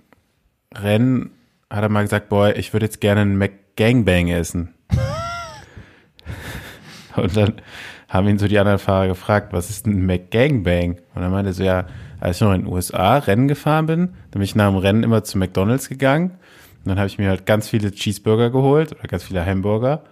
Rennen, 0.74 1.30
hat 1.70 1.82
er 1.82 1.88
mal 1.88 2.02
gesagt, 2.02 2.28
boy, 2.28 2.52
ich 2.52 2.72
würde 2.72 2.86
jetzt 2.86 3.00
gerne 3.00 3.22
einen 3.22 3.38
McGangbang 3.38 4.28
essen. 4.28 4.74
Und 7.16 7.36
dann 7.36 7.54
haben 8.08 8.28
ihn 8.28 8.38
so 8.38 8.48
die 8.48 8.58
anderen 8.58 8.78
Fahrer 8.78 9.08
gefragt, 9.08 9.52
was 9.52 9.70
ist 9.70 9.86
ein 9.86 10.06
McGangbang? 10.06 10.98
Und 11.14 11.22
er 11.22 11.30
meinte 11.30 11.52
so, 11.52 11.62
ja, 11.62 11.86
als 12.20 12.36
ich 12.36 12.42
noch 12.42 12.52
in 12.52 12.62
den 12.62 12.72
USA 12.72 13.18
Rennen 13.18 13.48
gefahren 13.48 13.86
bin, 13.86 14.00
dann 14.30 14.32
bin 14.32 14.42
ich 14.42 14.54
nach 14.54 14.70
dem 14.70 14.78
Rennen 14.78 15.02
immer 15.02 15.24
zu 15.24 15.38
McDonalds 15.38 15.88
gegangen. 15.88 16.30
Und 16.84 16.90
dann 16.90 16.98
habe 16.98 17.08
ich 17.08 17.18
mir 17.18 17.28
halt 17.28 17.46
ganz 17.46 17.68
viele 17.68 17.90
Cheeseburger 17.90 18.50
geholt 18.50 18.92
oder 18.92 19.08
ganz 19.08 19.24
viele 19.24 19.44
Hamburger. 19.44 20.02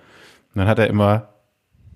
Und 0.55 0.61
dann 0.61 0.67
hat 0.67 0.79
er 0.79 0.89
immer 0.89 1.29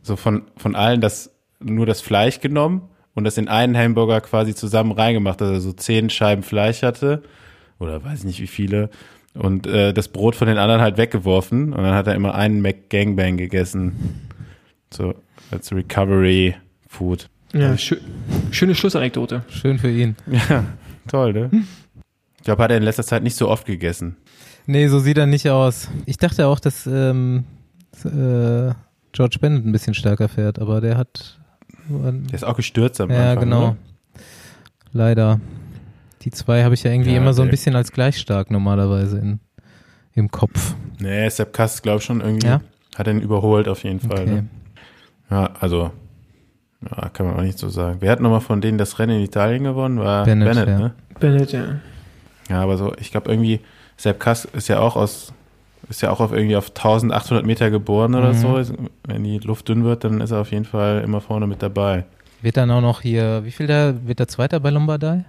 so 0.02 0.16
von, 0.16 0.42
von 0.56 0.74
allen 0.74 1.00
das, 1.00 1.30
nur 1.60 1.86
das 1.86 2.00
Fleisch 2.00 2.40
genommen 2.40 2.88
und 3.14 3.24
das 3.24 3.36
in 3.36 3.48
einen 3.48 3.76
Hamburger 3.76 4.20
quasi 4.20 4.54
zusammen 4.54 4.92
reingemacht, 4.92 5.40
dass 5.40 5.50
er 5.50 5.60
so 5.60 5.72
zehn 5.72 6.10
Scheiben 6.10 6.42
Fleisch 6.42 6.82
hatte 6.82 7.22
oder 7.80 8.04
weiß 8.04 8.24
nicht 8.24 8.40
wie 8.40 8.46
viele 8.46 8.90
und 9.34 9.66
äh, 9.66 9.92
das 9.92 10.08
Brot 10.08 10.34
von 10.36 10.48
den 10.48 10.58
anderen 10.58 10.80
halt 10.80 10.96
weggeworfen 10.96 11.72
und 11.72 11.82
dann 11.82 11.94
hat 11.94 12.06
er 12.06 12.14
immer 12.14 12.34
einen 12.34 12.60
McGangbang 12.60 13.36
gegessen. 13.36 14.27
So 14.90 15.14
als 15.50 15.72
Recovery 15.72 16.54
Food. 16.88 17.28
Ja, 17.52 17.76
schö 17.76 17.96
schöne 18.50 18.74
Schlussanekdote. 18.74 19.44
Schön 19.48 19.78
für 19.78 19.90
ihn. 19.90 20.16
Ja, 20.26 20.64
toll, 21.08 21.32
ne? 21.32 21.50
Ich 22.36 22.44
glaube, 22.44 22.62
hat 22.62 22.70
er 22.70 22.76
in 22.76 22.82
letzter 22.82 23.04
Zeit 23.04 23.22
nicht 23.22 23.36
so 23.36 23.48
oft 23.48 23.66
gegessen. 23.66 24.16
Nee, 24.66 24.88
so 24.88 24.98
sieht 24.98 25.18
er 25.18 25.26
nicht 25.26 25.48
aus. 25.48 25.88
Ich 26.06 26.18
dachte 26.18 26.46
auch, 26.46 26.60
dass 26.60 26.86
ähm, 26.86 27.44
äh, 28.04 28.72
George 29.12 29.38
Bennett 29.40 29.64
ein 29.64 29.72
bisschen 29.72 29.94
stärker 29.94 30.28
fährt, 30.28 30.58
aber 30.58 30.80
der 30.80 30.96
hat 30.96 31.38
der 31.88 32.34
ist 32.34 32.44
auch 32.44 32.56
gestürzt 32.56 33.00
am 33.00 33.10
ja, 33.10 33.32
Anfang. 33.32 33.34
Ja, 33.34 33.40
genau. 33.40 33.62
Oder? 33.62 33.76
Leider. 34.92 35.40
Die 36.22 36.30
zwei 36.30 36.64
habe 36.64 36.74
ich 36.74 36.82
ja 36.82 36.90
irgendwie 36.90 37.12
ja, 37.12 37.18
immer 37.18 37.32
so 37.32 37.42
ein 37.42 37.50
bisschen 37.50 37.76
als 37.76 37.92
gleich 37.92 38.18
stark 38.18 38.50
normalerweise 38.50 39.18
in, 39.18 39.40
im 40.14 40.30
Kopf. 40.30 40.74
Nee, 40.98 41.28
Sepp 41.28 41.52
Kass, 41.52 41.80
glaube 41.80 41.98
ich 41.98 42.04
schon 42.04 42.20
irgendwie. 42.20 42.46
Ja? 42.46 42.60
Hat 42.96 43.06
ihn 43.06 43.20
überholt 43.20 43.68
auf 43.68 43.84
jeden 43.84 44.00
Fall. 44.00 44.22
Okay. 44.22 44.34
Ne? 44.34 44.48
Ja, 45.30 45.50
also, 45.60 45.90
ja, 46.82 47.08
kann 47.10 47.26
man 47.26 47.36
auch 47.36 47.42
nicht 47.42 47.58
so 47.58 47.68
sagen. 47.68 47.98
Wer 48.00 48.12
hat 48.12 48.20
nochmal 48.20 48.40
von 48.40 48.60
denen 48.60 48.78
das 48.78 48.98
Rennen 48.98 49.18
in 49.18 49.24
Italien 49.24 49.64
gewonnen? 49.64 49.98
War 49.98 50.24
Bennett, 50.24 50.48
Bennett 50.48 50.68
ja. 50.68 50.78
ne? 50.78 50.94
Bennett, 51.20 51.52
ja. 51.52 51.64
Ja, 52.48 52.62
aber 52.62 52.76
so, 52.76 52.94
ich 52.98 53.10
glaube 53.10 53.30
irgendwie, 53.30 53.60
Sepp 53.96 54.20
Kass 54.20 54.44
ist 54.44 54.68
ja 54.68 54.80
auch 54.80 54.96
aus 54.96 55.32
ist 55.88 56.02
ja 56.02 56.10
auch 56.10 56.20
auf 56.20 56.32
irgendwie 56.32 56.56
auf 56.56 56.68
1800 56.68 57.46
Meter 57.46 57.70
geboren 57.70 58.14
oder 58.14 58.32
mhm. 58.32 58.38
so. 58.38 58.62
Wenn 59.06 59.24
die 59.24 59.38
Luft 59.38 59.68
dünn 59.68 59.84
wird, 59.84 60.04
dann 60.04 60.20
ist 60.20 60.32
er 60.32 60.40
auf 60.40 60.50
jeden 60.50 60.64
Fall 60.64 61.00
immer 61.02 61.20
vorne 61.20 61.46
mit 61.46 61.62
dabei. 61.62 62.04
Wird 62.42 62.56
dann 62.56 62.70
auch 62.70 62.80
noch 62.80 63.00
hier, 63.00 63.44
wie 63.44 63.50
viel 63.50 63.66
da, 63.66 63.94
wird 64.04 64.18
der 64.18 64.28
Zweiter 64.28 64.60
bei 64.60 64.70
Lombardei? 64.70 65.24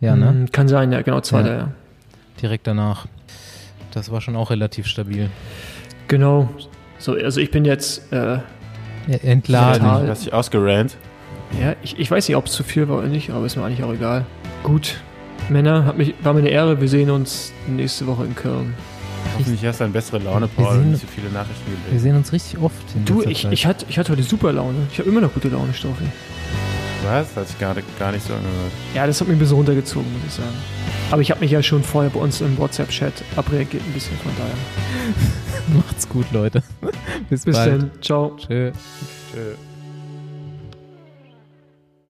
Ja, 0.00 0.16
ne? 0.16 0.32
Mhm, 0.32 0.52
kann 0.52 0.66
sein, 0.66 0.92
ja, 0.92 1.02
genau, 1.02 1.20
Zweiter, 1.20 1.52
ja. 1.52 1.58
ja. 1.58 1.72
Direkt 2.42 2.66
danach. 2.66 3.06
Das 3.92 4.10
war 4.10 4.20
schon 4.20 4.36
auch 4.36 4.50
relativ 4.50 4.86
stabil. 4.86 5.30
Genau. 6.08 6.48
So, 7.00 7.14
also 7.14 7.40
ich 7.40 7.50
bin 7.50 7.64
jetzt 7.64 8.12
äh, 8.12 8.38
entladen. 9.08 9.82
Du 9.82 10.08
hast 10.08 10.26
dich 10.26 10.32
ausgerannt. 10.32 10.96
Ja, 11.60 11.74
ich, 11.82 11.98
ich 11.98 12.10
weiß 12.10 12.28
nicht, 12.28 12.36
ob 12.36 12.46
es 12.46 12.52
zu 12.52 12.62
viel 12.62 12.88
war 12.88 12.98
oder 12.98 13.08
nicht, 13.08 13.30
aber 13.30 13.46
ist 13.46 13.56
mir 13.56 13.64
eigentlich 13.64 13.82
auch 13.82 13.92
egal. 13.92 14.26
Gut, 14.62 15.00
Männer, 15.48 15.86
hat 15.86 15.96
mich, 15.96 16.14
war 16.22 16.34
mir 16.34 16.40
eine 16.40 16.50
Ehre. 16.50 16.80
Wir 16.80 16.88
sehen 16.88 17.10
uns 17.10 17.52
nächste 17.66 18.06
Woche 18.06 18.24
in 18.24 18.36
Köln. 18.36 18.74
Hoffentlich 19.38 19.64
hast 19.64 19.80
du 19.80 19.84
eine 19.84 19.92
bessere 19.92 20.18
Laune, 20.18 20.46
Paul, 20.48 20.78
und 20.78 20.90
nicht 20.90 21.00
so 21.00 21.06
viele 21.06 21.30
Nachrichten 21.30 21.64
gelesen. 21.64 21.90
Wir 21.90 22.00
sehen 22.00 22.16
uns 22.16 22.32
richtig 22.32 22.60
oft. 22.60 22.76
du, 23.06 23.22
ich, 23.22 23.46
ich, 23.50 23.66
hatte, 23.66 23.86
ich 23.88 23.98
hatte 23.98 24.12
heute 24.12 24.22
super 24.22 24.52
Laune. 24.52 24.78
Ich 24.92 24.98
habe 24.98 25.08
immer 25.08 25.22
noch 25.22 25.32
gute 25.32 25.48
Laune, 25.48 25.72
Stoffi. 25.72 26.04
Was? 27.04 27.28
Das 27.28 27.36
hat 27.36 27.48
sich 27.48 27.58
gar, 27.58 27.74
gar 27.98 28.12
nicht 28.12 28.26
so 28.26 28.34
angehört. 28.34 28.72
Ja, 28.94 29.06
das 29.06 29.20
hat 29.20 29.28
mich 29.28 29.36
ein 29.36 29.40
bisschen 29.40 29.56
runtergezogen, 29.56 30.12
muss 30.12 30.22
ich 30.26 30.34
sagen. 30.34 30.54
Aber 31.10 31.22
ich 31.22 31.30
habe 31.30 31.40
mich 31.40 31.50
ja 31.50 31.62
schon 31.62 31.82
vorher 31.82 32.10
bei 32.10 32.20
uns 32.20 32.40
im 32.40 32.56
WhatsApp-Chat 32.58 33.12
abreagiert, 33.36 33.82
ein 33.84 33.92
bisschen 33.92 34.16
von 34.18 34.32
daher. 34.38 34.54
Macht's 35.74 36.08
gut, 36.08 36.26
Leute. 36.32 36.62
Bis, 37.30 37.44
Bis 37.44 37.56
bald. 37.56 37.82
dann. 37.82 37.90
Ciao. 38.00 38.36
Tschö. 38.36 38.70
Tschö. 39.32 39.54